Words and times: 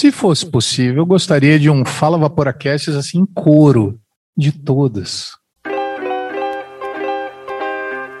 Se 0.00 0.10
fosse 0.10 0.46
possível, 0.46 1.02
eu 1.02 1.06
gostaria 1.06 1.58
de 1.58 1.68
um 1.68 1.84
Fala 1.84 2.16
Vaporacast 2.16 2.88
assim 2.88 3.18
em 3.18 3.26
coro 3.26 4.00
de 4.34 4.50
todas. 4.50 5.32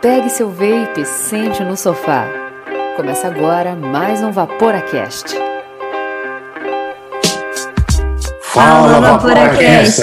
Pegue 0.02 0.28
seu 0.28 0.50
vape 0.50 1.00
e 1.00 1.06
sente 1.06 1.64
no 1.64 1.78
sofá. 1.78 2.28
Começa 2.96 3.28
agora 3.28 3.74
mais 3.74 4.22
um 4.22 4.30
Vaporacast. 4.30 5.34
Fala, 8.42 9.00
Vaporacast! 9.00 10.02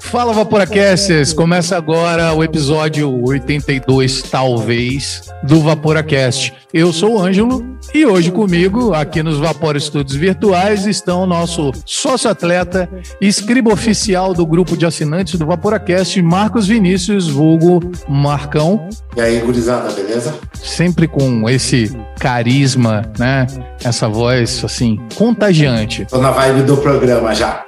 Fala 0.00 0.32
Vaporacasters, 0.32 1.32
começa 1.32 1.76
agora 1.76 2.34
o 2.34 2.42
episódio 2.42 3.22
82, 3.24 4.22
talvez, 4.22 5.22
do 5.44 5.60
Vaporacast. 5.60 6.52
Eu 6.74 6.92
sou 6.92 7.18
o 7.18 7.20
Ângelo 7.20 7.77
e 7.94 8.04
hoje 8.04 8.30
comigo, 8.30 8.92
aqui 8.92 9.22
nos 9.22 9.38
Vapor 9.38 9.76
Estudos 9.76 10.14
Virtuais, 10.14 10.86
estão 10.86 11.22
o 11.22 11.26
nosso 11.26 11.72
sócio-atleta 11.86 12.88
escriba 13.20 13.72
oficial 13.72 14.34
do 14.34 14.44
grupo 14.44 14.76
de 14.76 14.84
assinantes 14.84 15.38
do 15.38 15.46
Vaporacast, 15.46 16.20
Marcos 16.20 16.66
Vinícius, 16.66 17.28
vulgo 17.28 17.80
Marcão. 18.08 18.88
E 19.16 19.20
aí, 19.20 19.40
gurizada, 19.40 19.90
beleza? 19.90 20.34
Sempre 20.54 21.08
com 21.08 21.48
esse 21.48 21.96
carisma, 22.20 23.10
né? 23.18 23.46
Essa 23.82 24.08
voz, 24.08 24.62
assim, 24.64 24.98
contagiante. 25.14 26.04
Tô 26.04 26.18
na 26.18 26.30
vibe 26.30 26.62
do 26.62 26.76
programa 26.76 27.34
já. 27.34 27.64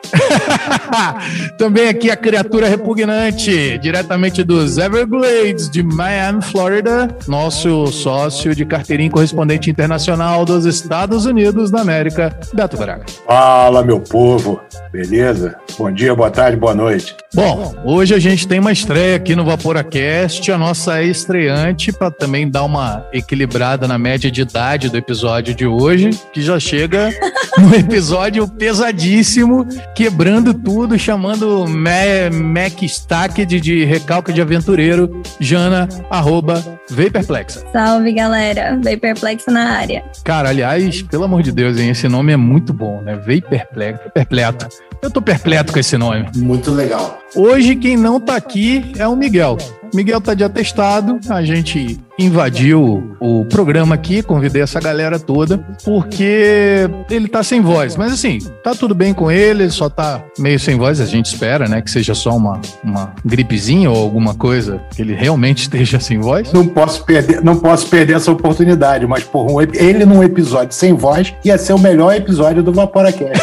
Também 1.56 1.88
aqui 1.88 2.10
a 2.10 2.16
criatura 2.16 2.68
repugnante, 2.68 3.78
diretamente 3.78 4.42
dos 4.44 4.76
Everglades 4.76 5.70
de 5.70 5.82
Miami, 5.82 6.42
Flórida, 6.42 7.08
nosso 7.26 7.86
sócio 7.88 8.54
de 8.54 8.64
carteirinha 8.64 9.10
correspondente 9.10 9.70
internacional 9.70 9.99
dos 10.46 10.64
Estados 10.64 11.26
Unidos 11.26 11.70
da 11.70 11.82
América, 11.82 12.34
Beto 12.54 12.76
Braga. 12.78 13.04
Fala, 13.26 13.84
meu 13.84 14.00
povo, 14.00 14.58
beleza? 14.90 15.56
Bom 15.78 15.92
dia, 15.92 16.14
boa 16.14 16.30
tarde, 16.30 16.56
boa 16.56 16.74
noite. 16.74 17.14
Bom, 17.34 17.74
hoje 17.84 18.14
a 18.14 18.18
gente 18.18 18.48
tem 18.48 18.58
uma 18.58 18.72
estreia 18.72 19.16
aqui 19.16 19.36
no 19.36 19.44
Vaporacast, 19.44 20.50
a 20.50 20.56
nossa 20.56 21.02
estreante, 21.02 21.92
para 21.92 22.10
também 22.10 22.50
dar 22.50 22.64
uma 22.64 23.06
equilibrada 23.12 23.86
na 23.86 23.98
média 23.98 24.30
de 24.30 24.40
idade 24.40 24.88
do 24.88 24.96
episódio 24.96 25.54
de 25.54 25.66
hoje, 25.66 26.10
que 26.32 26.40
já 26.40 26.58
chega 26.58 27.10
no 27.58 27.72
episódio 27.76 28.48
pesadíssimo, 28.48 29.66
quebrando 29.94 30.54
tudo, 30.54 30.98
chamando 30.98 31.66
Mac 31.68 32.82
Stack 32.82 33.44
de, 33.44 33.60
de 33.60 33.84
recalque 33.84 34.32
de 34.32 34.40
aventureiro, 34.40 35.22
Jana, 35.38 35.88
arroba 36.10 36.64
Vaporplexa. 36.90 37.64
Salve, 37.72 38.12
galera. 38.12 38.78
Vaporplexa 38.82 39.50
na 39.50 39.70
área. 39.78 39.89
Cara, 40.24 40.50
aliás, 40.50 41.02
pelo 41.02 41.24
amor 41.24 41.42
de 41.42 41.52
Deus, 41.52 41.78
hein, 41.78 41.90
esse 41.90 42.08
nome 42.08 42.32
é 42.32 42.36
muito 42.36 42.72
bom, 42.72 43.00
né? 43.00 43.14
Vaporplexa, 43.16 44.10
perpleto. 44.12 44.68
Eu 45.02 45.10
tô 45.10 45.22
perpleto 45.22 45.72
com 45.72 45.78
esse 45.78 45.96
nome. 45.96 46.28
Muito 46.36 46.70
legal. 46.70 47.18
Hoje, 47.34 47.74
quem 47.74 47.96
não 47.96 48.20
tá 48.20 48.36
aqui 48.36 48.92
é 48.98 49.08
o 49.08 49.16
Miguel. 49.16 49.56
Miguel 49.94 50.20
tá 50.20 50.34
de 50.34 50.44
atestado, 50.44 51.18
a 51.28 51.42
gente 51.42 51.98
invadiu 52.18 53.16
o 53.18 53.44
programa 53.46 53.94
aqui, 53.94 54.22
convidei 54.22 54.62
essa 54.62 54.78
galera 54.78 55.18
toda, 55.18 55.58
porque 55.84 56.88
ele 57.10 57.28
tá 57.28 57.42
sem 57.42 57.60
voz. 57.60 57.96
Mas 57.96 58.12
assim, 58.12 58.38
tá 58.62 58.74
tudo 58.74 58.94
bem 58.94 59.14
com 59.14 59.30
ele, 59.30 59.64
ele 59.64 59.70
só 59.70 59.88
tá 59.88 60.22
meio 60.38 60.60
sem 60.60 60.76
voz, 60.76 61.00
a 61.00 61.06
gente 61.06 61.26
espera, 61.26 61.66
né, 61.66 61.80
que 61.80 61.90
seja 61.90 62.14
só 62.14 62.36
uma, 62.36 62.60
uma 62.84 63.14
gripezinha 63.24 63.90
ou 63.90 63.96
alguma 63.96 64.34
coisa, 64.34 64.80
que 64.94 65.00
ele 65.02 65.14
realmente 65.14 65.62
esteja 65.70 65.98
sem 65.98 66.18
voz. 66.18 66.52
Não 66.52 66.66
posso 66.66 67.04
perder, 67.04 67.42
não 67.42 67.56
posso 67.56 67.86
perder 67.88 68.16
essa 68.16 68.30
oportunidade, 68.30 69.06
mas 69.06 69.24
por 69.24 69.50
um, 69.50 69.60
ele 69.60 70.04
num 70.04 70.22
episódio 70.22 70.74
sem 70.74 70.92
voz 70.92 71.34
ia 71.44 71.56
ser 71.56 71.72
o 71.72 71.78
melhor 71.78 72.14
episódio 72.14 72.62
do 72.62 72.72
Vaporacast. 72.72 73.40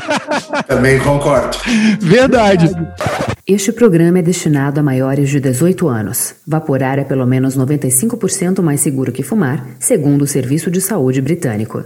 Também 0.66 0.98
concordo. 1.00 1.56
Verdade. 2.00 2.70
Este 3.46 3.72
programa 3.72 4.20
é 4.20 4.22
destinado 4.22 4.78
a 4.78 4.82
maiores 4.82 5.28
de 5.28 5.40
18 5.40 5.79
anos. 5.88 6.34
Vaporar 6.46 6.98
é 6.98 7.04
pelo 7.04 7.26
menos 7.26 7.56
95% 7.56 8.62
mais 8.62 8.80
seguro 8.80 9.12
que 9.12 9.22
fumar, 9.22 9.66
segundo 9.78 10.22
o 10.22 10.26
Serviço 10.26 10.70
de 10.70 10.80
Saúde 10.80 11.20
Britânico. 11.20 11.84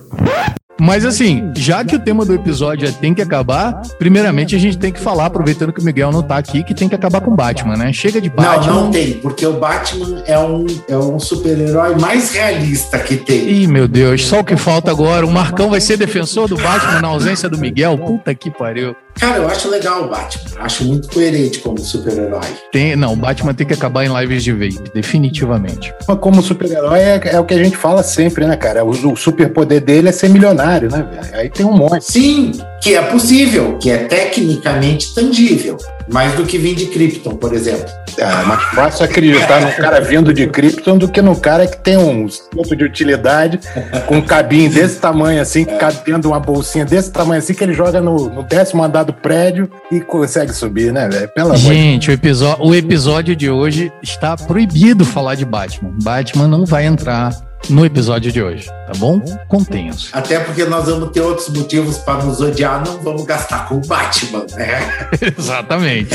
Mas 0.81 1.05
assim, 1.05 1.53
já 1.57 1.85
que 1.85 1.95
o 1.95 1.99
tema 2.01 2.25
do 2.25 2.35
episódio 2.35 2.89
é 2.89 2.93
tem 2.93 3.15
que 3.15 3.23
acabar, 3.23 3.81
primeiramente 3.99 4.57
a 4.57 4.59
gente 4.59 4.77
tem 4.77 4.93
que 4.93 4.99
falar, 4.99 5.27
aproveitando 5.27 5.73
que 5.73 5.81
o 5.81 5.85
Miguel 5.85 6.11
não 6.11 6.23
tá 6.23 6.37
aqui, 6.37 6.65
que 6.65 6.75
tem 6.75 6.89
que 6.89 6.95
acabar 6.95 7.21
com 7.21 7.35
Batman, 7.35 7.77
né? 7.77 7.93
Chega 7.93 8.21
de 8.21 8.29
Batman. 8.29 8.67
Não, 8.67 8.85
não 8.85 8.91
tem, 8.91 9.15
porque 9.15 9.47
o 9.47 9.53
Batman 9.53 10.23
é 10.27 10.39
um, 10.39 10.67
é 10.89 10.97
um 10.97 11.19
super-herói 11.21 11.95
mais 11.97 12.33
realista 12.33 12.99
que 12.99 13.17
tem. 13.17 13.49
Ih, 13.49 13.67
meu 13.69 13.87
Deus, 13.87 14.27
só 14.27 14.41
o 14.41 14.45
que 14.45 14.57
falta 14.57 14.91
agora. 14.91 15.25
O 15.25 15.31
Marcão 15.31 15.71
vai 15.71 15.81
ser 15.81 15.97
defensor 15.97 16.49
do 16.49 16.57
Batman 16.57 17.01
na 17.01 17.09
ausência 17.09 17.49
do 17.49 17.57
Miguel? 17.57 17.97
Puta 17.97 18.35
que 18.35 18.51
pariu. 18.51 18.97
Cara, 19.19 19.39
eu 19.39 19.49
acho 19.49 19.69
legal 19.69 20.05
o 20.05 20.09
Batman. 20.09 20.45
Acho 20.59 20.85
muito 20.85 21.09
coerente 21.09 21.61
como 21.61 21.79
super-herói. 21.79 22.47
Tem, 22.73 22.97
não, 22.97 23.13
o 23.13 23.17
Batman 23.17 23.55
tem 23.55 23.67
que 23.67 23.75
acabar 23.75 24.05
em 24.05 24.21
lives 24.21 24.43
de 24.43 24.53
vape, 24.53 24.91
definitivamente. 24.93 25.95
Como 26.21 26.43
super-herói 26.43 26.99
é, 26.99 27.21
é, 27.33 27.41
o 27.41 27.45
que 27.45 27.55
a 27.55 27.63
gente 27.63 27.77
fala 27.77 28.03
sempre, 28.03 28.47
né, 28.47 28.57
cara? 28.57 28.85
O, 28.85 28.91
o 28.91 29.17
superpoder 29.17 29.81
dele 29.81 30.09
é 30.09 30.13
ser 30.13 30.29
milionário, 30.29 30.91
né, 30.91 31.07
velho? 31.11 31.37
Aí 31.37 31.49
tem 31.49 31.65
um 31.65 31.73
monte. 31.73 32.05
Sim, 32.05 32.53
que 32.83 32.95
é 32.95 33.03
possível, 33.03 33.79
que 33.79 33.91
é 33.91 33.99
tecnicamente 34.05 35.15
tangível. 35.15 35.77
Mais 36.11 36.35
do 36.35 36.45
que 36.45 36.59
vir 36.59 36.75
de 36.75 36.87
Krypton, 36.87 37.37
por 37.37 37.55
exemplo. 37.55 37.87
É 38.19 38.45
mais 38.45 38.63
fácil 38.75 39.05
acreditar 39.05 39.61
num 39.61 39.73
cara 39.73 40.01
vindo 40.01 40.33
de 40.33 40.47
Krypton 40.47 40.99
do 40.99 41.09
que 41.09 41.21
num 41.21 41.35
cara 41.35 41.67
que 41.67 41.77
tem 41.79 41.97
um 41.97 42.29
ponto 42.53 42.77
de 42.77 42.85
utilidade 42.85 43.59
com 44.07 44.19
um 44.19 44.23
cabinho 44.23 44.71
desse 44.71 45.01
tamanho 45.01 45.41
assim, 45.41 45.65
cabendo 45.65 46.29
uma 46.29 46.39
bolsinha 46.39 46.85
desse 46.85 47.11
tamanho 47.11 47.41
assim, 47.41 47.55
que 47.55 47.65
ele 47.65 47.73
joga 47.73 48.01
no, 48.01 48.29
no 48.29 48.43
décimo 48.43 48.85
andar 48.85 49.03
do 49.03 49.13
prédio 49.13 49.69
e 49.91 50.01
consegue 50.01 50.53
subir, 50.53 50.93
né, 50.93 51.09
velho? 51.09 51.29
Pela 51.35 51.57
Gente, 51.57 52.11
o, 52.11 52.69
o 52.69 52.75
episódio 52.75 53.35
de 53.35 53.51
hoje 53.51 53.93
está 54.03 54.37
proibido 54.37 55.05
falar 55.05 55.35
de 55.35 55.45
Batman. 55.45 55.93
Batman 56.03 56.47
não 56.47 56.65
vai 56.65 56.87
entrar 56.87 57.33
no 57.71 57.85
episódio 57.85 58.31
de 58.31 58.43
hoje, 58.43 58.67
tá 58.67 58.93
bom? 58.97 59.21
Contenham-se. 59.49 60.09
Até 60.13 60.39
porque 60.41 60.65
nós 60.65 60.87
vamos 60.87 61.11
ter 61.11 61.21
outros 61.21 61.49
motivos 61.49 61.99
para 61.99 62.25
nos 62.25 62.41
odiar, 62.41 62.85
não 62.85 62.99
vamos 63.03 63.25
gastar 63.25 63.69
com 63.69 63.77
o 63.77 63.81
Batman, 63.81 64.47
né? 64.55 65.09
Exatamente. 65.39 66.11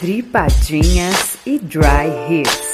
Dripadinhas 0.00 1.38
e 1.46 1.58
Dry 1.58 2.10
Hits. 2.28 2.65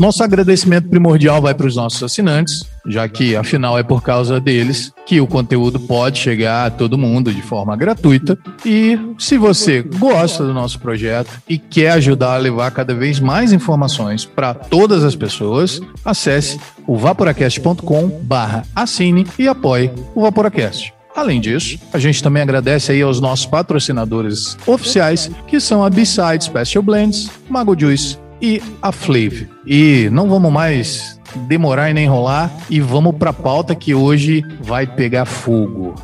Nosso 0.00 0.24
agradecimento 0.24 0.88
primordial 0.88 1.40
vai 1.42 1.52
para 1.52 1.66
os 1.66 1.76
nossos 1.76 2.02
assinantes, 2.02 2.64
já 2.86 3.06
que 3.06 3.36
afinal 3.36 3.78
é 3.78 3.82
por 3.82 4.02
causa 4.02 4.40
deles 4.40 4.90
que 5.04 5.20
o 5.20 5.26
conteúdo 5.26 5.78
pode 5.78 6.18
chegar 6.18 6.64
a 6.64 6.70
todo 6.70 6.96
mundo 6.96 7.30
de 7.30 7.42
forma 7.42 7.76
gratuita. 7.76 8.38
E 8.64 8.98
se 9.18 9.36
você 9.36 9.82
gosta 9.82 10.42
do 10.42 10.54
nosso 10.54 10.80
projeto 10.80 11.30
e 11.46 11.58
quer 11.58 11.90
ajudar 11.90 12.36
a 12.36 12.38
levar 12.38 12.70
cada 12.70 12.94
vez 12.94 13.20
mais 13.20 13.52
informações 13.52 14.24
para 14.24 14.54
todas 14.54 15.04
as 15.04 15.14
pessoas, 15.14 15.82
acesse 16.02 16.58
o 16.86 16.96
vaporacast.com/assine 16.96 19.26
e 19.38 19.46
apoie 19.46 19.92
o 20.14 20.22
Vaporacast. 20.22 20.94
Além 21.14 21.42
disso, 21.42 21.78
a 21.92 21.98
gente 21.98 22.22
também 22.22 22.42
agradece 22.42 22.92
aí 22.92 23.02
aos 23.02 23.20
nossos 23.20 23.44
patrocinadores 23.44 24.56
oficiais, 24.66 25.30
que 25.46 25.60
são 25.60 25.84
a 25.84 25.90
B-Side 25.90 26.44
Special 26.44 26.82
Blends, 26.82 27.30
Mago 27.50 27.78
Juice 27.78 28.16
e 28.40 28.62
a 28.80 28.92
Flav. 28.92 29.48
E 29.66 30.08
não 30.10 30.28
vamos 30.28 30.52
mais 30.52 31.20
demorar 31.48 31.90
e 31.90 31.94
nem 31.94 32.04
enrolar 32.04 32.50
e 32.68 32.80
vamos 32.80 33.16
para 33.16 33.30
a 33.30 33.34
pauta 33.34 33.74
que 33.74 33.94
hoje 33.94 34.44
vai 34.60 34.86
pegar 34.86 35.24
fogo. 35.24 35.94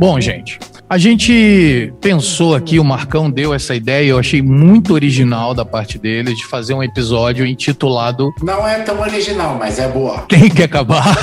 Bom, 0.00 0.18
gente, 0.18 0.58
a 0.90 0.98
gente 0.98 1.94
pensou 2.00 2.52
aqui, 2.52 2.80
o 2.80 2.84
Marcão 2.84 3.30
deu 3.30 3.54
essa 3.54 3.76
ideia, 3.76 4.08
eu 4.08 4.18
achei 4.18 4.42
muito 4.42 4.92
original 4.92 5.54
da 5.54 5.64
parte 5.64 5.96
dele, 5.96 6.34
de 6.34 6.44
fazer 6.44 6.74
um 6.74 6.82
episódio 6.82 7.46
intitulado. 7.46 8.34
Não 8.42 8.66
é 8.66 8.80
tão 8.80 8.98
original, 8.98 9.56
mas 9.56 9.78
é 9.78 9.86
boa. 9.86 10.22
Tem 10.28 10.50
que 10.50 10.64
acabar. 10.64 11.16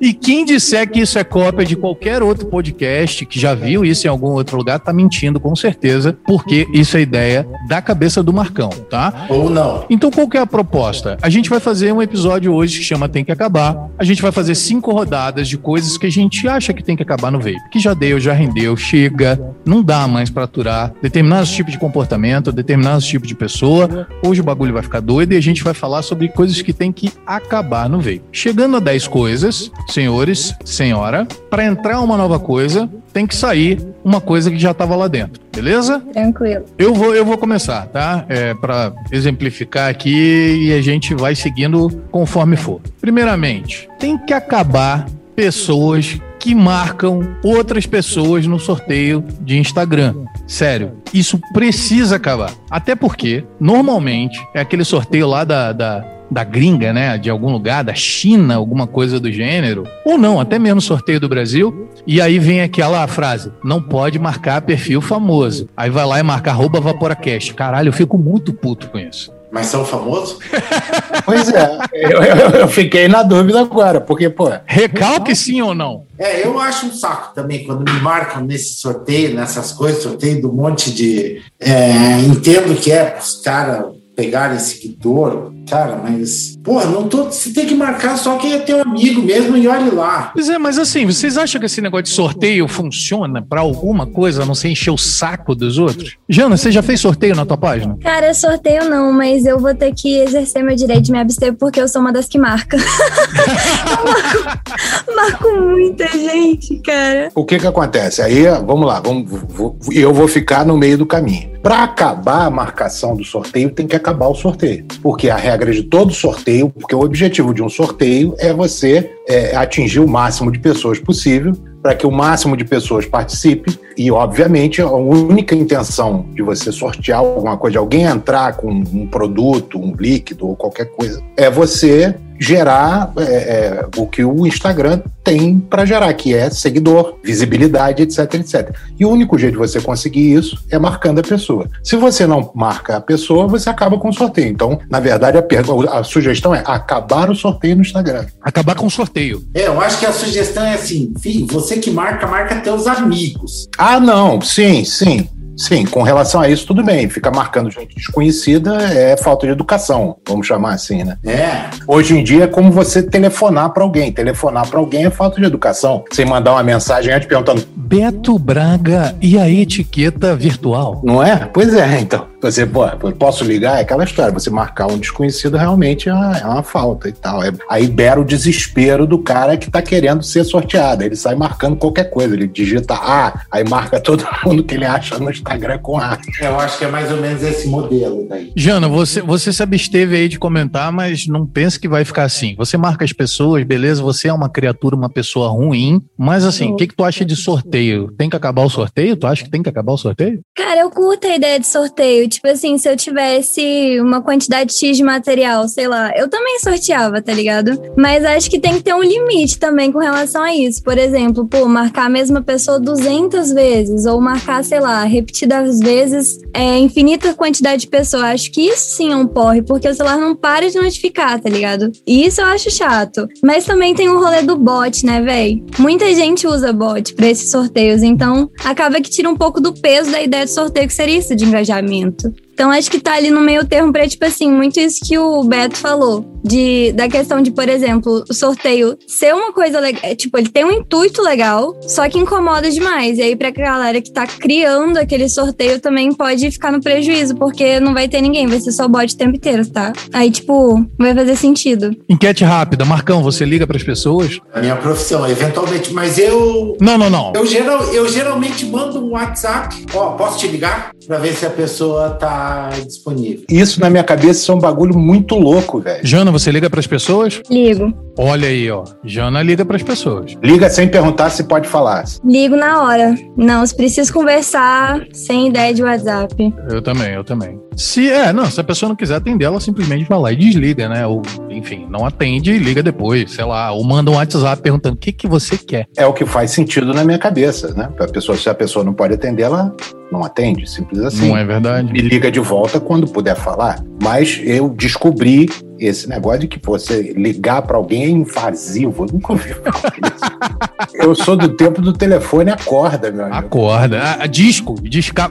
e 0.00 0.14
quem 0.14 0.44
disser 0.44 0.88
que 0.88 1.00
isso 1.00 1.18
é 1.18 1.24
cópia 1.24 1.66
de 1.66 1.74
qualquer 1.74 2.22
outro 2.22 2.46
podcast 2.46 3.26
que 3.26 3.40
já 3.40 3.52
viu 3.52 3.84
isso 3.84 4.06
em 4.06 4.10
algum 4.10 4.28
outro 4.28 4.56
lugar, 4.56 4.78
tá 4.78 4.92
mentindo 4.92 5.40
com 5.40 5.56
certeza, 5.56 6.16
porque 6.24 6.68
isso 6.72 6.96
é 6.96 7.00
ideia 7.00 7.44
da 7.66 7.82
cabeça 7.82 8.22
do 8.22 8.32
Marcão, 8.32 8.70
tá? 8.88 9.26
Ou 9.28 9.50
não. 9.50 9.86
Então 9.90 10.08
qual 10.08 10.28
que 10.28 10.36
é 10.36 10.40
a 10.40 10.46
proposta? 10.46 11.18
A 11.20 11.28
gente 11.28 11.50
vai 11.50 11.58
fazer 11.58 11.90
um 11.90 12.00
episódio 12.00 12.54
hoje 12.54 12.78
que 12.78 12.84
chama 12.84 13.08
Tem 13.08 13.24
que 13.24 13.32
Acabar. 13.32 13.88
A 13.98 14.04
gente 14.04 14.22
vai 14.22 14.30
fazer 14.30 14.54
cinco 14.54 14.92
rodadas 14.92 15.48
de 15.48 15.56
coisas 15.58 15.98
que 15.98 16.06
a 16.06 16.10
gente 16.10 16.46
acha 16.46 16.72
que 16.72 16.84
tem 16.84 16.94
que 16.94 17.02
acabar 17.02 17.32
no 17.32 17.40
vape. 17.40 17.71
Que 17.72 17.80
já 17.80 17.94
deu, 17.94 18.20
já 18.20 18.34
rendeu, 18.34 18.76
chega, 18.76 19.40
não 19.64 19.82
dá 19.82 20.06
mais 20.06 20.28
para 20.28 20.44
aturar 20.44 20.92
determinados 21.00 21.50
tipos 21.50 21.72
de 21.72 21.78
comportamento, 21.78 22.52
determinados 22.52 23.06
tipos 23.06 23.26
de 23.26 23.34
pessoa. 23.34 24.06
Hoje 24.22 24.42
o 24.42 24.44
bagulho 24.44 24.74
vai 24.74 24.82
ficar 24.82 25.00
doido 25.00 25.32
e 25.32 25.36
a 25.36 25.40
gente 25.40 25.64
vai 25.64 25.72
falar 25.72 26.02
sobre 26.02 26.28
coisas 26.28 26.60
que 26.60 26.72
tem 26.72 26.92
que 26.92 27.10
acabar 27.26 27.88
no 27.88 27.98
veio. 27.98 28.22
Chegando 28.30 28.76
a 28.76 28.80
10 28.80 29.08
coisas, 29.08 29.72
senhores, 29.88 30.54
senhora, 30.64 31.26
para 31.48 31.64
entrar 31.64 32.00
uma 32.00 32.16
nova 32.18 32.38
coisa, 32.38 32.90
tem 33.10 33.26
que 33.26 33.34
sair 33.34 33.80
uma 34.04 34.20
coisa 34.20 34.50
que 34.50 34.58
já 34.58 34.72
estava 34.72 34.94
lá 34.94 35.08
dentro, 35.08 35.40
beleza? 35.54 36.00
Tranquilo. 36.12 36.64
Eu 36.76 36.92
vou, 36.92 37.14
eu 37.14 37.24
vou 37.24 37.38
começar, 37.38 37.86
tá? 37.86 38.26
É, 38.28 38.52
para 38.52 38.92
exemplificar 39.10 39.88
aqui 39.88 40.66
e 40.66 40.72
a 40.74 40.82
gente 40.82 41.14
vai 41.14 41.34
seguindo 41.34 41.88
conforme 42.10 42.56
for. 42.56 42.82
Primeiramente, 43.00 43.88
tem 43.98 44.18
que 44.18 44.34
acabar 44.34 45.06
pessoas 45.34 46.20
que 46.38 46.54
marcam 46.54 47.36
outras 47.44 47.86
pessoas 47.86 48.46
no 48.46 48.58
sorteio 48.58 49.24
de 49.40 49.58
Instagram. 49.58 50.14
Sério, 50.46 50.92
isso 51.14 51.38
precisa 51.52 52.16
acabar. 52.16 52.52
Até 52.68 52.94
porque, 52.96 53.44
normalmente, 53.60 54.40
é 54.52 54.60
aquele 54.60 54.84
sorteio 54.84 55.28
lá 55.28 55.44
da, 55.44 55.72
da 55.72 56.12
da 56.32 56.44
gringa, 56.44 56.94
né, 56.94 57.18
de 57.18 57.28
algum 57.28 57.52
lugar, 57.52 57.84
da 57.84 57.94
China, 57.94 58.54
alguma 58.54 58.86
coisa 58.86 59.20
do 59.20 59.30
gênero, 59.30 59.84
ou 60.02 60.16
não, 60.16 60.40
até 60.40 60.58
mesmo 60.58 60.80
sorteio 60.80 61.20
do 61.20 61.28
Brasil, 61.28 61.90
e 62.06 62.22
aí 62.22 62.38
vem 62.38 62.62
aquela 62.62 63.06
frase, 63.06 63.52
não 63.62 63.82
pode 63.82 64.18
marcar 64.18 64.62
perfil 64.62 65.02
famoso. 65.02 65.68
Aí 65.76 65.90
vai 65.90 66.06
lá 66.06 66.18
e 66.18 66.22
marca 66.22 66.50
arroba 66.50 66.80
Vaporacast. 66.80 67.52
Caralho, 67.52 67.88
eu 67.88 67.92
fico 67.92 68.16
muito 68.16 68.52
puto 68.54 68.88
com 68.88 68.98
isso. 68.98 69.30
Mas 69.52 69.66
são 69.66 69.84
famosos? 69.84 70.38
pois 71.26 71.50
é, 71.50 71.78
eu, 71.92 72.22
eu, 72.22 72.50
eu, 72.60 72.68
fiquei 72.68 73.06
na 73.06 73.22
dúvida 73.22 73.60
agora, 73.60 74.00
porque, 74.00 74.30
pô. 74.30 74.50
Recalque 74.64 75.36
sim 75.36 75.60
ou 75.60 75.74
não? 75.74 76.06
É, 76.18 76.46
eu 76.46 76.58
acho 76.58 76.86
um 76.86 76.92
saco 76.94 77.34
também 77.34 77.64
quando 77.64 77.84
me 77.84 78.00
marcam 78.00 78.42
nesse 78.42 78.80
sorteio, 78.80 79.34
nessas 79.34 79.70
coisas, 79.70 80.02
sorteio 80.02 80.40
do 80.40 80.50
monte 80.50 80.90
de. 80.90 81.42
É, 81.60 82.18
entendo 82.20 82.74
que 82.80 82.90
é 82.90 83.18
os 83.20 83.42
caras 83.42 84.01
pegarem 84.22 84.56
seguidor, 84.56 85.52
cara, 85.68 86.00
mas, 86.00 86.56
porra, 86.62 86.86
não 86.86 87.08
tô. 87.08 87.24
Você 87.24 87.52
tem 87.52 87.66
que 87.66 87.74
marcar 87.74 88.16
só 88.16 88.36
quem 88.38 88.52
é 88.52 88.58
teu 88.60 88.80
amigo 88.80 89.20
mesmo 89.20 89.56
e 89.56 89.66
olhe 89.66 89.90
lá. 89.90 90.30
Pois 90.32 90.48
é, 90.48 90.58
mas 90.58 90.78
assim, 90.78 91.04
vocês 91.04 91.36
acham 91.36 91.58
que 91.58 91.66
esse 91.66 91.80
negócio 91.80 92.04
de 92.04 92.10
sorteio 92.10 92.68
funciona 92.68 93.42
para 93.42 93.60
alguma 93.60 94.06
coisa, 94.06 94.44
a 94.44 94.46
não 94.46 94.54
ser 94.54 94.68
encher 94.68 94.92
o 94.92 94.96
saco 94.96 95.56
dos 95.56 95.76
outros? 95.76 96.16
Jana, 96.28 96.56
você 96.56 96.70
já 96.70 96.82
fez 96.82 97.00
sorteio 97.00 97.34
na 97.34 97.44
tua 97.44 97.56
página? 97.56 97.96
Cara, 98.00 98.32
sorteio 98.32 98.88
não, 98.88 99.12
mas 99.12 99.44
eu 99.44 99.58
vou 99.58 99.74
ter 99.74 99.92
que 99.92 100.18
exercer 100.18 100.62
meu 100.62 100.76
direito 100.76 101.02
de 101.02 101.10
me 101.12 101.18
abster 101.18 101.52
porque 101.54 101.80
eu 101.80 101.88
sou 101.88 102.00
uma 102.00 102.12
das 102.12 102.28
que 102.28 102.38
marca. 102.38 102.76
eu 102.78 104.04
marco, 104.04 105.16
marco 105.16 105.60
muita 105.60 106.06
gente, 106.06 106.78
cara. 106.78 107.28
O 107.34 107.44
que 107.44 107.58
que 107.58 107.66
acontece? 107.66 108.22
Aí, 108.22 108.44
vamos 108.64 108.86
lá, 108.86 109.00
vamos, 109.00 109.28
vou, 109.48 109.76
eu 109.90 110.14
vou 110.14 110.28
ficar 110.28 110.64
no 110.64 110.76
meio 110.76 110.96
do 110.96 111.06
caminho. 111.06 111.50
Para 111.62 111.84
acabar 111.84 112.46
a 112.46 112.50
marcação 112.50 113.16
do 113.16 113.24
sorteio, 113.24 113.70
tem 113.70 113.86
que 113.86 113.94
acabar 113.94 114.11
o 114.20 114.34
sorteio. 114.34 114.84
Porque 115.02 115.30
a 115.30 115.36
regra 115.36 115.72
de 115.72 115.82
todo 115.82 116.12
sorteio, 116.12 116.70
porque 116.70 116.94
o 116.94 117.00
objetivo 117.00 117.52
de 117.52 117.62
um 117.62 117.68
sorteio 117.68 118.34
é 118.38 118.52
você 118.52 119.10
é, 119.28 119.56
atingir 119.56 120.00
o 120.00 120.08
máximo 120.08 120.50
de 120.50 120.58
pessoas 120.58 120.98
possível 120.98 121.52
para 121.82 121.94
que 121.94 122.06
o 122.06 122.10
máximo 122.10 122.56
de 122.56 122.64
pessoas 122.64 123.04
participe 123.04 123.78
e, 123.96 124.10
obviamente, 124.10 124.80
a 124.80 124.90
única 124.90 125.54
intenção 125.54 126.26
de 126.32 126.42
você 126.42 126.70
sortear 126.70 127.18
alguma 127.18 127.56
coisa, 127.56 127.72
de 127.72 127.78
alguém 127.78 128.04
entrar 128.04 128.56
com 128.56 128.70
um 128.70 129.06
produto, 129.06 129.78
um 129.78 129.94
líquido 129.94 130.46
ou 130.46 130.56
qualquer 130.56 130.86
coisa, 130.86 131.22
é 131.36 131.50
você 131.50 132.14
gerar 132.42 133.12
é, 133.18 133.22
é, 133.22 133.86
o 133.96 134.06
que 134.06 134.24
o 134.24 134.46
Instagram 134.46 135.00
tem 135.22 135.60
para 135.60 135.84
gerar, 135.84 136.12
que 136.14 136.34
é 136.34 136.50
seguidor, 136.50 137.16
visibilidade, 137.22 138.02
etc, 138.02 138.34
etc. 138.34 138.74
E 138.98 139.04
o 139.04 139.10
único 139.10 139.38
jeito 139.38 139.52
de 139.52 139.58
você 139.58 139.80
conseguir 139.80 140.34
isso 140.34 140.58
é 140.68 140.76
marcando 140.76 141.20
a 141.20 141.22
pessoa. 141.22 141.70
Se 141.84 141.94
você 141.94 142.26
não 142.26 142.50
marca 142.52 142.96
a 142.96 143.00
pessoa, 143.00 143.46
você 143.46 143.70
acaba 143.70 143.96
com 143.96 144.08
o 144.08 144.12
sorteio. 144.12 144.48
Então, 144.48 144.80
na 144.90 144.98
verdade, 144.98 145.38
a, 145.38 145.98
a 145.98 146.02
sugestão 146.02 146.52
é 146.52 146.62
acabar 146.66 147.30
o 147.30 147.36
sorteio 147.36 147.76
no 147.76 147.82
Instagram. 147.82 148.26
Acabar 148.42 148.74
com 148.74 148.86
o 148.86 148.90
sorteio. 148.90 149.44
É, 149.54 149.68
eu 149.68 149.80
acho 149.80 150.00
que 150.00 150.06
a 150.06 150.12
sugestão 150.12 150.64
é 150.64 150.74
assim, 150.74 151.12
filho, 151.20 151.46
você 151.46 151.71
que 151.78 151.90
marca, 151.90 152.26
marca 152.26 152.60
teus 152.60 152.86
amigos. 152.86 153.68
Ah, 153.78 153.98
não, 154.00 154.40
sim, 154.40 154.84
sim. 154.84 155.28
Sim, 155.56 155.84
com 155.84 156.02
relação 156.02 156.40
a 156.40 156.48
isso, 156.48 156.66
tudo 156.66 156.82
bem. 156.82 157.08
Ficar 157.08 157.30
marcando 157.30 157.70
gente 157.70 157.94
desconhecida 157.94 158.76
é 158.76 159.16
falta 159.16 159.46
de 159.46 159.52
educação, 159.52 160.16
vamos 160.26 160.46
chamar 160.46 160.74
assim, 160.74 161.04
né? 161.04 161.18
É. 161.24 161.70
Hoje 161.86 162.16
em 162.16 162.24
dia 162.24 162.44
é 162.44 162.46
como 162.46 162.70
você 162.70 163.02
telefonar 163.02 163.70
para 163.70 163.82
alguém. 163.82 164.12
Telefonar 164.12 164.68
para 164.68 164.78
alguém 164.78 165.06
é 165.06 165.10
falta 165.10 165.40
de 165.40 165.46
educação. 165.46 166.04
Sem 166.12 166.24
mandar 166.24 166.52
uma 166.52 166.62
mensagem 166.62 167.12
antes 167.12 167.28
perguntando: 167.28 167.66
Beto 167.76 168.38
Braga 168.38 169.14
e 169.20 169.38
a 169.38 169.48
etiqueta 169.48 170.34
virtual. 170.34 171.00
Não 171.04 171.22
é? 171.22 171.48
Pois 171.52 171.74
é, 171.74 172.00
então. 172.00 172.32
Você, 172.42 172.66
pô, 172.66 172.88
posso 173.16 173.44
ligar? 173.44 173.78
É 173.78 173.82
aquela 173.82 174.02
história. 174.02 174.32
Você 174.32 174.50
marcar 174.50 174.88
um 174.88 174.98
desconhecido 174.98 175.56
realmente 175.56 176.08
é 176.08 176.12
uma, 176.12 176.36
é 176.36 176.44
uma 176.44 176.62
falta 176.64 177.08
e 177.08 177.12
tal. 177.12 177.40
É, 177.42 177.52
aí 177.70 177.86
bera 177.86 178.20
o 178.20 178.24
desespero 178.24 179.06
do 179.06 179.18
cara 179.18 179.56
que 179.56 179.70
tá 179.70 179.80
querendo 179.80 180.24
ser 180.24 180.42
sorteado. 180.42 181.04
Ele 181.04 181.14
sai 181.14 181.36
marcando 181.36 181.76
qualquer 181.76 182.10
coisa. 182.10 182.34
Ele 182.34 182.48
digita 182.48 182.94
A, 182.94 183.42
aí 183.48 183.62
marca 183.62 184.00
todo 184.00 184.26
mundo 184.44 184.64
que 184.64 184.74
ele 184.74 184.84
acha 184.84 185.18
no 185.20 185.30
Instagram 185.30 185.51
com 185.82 185.98
A. 185.98 186.18
Eu 186.40 186.58
acho 186.58 186.78
que 186.78 186.84
é 186.84 186.88
mais 186.88 187.10
ou 187.10 187.18
menos 187.18 187.42
esse 187.42 187.68
modelo 187.68 188.26
daí. 188.28 188.52
Jana, 188.56 188.88
você, 188.88 189.20
você 189.20 189.52
se 189.52 189.62
absteve 189.62 190.16
aí 190.16 190.28
de 190.28 190.38
comentar, 190.38 190.90
mas 190.92 191.26
não 191.26 191.46
pense 191.46 191.78
que 191.78 191.88
vai 191.88 192.04
ficar 192.04 192.24
assim. 192.24 192.54
Você 192.56 192.76
marca 192.76 193.04
as 193.04 193.12
pessoas, 193.12 193.64
beleza? 193.64 194.02
Você 194.02 194.28
é 194.28 194.32
uma 194.32 194.48
criatura, 194.48 194.96
uma 194.96 195.10
pessoa 195.10 195.48
ruim, 195.48 196.00
mas 196.18 196.44
assim, 196.44 196.70
o 196.72 196.76
que, 196.76 196.86
que 196.86 196.96
tu 196.96 197.04
acha 197.04 197.24
de 197.24 197.36
sorteio? 197.36 198.12
Tem 198.16 198.28
que 198.28 198.36
acabar 198.36 198.64
o 198.64 198.70
sorteio? 198.70 199.16
Tu 199.16 199.26
acha 199.26 199.44
que 199.44 199.50
tem 199.50 199.62
que 199.62 199.68
acabar 199.68 199.92
o 199.92 199.98
sorteio? 199.98 200.40
Cara, 200.56 200.80
eu 200.80 200.90
curto 200.90 201.26
a 201.26 201.36
ideia 201.36 201.58
de 201.58 201.66
sorteio 201.66 202.28
tipo 202.28 202.48
assim, 202.48 202.78
se 202.78 202.88
eu 202.88 202.96
tivesse 202.96 204.00
uma 204.00 204.22
quantidade 204.22 204.72
X 204.72 204.96
de 204.96 205.02
material, 205.02 205.68
sei 205.68 205.86
lá, 205.88 206.12
eu 206.16 206.28
também 206.28 206.58
sorteava, 206.60 207.20
tá 207.20 207.32
ligado? 207.32 207.80
Mas 207.96 208.24
acho 208.24 208.50
que 208.50 208.58
tem 208.58 208.74
que 208.74 208.82
ter 208.82 208.94
um 208.94 209.02
limite 209.02 209.58
também 209.58 209.92
com 209.92 209.98
relação 209.98 210.42
a 210.42 210.54
isso. 210.54 210.82
Por 210.82 210.98
exemplo, 210.98 211.46
pô, 211.46 211.66
marcar 211.66 212.06
a 212.06 212.10
mesma 212.10 212.42
pessoa 212.42 212.80
200 212.80 213.52
vezes, 213.52 214.06
ou 214.06 214.20
marcar, 214.20 214.64
sei 214.64 214.80
lá, 214.80 215.04
repetidas 215.32 215.78
vezes, 215.78 216.38
é, 216.52 216.78
infinita 216.78 217.34
quantidade 217.34 217.82
de 217.82 217.88
pessoas. 217.88 218.24
Acho 218.24 218.52
que 218.52 218.60
isso 218.60 218.96
sim 218.96 219.10
é 219.10 219.16
um 219.16 219.26
porre, 219.26 219.62
porque 219.62 219.88
o 219.88 219.94
celular 219.94 220.18
não 220.18 220.36
para 220.36 220.68
de 220.68 220.78
notificar, 220.78 221.40
tá 221.40 221.48
ligado? 221.48 221.90
E 222.06 222.26
isso 222.26 222.40
eu 222.40 222.46
acho 222.46 222.70
chato. 222.70 223.26
Mas 223.42 223.64
também 223.64 223.94
tem 223.94 224.08
o 224.08 224.20
rolê 224.20 224.42
do 224.42 224.56
bot, 224.56 225.04
né, 225.06 225.20
véi? 225.20 225.64
Muita 225.78 226.14
gente 226.14 226.46
usa 226.46 226.72
bot 226.72 227.14
pra 227.14 227.28
esses 227.28 227.50
sorteios, 227.50 228.02
então 228.02 228.50
acaba 228.62 229.00
que 229.00 229.10
tira 229.10 229.28
um 229.28 229.36
pouco 229.36 229.60
do 229.60 229.72
peso 229.72 230.10
da 230.12 230.22
ideia 230.22 230.44
de 230.44 230.52
sorteio 230.52 230.86
que 230.86 230.94
seria 230.94 231.18
isso 231.18 231.34
de 231.34 231.44
engajamento. 231.44 232.32
Então 232.52 232.70
acho 232.70 232.90
que 232.90 233.00
tá 233.00 233.14
ali 233.14 233.30
no 233.30 233.40
meio 233.40 233.66
termo 233.66 233.92
pra, 233.92 234.06
tipo 234.06 234.24
assim, 234.24 234.50
muito 234.50 234.78
isso 234.78 235.00
que 235.04 235.18
o 235.18 235.42
Beto 235.44 235.76
falou. 235.76 236.30
De, 236.44 236.92
da 236.92 237.08
questão 237.08 237.40
de, 237.40 237.52
por 237.52 237.68
exemplo, 237.68 238.24
o 238.28 238.34
sorteio 238.34 238.98
ser 239.06 239.32
uma 239.32 239.52
coisa 239.52 239.78
legal. 239.78 240.00
É, 240.02 240.14
tipo, 240.14 240.36
ele 240.36 240.48
tem 240.48 240.64
um 240.64 240.72
intuito 240.72 241.22
legal, 241.22 241.72
só 241.82 242.08
que 242.08 242.18
incomoda 242.18 242.68
demais. 242.68 243.18
E 243.18 243.22
aí, 243.22 243.36
pra 243.36 243.50
galera 243.50 244.02
que 244.02 244.10
tá 244.12 244.26
criando 244.26 244.96
aquele 244.96 245.28
sorteio 245.28 245.78
também 245.80 246.12
pode 246.12 246.50
ficar 246.50 246.72
no 246.72 246.80
prejuízo, 246.80 247.36
porque 247.36 247.78
não 247.78 247.94
vai 247.94 248.08
ter 248.08 248.20
ninguém, 248.20 248.48
vai 248.48 248.60
ser 248.60 248.72
só 248.72 248.88
bot 248.88 249.14
o 249.14 249.16
tempo 249.16 249.36
inteiro, 249.36 249.64
tá? 249.70 249.92
Aí, 250.12 250.32
tipo, 250.32 250.78
não 250.78 251.06
vai 251.06 251.14
fazer 251.14 251.36
sentido. 251.36 251.96
Enquete 252.08 252.42
rápida. 252.42 252.84
Marcão, 252.84 253.22
você 253.22 253.44
liga 253.44 253.64
pras 253.66 253.84
pessoas? 253.84 254.40
A 254.52 254.60
minha 254.60 254.74
profissão, 254.74 255.28
eventualmente, 255.28 255.92
mas 255.92 256.18
eu. 256.18 256.76
Não, 256.80 256.98
não, 256.98 257.08
não. 257.08 257.32
Eu, 257.36 257.46
geral, 257.46 257.84
eu 257.94 258.08
geralmente 258.08 258.66
mando 258.66 258.98
um 258.98 259.12
WhatsApp. 259.12 259.86
Ó, 259.94 260.10
posso 260.16 260.40
te 260.40 260.48
ligar? 260.48 260.90
Pra 261.06 261.18
ver 261.18 261.34
se 261.34 261.46
a 261.46 261.50
pessoa 261.50 262.10
tá 262.10 262.41
disponível. 262.84 263.44
Isso 263.48 263.80
na 263.80 263.90
minha 263.90 264.04
cabeça 264.04 264.50
é 264.50 264.54
um 264.54 264.58
bagulho 264.58 264.96
muito 264.96 265.34
louco, 265.34 265.80
velho. 265.80 266.06
Jana, 266.06 266.30
você 266.30 266.50
liga 266.50 266.68
para 266.68 266.80
as 266.80 266.86
pessoas? 266.86 267.40
Ligo. 267.50 267.92
Olha 268.18 268.48
aí, 268.48 268.70
ó. 268.70 268.84
Jana 269.04 269.42
liga 269.42 269.64
para 269.64 269.76
as 269.76 269.82
pessoas. 269.82 270.36
Liga 270.42 270.68
sem 270.68 270.88
perguntar 270.88 271.30
se 271.30 271.44
pode 271.44 271.66
falar. 271.68 272.04
Ligo 272.24 272.56
na 272.56 272.82
hora. 272.82 273.14
Não, 273.36 273.64
se 273.64 273.74
precisa 273.74 274.12
conversar 274.12 275.06
sem 275.12 275.48
ideia 275.48 275.72
de 275.72 275.82
WhatsApp. 275.82 276.54
Eu 276.68 276.82
também, 276.82 277.14
eu 277.14 277.24
também. 277.24 277.60
Se 277.76 278.10
é, 278.10 278.32
não, 278.32 278.46
se 278.46 278.60
a 278.60 278.64
pessoa 278.64 278.88
não 278.88 278.96
quiser 278.96 279.16
atender, 279.16 279.44
ela 279.46 279.60
simplesmente 279.60 280.06
vai 280.08 280.18
lá 280.18 280.32
e 280.32 280.36
desliga, 280.36 280.88
né? 280.88 281.06
Ou, 281.06 281.22
enfim, 281.48 281.86
não 281.88 282.04
atende 282.04 282.52
e 282.52 282.58
liga 282.58 282.82
depois, 282.82 283.30
sei 283.30 283.44
lá, 283.44 283.72
ou 283.72 283.82
manda 283.82 284.10
um 284.10 284.14
WhatsApp 284.14 284.60
perguntando 284.60 284.94
o 284.94 284.98
que, 284.98 285.12
que 285.12 285.26
você 285.26 285.56
quer. 285.56 285.86
É 285.96 286.06
o 286.06 286.12
que 286.12 286.26
faz 286.26 286.50
sentido 286.50 286.92
na 286.92 287.04
minha 287.04 287.18
cabeça, 287.18 287.72
né? 287.74 287.88
A 287.98 288.06
pessoa, 288.06 288.36
se 288.36 288.48
a 288.48 288.54
pessoa 288.54 288.84
não 288.84 288.92
pode 288.92 289.14
atender, 289.14 289.42
ela 289.42 289.74
não 290.12 290.22
atende, 290.22 290.68
simples 290.68 291.00
assim. 291.00 291.28
Não 291.28 291.36
é 291.36 291.44
verdade. 291.44 291.90
Me 291.90 292.00
liga 292.00 292.30
de 292.30 292.38
volta 292.38 292.78
quando 292.78 293.08
puder 293.08 293.34
falar. 293.34 293.82
Mas 294.00 294.40
eu 294.44 294.68
descobri 294.68 295.48
esse 295.78 296.08
negócio 296.08 296.40
de 296.40 296.48
que 296.48 296.60
você 296.64 297.12
ligar 297.16 297.62
para 297.62 297.76
alguém 297.76 298.04
é 298.04 298.08
invasivo. 298.08 299.04
Eu 299.04 299.14
nunca 299.14 299.32
ouvi 299.32 299.54
falar 299.54 299.94
isso. 300.04 300.91
Eu 300.94 301.14
sou 301.14 301.36
do 301.36 301.48
tempo 301.50 301.80
do 301.80 301.92
telefone 301.92 302.50
acorda, 302.50 303.10
meu 303.10 303.24
amigo. 303.24 303.38
Acorda. 303.38 304.00
A, 304.00 304.24
a 304.24 304.26
disco, 304.26 304.74
disca. 304.82 305.30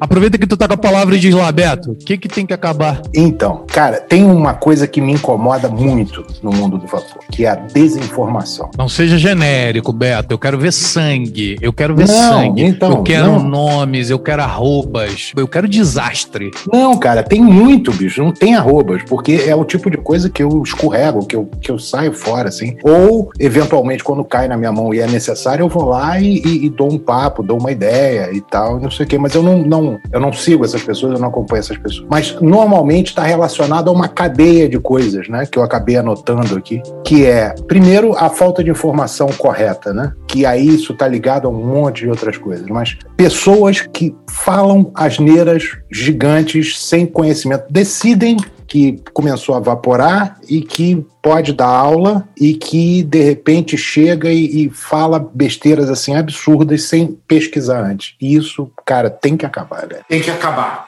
Aproveita 0.00 0.38
que 0.38 0.46
tu 0.46 0.56
tá 0.56 0.68
com 0.68 0.74
a 0.74 0.76
palavra 0.76 1.16
e 1.16 1.18
diz 1.18 1.34
lá, 1.34 1.50
Beto, 1.50 1.92
o 1.92 1.96
que 1.96 2.16
que 2.18 2.28
tem 2.28 2.46
que 2.46 2.52
acabar? 2.52 3.00
Então, 3.14 3.64
cara, 3.66 4.00
tem 4.00 4.24
uma 4.24 4.54
coisa 4.54 4.86
que 4.86 5.00
me 5.00 5.12
incomoda 5.12 5.68
muito 5.68 6.24
no 6.42 6.52
mundo 6.52 6.78
do 6.78 6.86
vapor, 6.86 7.22
que 7.30 7.44
é 7.44 7.48
a 7.50 7.54
desinformação. 7.54 8.70
Não 8.76 8.88
seja 8.88 9.18
genérico, 9.18 9.92
Beto. 9.92 10.32
Eu 10.34 10.38
quero 10.38 10.58
ver 10.58 10.72
sangue. 10.72 11.56
Eu 11.60 11.72
quero 11.72 11.94
ver 11.94 12.06
Não, 12.06 12.14
sangue. 12.14 12.62
então, 12.64 12.90
eu 12.90 13.02
quero 13.02 13.26
não. 13.32 13.40
nomes, 13.42 14.10
eu 14.10 14.18
quero 14.18 14.42
arrobas, 14.42 15.32
eu 15.36 15.48
quero 15.48 15.68
desastre. 15.68 16.50
Não, 16.72 16.96
cara, 16.96 17.22
tem 17.22 17.40
muito, 17.40 17.92
bicho. 17.92 18.22
Não 18.22 18.32
tem 18.32 18.54
arrobas, 18.54 19.02
porque 19.04 19.44
é 19.46 19.54
o 19.54 19.64
tipo 19.64 19.90
de 19.90 19.96
coisa 19.96 20.28
que 20.28 20.42
eu 20.42 20.62
escorrego, 20.62 21.26
que 21.26 21.36
eu, 21.36 21.48
que 21.60 21.70
eu 21.70 21.78
saio 21.78 22.12
fora, 22.12 22.48
assim. 22.48 22.76
Ou, 22.82 23.30
eventualmente, 23.38 24.02
quando 24.04 24.24
cai 24.24 24.48
na 24.48 24.56
minha 24.56 24.72
mão 24.72 24.92
e 24.92 25.00
é 25.00 25.06
necessário, 25.06 25.64
eu 25.64 25.68
vou 25.68 25.84
lá 25.86 26.20
e, 26.20 26.38
e- 26.38 26.66
e 26.66 26.70
dou 26.70 26.92
um 26.92 26.98
papo, 26.98 27.42
dou 27.42 27.58
uma 27.58 27.70
ideia 27.72 28.30
e 28.32 28.40
tal, 28.40 28.78
não 28.80 28.90
sei 28.90 29.06
o 29.06 29.08
quê. 29.08 29.18
Mas 29.18 29.34
eu 29.34 29.42
não, 29.42 29.58
não, 29.62 29.98
eu 30.12 30.20
não 30.20 30.32
sigo 30.32 30.64
essas 30.64 30.82
pessoas, 30.82 31.14
eu 31.14 31.18
não 31.18 31.28
acompanho 31.28 31.60
essas 31.60 31.78
pessoas. 31.78 32.06
Mas, 32.10 32.36
normalmente, 32.40 33.08
está 33.08 33.22
relacionado 33.22 33.88
a 33.88 33.92
uma 33.92 34.08
cadeia 34.08 34.68
de 34.68 34.78
coisas, 34.78 35.28
né? 35.28 35.46
Que 35.46 35.58
eu 35.58 35.62
acabei 35.62 35.96
anotando 35.96 36.56
aqui. 36.56 36.82
Que 37.04 37.26
é, 37.26 37.54
primeiro, 37.66 38.14
a 38.16 38.28
falta 38.28 38.62
de 38.62 38.70
informação 38.70 39.28
correta, 39.36 39.92
né? 39.92 40.12
Que 40.26 40.44
aí 40.44 40.66
isso 40.68 40.94
tá 40.94 41.06
ligado 41.06 41.46
a 41.46 41.50
um 41.50 41.64
monte 41.64 42.00
de 42.04 42.10
outras 42.10 42.36
coisas. 42.36 42.66
Mas 42.68 42.96
pessoas 43.16 43.80
que 43.80 44.14
falam 44.30 44.90
asneiras 44.94 45.78
gigantes 45.90 46.78
sem 46.82 47.06
conhecimento, 47.06 47.64
decidem 47.70 48.36
que 48.68 49.02
começou 49.12 49.54
a 49.54 49.60
vaporar 49.60 50.38
e 50.48 50.60
que 50.60 51.04
pode 51.22 51.52
dar 51.52 51.66
aula 51.66 52.28
e 52.38 52.54
que 52.54 53.02
de 53.02 53.22
repente 53.22 53.76
chega 53.76 54.30
e, 54.30 54.66
e 54.66 54.70
fala 54.70 55.18
besteiras 55.34 55.88
assim 55.88 56.14
absurdas 56.14 56.84
sem 56.84 57.18
pesquisar 57.26 57.80
antes. 57.80 58.14
E 58.20 58.36
isso, 58.36 58.70
cara, 58.84 59.08
tem 59.10 59.36
que 59.36 59.46
acabar, 59.46 59.88
velho. 59.88 60.04
Tem 60.08 60.20
que 60.20 60.30
acabar. 60.30 60.87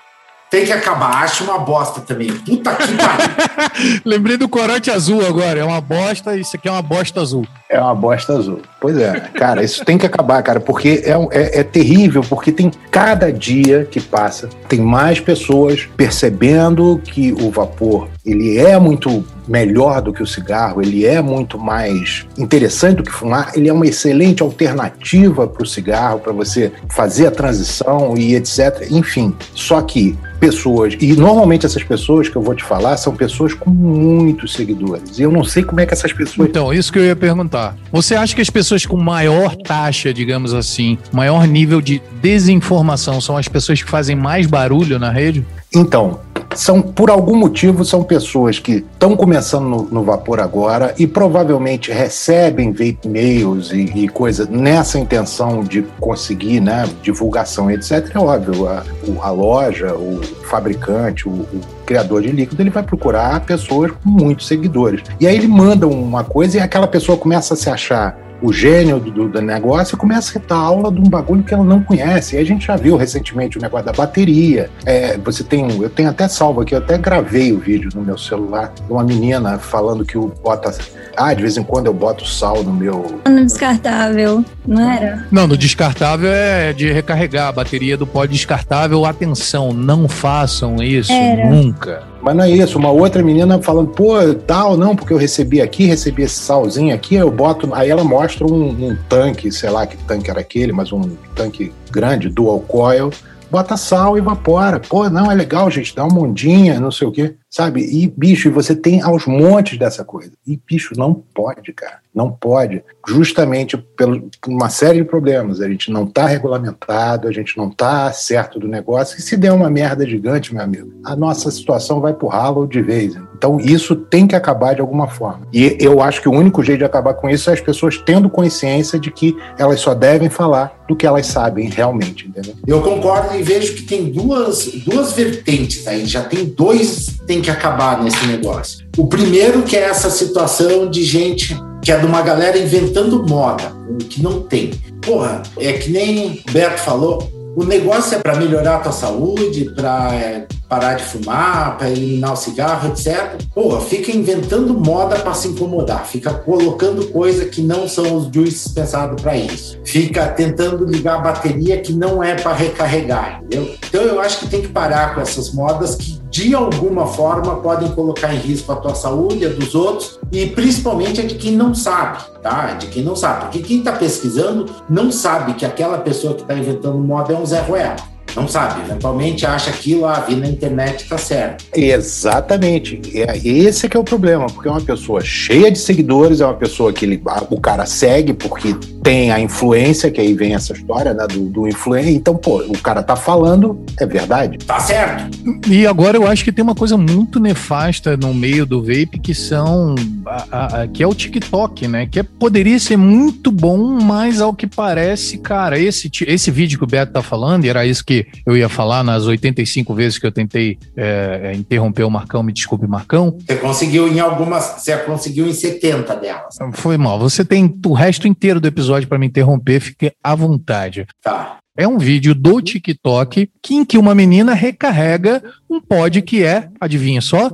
Tem 0.50 0.64
que 0.64 0.72
acabar. 0.72 1.22
Acho 1.22 1.44
uma 1.44 1.58
bosta 1.58 2.00
também. 2.00 2.32
Puta 2.32 2.74
que 2.74 2.92
pariu. 2.96 4.00
Lembrei 4.04 4.36
do 4.36 4.48
corante 4.48 4.90
azul 4.90 5.24
agora. 5.24 5.60
É 5.60 5.64
uma 5.64 5.80
bosta, 5.80 6.36
isso 6.36 6.56
aqui 6.56 6.68
é 6.68 6.72
uma 6.72 6.82
bosta 6.82 7.20
azul. 7.20 7.46
É 7.68 7.80
uma 7.80 7.94
bosta 7.94 8.32
azul. 8.32 8.60
Pois 8.80 8.98
é, 8.98 9.20
cara, 9.34 9.62
isso 9.62 9.84
tem 9.84 9.96
que 9.96 10.06
acabar, 10.06 10.42
cara, 10.42 10.58
porque 10.58 11.02
é, 11.04 11.12
é, 11.38 11.60
é 11.60 11.62
terrível, 11.62 12.22
porque 12.28 12.50
tem 12.50 12.70
cada 12.90 13.32
dia 13.32 13.86
que 13.88 14.00
passa, 14.00 14.48
tem 14.68 14.80
mais 14.80 15.20
pessoas 15.20 15.88
percebendo 15.96 17.00
que 17.04 17.32
o 17.32 17.50
vapor 17.50 18.08
ele 18.24 18.58
é 18.58 18.78
muito 18.78 19.24
melhor 19.50 20.00
do 20.00 20.12
que 20.12 20.22
o 20.22 20.26
cigarro, 20.26 20.80
ele 20.80 21.04
é 21.04 21.20
muito 21.20 21.58
mais 21.58 22.24
interessante 22.38 22.98
do 22.98 23.02
que 23.02 23.10
fumar, 23.10 23.50
ele 23.56 23.68
é 23.68 23.72
uma 23.72 23.86
excelente 23.86 24.42
alternativa 24.42 25.46
para 25.48 25.62
o 25.62 25.66
cigarro, 25.66 26.20
para 26.20 26.32
você 26.32 26.72
fazer 26.88 27.26
a 27.26 27.30
transição 27.32 28.16
e 28.16 28.36
etc. 28.36 28.86
Enfim, 28.90 29.34
só 29.52 29.82
que 29.82 30.16
pessoas, 30.38 30.96
e 30.98 31.12
normalmente 31.12 31.66
essas 31.66 31.82
pessoas 31.82 32.28
que 32.28 32.36
eu 32.36 32.40
vou 32.40 32.54
te 32.54 32.64
falar 32.64 32.96
são 32.96 33.14
pessoas 33.14 33.52
com 33.52 33.68
muitos 33.68 34.54
seguidores. 34.54 35.18
E 35.18 35.22
eu 35.22 35.30
não 35.30 35.44
sei 35.44 35.62
como 35.62 35.80
é 35.80 35.86
que 35.86 35.92
essas 35.92 36.12
pessoas 36.12 36.48
Então, 36.48 36.72
isso 36.72 36.90
que 36.90 36.98
eu 36.98 37.04
ia 37.04 37.16
perguntar. 37.16 37.76
Você 37.92 38.14
acha 38.14 38.34
que 38.34 38.40
as 38.40 38.48
pessoas 38.48 38.86
com 38.86 38.96
maior 38.96 39.54
taxa, 39.54 40.14
digamos 40.14 40.54
assim, 40.54 40.96
maior 41.12 41.46
nível 41.46 41.80
de 41.82 42.00
desinformação 42.22 43.20
são 43.20 43.36
as 43.36 43.48
pessoas 43.48 43.82
que 43.82 43.90
fazem 43.90 44.16
mais 44.16 44.46
barulho 44.46 44.98
na 44.98 45.10
rede? 45.10 45.44
Então, 45.74 46.20
são 46.54 46.82
por 46.82 47.10
algum 47.10 47.36
motivo 47.36 47.84
são 47.84 48.02
pessoas 48.02 48.58
que 48.58 48.84
estão 48.92 49.16
começando 49.16 49.64
no, 49.64 49.82
no 49.84 50.02
vapor 50.02 50.40
agora 50.40 50.94
e 50.98 51.06
provavelmente 51.06 51.92
recebem 51.92 52.72
vape 52.72 53.08
mails 53.08 53.70
e, 53.72 53.84
e 53.84 54.08
coisas 54.08 54.48
nessa 54.48 54.98
intenção 54.98 55.62
de 55.62 55.82
conseguir, 56.00 56.60
né, 56.60 56.88
divulgação, 57.02 57.70
etc. 57.70 58.10
É 58.14 58.18
óbvio, 58.18 58.68
a, 58.68 58.84
a 59.22 59.30
loja, 59.30 59.94
o 59.94 60.20
fabricante, 60.48 61.28
o, 61.28 61.32
o 61.32 61.60
criador 61.86 62.22
de 62.22 62.30
líquido, 62.30 62.62
ele 62.62 62.70
vai 62.70 62.82
procurar 62.82 63.40
pessoas 63.40 63.92
com 63.92 64.08
muitos 64.08 64.46
seguidores. 64.46 65.02
E 65.18 65.26
aí 65.26 65.36
ele 65.36 65.48
manda 65.48 65.86
uma 65.86 66.24
coisa 66.24 66.58
e 66.58 66.60
aquela 66.60 66.86
pessoa 66.86 67.16
começa 67.16 67.54
a 67.54 67.56
se 67.56 67.68
achar 67.70 68.29
o 68.42 68.52
gênio 68.52 68.98
do, 69.00 69.10
do- 69.10 69.28
do 69.28 69.40
negócio 69.42 69.96
começa 69.96 70.38
a 70.38 70.42
dar 70.46 70.56
aula 70.56 70.90
de 70.90 71.00
um 71.00 71.04
bagulho 71.08 71.42
que 71.42 71.52
ela 71.54 71.64
não 71.64 71.82
conhece. 71.82 72.36
E 72.36 72.38
a 72.38 72.44
gente 72.44 72.66
já 72.66 72.76
viu 72.76 72.96
recentemente 72.96 73.58
o 73.58 73.60
negócio 73.60 73.86
da 73.86 73.92
bateria. 73.92 74.70
É, 74.86 75.16
você 75.18 75.42
tem, 75.44 75.68
eu 75.80 75.90
tenho 75.90 76.08
até 76.10 76.26
salvo 76.28 76.60
aqui, 76.60 76.74
eu 76.74 76.78
até 76.78 76.96
gravei 76.98 77.52
o 77.52 77.58
vídeo 77.58 77.90
no 77.94 78.02
meu 78.02 78.16
celular 78.18 78.72
de 78.74 78.92
uma 78.92 79.04
menina 79.04 79.58
falando 79.58 80.04
que 80.04 80.16
o 80.18 80.32
bota. 80.42 80.70
Ah, 81.16 81.34
de 81.34 81.42
vez 81.42 81.56
em 81.56 81.62
quando 81.62 81.86
eu 81.86 81.94
boto 81.94 82.26
sal 82.26 82.62
no 82.62 82.72
meu. 82.72 83.20
No 83.28 83.44
descartável, 83.44 84.44
não 84.66 84.90
era? 84.90 85.26
Não, 85.30 85.46
no 85.46 85.56
descartável 85.56 86.30
é 86.30 86.72
de 86.72 86.90
recarregar 86.92 87.48
a 87.48 87.52
bateria 87.52 87.96
do 87.96 88.06
pó 88.06 88.24
descartável. 88.26 89.04
Atenção, 89.04 89.72
não 89.72 90.08
façam 90.08 90.76
isso 90.82 91.12
Era. 91.12 91.48
nunca. 91.50 92.02
Mas 92.22 92.36
não 92.36 92.44
é 92.44 92.50
isso, 92.50 92.78
uma 92.78 92.90
outra 92.90 93.22
menina 93.22 93.60
falando, 93.62 93.88
pô, 93.88 94.12
tal, 94.46 94.76
não, 94.76 94.94
porque 94.94 95.12
eu 95.12 95.16
recebi 95.16 95.60
aqui, 95.60 95.86
recebi 95.86 96.22
esse 96.22 96.36
salzinho 96.36 96.94
aqui, 96.94 97.14
eu 97.14 97.30
boto. 97.30 97.68
Aí 97.74 97.88
ela 97.88 98.04
mostra 98.04 98.46
um, 98.46 98.68
um 98.68 98.96
tanque, 99.08 99.50
sei 99.50 99.70
lá 99.70 99.86
que 99.86 99.96
tanque 99.96 100.30
era 100.30 100.40
aquele, 100.40 100.72
mas 100.72 100.92
um 100.92 101.02
tanque 101.34 101.72
grande, 101.90 102.28
dual 102.28 102.60
coil, 102.60 103.10
bota 103.50 103.76
sal 103.76 104.18
evapora. 104.18 104.78
Pô, 104.78 105.08
não, 105.08 105.30
é 105.30 105.34
legal, 105.34 105.70
gente, 105.70 105.94
dá 105.94 106.04
uma 106.04 106.20
ondinha, 106.20 106.78
não 106.78 106.90
sei 106.90 107.08
o 107.08 107.12
quê, 107.12 107.34
sabe? 107.50 107.80
E, 107.82 108.06
bicho, 108.06 108.50
você 108.52 108.74
tem 108.76 109.02
aos 109.02 109.26
montes 109.26 109.76
dessa 109.78 110.04
coisa. 110.04 110.30
E, 110.46 110.56
bicho, 110.66 110.94
não 110.96 111.12
pode, 111.12 111.72
cara. 111.72 111.98
Não 112.14 112.30
pode. 112.30 112.82
Justamente 113.06 113.76
pelo- 113.76 114.30
por 114.40 114.50
uma 114.50 114.68
série 114.70 114.98
de 114.98 115.04
problemas. 115.04 115.60
A 115.60 115.68
gente 115.68 115.90
não 115.90 116.04
está 116.04 116.26
regulamentado, 116.26 117.28
a 117.28 117.32
gente 117.32 117.56
não 117.56 117.68
está 117.68 118.12
certo 118.12 118.58
do 118.58 118.66
negócio. 118.68 119.18
E 119.18 119.22
se 119.22 119.36
der 119.36 119.52
uma 119.52 119.68
merda 119.70 120.06
gigante, 120.06 120.54
meu 120.54 120.62
amigo, 120.62 120.92
a 121.04 121.14
nossa 121.16 121.50
situação 121.50 122.00
vai 122.00 122.14
pro 122.14 122.28
ralo 122.28 122.66
de 122.66 122.80
vez. 122.82 123.14
Então, 123.36 123.58
isso 123.60 123.96
tem 123.96 124.26
que 124.26 124.34
acabar 124.36 124.74
de 124.74 124.80
alguma 124.80 125.08
forma. 125.08 125.46
E 125.52 125.76
eu 125.80 126.02
acho 126.02 126.20
que 126.20 126.28
o 126.28 126.32
único 126.32 126.62
jeito 126.62 126.78
de 126.80 126.84
acabar 126.84 127.14
com 127.14 127.28
isso 127.28 127.48
é 127.48 127.52
as 127.54 127.60
pessoas 127.60 127.96
tendo 127.98 128.28
consciência 128.28 128.98
de 128.98 129.10
que 129.10 129.36
elas 129.58 129.80
só 129.80 129.94
devem 129.94 130.28
falar 130.28 130.78
do 130.86 130.94
que 130.96 131.06
elas 131.06 131.26
sabem 131.26 131.68
realmente, 131.68 132.28
entendeu? 132.28 132.54
Eu 132.66 132.82
concordo 132.82 133.34
e 133.36 133.42
vejo 133.42 133.74
que 133.76 133.82
tem 133.84 134.10
duas, 134.10 134.66
duas 134.84 135.12
vertentes 135.12 135.86
aí. 135.86 136.04
Já 136.04 136.22
tem 136.24 136.44
dois 136.44 137.19
tem 137.30 137.40
que 137.40 137.48
acabar 137.48 138.02
nesse 138.02 138.26
negócio. 138.26 138.84
O 138.98 139.06
primeiro 139.06 139.62
que 139.62 139.76
é 139.76 139.82
essa 139.82 140.10
situação 140.10 140.90
de 140.90 141.04
gente 141.04 141.56
que 141.80 141.92
é 141.92 141.96
de 141.96 142.04
uma 142.04 142.22
galera 142.22 142.58
inventando 142.58 143.24
moda, 143.24 143.72
que 144.08 144.20
não 144.20 144.42
tem. 144.42 144.72
Porra, 145.00 145.40
é 145.56 145.74
que 145.74 145.92
nem 145.92 146.42
o 146.48 146.52
Beto 146.52 146.80
falou, 146.80 147.30
o 147.56 147.62
negócio 147.64 148.16
é 148.16 148.18
para 148.18 148.34
melhorar 148.34 148.76
a 148.76 148.78
tua 148.80 148.92
saúde, 148.92 149.72
para 149.76 150.44
parar 150.68 150.94
de 150.94 151.04
fumar, 151.04 151.78
para 151.78 151.88
eliminar 151.90 152.32
o 152.32 152.36
cigarro, 152.36 152.88
etc. 152.88 153.40
Porra, 153.54 153.80
fica 153.80 154.10
inventando 154.10 154.74
moda 154.74 155.16
para 155.16 155.32
se 155.32 155.48
incomodar, 155.48 156.06
fica 156.06 156.34
colocando 156.34 157.06
coisa 157.08 157.44
que 157.44 157.62
não 157.62 157.88
são 157.88 158.16
os 158.16 158.32
juices 158.32 158.72
pensados 158.72 159.20
para 159.22 159.36
isso, 159.36 159.78
fica 159.84 160.26
tentando 160.28 160.84
ligar 160.84 161.16
a 161.16 161.22
bateria 161.22 161.80
que 161.80 161.92
não 161.92 162.22
é 162.22 162.34
para 162.34 162.52
recarregar, 162.52 163.40
entendeu? 163.44 163.74
Então 163.88 164.02
eu 164.02 164.20
acho 164.20 164.40
que 164.40 164.48
tem 164.48 164.62
que 164.62 164.68
parar 164.68 165.14
com 165.14 165.20
essas 165.20 165.52
modas 165.52 165.94
que 165.94 166.19
de 166.40 166.54
alguma 166.54 167.06
forma 167.06 167.56
podem 167.56 167.90
colocar 167.92 168.32
em 168.32 168.38
risco 168.38 168.72
a 168.72 168.76
tua 168.76 168.94
saúde, 168.94 169.44
a 169.44 169.50
dos 169.50 169.74
outros 169.74 170.18
e 170.32 170.46
principalmente 170.46 171.20
a 171.20 171.26
de 171.26 171.34
quem 171.34 171.52
não 171.54 171.74
sabe, 171.74 172.24
tá? 172.42 172.72
De 172.72 172.86
quem 172.86 173.02
não 173.02 173.14
sabe, 173.14 173.42
porque 173.42 173.58
quem 173.58 173.80
está 173.80 173.92
pesquisando 173.92 174.64
não 174.88 175.12
sabe 175.12 175.52
que 175.52 175.66
aquela 175.66 175.98
pessoa 175.98 176.32
que 176.32 176.40
está 176.40 176.54
inventando 176.54 176.96
moda 176.96 177.34
é 177.34 177.36
um 177.36 177.44
Zé 177.44 177.60
Ruela. 177.60 177.96
Não 178.36 178.46
sabe, 178.48 178.80
eventualmente 178.82 179.44
acha 179.46 179.70
aquilo, 179.70 180.06
ah, 180.06 180.20
vi 180.26 180.36
na 180.36 180.48
internet, 180.48 181.08
tá 181.08 181.18
certo. 181.18 181.64
Exatamente. 181.74 183.00
É, 183.14 183.36
esse 183.46 183.86
é 183.86 183.88
que 183.88 183.96
é 183.96 184.00
o 184.00 184.04
problema, 184.04 184.46
porque 184.46 184.68
é 184.68 184.70
uma 184.70 184.80
pessoa 184.80 185.20
cheia 185.20 185.70
de 185.70 185.78
seguidores, 185.78 186.40
é 186.40 186.44
uma 186.46 186.54
pessoa 186.54 186.92
que 186.92 187.04
ele, 187.04 187.22
o 187.50 187.60
cara 187.60 187.86
segue 187.86 188.32
porque 188.32 188.74
tem 189.02 189.32
a 189.32 189.40
influência, 189.40 190.10
que 190.10 190.20
aí 190.20 190.34
vem 190.34 190.54
essa 190.54 190.72
história 190.74 191.14
né, 191.14 191.26
do, 191.26 191.40
do 191.48 191.66
influencer. 191.68 192.12
Então, 192.12 192.34
pô, 192.36 192.58
o 192.58 192.76
cara 192.78 193.02
tá 193.02 193.16
falando, 193.16 193.82
é 193.98 194.04
verdade. 194.06 194.58
Tá 194.58 194.78
certo. 194.78 195.30
E 195.68 195.86
agora 195.86 196.16
eu 196.18 196.26
acho 196.26 196.44
que 196.44 196.52
tem 196.52 196.62
uma 196.62 196.74
coisa 196.74 196.96
muito 196.98 197.40
nefasta 197.40 198.16
no 198.16 198.34
meio 198.34 198.66
do 198.66 198.80
vape 198.82 199.18
que 199.22 199.34
são 199.34 199.94
a- 200.26 200.44
a- 200.50 200.82
a- 200.82 200.86
que 200.86 201.02
é 201.02 201.06
o 201.06 201.14
TikTok, 201.14 201.88
né? 201.88 202.06
Que 202.06 202.20
é- 202.20 202.22
poderia 202.22 202.78
ser 202.78 202.96
muito 202.98 203.50
bom, 203.50 203.78
mas 204.02 204.40
ao 204.40 204.52
que 204.52 204.66
parece, 204.66 205.38
cara, 205.38 205.78
esse, 205.78 206.10
esse 206.26 206.50
vídeo 206.50 206.78
que 206.78 206.84
o 206.84 206.86
Beto 206.86 207.12
tá 207.12 207.22
falando, 207.22 207.64
e 207.64 207.68
era 207.70 207.86
isso 207.86 208.04
que 208.04 208.19
eu 208.46 208.56
ia 208.56 208.68
falar 208.68 209.02
nas 209.02 209.26
85 209.26 209.94
vezes 209.94 210.18
que 210.18 210.26
eu 210.26 210.32
tentei 210.32 210.78
é, 210.96 211.40
é, 211.44 211.54
interromper 211.54 212.04
o 212.04 212.10
Marcão, 212.10 212.42
me 212.42 212.52
desculpe, 212.52 212.86
Marcão. 212.86 213.36
Você 213.46 213.56
conseguiu 213.56 214.08
em 214.08 214.20
algumas, 214.20 214.82
você 214.82 214.96
conseguiu 214.98 215.46
em 215.46 215.52
70 215.52 216.16
delas. 216.16 216.56
Foi 216.74 216.96
mal. 216.96 217.18
Você 217.18 217.44
tem 217.44 217.78
o 217.86 217.92
resto 217.92 218.26
inteiro 218.26 218.60
do 218.60 218.68
episódio 218.68 219.08
para 219.08 219.18
me 219.18 219.26
interromper, 219.26 219.80
fique 219.80 220.12
à 220.22 220.34
vontade. 220.34 221.06
Tá. 221.22 221.58
É 221.76 221.86
um 221.86 221.98
vídeo 221.98 222.34
do 222.34 222.60
TikTok 222.60 223.48
em 223.70 223.84
que 223.84 223.96
uma 223.96 224.14
menina 224.14 224.52
recarrega 224.52 225.42
um 225.68 225.80
pod 225.80 226.20
que 226.20 226.44
é, 226.44 226.68
adivinha 226.80 227.20
só, 227.20 227.48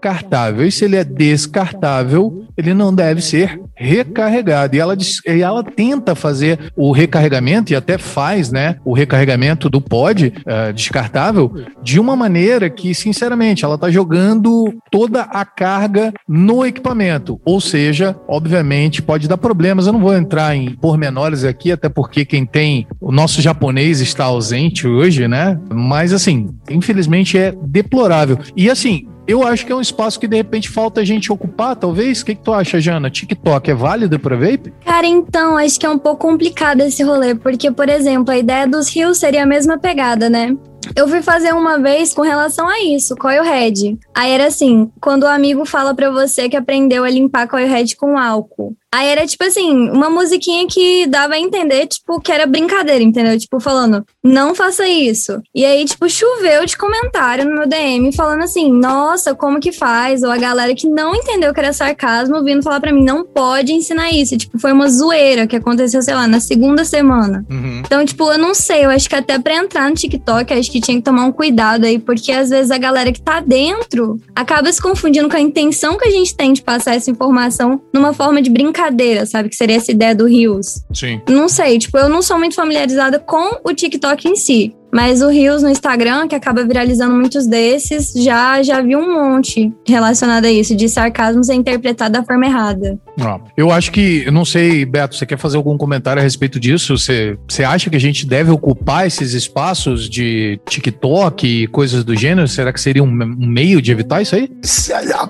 cartável. 0.00 0.66
E 0.66 0.72
se 0.72 0.84
ele 0.84 0.96
é 0.96 1.04
descartável, 1.04 2.44
ele 2.56 2.74
não 2.74 2.94
deve 2.94 3.20
ser 3.20 3.60
recarregado. 3.76 4.76
E 4.76 4.78
ela, 4.78 4.96
e 5.26 5.40
ela 5.40 5.64
tenta 5.64 6.14
fazer 6.14 6.72
o 6.76 6.92
recarregamento, 6.92 7.72
e 7.72 7.76
até 7.76 7.96
faz, 7.96 8.50
né? 8.50 8.76
O 8.84 8.92
recarregamento 8.92 9.70
do 9.70 9.80
pod 9.80 10.28
uh, 10.28 10.72
descartável 10.72 11.52
de 11.82 11.98
uma 11.98 12.14
maneira 12.14 12.68
que, 12.68 12.94
sinceramente, 12.94 13.64
ela 13.64 13.76
está 13.76 13.90
jogando 13.90 14.74
toda 14.90 15.22
a 15.22 15.44
carga 15.44 16.12
no 16.28 16.64
equipamento. 16.64 17.40
Ou 17.44 17.60
seja, 17.60 18.16
obviamente, 18.28 19.02
pode 19.02 19.28
dar 19.28 19.38
problemas. 19.38 19.86
Eu 19.86 19.92
não 19.92 20.00
vou 20.00 20.14
entrar 20.14 20.54
em 20.54 20.74
pormenores 20.74 21.44
aqui, 21.44 21.72
até 21.72 21.88
porque 21.88 22.24
quem 22.24 22.44
tem. 22.44 22.86
O 23.00 23.10
nosso 23.10 23.40
japonês 23.40 24.00
está 24.00 24.24
ausente 24.24 24.86
hoje, 24.86 25.26
né? 25.26 25.58
Mas, 25.72 26.12
assim, 26.12 26.48
infelizmente 26.70 27.38
é 27.38 27.54
deplorável. 27.66 28.38
E, 28.56 28.68
assim, 28.68 29.06
eu 29.26 29.46
acho 29.46 29.64
que 29.64 29.72
é 29.72 29.76
um 29.76 29.80
espaço 29.80 30.18
que 30.18 30.26
de 30.26 30.36
repente 30.36 30.68
falta 30.68 31.00
a 31.00 31.04
gente 31.04 31.32
ocupar, 31.32 31.76
talvez. 31.76 32.20
O 32.20 32.24
que, 32.24 32.34
que 32.34 32.42
tu 32.42 32.52
acha, 32.52 32.80
Jana? 32.80 33.10
TikTok 33.10 33.70
é 33.70 33.74
válido 33.74 34.18
para 34.18 34.36
vape? 34.36 34.72
Cara, 34.84 35.06
então, 35.06 35.56
acho 35.56 35.78
que 35.78 35.86
é 35.86 35.90
um 35.90 35.98
pouco 35.98 36.26
complicado 36.28 36.80
esse 36.80 37.02
rolê, 37.02 37.34
porque, 37.34 37.70
por 37.70 37.88
exemplo, 37.88 38.32
a 38.32 38.38
ideia 38.38 38.66
dos 38.66 38.88
rios 38.88 39.18
seria 39.18 39.44
a 39.44 39.46
mesma 39.46 39.78
pegada, 39.78 40.28
né? 40.28 40.56
Eu 40.94 41.08
fui 41.08 41.22
fazer 41.22 41.52
uma 41.52 41.78
vez 41.78 42.12
com 42.14 42.22
relação 42.22 42.68
a 42.68 42.80
isso, 42.80 43.16
Coilhead. 43.16 43.98
Aí 44.14 44.30
era 44.32 44.46
assim, 44.46 44.90
quando 45.00 45.24
o 45.24 45.28
amigo 45.28 45.64
fala 45.64 45.94
para 45.94 46.10
você 46.10 46.48
que 46.48 46.56
aprendeu 46.56 47.04
a 47.04 47.10
limpar 47.10 47.48
Coilhead 47.48 47.96
com 47.96 48.18
álcool. 48.18 48.76
Aí 48.92 49.06
era 49.06 49.24
tipo 49.24 49.44
assim, 49.44 49.88
uma 49.90 50.10
musiquinha 50.10 50.66
que 50.66 51.06
dava 51.06 51.34
a 51.34 51.38
entender, 51.38 51.86
tipo, 51.86 52.20
que 52.20 52.32
era 52.32 52.44
brincadeira, 52.44 53.04
entendeu? 53.04 53.38
Tipo, 53.38 53.60
falando, 53.60 54.04
não 54.22 54.52
faça 54.52 54.86
isso. 54.88 55.40
E 55.54 55.64
aí, 55.64 55.84
tipo, 55.84 56.10
choveu 56.10 56.66
de 56.66 56.76
comentário 56.76 57.44
no 57.44 57.54
meu 57.54 57.68
DM 57.68 58.12
falando 58.12 58.42
assim, 58.42 58.68
nossa, 58.68 59.32
como 59.32 59.60
que 59.60 59.70
faz? 59.70 60.24
Ou 60.24 60.30
a 60.30 60.36
galera 60.36 60.74
que 60.74 60.88
não 60.88 61.14
entendeu 61.14 61.54
que 61.54 61.60
era 61.60 61.72
sarcasmo 61.72 62.42
vindo 62.42 62.64
falar 62.64 62.80
para 62.80 62.92
mim, 62.92 63.04
não 63.04 63.24
pode 63.24 63.72
ensinar 63.72 64.10
isso. 64.10 64.36
Tipo, 64.36 64.58
foi 64.58 64.72
uma 64.72 64.88
zoeira 64.88 65.46
que 65.46 65.54
aconteceu, 65.54 66.02
sei 66.02 66.14
lá, 66.14 66.26
na 66.26 66.40
segunda 66.40 66.84
semana. 66.84 67.46
Uhum. 67.48 67.82
Então, 67.86 68.04
tipo, 68.04 68.32
eu 68.32 68.38
não 68.38 68.54
sei, 68.54 68.84
eu 68.84 68.90
acho 68.90 69.08
que 69.08 69.14
até 69.14 69.38
pra 69.38 69.54
entrar 69.54 69.88
no 69.88 69.94
TikTok, 69.94 70.52
acho 70.52 70.70
que 70.70 70.79
tinha 70.80 70.96
que 70.96 71.02
tomar 71.02 71.24
um 71.24 71.32
cuidado 71.32 71.84
aí, 71.84 71.98
porque 71.98 72.32
às 72.32 72.50
vezes 72.50 72.70
a 72.70 72.78
galera 72.78 73.12
que 73.12 73.20
tá 73.20 73.40
dentro 73.40 74.20
acaba 74.34 74.72
se 74.72 74.80
confundindo 74.80 75.28
com 75.28 75.36
a 75.36 75.40
intenção 75.40 75.96
que 75.96 76.08
a 76.08 76.10
gente 76.10 76.34
tem 76.34 76.52
de 76.52 76.62
passar 76.62 76.94
essa 76.94 77.10
informação 77.10 77.80
numa 77.92 78.12
forma 78.12 78.40
de 78.40 78.50
brincadeira 78.50 78.70
brincadeira, 78.80 79.26
sabe? 79.26 79.48
Que 79.48 79.56
seria 79.56 79.76
essa 79.76 79.90
ideia 79.90 80.14
do 80.14 80.26
Rios. 80.26 80.82
Sim. 80.92 81.20
Não 81.28 81.48
sei, 81.48 81.78
tipo, 81.78 81.98
eu 81.98 82.08
não 82.08 82.22
sou 82.22 82.38
muito 82.38 82.54
familiarizada 82.54 83.18
com 83.18 83.60
o 83.64 83.74
TikTok 83.74 84.28
em 84.28 84.36
si. 84.36 84.74
Mas 84.92 85.22
o 85.22 85.28
Rios 85.28 85.62
no 85.62 85.68
Instagram, 85.68 86.26
que 86.26 86.34
acaba 86.34 86.64
viralizando 86.64 87.14
muitos 87.14 87.46
desses, 87.46 88.12
já 88.12 88.62
já 88.62 88.80
vi 88.80 88.96
um 88.96 89.14
monte 89.14 89.72
relacionado 89.86 90.44
a 90.44 90.50
isso, 90.50 90.74
de 90.74 90.88
sarcasmo 90.88 91.44
ser 91.44 91.54
interpretado 91.54 92.12
da 92.12 92.24
forma 92.24 92.46
errada. 92.46 92.98
Ah, 93.20 93.38
eu 93.56 93.70
acho 93.70 93.92
que, 93.92 94.24
eu 94.26 94.32
não 94.32 94.44
sei, 94.44 94.84
Beto, 94.84 95.14
você 95.14 95.26
quer 95.26 95.38
fazer 95.38 95.56
algum 95.56 95.76
comentário 95.76 96.20
a 96.20 96.22
respeito 96.22 96.58
disso? 96.58 96.96
Você, 96.96 97.38
você 97.46 97.64
acha 97.64 97.90
que 97.90 97.96
a 97.96 98.00
gente 98.00 98.26
deve 98.26 98.50
ocupar 98.50 99.06
esses 99.06 99.34
espaços 99.34 100.08
de 100.08 100.60
TikTok 100.68 101.46
e 101.46 101.66
coisas 101.66 102.04
do 102.04 102.16
gênero? 102.16 102.48
Será 102.48 102.72
que 102.72 102.80
seria 102.80 103.02
um, 103.02 103.08
um 103.08 103.46
meio 103.46 103.80
de 103.80 103.92
evitar 103.92 104.22
isso 104.22 104.34
aí? 104.34 104.50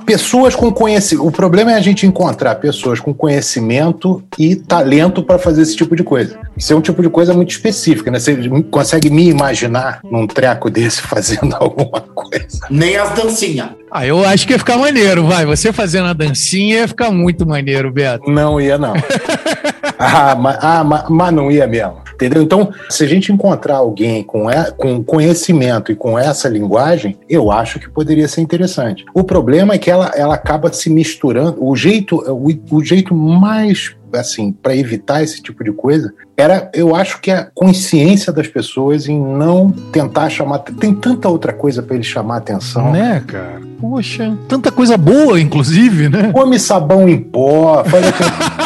Pessoas 0.06 0.54
com 0.54 0.72
conhecimento. 0.72 1.26
O 1.26 1.32
problema 1.32 1.72
é 1.72 1.74
a 1.74 1.80
gente 1.80 2.06
encontrar 2.06 2.54
pessoas 2.56 3.00
com 3.00 3.12
conhecimento 3.12 4.22
e 4.38 4.54
talento 4.56 5.22
para 5.22 5.38
fazer 5.38 5.62
esse 5.62 5.76
tipo 5.76 5.96
de 5.96 6.02
coisa. 6.02 6.38
Isso 6.56 6.72
é 6.72 6.76
um 6.76 6.80
tipo 6.80 7.02
de 7.02 7.08
coisa 7.08 7.34
muito 7.34 7.50
específica, 7.50 8.10
né? 8.10 8.18
Você 8.18 8.36
consegue 8.70 9.10
me 9.10 9.28
imaginar 9.50 10.00
num 10.04 10.26
treco 10.26 10.70
desse 10.70 11.02
fazendo 11.06 11.54
alguma 11.56 12.00
coisa. 12.00 12.60
Nem 12.70 12.96
as 12.96 13.10
dancinhas. 13.10 13.70
Ah, 13.90 14.06
eu 14.06 14.24
acho 14.24 14.46
que 14.46 14.52
ia 14.52 14.58
ficar 14.58 14.78
maneiro, 14.78 15.26
vai. 15.26 15.44
Você 15.44 15.72
fazendo 15.72 16.06
a 16.06 16.12
dancinha 16.12 16.80
ia 16.80 16.88
ficar 16.88 17.10
muito 17.10 17.46
maneiro, 17.46 17.92
Beto. 17.92 18.30
Não 18.30 18.60
ia, 18.60 18.78
não. 18.78 18.94
ah, 19.98 20.34
mas, 20.36 20.58
ah, 20.62 20.84
mas, 20.84 21.04
mas 21.08 21.34
não 21.34 21.50
ia 21.50 21.66
mesmo. 21.66 21.96
Entendeu? 22.20 22.42
Então, 22.42 22.70
se 22.90 23.02
a 23.02 23.06
gente 23.06 23.32
encontrar 23.32 23.76
alguém 23.76 24.22
com, 24.22 24.46
com 24.76 25.02
conhecimento 25.02 25.90
e 25.90 25.94
com 25.96 26.18
essa 26.18 26.50
linguagem, 26.50 27.16
eu 27.26 27.50
acho 27.50 27.80
que 27.80 27.88
poderia 27.88 28.28
ser 28.28 28.42
interessante. 28.42 29.06
O 29.14 29.24
problema 29.24 29.72
é 29.72 29.78
que 29.78 29.90
ela, 29.90 30.12
ela 30.14 30.34
acaba 30.34 30.70
se 30.70 30.90
misturando. 30.90 31.56
O 31.64 31.74
jeito, 31.74 32.16
o, 32.16 32.76
o 32.76 32.84
jeito 32.84 33.14
mais 33.14 33.94
assim, 34.18 34.52
para 34.52 34.74
evitar 34.74 35.22
esse 35.22 35.40
tipo 35.42 35.62
de 35.62 35.72
coisa, 35.72 36.12
era, 36.36 36.70
eu 36.74 36.94
acho 36.94 37.20
que 37.20 37.30
a 37.30 37.44
consciência 37.54 38.32
das 38.32 38.48
pessoas 38.48 39.06
em 39.08 39.20
não 39.20 39.70
tentar 39.70 40.28
chamar. 40.30 40.58
Tem 40.60 40.94
tanta 40.94 41.28
outra 41.28 41.52
coisa 41.52 41.82
para 41.82 41.94
ele 41.94 42.04
chamar 42.04 42.38
atenção. 42.38 42.92
Né, 42.92 43.22
cara? 43.26 43.60
Poxa, 43.80 44.36
tanta 44.48 44.70
coisa 44.70 44.96
boa, 44.96 45.40
inclusive, 45.40 46.08
né? 46.08 46.32
Come 46.32 46.58
sabão 46.58 47.08
em 47.08 47.18
pó, 47.18 47.84
faz 47.84 48.06
aquele 48.06 48.30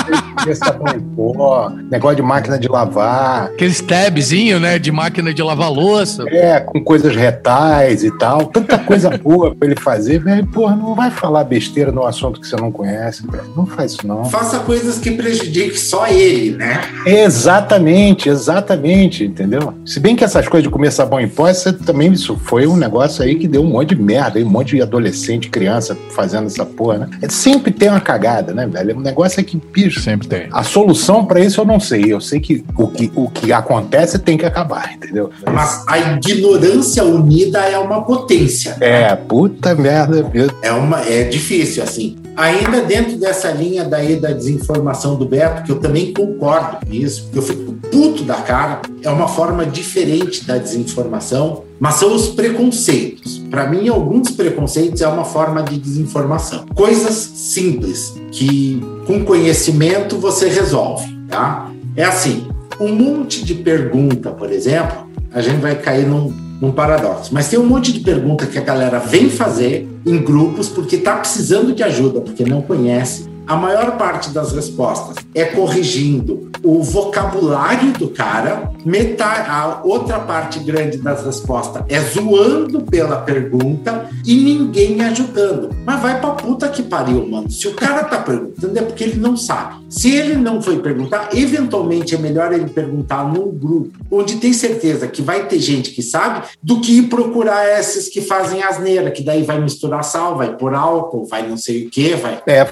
sabão 0.53 0.95
em 0.95 1.01
pó, 1.01 1.71
negócio 1.91 2.17
de 2.17 2.23
máquina 2.23 2.59
de 2.59 2.69
lavar. 2.69 3.47
Aquele 3.47 3.75
tabzinho, 3.75 4.59
né, 4.59 4.78
de 4.78 4.91
máquina 4.91 5.33
de 5.33 5.43
lavar 5.43 5.71
louça. 5.71 6.25
É, 6.28 6.61
com 6.61 6.83
coisas 6.83 7.15
retais 7.15 8.02
e 8.02 8.11
tal. 8.19 8.47
Tanta 8.47 8.78
coisa 8.78 9.11
boa 9.11 9.54
para 9.54 9.69
ele 9.69 9.80
fazer, 9.80 10.19
velho. 10.19 10.47
Porra, 10.49 10.76
não 10.76 10.95
vai 10.95 11.11
falar 11.11 11.45
besteira 11.45 11.93
no 11.93 12.04
assunto 12.04 12.41
que 12.41 12.47
você 12.47 12.57
não 12.57 12.73
conhece, 12.73 13.26
velho. 13.26 13.45
Não 13.57 13.67
faz 13.67 13.93
isso, 13.93 14.07
não. 14.07 14.25
Faça 14.25 14.59
coisas 14.61 14.99
que 14.99 15.13
prejudiquem 15.13 15.76
só 15.76 16.07
ele, 16.07 16.57
né? 16.57 16.80
Exatamente, 17.07 18.28
exatamente, 18.28 19.25
entendeu? 19.25 19.75
Se 19.85 20.00
bem 20.00 20.17
que 20.17 20.25
essas 20.25 20.49
coisas 20.49 20.65
de 20.65 20.71
comer 20.71 20.91
sabão 20.91 21.21
em 21.21 21.28
pó, 21.28 21.49
isso 21.49 21.73
também 21.73 22.13
isso 22.13 22.37
foi 22.37 22.67
um 22.67 22.76
negócio 22.76 23.23
aí 23.23 23.37
que 23.37 23.47
deu 23.47 23.63
um 23.63 23.71
monte 23.71 23.95
de 23.95 24.02
merda, 24.02 24.39
um 24.41 24.49
monte 24.49 24.76
de 24.76 24.83
adolescente 24.83 25.49
criança 25.49 25.97
fazendo 26.11 26.47
essa 26.47 26.67
porra, 26.67 26.99
né? 26.99 27.11
É, 27.23 27.28
sempre 27.28 27.71
tem 27.71 27.89
uma 27.89 28.00
cagada, 28.00 28.52
né, 28.52 28.67
velho? 28.67 28.99
O 28.99 29.00
negócio 29.00 29.41
é 29.41 29.43
que, 29.43 29.57
bicho. 29.57 30.00
Sempre 30.00 30.28
tem. 30.28 30.33
A 30.52 30.62
solução 30.62 31.25
para 31.25 31.40
isso 31.40 31.60
eu 31.60 31.64
não 31.64 31.80
sei. 31.80 32.12
Eu 32.12 32.20
sei 32.20 32.40
que 32.40 32.64
o, 32.76 32.88
que 32.88 33.10
o 33.14 33.28
que 33.28 33.52
acontece 33.52 34.18
tem 34.18 34.36
que 34.36 34.47
acabar, 34.47 34.92
entendeu? 34.94 35.30
Mas 35.52 35.84
a 35.88 35.99
ignorância 35.99 37.04
unida 37.04 37.60
é 37.60 37.78
uma 37.78 38.02
potência. 38.02 38.76
Né? 38.78 39.02
É, 39.10 39.16
puta 39.16 39.75
merda. 39.75 40.30
É, 40.62 40.73
uma, 40.73 41.00
é 41.00 41.25
difícil, 41.25 41.82
assim. 41.82 42.16
Ainda 42.36 42.82
dentro 42.82 43.16
dessa 43.16 43.50
linha 43.50 43.84
daí 43.84 44.16
da 44.16 44.32
desinformação 44.32 45.16
do 45.16 45.25
Beto, 45.25 45.62
que 45.62 45.70
eu 45.70 45.78
também 45.78 46.12
concordo 46.12 46.84
com 46.84 46.92
isso, 46.92 47.30
eu 47.32 47.40
fico 47.40 47.73
puto 47.90 48.25
da 48.25 48.36
cara, 48.36 48.82
é 49.02 49.10
uma 49.10 49.28
forma 49.28 49.64
diferente 49.64 50.44
da 50.44 50.58
desinformação, 50.58 51.62
mas 51.78 51.94
são 51.94 52.14
os 52.14 52.28
preconceitos. 52.28 53.38
Para 53.50 53.68
mim, 53.68 53.88
alguns 53.88 54.30
preconceitos 54.32 55.00
é 55.00 55.06
uma 55.06 55.25
forma 55.25 55.62
de 55.62 55.78
desinformação. 55.78 56.64
Coisas 56.75 57.14
simples 57.14 58.14
que 58.32 58.80
com 59.06 59.25
conhecimento 59.25 60.16
você 60.16 60.49
resolve, 60.49 61.06
tá? 61.28 61.70
É 61.97 62.04
assim, 62.04 62.49
um 62.80 62.88
monte 62.88 63.44
de 63.44 63.54
pergunta, 63.54 64.30
por 64.30 64.50
exemplo, 64.50 65.06
a 65.32 65.40
gente 65.40 65.60
vai 65.60 65.76
cair 65.76 66.06
num, 66.06 66.32
num 66.60 66.73
paradoxo. 66.73 67.32
Mas 67.32 67.49
tem 67.49 67.58
um 67.58 67.67
monte 67.67 67.93
de 67.93 68.00
pergunta 68.00 68.47
que 68.47 68.58
a 68.58 68.62
galera 68.62 68.99
vem 68.99 69.28
fazer 69.28 69.88
em 70.06 70.23
grupos 70.23 70.69
porque 70.69 70.97
está 70.97 71.17
precisando 71.17 71.75
de 71.75 71.82
ajuda, 71.82 72.21
porque 72.21 72.45
não 72.45 72.62
conhece 72.62 73.33
a 73.47 73.57
maior 73.57 73.97
parte 73.97 74.30
das 74.30 74.52
respostas 74.52 75.17
é 75.35 75.45
corrigindo 75.45 76.50
o 76.65 76.83
vocabulário 76.83 77.93
do 77.93 78.09
cara, 78.09 78.73
metade, 78.87 79.50
a 79.50 79.83
outra 79.85 80.19
parte 80.19 80.59
grande 80.61 80.97
das 80.97 81.25
respostas 81.25 81.83
é 81.91 82.00
zoando 82.00 82.80
pela 82.80 83.17
pergunta 83.17 84.09
e 84.25 84.35
ninguém 84.37 85.02
ajudando. 85.02 85.76
Mas 85.85 86.00
vai 86.00 86.19
pra 86.19 86.30
puta 86.30 86.69
que 86.71 86.83
pariu, 86.83 87.28
mano. 87.28 87.50
Se 87.50 87.69
o 87.69 87.75
cara 87.75 88.04
tá 88.04 88.19
perguntando 88.19 88.78
é 88.78 88.83
porque 88.83 89.04
ele 89.04 89.21
não 89.21 89.37
sabe. 89.37 89.85
Se 89.91 90.11
ele 90.11 90.37
não 90.37 90.63
foi 90.63 90.80
perguntar, 90.80 91.28
eventualmente 91.35 92.15
é 92.15 92.19
melhor 92.19 92.50
ele 92.52 92.71
perguntar 92.71 93.30
num 93.30 93.50
grupo 93.50 93.93
onde 94.11 94.37
tem 94.37 94.54
certeza 94.54 95.07
que 95.07 95.21
vai 95.21 95.47
ter 95.47 95.59
gente 95.59 95.91
que 95.91 96.02
sabe 96.02 96.47
do 96.63 96.80
que 96.80 96.99
ir 96.99 97.09
procurar 97.09 97.78
esses 97.78 98.09
que 98.09 98.23
fazem 98.23 98.63
asneira, 98.63 99.11
que 99.11 99.23
daí 99.23 99.43
vai 99.43 99.61
misturar 99.61 100.02
sal, 100.02 100.39
vai 100.39 100.57
por 100.57 100.75
álcool, 100.75 101.26
vai 101.26 101.47
não 101.47 101.59
sei 101.59 101.87
o 101.87 101.91
que, 101.91 102.15
vai. 102.15 102.43
É 102.47 102.67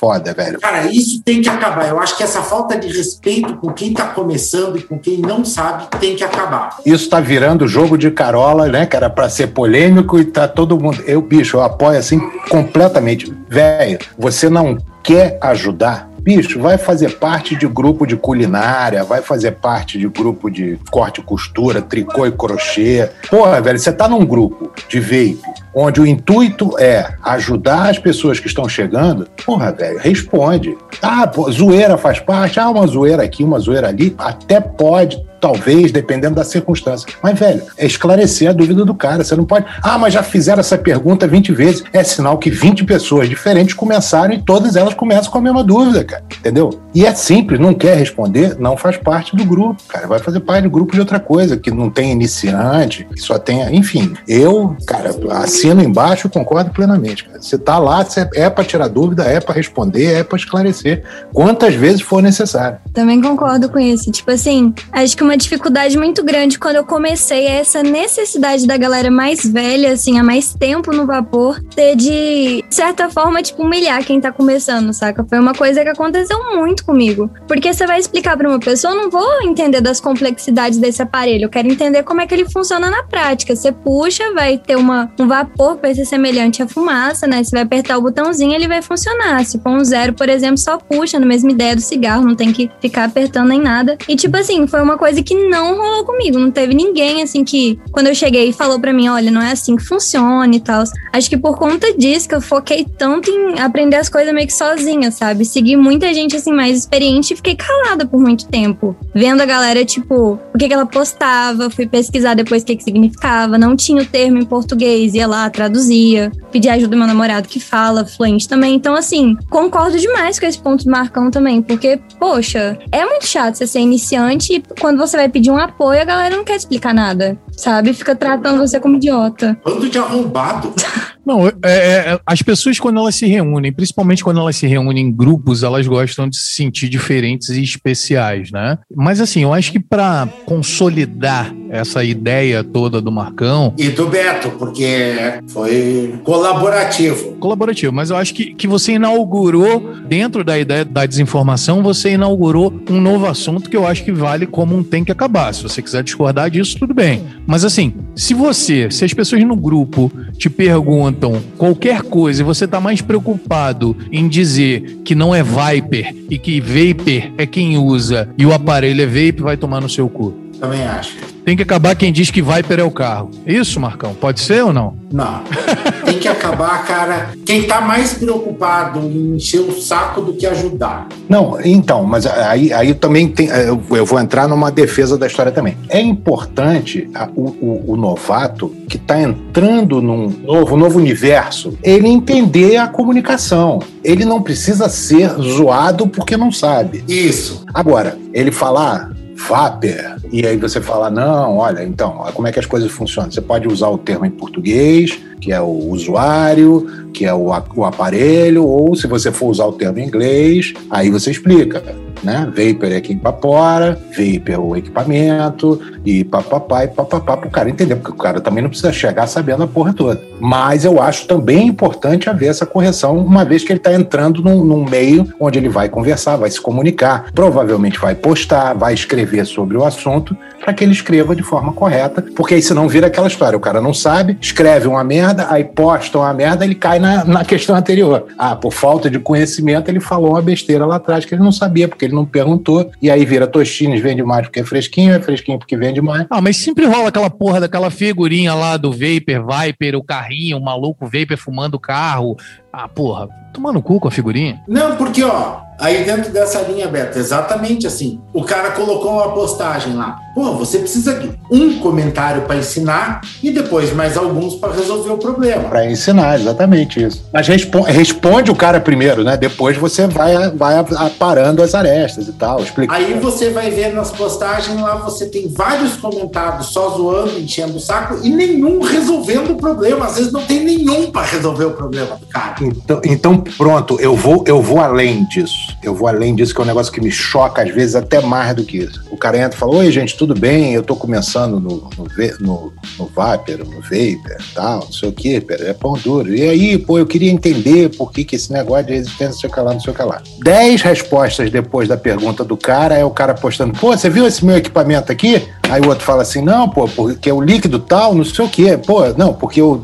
foda, 0.00 0.32
velho. 0.32 0.58
Cara, 0.58 0.86
isso 0.86 1.22
tem 1.22 1.42
que 1.42 1.48
acabar. 1.48 1.86
Eu 1.86 2.00
acho 2.00 2.16
que 2.16 2.22
essa 2.22 2.40
falta 2.40 2.78
de 2.78 2.88
respeito 2.88 3.54
com 3.56 3.70
quem 3.70 3.92
tá 3.92 4.06
começando 4.06 4.78
e 4.78 4.82
com 4.82 4.98
quem 4.98 5.18
não 5.18 5.44
sabe 5.44 5.88
tem 6.00 6.16
que 6.16 6.24
acabar. 6.24 6.78
Isso 6.86 7.10
tá 7.10 7.20
virando 7.20 7.68
jogo 7.68 7.98
de 7.98 8.10
carola, 8.10 8.66
né, 8.66 8.86
que 8.86 8.96
era 8.96 9.10
pra 9.10 9.28
ser 9.28 9.48
polêmico 9.48 10.18
e 10.18 10.24
tá 10.24 10.48
todo 10.48 10.80
mundo. 10.80 11.04
Eu, 11.06 11.20
bicho, 11.20 11.58
eu 11.58 11.62
apoio 11.62 11.98
assim 11.98 12.18
completamente. 12.48 13.30
Velho, 13.46 13.98
você 14.18 14.48
não 14.48 14.78
quer 15.02 15.38
ajudar? 15.42 16.08
Bicho, 16.20 16.60
vai 16.60 16.76
fazer 16.76 17.18
parte 17.18 17.56
de 17.56 17.66
grupo 17.66 18.06
de 18.06 18.14
culinária, 18.14 19.04
vai 19.04 19.22
fazer 19.22 19.52
parte 19.52 19.98
de 19.98 20.06
grupo 20.06 20.50
de 20.50 20.78
corte 20.90 21.20
e 21.20 21.24
costura, 21.24 21.80
tricô 21.80 22.26
e 22.26 22.32
crochê. 22.32 23.10
Porra, 23.30 23.60
velho, 23.60 23.78
você 23.78 23.90
tá 23.90 24.06
num 24.06 24.24
grupo 24.24 24.70
de 24.88 25.00
vape 25.00 25.40
onde 25.74 26.00
o 26.00 26.06
intuito 26.06 26.78
é 26.78 27.14
ajudar 27.22 27.90
as 27.90 27.98
pessoas 27.98 28.40
que 28.40 28.46
estão 28.46 28.68
chegando, 28.68 29.26
porra, 29.44 29.72
velho, 29.72 29.98
responde. 29.98 30.76
Ah, 31.02 31.26
pô, 31.26 31.50
zoeira 31.50 31.96
faz 31.96 32.18
parte, 32.18 32.58
ah, 32.58 32.70
uma 32.70 32.86
zoeira 32.86 33.22
aqui, 33.22 33.44
uma 33.44 33.58
zoeira 33.58 33.88
ali, 33.88 34.14
até 34.18 34.60
pode, 34.60 35.22
talvez, 35.40 35.90
dependendo 35.90 36.34
da 36.34 36.44
circunstância. 36.44 37.08
Mas, 37.22 37.38
velho, 37.38 37.62
é 37.76 37.86
esclarecer 37.86 38.50
a 38.50 38.52
dúvida 38.52 38.84
do 38.84 38.94
cara. 38.94 39.24
Você 39.24 39.34
não 39.34 39.44
pode. 39.44 39.64
Ah, 39.82 39.96
mas 39.98 40.12
já 40.12 40.22
fizeram 40.22 40.60
essa 40.60 40.76
pergunta 40.76 41.26
20 41.26 41.52
vezes. 41.52 41.82
É 41.92 42.04
sinal 42.04 42.38
que 42.38 42.50
20 42.50 42.84
pessoas 42.84 43.28
diferentes 43.28 43.74
começaram 43.74 44.34
e 44.34 44.42
todas 44.42 44.76
elas 44.76 44.94
começam 44.94 45.32
com 45.32 45.38
a 45.38 45.42
mesma 45.42 45.64
dúvida, 45.64 46.04
cara. 46.04 46.22
Entendeu? 46.38 46.80
E 46.94 47.06
é 47.06 47.14
simples, 47.14 47.58
não 47.58 47.72
quer 47.72 47.96
responder, 47.96 48.56
não 48.58 48.76
faz 48.76 48.96
parte 48.96 49.34
do 49.34 49.44
grupo, 49.44 49.82
cara. 49.88 50.06
Vai 50.06 50.18
fazer 50.18 50.40
parte 50.40 50.64
do 50.64 50.70
grupo 50.70 50.92
de 50.92 51.00
outra 51.00 51.18
coisa, 51.18 51.56
que 51.56 51.70
não 51.70 51.88
tem 51.88 52.12
iniciante, 52.12 53.06
que 53.14 53.20
só 53.20 53.38
tem. 53.38 53.74
Enfim, 53.74 54.12
eu, 54.28 54.76
cara, 54.86 55.12
assino 55.60 55.82
embaixo 55.82 56.28
concordo 56.30 56.70
plenamente, 56.70 57.24
cara. 57.24 57.40
Você 57.40 57.58
tá 57.58 57.78
lá, 57.78 58.06
é 58.34 58.48
para 58.48 58.64
tirar 58.64 58.88
dúvida, 58.88 59.24
é 59.24 59.40
para 59.40 59.54
responder, 59.54 60.14
é 60.14 60.24
para 60.24 60.38
esclarecer. 60.38 61.04
Quantas 61.32 61.74
vezes 61.74 62.00
for 62.00 62.22
necessário. 62.22 62.78
Também 62.92 63.20
concordo 63.20 63.68
com 63.68 63.78
isso. 63.78 64.10
Tipo 64.10 64.30
assim, 64.30 64.74
acho 64.92 65.16
que 65.16 65.22
uma 65.22 65.36
dificuldade 65.36 65.96
muito 65.98 66.24
grande 66.24 66.58
quando 66.58 66.76
eu 66.76 66.84
comecei 66.84 67.46
é 67.46 67.60
essa 67.60 67.82
necessidade 67.82 68.66
da 68.66 68.76
galera 68.76 69.10
mais 69.10 69.44
velha, 69.44 69.92
assim, 69.92 70.18
há 70.18 70.22
mais 70.22 70.54
tempo 70.54 70.92
no 70.92 71.06
vapor, 71.06 71.60
ter 71.74 71.94
de, 71.94 72.64
de 72.66 72.74
certa 72.74 73.10
forma, 73.10 73.42
tipo, 73.42 73.62
humilhar 73.62 74.04
quem 74.04 74.20
tá 74.20 74.32
começando, 74.32 74.92
saca? 74.92 75.24
Foi 75.28 75.38
uma 75.38 75.54
coisa 75.54 75.82
que 75.82 75.88
aconteceu 75.88 76.38
muito 76.56 76.84
comigo. 76.84 77.30
Porque 77.46 77.72
você 77.72 77.86
vai 77.86 77.98
explicar 77.98 78.36
para 78.36 78.48
uma 78.48 78.58
pessoa, 78.58 78.94
eu 78.94 79.02
não 79.02 79.10
vou 79.10 79.42
entender 79.42 79.80
das 79.80 80.00
complexidades 80.00 80.78
desse 80.78 81.02
aparelho, 81.02 81.44
eu 81.44 81.48
quero 81.48 81.68
entender 81.68 82.02
como 82.02 82.20
é 82.20 82.26
que 82.26 82.34
ele 82.34 82.48
funciona 82.48 82.90
na 82.90 83.02
prática. 83.02 83.54
Você 83.54 83.72
puxa, 83.72 84.32
vai 84.32 84.58
ter 84.58 84.76
uma, 84.76 85.10
um 85.18 85.26
vapor 85.26 85.49
que 85.56 85.82
vai 85.82 85.94
ser 85.94 86.04
semelhante 86.04 86.62
à 86.62 86.68
fumaça, 86.68 87.26
né? 87.26 87.42
Você 87.42 87.50
vai 87.50 87.62
apertar 87.62 87.98
o 87.98 88.02
botãozinho, 88.02 88.54
ele 88.54 88.68
vai 88.68 88.82
funcionar. 88.82 89.44
Se 89.44 89.58
for 89.58 89.70
um 89.70 89.84
zero, 89.84 90.12
por 90.12 90.28
exemplo, 90.28 90.58
só 90.58 90.78
puxa, 90.78 91.18
na 91.18 91.26
mesma 91.26 91.50
ideia 91.50 91.74
do 91.74 91.82
cigarro, 91.82 92.24
não 92.24 92.34
tem 92.34 92.52
que 92.52 92.70
ficar 92.80 93.04
apertando 93.04 93.48
nem 93.48 93.60
nada. 93.60 93.96
E 94.08 94.16
tipo 94.16 94.36
assim, 94.36 94.66
foi 94.66 94.82
uma 94.82 94.96
coisa 94.96 95.22
que 95.22 95.34
não 95.34 95.76
rolou 95.76 96.04
comigo. 96.04 96.38
Não 96.38 96.50
teve 96.50 96.74
ninguém 96.74 97.22
assim 97.22 97.44
que, 97.44 97.78
quando 97.92 98.08
eu 98.08 98.14
cheguei, 98.14 98.52
falou 98.52 98.80
para 98.80 98.92
mim: 98.92 99.08
olha, 99.08 99.30
não 99.30 99.42
é 99.42 99.52
assim 99.52 99.76
que 99.76 99.84
funciona 99.84 100.54
e 100.54 100.60
tal. 100.60 100.84
Acho 101.12 101.28
que 101.28 101.36
por 101.36 101.58
conta 101.58 101.92
disso 101.96 102.28
que 102.28 102.34
eu 102.34 102.40
foquei 102.40 102.86
tanto 102.98 103.30
em 103.30 103.58
aprender 103.60 103.96
as 103.96 104.08
coisas 104.08 104.32
meio 104.32 104.46
que 104.46 104.52
sozinha, 104.52 105.10
sabe? 105.10 105.44
Segui 105.44 105.76
muita 105.76 106.12
gente 106.14 106.36
assim 106.36 106.52
mais 106.52 106.78
experiente 106.78 107.32
e 107.32 107.36
fiquei 107.36 107.54
calada 107.54 108.06
por 108.06 108.20
muito 108.20 108.46
tempo. 108.46 108.96
Vendo 109.14 109.40
a 109.40 109.46
galera, 109.46 109.84
tipo, 109.84 110.38
o 110.54 110.58
que, 110.58 110.68
que 110.68 110.74
ela 110.74 110.86
postava, 110.86 111.70
fui 111.70 111.86
pesquisar 111.86 112.34
depois 112.34 112.62
o 112.62 112.66
que, 112.66 112.76
que 112.76 112.84
significava. 112.84 113.58
Não 113.58 113.76
tinha 113.76 114.02
o 114.02 114.06
termo 114.06 114.38
em 114.38 114.44
português, 114.44 115.14
ia 115.14 115.26
lá, 115.26 115.39
traduzia. 115.48 116.30
Pedi 116.50 116.68
ajuda 116.68 116.88
do 116.88 116.96
meu 116.96 117.06
namorado 117.06 117.48
que 117.48 117.60
fala 117.60 118.04
fluente 118.04 118.48
também. 118.48 118.74
Então, 118.74 118.94
assim, 118.94 119.36
concordo 119.48 119.96
demais 119.96 120.38
com 120.38 120.46
esse 120.46 120.58
ponto 120.58 120.84
do 120.84 120.90
Marcão 120.90 121.30
também, 121.30 121.62
porque, 121.62 122.00
poxa, 122.18 122.78
é 122.90 123.04
muito 123.06 123.26
chato 123.26 123.54
você 123.54 123.66
ser 123.66 123.80
iniciante 123.80 124.54
e 124.54 124.62
quando 124.80 124.98
você 124.98 125.16
vai 125.16 125.28
pedir 125.28 125.50
um 125.50 125.56
apoio, 125.56 126.02
a 126.02 126.04
galera 126.04 126.36
não 126.36 126.44
quer 126.44 126.56
explicar 126.56 126.92
nada, 126.92 127.38
sabe? 127.56 127.94
Fica 127.94 128.14
tratando 128.14 128.58
você 128.58 128.80
como 128.80 128.96
idiota. 128.96 129.58
Bando 129.64 129.88
de 129.88 129.98
arrombado. 129.98 130.74
Não, 131.24 131.46
é, 131.46 131.52
é, 131.64 132.20
as 132.26 132.42
pessoas, 132.42 132.78
quando 132.78 132.98
elas 132.98 133.14
se 133.14 133.26
reúnem, 133.26 133.72
principalmente 133.72 134.24
quando 134.24 134.40
elas 134.40 134.56
se 134.56 134.66
reúnem 134.66 135.06
em 135.06 135.12
grupos, 135.12 135.62
elas 135.62 135.86
gostam 135.86 136.28
de 136.28 136.36
se 136.36 136.54
sentir 136.54 136.88
diferentes 136.88 137.50
e 137.50 137.62
especiais, 137.62 138.50
né? 138.50 138.78
Mas, 138.94 139.20
assim, 139.20 139.42
eu 139.42 139.52
acho 139.52 139.72
que 139.72 139.80
para 139.80 140.28
consolidar 140.46 141.54
essa 141.70 142.02
ideia 142.02 142.64
toda 142.64 143.00
do 143.00 143.12
Marcão. 143.12 143.72
E 143.78 143.88
do 143.88 144.08
Beto, 144.08 144.50
porque 144.52 145.14
foi 145.48 146.14
colaborativo. 146.24 147.36
Colaborativo, 147.36 147.92
mas 147.92 148.10
eu 148.10 148.16
acho 148.16 148.34
que, 148.34 148.54
que 148.54 148.66
você 148.66 148.92
inaugurou, 148.92 149.94
dentro 150.08 150.42
da 150.42 150.58
ideia 150.58 150.84
da 150.84 151.06
desinformação, 151.06 151.82
você 151.82 152.12
inaugurou 152.12 152.72
um 152.90 153.00
novo 153.00 153.26
assunto 153.26 153.70
que 153.70 153.76
eu 153.76 153.86
acho 153.86 154.04
que 154.04 154.12
vale 154.12 154.46
como 154.46 154.76
um 154.76 154.82
tem 154.82 155.04
que 155.04 155.12
acabar. 155.12 155.54
Se 155.54 155.62
você 155.62 155.80
quiser 155.80 156.02
discordar 156.02 156.50
disso, 156.50 156.76
tudo 156.78 156.92
bem. 156.92 157.24
Mas, 157.46 157.64
assim, 157.64 157.94
se 158.16 158.34
você, 158.34 158.90
se 158.90 159.04
as 159.04 159.14
pessoas 159.14 159.44
no 159.44 159.56
grupo 159.56 160.10
te 160.36 160.50
perguntam 160.50 161.19
qualquer 161.56 162.02
coisa 162.02 162.42
e 162.42 162.44
você 162.44 162.64
está 162.64 162.80
mais 162.80 163.00
preocupado 163.00 163.96
em 164.10 164.28
dizer 164.28 165.00
que 165.04 165.14
não 165.14 165.34
é 165.34 165.42
Viper 165.42 166.14
e 166.28 166.38
que 166.38 166.60
Vapor 166.60 167.32
é 167.36 167.46
quem 167.46 167.76
usa 167.78 168.28
e 168.38 168.46
o 168.46 168.52
aparelho 168.52 169.02
é 169.02 169.06
Vape, 169.06 169.42
vai 169.42 169.56
tomar 169.56 169.80
no 169.80 169.88
seu 169.88 170.08
cu. 170.08 170.34
Também 170.60 170.82
acho. 170.82 171.16
Tem 171.44 171.56
que 171.56 171.62
acabar 171.62 171.94
quem 171.96 172.12
diz 172.12 172.30
que 172.30 172.42
Viper 172.42 172.80
é 172.80 172.84
o 172.84 172.90
carro. 172.90 173.30
Isso, 173.46 173.80
Marcão? 173.80 174.14
Pode 174.14 174.40
ser 174.40 174.62
ou 174.62 174.72
não? 174.72 174.94
Não. 175.10 175.42
Acabar, 176.30 176.86
cara. 176.86 177.30
Quem 177.44 177.64
tá 177.64 177.80
mais 177.80 178.14
preocupado 178.14 179.00
em 179.00 179.36
encher 179.36 179.60
o 179.60 179.80
saco 179.80 180.20
do 180.20 180.32
que 180.32 180.46
ajudar. 180.46 181.08
Não, 181.28 181.58
então, 181.62 182.04
mas 182.04 182.26
aí, 182.26 182.72
aí 182.72 182.94
também 182.94 183.28
tem. 183.28 183.48
Eu 183.48 184.06
vou 184.06 184.18
entrar 184.18 184.48
numa 184.48 184.70
defesa 184.70 185.18
da 185.18 185.26
história 185.26 185.52
também. 185.52 185.76
É 185.88 186.00
importante 186.00 187.08
a, 187.14 187.28
o, 187.34 187.42
o, 187.60 187.92
o, 187.92 187.96
novato 187.96 188.74
que 188.88 188.96
está 188.96 189.20
entrando 189.20 190.00
num 190.00 190.28
novo, 190.28 190.76
novo 190.76 190.98
universo, 190.98 191.76
ele 191.82 192.08
entender 192.08 192.76
a 192.76 192.86
comunicação. 192.86 193.80
Ele 194.02 194.24
não 194.24 194.42
precisa 194.42 194.88
ser 194.88 195.30
zoado 195.40 196.06
porque 196.06 196.36
não 196.36 196.50
sabe. 196.50 197.04
Isso. 197.06 197.64
Agora, 197.72 198.16
ele 198.32 198.50
falar 198.50 199.10
Vaper. 199.48 200.16
E 200.30 200.46
aí 200.46 200.56
você 200.56 200.80
fala, 200.80 201.10
não, 201.10 201.58
olha, 201.58 201.82
então, 201.82 202.24
como 202.34 202.46
é 202.46 202.52
que 202.52 202.58
as 202.58 202.66
coisas 202.66 202.90
funcionam? 202.90 203.30
Você 203.30 203.40
pode 203.40 203.66
usar 203.66 203.88
o 203.88 203.98
termo 203.98 204.26
em 204.26 204.30
português, 204.30 205.18
que 205.40 205.52
é 205.52 205.60
o 205.60 205.90
usuário, 205.90 207.08
que 207.12 207.24
é 207.24 207.32
o, 207.32 207.46
o 207.74 207.84
aparelho, 207.84 208.64
ou 208.64 208.94
se 208.94 209.06
você 209.06 209.32
for 209.32 209.48
usar 209.48 209.66
o 209.66 209.72
termo 209.72 209.98
em 209.98 210.06
inglês, 210.06 210.74
aí 210.90 211.10
você 211.10 211.30
explica, 211.30 211.82
né? 212.22 212.46
Vapor 212.46 212.92
é 212.92 213.00
quem 213.00 213.16
papora, 213.16 213.98
Vapor 214.10 214.54
é 214.54 214.58
o 214.58 214.76
equipamento, 214.76 215.80
e 216.04 216.24
papapá 216.24 216.84
e 216.84 216.88
papapá 216.88 217.36
para 217.36 217.48
o 217.48 217.50
cara 217.50 217.70
entender, 217.70 217.96
porque 217.96 218.12
o 218.12 218.16
cara 218.16 218.40
também 218.40 218.62
não 218.62 218.70
precisa 218.70 218.92
chegar 218.92 219.26
sabendo 219.26 219.62
a 219.62 219.66
porra 219.66 219.92
toda. 219.92 220.20
Mas 220.40 220.84
eu 220.84 221.00
acho 221.00 221.26
também 221.26 221.68
importante 221.68 222.30
haver 222.30 222.48
essa 222.48 222.64
correção, 222.64 223.18
uma 223.18 223.44
vez 223.44 223.62
que 223.62 223.72
ele 223.72 223.78
está 223.78 223.92
entrando 223.92 224.42
num, 224.42 224.64
num 224.64 224.84
meio 224.84 225.26
onde 225.38 225.58
ele 225.58 225.68
vai 225.68 225.88
conversar, 225.88 226.36
vai 226.36 226.50
se 226.50 226.60
comunicar, 226.60 227.26
provavelmente 227.34 227.98
vai 227.98 228.14
postar, 228.14 228.74
vai 228.74 228.94
escrever 228.94 229.44
sobre 229.44 229.76
o 229.76 229.84
assunto, 229.84 230.36
para 230.60 230.72
que 230.72 230.84
ele 230.84 230.92
escreva 230.92 231.34
de 231.34 231.42
forma 231.42 231.72
correta, 231.72 232.24
porque 232.36 232.54
aí 232.54 232.62
senão 232.62 232.88
vira 232.88 233.06
aquela 233.06 233.26
história, 233.26 233.56
o 233.56 233.60
cara 233.60 233.80
não 233.80 233.94
sabe, 233.94 234.36
escreve 234.40 234.86
uma 234.86 235.02
merda, 235.02 235.46
aí 235.50 235.64
posta 235.64 236.18
uma 236.18 236.32
merda, 236.32 236.64
ele 236.64 236.74
cai 236.74 236.98
na, 236.98 237.24
na 237.24 237.44
questão 237.44 237.74
anterior. 237.74 238.26
Ah, 238.38 238.54
por 238.54 238.72
falta 238.72 239.10
de 239.10 239.18
conhecimento, 239.18 239.88
ele 239.88 240.00
falou 240.00 240.32
uma 240.32 240.42
besteira 240.42 240.84
lá 240.84 240.96
atrás 240.96 241.24
que 241.24 241.34
ele 241.34 241.42
não 241.42 241.52
sabia, 241.52 241.88
porque 241.88 242.04
ele 242.10 242.16
não 242.16 242.26
perguntou, 242.26 242.90
e 243.00 243.10
aí 243.10 243.24
vira 243.24 243.46
Tostines, 243.46 244.00
vende 244.00 244.22
mais 244.22 244.42
porque 244.46 244.60
é 244.60 244.64
fresquinho, 244.64 245.14
é 245.14 245.20
fresquinho 245.20 245.58
porque 245.58 245.76
vende 245.76 246.00
mais. 246.00 246.26
Ah, 246.28 246.40
mas 246.40 246.56
sempre 246.56 246.84
rola 246.86 247.08
aquela 247.08 247.30
porra 247.30 247.60
daquela 247.60 247.90
figurinha 247.90 248.52
lá 248.54 248.76
do 248.76 248.90
Vapor, 248.90 249.46
Viper, 249.46 249.96
o 249.96 250.02
carrinho, 250.02 250.58
o 250.58 250.62
maluco 250.62 251.06
Vapor 251.06 251.36
fumando 251.36 251.74
o 251.74 251.80
carro. 251.80 252.36
Ah, 252.72 252.88
porra, 252.88 253.28
tomando 253.52 253.82
cu 253.82 253.98
com 253.98 254.08
a 254.08 254.10
figurinha. 254.10 254.60
Não, 254.68 254.96
porque, 254.96 255.24
ó, 255.24 255.60
Aí 255.80 256.04
dentro 256.04 256.30
dessa 256.30 256.60
linha, 256.60 256.86
Beto, 256.86 257.18
exatamente 257.18 257.86
assim. 257.86 258.20
O 258.34 258.44
cara 258.44 258.72
colocou 258.72 259.12
uma 259.12 259.32
postagem 259.32 259.94
lá. 259.94 260.18
Pô, 260.34 260.52
você 260.52 260.78
precisa 260.78 261.14
de 261.14 261.30
um 261.50 261.78
comentário 261.80 262.42
para 262.42 262.56
ensinar 262.56 263.22
e 263.42 263.50
depois 263.50 263.92
mais 263.92 264.16
alguns 264.16 264.54
para 264.54 264.72
resolver 264.72 265.10
o 265.10 265.18
problema. 265.18 265.64
Para 265.68 265.90
ensinar, 265.90 266.38
exatamente 266.38 267.02
isso. 267.02 267.24
Mas 267.32 267.48
responde, 267.48 267.90
responde 267.90 268.50
o 268.50 268.54
cara 268.54 268.78
primeiro, 268.78 269.24
né? 269.24 269.36
Depois 269.36 269.76
você 269.76 270.06
vai, 270.06 270.50
vai 270.50 270.76
aparando 270.76 271.62
as 271.62 271.74
arestas 271.74 272.28
e 272.28 272.32
tal. 272.32 272.62
Explica. 272.62 272.94
Aí 272.94 273.14
você 273.14 273.50
vai 273.50 273.70
ver 273.70 273.92
nas 273.92 274.10
postagens 274.10 274.80
lá, 274.80 274.96
você 274.96 275.26
tem 275.26 275.48
vários 275.48 275.96
comentários 275.96 276.66
só 276.66 276.90
zoando, 276.90 277.38
enchendo 277.38 277.76
o 277.76 277.80
saco 277.80 278.18
e 278.22 278.28
nenhum 278.28 278.82
resolvendo 278.82 279.52
o 279.52 279.56
problema. 279.56 280.06
Às 280.06 280.16
vezes 280.16 280.32
não 280.32 280.42
tem 280.42 280.62
nenhum 280.62 281.10
para 281.10 281.26
resolver 281.26 281.64
o 281.64 281.72
problema 281.72 282.16
do 282.16 282.26
cara. 282.26 282.54
Então, 282.60 283.00
então 283.04 283.40
pronto, 283.40 283.98
eu 283.98 284.14
vou, 284.14 284.44
eu 284.46 284.62
vou 284.62 284.78
além 284.78 285.24
disso. 285.24 285.69
Eu 285.82 285.94
vou 285.94 286.08
além 286.08 286.34
disso, 286.34 286.54
que 286.54 286.60
é 286.60 286.64
um 286.64 286.66
negócio 286.66 286.92
que 286.92 287.00
me 287.00 287.10
choca, 287.10 287.62
às 287.62 287.70
vezes, 287.74 287.94
até 287.94 288.20
mais 288.20 288.54
do 288.54 288.64
que 288.64 288.78
isso. 288.78 289.02
O 289.10 289.16
cara 289.16 289.38
entra 289.38 289.56
e 289.56 289.58
fala: 289.58 289.76
Oi, 289.76 289.90
gente, 289.90 290.16
tudo 290.16 290.34
bem? 290.34 290.72
Eu 290.72 290.82
tô 290.82 290.96
começando 290.96 291.60
no, 291.60 291.90
no, 291.96 292.06
no, 292.40 292.72
no 292.98 293.06
Vapor, 293.06 293.58
no 293.58 293.80
Vapor, 293.80 294.44
tal, 294.54 294.80
não 294.80 294.92
sei 294.92 295.08
o 295.08 295.12
quê, 295.12 295.44
é 295.48 295.72
pão 295.72 295.94
duro. 295.94 296.34
E 296.34 296.42
aí, 296.42 296.78
pô, 296.78 296.98
eu 296.98 297.06
queria 297.06 297.30
entender 297.30 297.90
por 297.96 298.12
que, 298.12 298.24
que 298.24 298.36
esse 298.36 298.52
negócio 298.52 298.86
de 298.86 298.94
resistência, 298.94 299.26
não 299.28 299.38
sei 299.38 299.50
o 299.50 299.52
que 299.52 299.60
lá, 299.60 299.72
não 299.72 299.80
sei 299.80 299.92
o 299.92 299.96
que 299.96 300.02
lá. 300.02 300.22
Dez 300.42 300.82
respostas 300.82 301.50
depois 301.50 301.88
da 301.88 301.96
pergunta 301.96 302.44
do 302.44 302.56
cara, 302.56 302.96
é 302.96 303.04
o 303.04 303.10
cara 303.10 303.34
postando: 303.34 303.78
Pô, 303.78 303.96
você 303.96 304.08
viu 304.08 304.26
esse 304.26 304.44
meu 304.44 304.56
equipamento 304.56 305.10
aqui? 305.10 305.42
Aí 305.70 305.80
o 305.80 305.88
outro 305.88 306.04
fala 306.04 306.22
assim: 306.22 306.42
Não, 306.42 306.68
pô, 306.68 306.88
porque 306.88 307.30
é 307.30 307.32
o 307.32 307.40
líquido 307.40 307.78
tal, 307.78 308.14
não 308.14 308.24
sei 308.24 308.44
o 308.44 308.48
quê. 308.48 308.76
Pô, 308.76 309.06
não, 309.16 309.32
porque 309.32 309.62
o. 309.62 309.80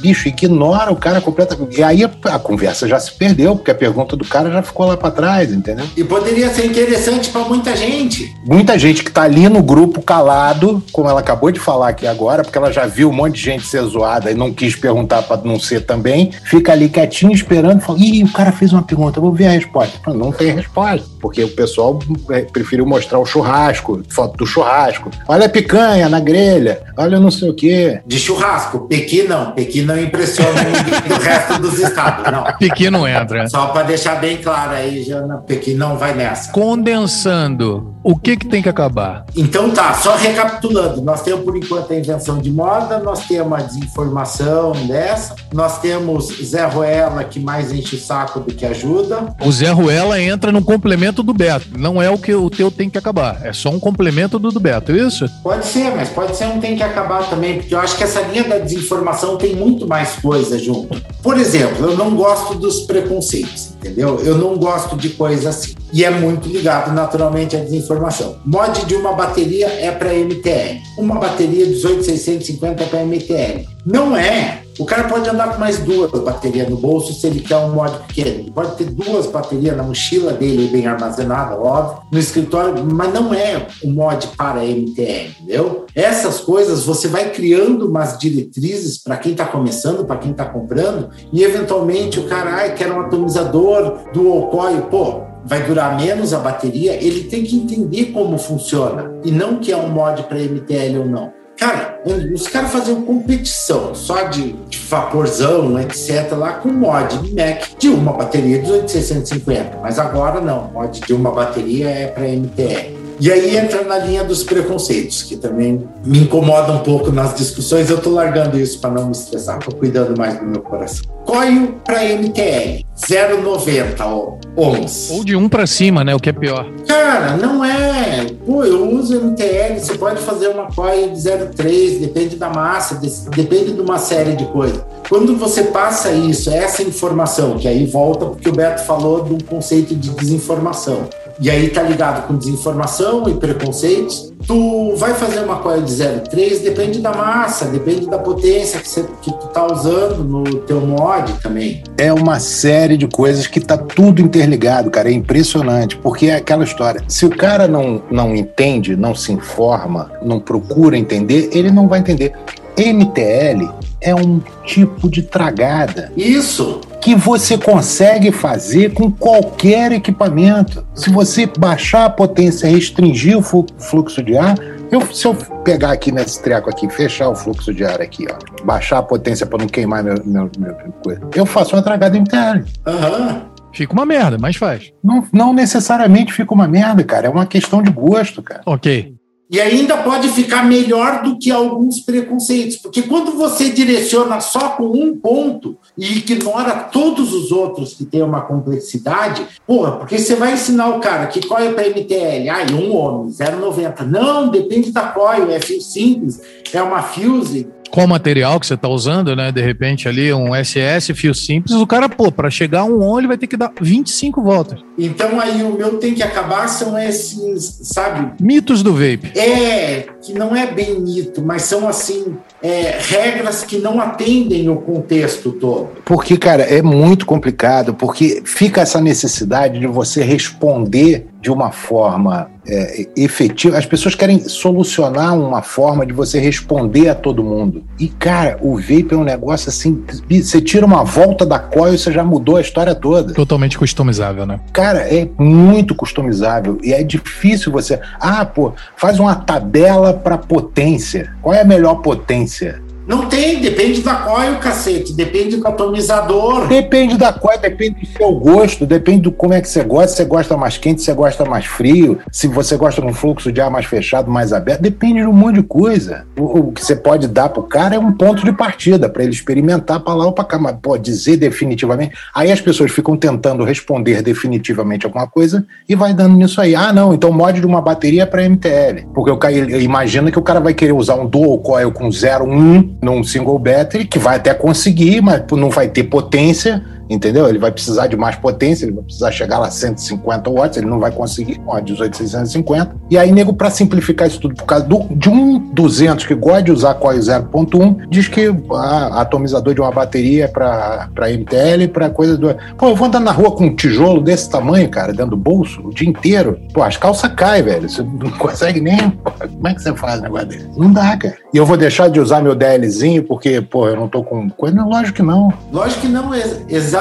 bicho, 0.00 0.28
ignora 0.28 0.90
o 0.90 0.96
cara 0.96 1.20
completamente. 1.20 1.78
E 1.78 1.82
aí 1.82 2.04
a, 2.04 2.38
conversa 2.38 2.88
já 2.88 2.98
se 2.98 3.12
perdeu, 3.12 3.56
porque 3.56 3.70
a 3.70 3.74
pergunta 3.74 4.16
do 4.16 4.24
cara 4.24 4.50
já 4.50 4.62
ficou 4.62 4.86
lá 4.86 4.96
para 4.96 5.10
trás, 5.10 5.52
entendeu? 5.52 5.84
E 5.96 6.02
poderia 6.02 6.48
ser 6.48 6.66
interessante 6.66 7.30
para 7.30 7.42
muita 7.42 7.76
gente. 7.76 8.34
Muita 8.46 8.78
gente 8.78 9.04
que 9.04 9.10
tá 9.10 9.22
ali 9.22 9.48
no 9.48 9.62
grupo 9.62 10.00
calado, 10.00 10.82
como 10.92 11.08
ela 11.08 11.20
acabou 11.20 11.50
de 11.50 11.60
falar 11.60 11.88
aqui 11.88 12.06
agora, 12.06 12.42
porque 12.42 12.56
ela 12.56 12.72
já 12.72 12.86
viu 12.86 13.10
um 13.10 13.12
monte 13.12 13.34
de 13.34 13.42
gente 13.42 13.66
ser 13.66 13.82
zoada 13.82 14.30
e 14.30 14.34
não 14.34 14.52
quis 14.52 14.74
perguntar 14.74 15.22
para 15.22 15.40
não 15.44 15.58
ser 15.58 15.84
também, 15.84 16.32
fica 16.44 16.72
ali 16.72 16.88
quietinho 16.88 17.32
esperando, 17.32 17.80
fala, 17.80 17.98
ih, 17.98 18.24
o 18.24 18.32
cara 18.32 18.52
fez 18.52 18.72
uma 18.72 18.82
pergunta, 18.82 19.20
vou 19.20 19.32
ver 19.32 19.46
a 19.46 19.50
resposta. 19.50 19.98
Não 20.12 20.32
tem 20.32 20.52
resposta, 20.52 21.06
porque 21.20 21.42
o 21.44 21.48
pessoal 21.48 21.98
é, 22.30 22.42
preferiu 22.42 22.86
mostrar 22.86 23.18
o 23.18 23.26
churrasco, 23.26 24.02
foto 24.08 24.36
do 24.36 24.46
churrasco. 24.46 25.10
Olha 25.26 25.46
a 25.46 25.48
picanha 25.48 26.08
na 26.08 26.20
grelha, 26.20 26.80
olha 26.96 27.18
não 27.20 27.30
sei 27.30 27.50
o 27.50 27.54
quê. 27.54 28.00
De 28.06 28.18
churrasco, 28.18 28.86
Pequi 28.88 29.24
não, 29.24 29.52
Pequi 29.52 29.82
não 29.82 29.98
impressiona 29.98 30.62
ninguém 30.64 31.00
do 31.08 31.22
resto 31.22 31.60
dos 31.60 31.78
estados, 31.78 32.32
não. 32.32 32.44
Pequi 32.58 32.90
não 32.90 33.06
entra. 33.06 33.48
Só 33.48 33.66
para 33.66 33.82
deixar 33.84 34.16
bem 34.16 34.38
claro 34.38 34.72
aí, 34.72 35.02
Jana, 35.02 35.38
Pequi 35.38 35.74
não 35.74 35.96
vai 35.96 36.14
nessa. 36.14 36.52
Condensando, 36.52 37.94
o 38.02 38.16
que 38.16 38.36
que 38.36 38.46
tem 38.46 38.62
que 38.62 38.68
acabar? 38.68 39.24
Então 39.36 39.70
tá, 39.70 39.94
só 39.94 40.16
recapitulando, 40.16 41.02
nós 41.02 41.22
temos 41.22 41.44
por 41.44 41.56
enquanto 41.56 41.92
a 41.92 41.96
invenção 41.96 42.38
de 42.38 42.50
moda, 42.50 42.98
nós 42.98 43.26
temos 43.26 43.58
a 43.58 43.62
desinformação 43.62 44.72
dessa, 44.86 45.34
nós 45.52 45.78
temos 45.80 46.28
Zé 46.42 46.66
Ruela 46.66 47.24
que 47.24 47.40
mais 47.40 47.72
enche 47.72 47.96
o 47.96 48.00
saco 48.00 48.40
do 48.40 48.54
que 48.54 48.66
ajuda. 48.66 49.34
O 49.44 49.52
Zé 49.52 49.70
Ruela 49.70 50.20
entra 50.20 50.50
no 50.50 50.62
complemento 50.62 51.22
do 51.22 51.32
Beto, 51.32 51.68
não 51.78 52.00
é 52.02 52.10
o 52.10 52.18
que 52.18 52.34
o 52.34 52.50
teu 52.50 52.70
tem 52.70 52.88
que 52.88 52.98
acabar, 52.98 53.40
é 53.44 53.52
só 53.52 53.70
um 53.70 53.78
complemento 53.78 54.38
do 54.38 54.50
do 54.50 54.60
Beto, 54.60 54.92
é 54.92 55.07
isso? 55.08 55.28
Pode 55.42 55.66
ser, 55.66 55.94
mas 55.94 56.08
pode 56.08 56.36
ser 56.36 56.46
um 56.46 56.60
tem 56.60 56.76
que 56.76 56.82
acabar 56.82 57.28
também, 57.28 57.58
porque 57.58 57.74
eu 57.74 57.78
acho 57.80 57.96
que 57.96 58.04
essa 58.04 58.20
linha 58.22 58.44
da 58.44 58.58
desinformação 58.58 59.36
tem 59.36 59.56
muito 59.56 59.86
mais 59.86 60.16
coisa 60.16 60.58
junto. 60.58 61.00
Por 61.22 61.36
exemplo, 61.36 61.90
eu 61.90 61.96
não 61.96 62.14
gosto 62.14 62.54
dos 62.54 62.80
preconceitos, 62.80 63.72
entendeu? 63.76 64.20
Eu 64.20 64.36
não 64.36 64.56
gosto 64.56 64.96
de 64.96 65.10
coisa 65.10 65.50
assim. 65.50 65.74
E 65.92 66.04
é 66.04 66.10
muito 66.10 66.48
ligado 66.48 66.92
naturalmente 66.92 67.56
à 67.56 67.60
desinformação. 67.60 68.36
Mod 68.44 68.84
de 68.84 68.94
uma 68.94 69.12
bateria 69.14 69.66
é 69.66 69.90
para 69.90 70.12
MTL. 70.12 70.80
Uma 70.98 71.18
bateria 71.18 71.66
18650 71.66 72.82
é 72.82 72.86
para 72.86 73.04
MTL. 73.04 73.77
Não 73.90 74.14
é. 74.14 74.60
O 74.78 74.84
cara 74.84 75.04
pode 75.08 75.28
andar 75.28 75.54
com 75.54 75.58
mais 75.58 75.78
duas 75.78 76.10
baterias 76.20 76.68
no 76.68 76.76
bolso 76.76 77.12
se 77.14 77.26
ele 77.26 77.40
quer 77.40 77.56
um 77.56 77.72
mod 77.72 77.90
pequeno. 78.06 78.40
Ele 78.40 78.50
pode 78.50 78.76
ter 78.76 78.84
duas 78.84 79.26
baterias 79.26 79.74
na 79.74 79.82
mochila 79.82 80.32
dele, 80.34 80.68
bem 80.68 80.86
armazenada, 80.86 81.58
óbvio, 81.58 82.02
no 82.12 82.18
escritório, 82.18 82.84
mas 82.84 83.12
não 83.12 83.32
é 83.32 83.66
um 83.82 83.92
mod 83.92 84.28
para 84.36 84.62
MTL, 84.62 85.30
entendeu? 85.40 85.86
Essas 85.94 86.38
coisas 86.38 86.84
você 86.84 87.08
vai 87.08 87.30
criando 87.30 87.88
umas 87.88 88.18
diretrizes 88.18 88.98
para 88.98 89.16
quem 89.16 89.32
está 89.32 89.46
começando, 89.46 90.04
para 90.04 90.18
quem 90.18 90.32
está 90.32 90.44
comprando, 90.44 91.08
e 91.32 91.42
eventualmente 91.42 92.20
o 92.20 92.28
cara, 92.28 92.56
ai, 92.56 92.74
quer 92.74 92.92
um 92.92 93.00
atomizador 93.00 93.98
do 94.12 94.30
Alcoio, 94.30 94.82
pô, 94.82 95.22
vai 95.44 95.62
durar 95.62 95.96
menos 95.96 96.34
a 96.34 96.38
bateria, 96.38 97.02
ele 97.02 97.24
tem 97.24 97.42
que 97.42 97.56
entender 97.56 98.12
como 98.12 98.38
funciona 98.38 99.10
e 99.24 99.30
não 99.30 99.56
que 99.56 99.72
é 99.72 99.76
um 99.76 99.88
mod 99.88 100.22
para 100.24 100.38
MTL 100.38 100.98
ou 100.98 101.06
não. 101.06 101.37
Cara, 101.58 102.00
os 102.32 102.46
caras 102.46 102.70
faziam 102.70 103.02
competição 103.02 103.92
só 103.92 104.22
de, 104.24 104.52
de, 104.68 104.78
vaporzão, 104.78 105.78
etc., 105.80 106.32
lá 106.38 106.52
com 106.52 106.68
mod 106.68 107.16
Mac 107.34 107.76
de 107.76 107.88
uma 107.88 108.12
bateria 108.12 108.62
de 108.62 108.70
8650. 108.70 109.78
Mas 109.82 109.98
agora 109.98 110.40
não, 110.40 110.70
mod 110.70 111.00
de 111.00 111.12
uma 111.12 111.32
bateria 111.32 111.88
é 111.88 112.06
para 112.06 112.28
MTR. 112.28 112.96
E 113.20 113.32
aí 113.32 113.56
entra 113.56 113.82
na 113.82 113.98
linha 113.98 114.22
dos 114.22 114.44
preconceitos, 114.44 115.24
que 115.24 115.36
também 115.36 115.88
me 116.04 116.20
incomoda 116.20 116.72
um 116.72 116.84
pouco 116.84 117.10
nas 117.10 117.34
discussões. 117.34 117.90
Eu 117.90 118.00
tô 118.00 118.10
largando 118.10 118.56
isso 118.56 118.80
para 118.80 118.90
não 118.90 119.06
me 119.06 119.12
estressar, 119.12 119.58
tô 119.58 119.74
cuidando 119.74 120.16
mais 120.16 120.38
do 120.38 120.46
meu 120.46 120.62
coração. 120.62 121.17
Coio 121.28 121.74
para 121.84 122.04
MTL, 122.04 122.86
0,90 122.96 124.38
ohms. 124.56 125.10
Ou 125.10 125.22
de 125.22 125.36
um 125.36 125.46
para 125.46 125.66
cima, 125.66 126.02
né? 126.02 126.14
O 126.14 126.18
que 126.18 126.30
é 126.30 126.32
pior. 126.32 126.66
Cara, 126.86 127.36
não 127.36 127.62
é. 127.62 128.24
Pô, 128.46 128.64
eu 128.64 128.88
uso 128.92 129.20
MTL, 129.20 129.78
você 129.78 129.98
pode 129.98 130.22
fazer 130.22 130.48
uma 130.48 130.72
coil 130.72 131.10
de 131.10 131.18
0,3, 131.18 132.00
depende 132.00 132.36
da 132.36 132.48
massa, 132.48 132.98
depende 133.36 133.74
de 133.74 133.80
uma 133.82 133.98
série 133.98 134.36
de 134.36 134.46
coisas. 134.46 134.82
Quando 135.06 135.36
você 135.36 135.64
passa 135.64 136.10
isso, 136.12 136.48
essa 136.48 136.82
informação, 136.82 137.58
que 137.58 137.68
aí 137.68 137.84
volta 137.84 138.24
porque 138.24 138.48
o 138.48 138.52
Beto 138.52 138.82
falou 138.84 139.22
um 139.30 139.38
conceito 139.38 139.94
de 139.94 140.08
desinformação 140.08 141.10
e 141.40 141.50
aí 141.50 141.68
tá 141.68 141.82
ligado 141.82 142.26
com 142.26 142.36
desinformação 142.36 143.28
e 143.28 143.34
preconceitos. 143.34 144.32
Tu 144.46 144.94
vai 144.96 145.14
fazer 145.14 145.40
uma 145.40 145.56
coil 145.56 145.82
de 145.82 145.92
0,3, 145.92 146.62
depende 146.62 147.00
da 147.00 147.12
massa, 147.12 147.66
depende 147.66 148.06
da 148.06 148.18
potência 148.18 148.80
que, 148.80 149.02
que 149.22 149.38
tu 149.38 149.46
tá 149.48 149.66
usando 149.66 150.24
no 150.24 150.44
teu 150.60 150.80
mod 150.80 151.32
também. 151.42 151.82
É 151.98 152.12
uma 152.12 152.40
série 152.40 152.96
de 152.96 153.06
coisas 153.06 153.46
que 153.46 153.60
tá 153.60 153.76
tudo 153.76 154.22
interligado, 154.22 154.90
cara, 154.90 155.10
é 155.10 155.12
impressionante, 155.12 155.96
porque 155.96 156.26
é 156.26 156.36
aquela 156.36 156.64
história, 156.64 157.02
se 157.08 157.26
o 157.26 157.30
cara 157.30 157.68
não, 157.68 158.02
não 158.10 158.34
entende, 158.34 158.96
não 158.96 159.14
se 159.14 159.32
informa, 159.32 160.10
não 160.22 160.40
procura 160.40 160.96
entender, 160.96 161.50
ele 161.52 161.70
não 161.70 161.88
vai 161.88 162.00
entender. 162.00 162.32
MTL 162.76 163.68
é 164.00 164.14
um 164.14 164.40
tipo 164.64 165.10
de 165.10 165.22
tragada. 165.22 166.12
Isso! 166.16 166.80
Que 167.00 167.14
você 167.14 167.56
consegue 167.56 168.32
fazer 168.32 168.92
com 168.92 169.10
qualquer 169.10 169.92
equipamento. 169.92 170.84
Se 170.94 171.10
você 171.10 171.46
baixar 171.46 172.06
a 172.06 172.10
potência, 172.10 172.68
restringir 172.68 173.38
o 173.38 173.42
fluxo 173.42 174.22
de 174.22 174.36
ar, 174.36 174.56
eu, 174.90 175.00
se 175.12 175.26
eu 175.26 175.34
pegar 175.64 175.92
aqui 175.92 176.10
nesse 176.10 176.42
treco 176.42 176.70
aqui, 176.70 176.88
fechar 176.88 177.28
o 177.28 177.34
fluxo 177.34 177.72
de 177.72 177.84
ar 177.84 178.00
aqui, 178.00 178.26
ó, 178.30 178.64
baixar 178.64 178.98
a 178.98 179.02
potência 179.02 179.46
para 179.46 179.58
não 179.58 179.66
queimar 179.66 180.02
meu, 180.02 180.14
meu, 180.24 180.50
meu, 180.58 180.74
coisa, 181.04 181.20
eu 181.34 181.44
faço 181.44 181.76
uma 181.76 181.82
tragada 181.82 182.18
MTL. 182.18 182.64
Aham. 182.86 183.32
Uhum. 183.32 183.58
Fica 183.72 183.92
uma 183.92 184.06
merda, 184.06 184.38
mas 184.40 184.56
faz. 184.56 184.92
Não, 185.04 185.24
não 185.32 185.52
necessariamente 185.52 186.32
fica 186.32 186.52
uma 186.54 186.66
merda, 186.66 187.04
cara. 187.04 187.26
É 187.26 187.30
uma 187.30 187.46
questão 187.46 187.82
de 187.82 187.90
gosto, 187.90 188.42
cara. 188.42 188.62
Ok. 188.66 189.14
E 189.50 189.58
ainda 189.58 189.96
pode 189.96 190.28
ficar 190.28 190.62
melhor 190.62 191.22
do 191.22 191.38
que 191.38 191.50
alguns 191.50 192.00
preconceitos, 192.00 192.76
porque 192.76 193.00
quando 193.02 193.32
você 193.32 193.70
direciona 193.70 194.40
só 194.40 194.70
com 194.70 194.88
um 194.88 195.16
ponto 195.16 195.78
e 195.96 196.18
ignora 196.18 196.74
todos 196.92 197.32
os 197.32 197.50
outros 197.50 197.94
que 197.94 198.04
têm 198.04 198.22
uma 198.22 198.42
complexidade, 198.42 199.46
porra, 199.66 199.92
porque 199.92 200.18
você 200.18 200.36
vai 200.36 200.52
ensinar 200.52 200.88
o 200.88 201.00
cara 201.00 201.28
que 201.28 201.46
coil 201.46 201.72
para 201.72 201.88
MTL, 201.88 202.48
ai, 202.50 202.66
um 202.74 202.94
homem, 202.94 203.32
0,90. 203.32 204.02
Não, 204.02 204.48
depende 204.50 204.92
da 204.92 205.08
coil, 205.08 205.50
é 205.50 205.58
fio 205.58 205.80
simples, 205.80 206.42
é 206.70 206.82
uma 206.82 207.02
fuse, 207.02 207.66
qual 207.90 208.06
material 208.06 208.58
que 208.60 208.66
você 208.66 208.74
está 208.74 208.88
usando, 208.88 209.34
né? 209.34 209.50
De 209.50 209.60
repente 209.60 210.08
ali 210.08 210.32
um 210.32 210.54
SS, 210.54 211.14
fio 211.14 211.34
simples, 211.34 211.74
o 211.74 211.86
cara, 211.86 212.08
pô, 212.08 212.30
para 212.30 212.50
chegar 212.50 212.80
a 212.80 212.84
um 212.84 213.02
on, 213.02 213.18
ele 213.18 213.28
vai 213.28 213.38
ter 213.38 213.46
que 213.46 213.56
dar 213.56 213.72
25 213.80 214.42
voltas. 214.42 214.80
Então 214.98 215.40
aí 215.40 215.62
o 215.62 215.72
meu 215.72 215.98
tem 215.98 216.14
que 216.14 216.22
acabar 216.22 216.68
são 216.68 216.98
esses, 216.98 217.80
sabe? 217.82 218.32
Mitos 218.40 218.82
do 218.82 218.92
vape. 218.92 219.32
É, 219.38 220.06
que 220.22 220.32
não 220.32 220.54
é 220.54 220.66
bem 220.66 221.00
mito, 221.00 221.42
mas 221.42 221.62
são 221.62 221.88
assim, 221.88 222.36
é, 222.62 222.98
regras 223.00 223.62
que 223.62 223.78
não 223.78 224.00
atendem 224.00 224.68
o 224.68 224.76
contexto 224.76 225.52
todo. 225.52 225.90
Porque, 226.04 226.36
cara, 226.36 226.62
é 226.62 226.82
muito 226.82 227.24
complicado, 227.24 227.94
porque 227.94 228.42
fica 228.44 228.80
essa 228.80 229.00
necessidade 229.00 229.78
de 229.78 229.86
você 229.86 230.22
responder 230.22 231.26
de 231.40 231.50
uma 231.50 231.70
forma 231.70 232.50
é, 232.66 233.06
efetiva. 233.16 233.78
As 233.78 233.86
pessoas 233.86 234.14
querem 234.14 234.40
solucionar 234.40 235.38
uma 235.38 235.62
forma 235.62 236.04
de 236.04 236.12
você 236.12 236.40
responder 236.40 237.08
a 237.08 237.14
todo 237.14 237.44
mundo. 237.44 237.84
E, 237.98 238.08
cara, 238.08 238.58
o 238.60 238.76
vape 238.76 239.12
é 239.12 239.16
um 239.16 239.24
negócio 239.24 239.68
assim. 239.68 240.04
Você 240.28 240.60
tira 240.60 240.84
uma 240.84 241.04
volta 241.04 241.46
da 241.46 241.58
coil 241.58 241.94
e 241.94 241.98
você 241.98 242.12
já 242.12 242.24
mudou 242.24 242.56
a 242.56 242.60
história 242.60 242.94
toda. 242.94 243.32
Totalmente 243.34 243.78
customizável, 243.78 244.44
né? 244.44 244.58
Cara, 244.72 245.00
é 245.00 245.28
muito 245.38 245.94
customizável. 245.94 246.78
E 246.82 246.92
é 246.92 247.02
difícil 247.02 247.70
você. 247.70 248.00
Ah, 248.20 248.44
pô, 248.44 248.72
faz 248.96 249.20
uma 249.20 249.34
tabela 249.34 250.12
para 250.12 250.36
potência. 250.36 251.32
Qual 251.40 251.54
é 251.54 251.60
a 251.60 251.64
melhor 251.64 251.96
potência? 251.96 252.82
Não 253.08 253.24
tem, 253.24 253.58
depende 253.58 254.02
da 254.02 254.16
coil, 254.16 254.56
cacete, 254.56 255.14
depende 255.14 255.56
do 255.56 255.66
atomizador. 255.66 256.68
Depende 256.68 257.16
da 257.16 257.32
coil, 257.32 257.58
depende 257.58 258.00
do 258.00 258.06
seu 258.06 258.34
gosto, 258.34 258.84
depende 258.84 259.22
do 259.22 259.32
como 259.32 259.54
é 259.54 259.62
que 259.62 259.68
você 259.68 259.82
gosta, 259.82 260.08
se 260.08 260.16
você 260.16 260.24
gosta 260.26 260.56
mais 260.58 260.76
quente, 260.76 261.00
se 261.00 261.06
você 261.06 261.14
gosta 261.14 261.44
mais 261.46 261.64
frio, 261.64 262.18
se 262.30 262.46
você 262.46 262.76
gosta 262.76 263.00
de 263.00 263.06
um 263.06 263.14
fluxo 263.14 263.50
de 263.50 263.62
ar 263.62 263.70
mais 263.70 263.86
fechado, 263.86 264.30
mais 264.30 264.52
aberto, 264.52 264.82
depende 264.82 265.20
de 265.20 265.26
um 265.26 265.32
monte 265.32 265.54
de 265.54 265.62
coisa. 265.62 266.26
O, 266.38 266.58
o 266.58 266.72
que 266.72 266.84
você 266.84 266.94
pode 266.94 267.26
dar 267.28 267.48
pro 267.48 267.62
cara 267.62 267.94
é 267.94 267.98
um 267.98 268.12
ponto 268.12 268.44
de 268.44 268.52
partida 268.52 269.08
para 269.08 269.22
ele 269.22 269.32
experimentar 269.32 270.00
para 270.00 270.12
lá 270.12 270.26
ou 270.26 270.32
para 270.32 270.44
cá, 270.44 270.58
mas 270.58 270.76
pode 270.82 271.04
dizer 271.04 271.38
definitivamente. 271.38 272.14
Aí 272.34 272.52
as 272.52 272.60
pessoas 272.60 272.90
ficam 272.90 273.16
tentando 273.16 273.64
responder 273.64 274.20
definitivamente 274.20 275.06
alguma 275.06 275.26
coisa 275.26 275.66
e 275.88 275.94
vai 275.94 276.12
dando 276.12 276.36
nisso 276.36 276.60
aí. 276.60 276.74
Ah, 276.74 276.92
não, 276.92 277.14
então 277.14 277.32
mod 277.32 277.58
de 277.58 277.66
uma 277.66 277.80
bateria 277.80 278.24
é 278.24 278.26
para 278.26 278.46
MTL. 278.46 279.08
Porque 279.14 279.30
o 279.30 279.38
cara 279.38 279.54
imagina 279.54 280.30
que 280.30 280.38
o 280.38 280.42
cara 280.42 280.60
vai 280.60 280.74
querer 280.74 280.92
usar 280.92 281.14
um 281.14 281.26
dual 281.26 281.58
coil 281.60 281.90
com 281.90 282.10
0,1 282.10 282.97
num 283.00 283.22
single 283.22 283.58
battery, 283.58 284.04
que 284.04 284.18
vai 284.18 284.36
até 284.36 284.52
conseguir, 284.52 285.20
mas 285.20 285.42
não 285.52 285.70
vai 285.70 285.88
ter 285.88 286.04
potência 286.04 286.82
entendeu? 287.08 287.48
Ele 287.48 287.58
vai 287.58 287.70
precisar 287.70 288.06
de 288.06 288.16
mais 288.16 288.36
potência, 288.36 288.84
ele 288.84 288.92
vai 288.92 289.04
precisar 289.04 289.30
chegar 289.30 289.58
lá 289.58 289.68
a 289.68 289.70
150 289.70 290.50
watts, 290.50 290.76
ele 290.76 290.86
não 290.86 290.98
vai 290.98 291.10
conseguir 291.10 291.56
com 291.56 291.74
a 291.74 291.80
18650. 291.80 292.96
E 293.10 293.16
aí, 293.16 293.32
nego, 293.32 293.52
para 293.52 293.70
simplificar 293.70 294.28
isso 294.28 294.40
tudo, 294.40 294.54
por 294.54 294.64
causa 294.64 294.84
do, 294.84 295.06
de 295.10 295.28
um 295.28 295.58
200 295.58 296.26
que 296.26 296.34
gosta 296.34 296.62
de 296.62 296.72
usar 296.72 296.94
coil 296.94 297.18
0.1, 297.18 298.08
diz 298.08 298.28
que 298.28 298.54
a, 298.72 299.20
atomizador 299.20 299.74
de 299.74 299.80
uma 299.80 299.90
bateria 299.90 300.44
é 300.44 300.48
para 300.48 301.08
MTL, 301.16 301.88
para 301.92 302.10
coisa 302.10 302.36
do. 302.36 302.54
Pô, 302.76 302.88
eu 302.88 302.96
vou 302.96 303.06
andar 303.06 303.20
na 303.20 303.32
rua 303.32 303.52
com 303.52 303.64
um 303.64 303.74
tijolo 303.74 304.20
desse 304.20 304.50
tamanho, 304.50 304.88
cara, 304.88 305.12
dentro 305.12 305.30
do 305.30 305.36
bolso, 305.36 305.80
o 305.82 305.94
dia 305.94 306.08
inteiro. 306.08 306.58
Pô, 306.72 306.82
as 306.82 306.96
calças 306.96 307.32
caem, 307.32 307.62
velho. 307.62 307.88
Você 307.88 308.02
não 308.02 308.30
consegue 308.32 308.80
nem. 308.80 308.98
Como 309.10 309.68
é 309.68 309.74
que 309.74 309.82
você 309.82 309.94
faz 309.94 310.20
um 310.20 310.24
negócio 310.24 310.48
desse? 310.48 310.68
Não 310.76 310.92
dá, 310.92 311.16
cara. 311.16 311.36
E 311.52 311.56
eu 311.56 311.64
vou 311.64 311.76
deixar 311.76 312.08
de 312.08 312.20
usar 312.20 312.42
meu 312.42 312.54
DLzinho 312.54 313.24
porque, 313.24 313.60
pô, 313.60 313.88
eu 313.88 313.96
não 313.96 314.08
tô 314.08 314.22
com 314.22 314.48
coisa? 314.50 314.82
Lógico 314.82 315.16
que 315.16 315.22
não. 315.22 315.52
Lógico 315.72 316.02
que 316.02 316.08
não, 316.08 316.34
é 316.34 316.42
exatamente 316.68 316.97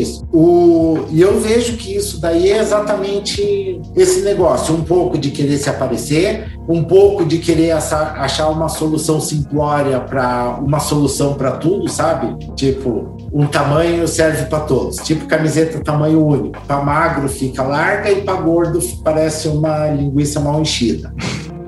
isso. 0.00 0.24
O... 0.32 1.06
E 1.10 1.20
eu 1.20 1.40
vejo 1.40 1.76
que 1.76 1.96
isso 1.96 2.20
daí 2.20 2.50
é 2.50 2.58
exatamente 2.58 3.80
esse 3.96 4.22
negócio, 4.22 4.74
um 4.74 4.82
pouco 4.82 5.18
de 5.18 5.30
querer 5.30 5.58
se 5.58 5.68
aparecer, 5.68 6.52
um 6.68 6.84
pouco 6.84 7.24
de 7.24 7.38
querer 7.38 7.72
achar 7.72 8.48
uma 8.48 8.68
solução 8.68 9.20
simplória 9.20 10.00
para 10.00 10.58
uma 10.60 10.80
solução 10.80 11.34
para 11.34 11.52
tudo, 11.52 11.88
sabe? 11.88 12.36
Tipo, 12.54 13.16
um 13.32 13.46
tamanho 13.46 14.06
serve 14.06 14.46
para 14.46 14.60
todos. 14.60 14.96
Tipo 14.96 15.26
camiseta 15.26 15.80
tamanho 15.80 16.24
único. 16.24 16.60
Para 16.66 16.82
magro 16.82 17.28
fica 17.28 17.62
larga 17.62 18.10
e 18.10 18.22
para 18.22 18.40
gordo 18.40 18.80
parece 19.02 19.48
uma 19.48 19.88
linguiça 19.88 20.40
mal 20.40 20.60
enchida. 20.60 21.12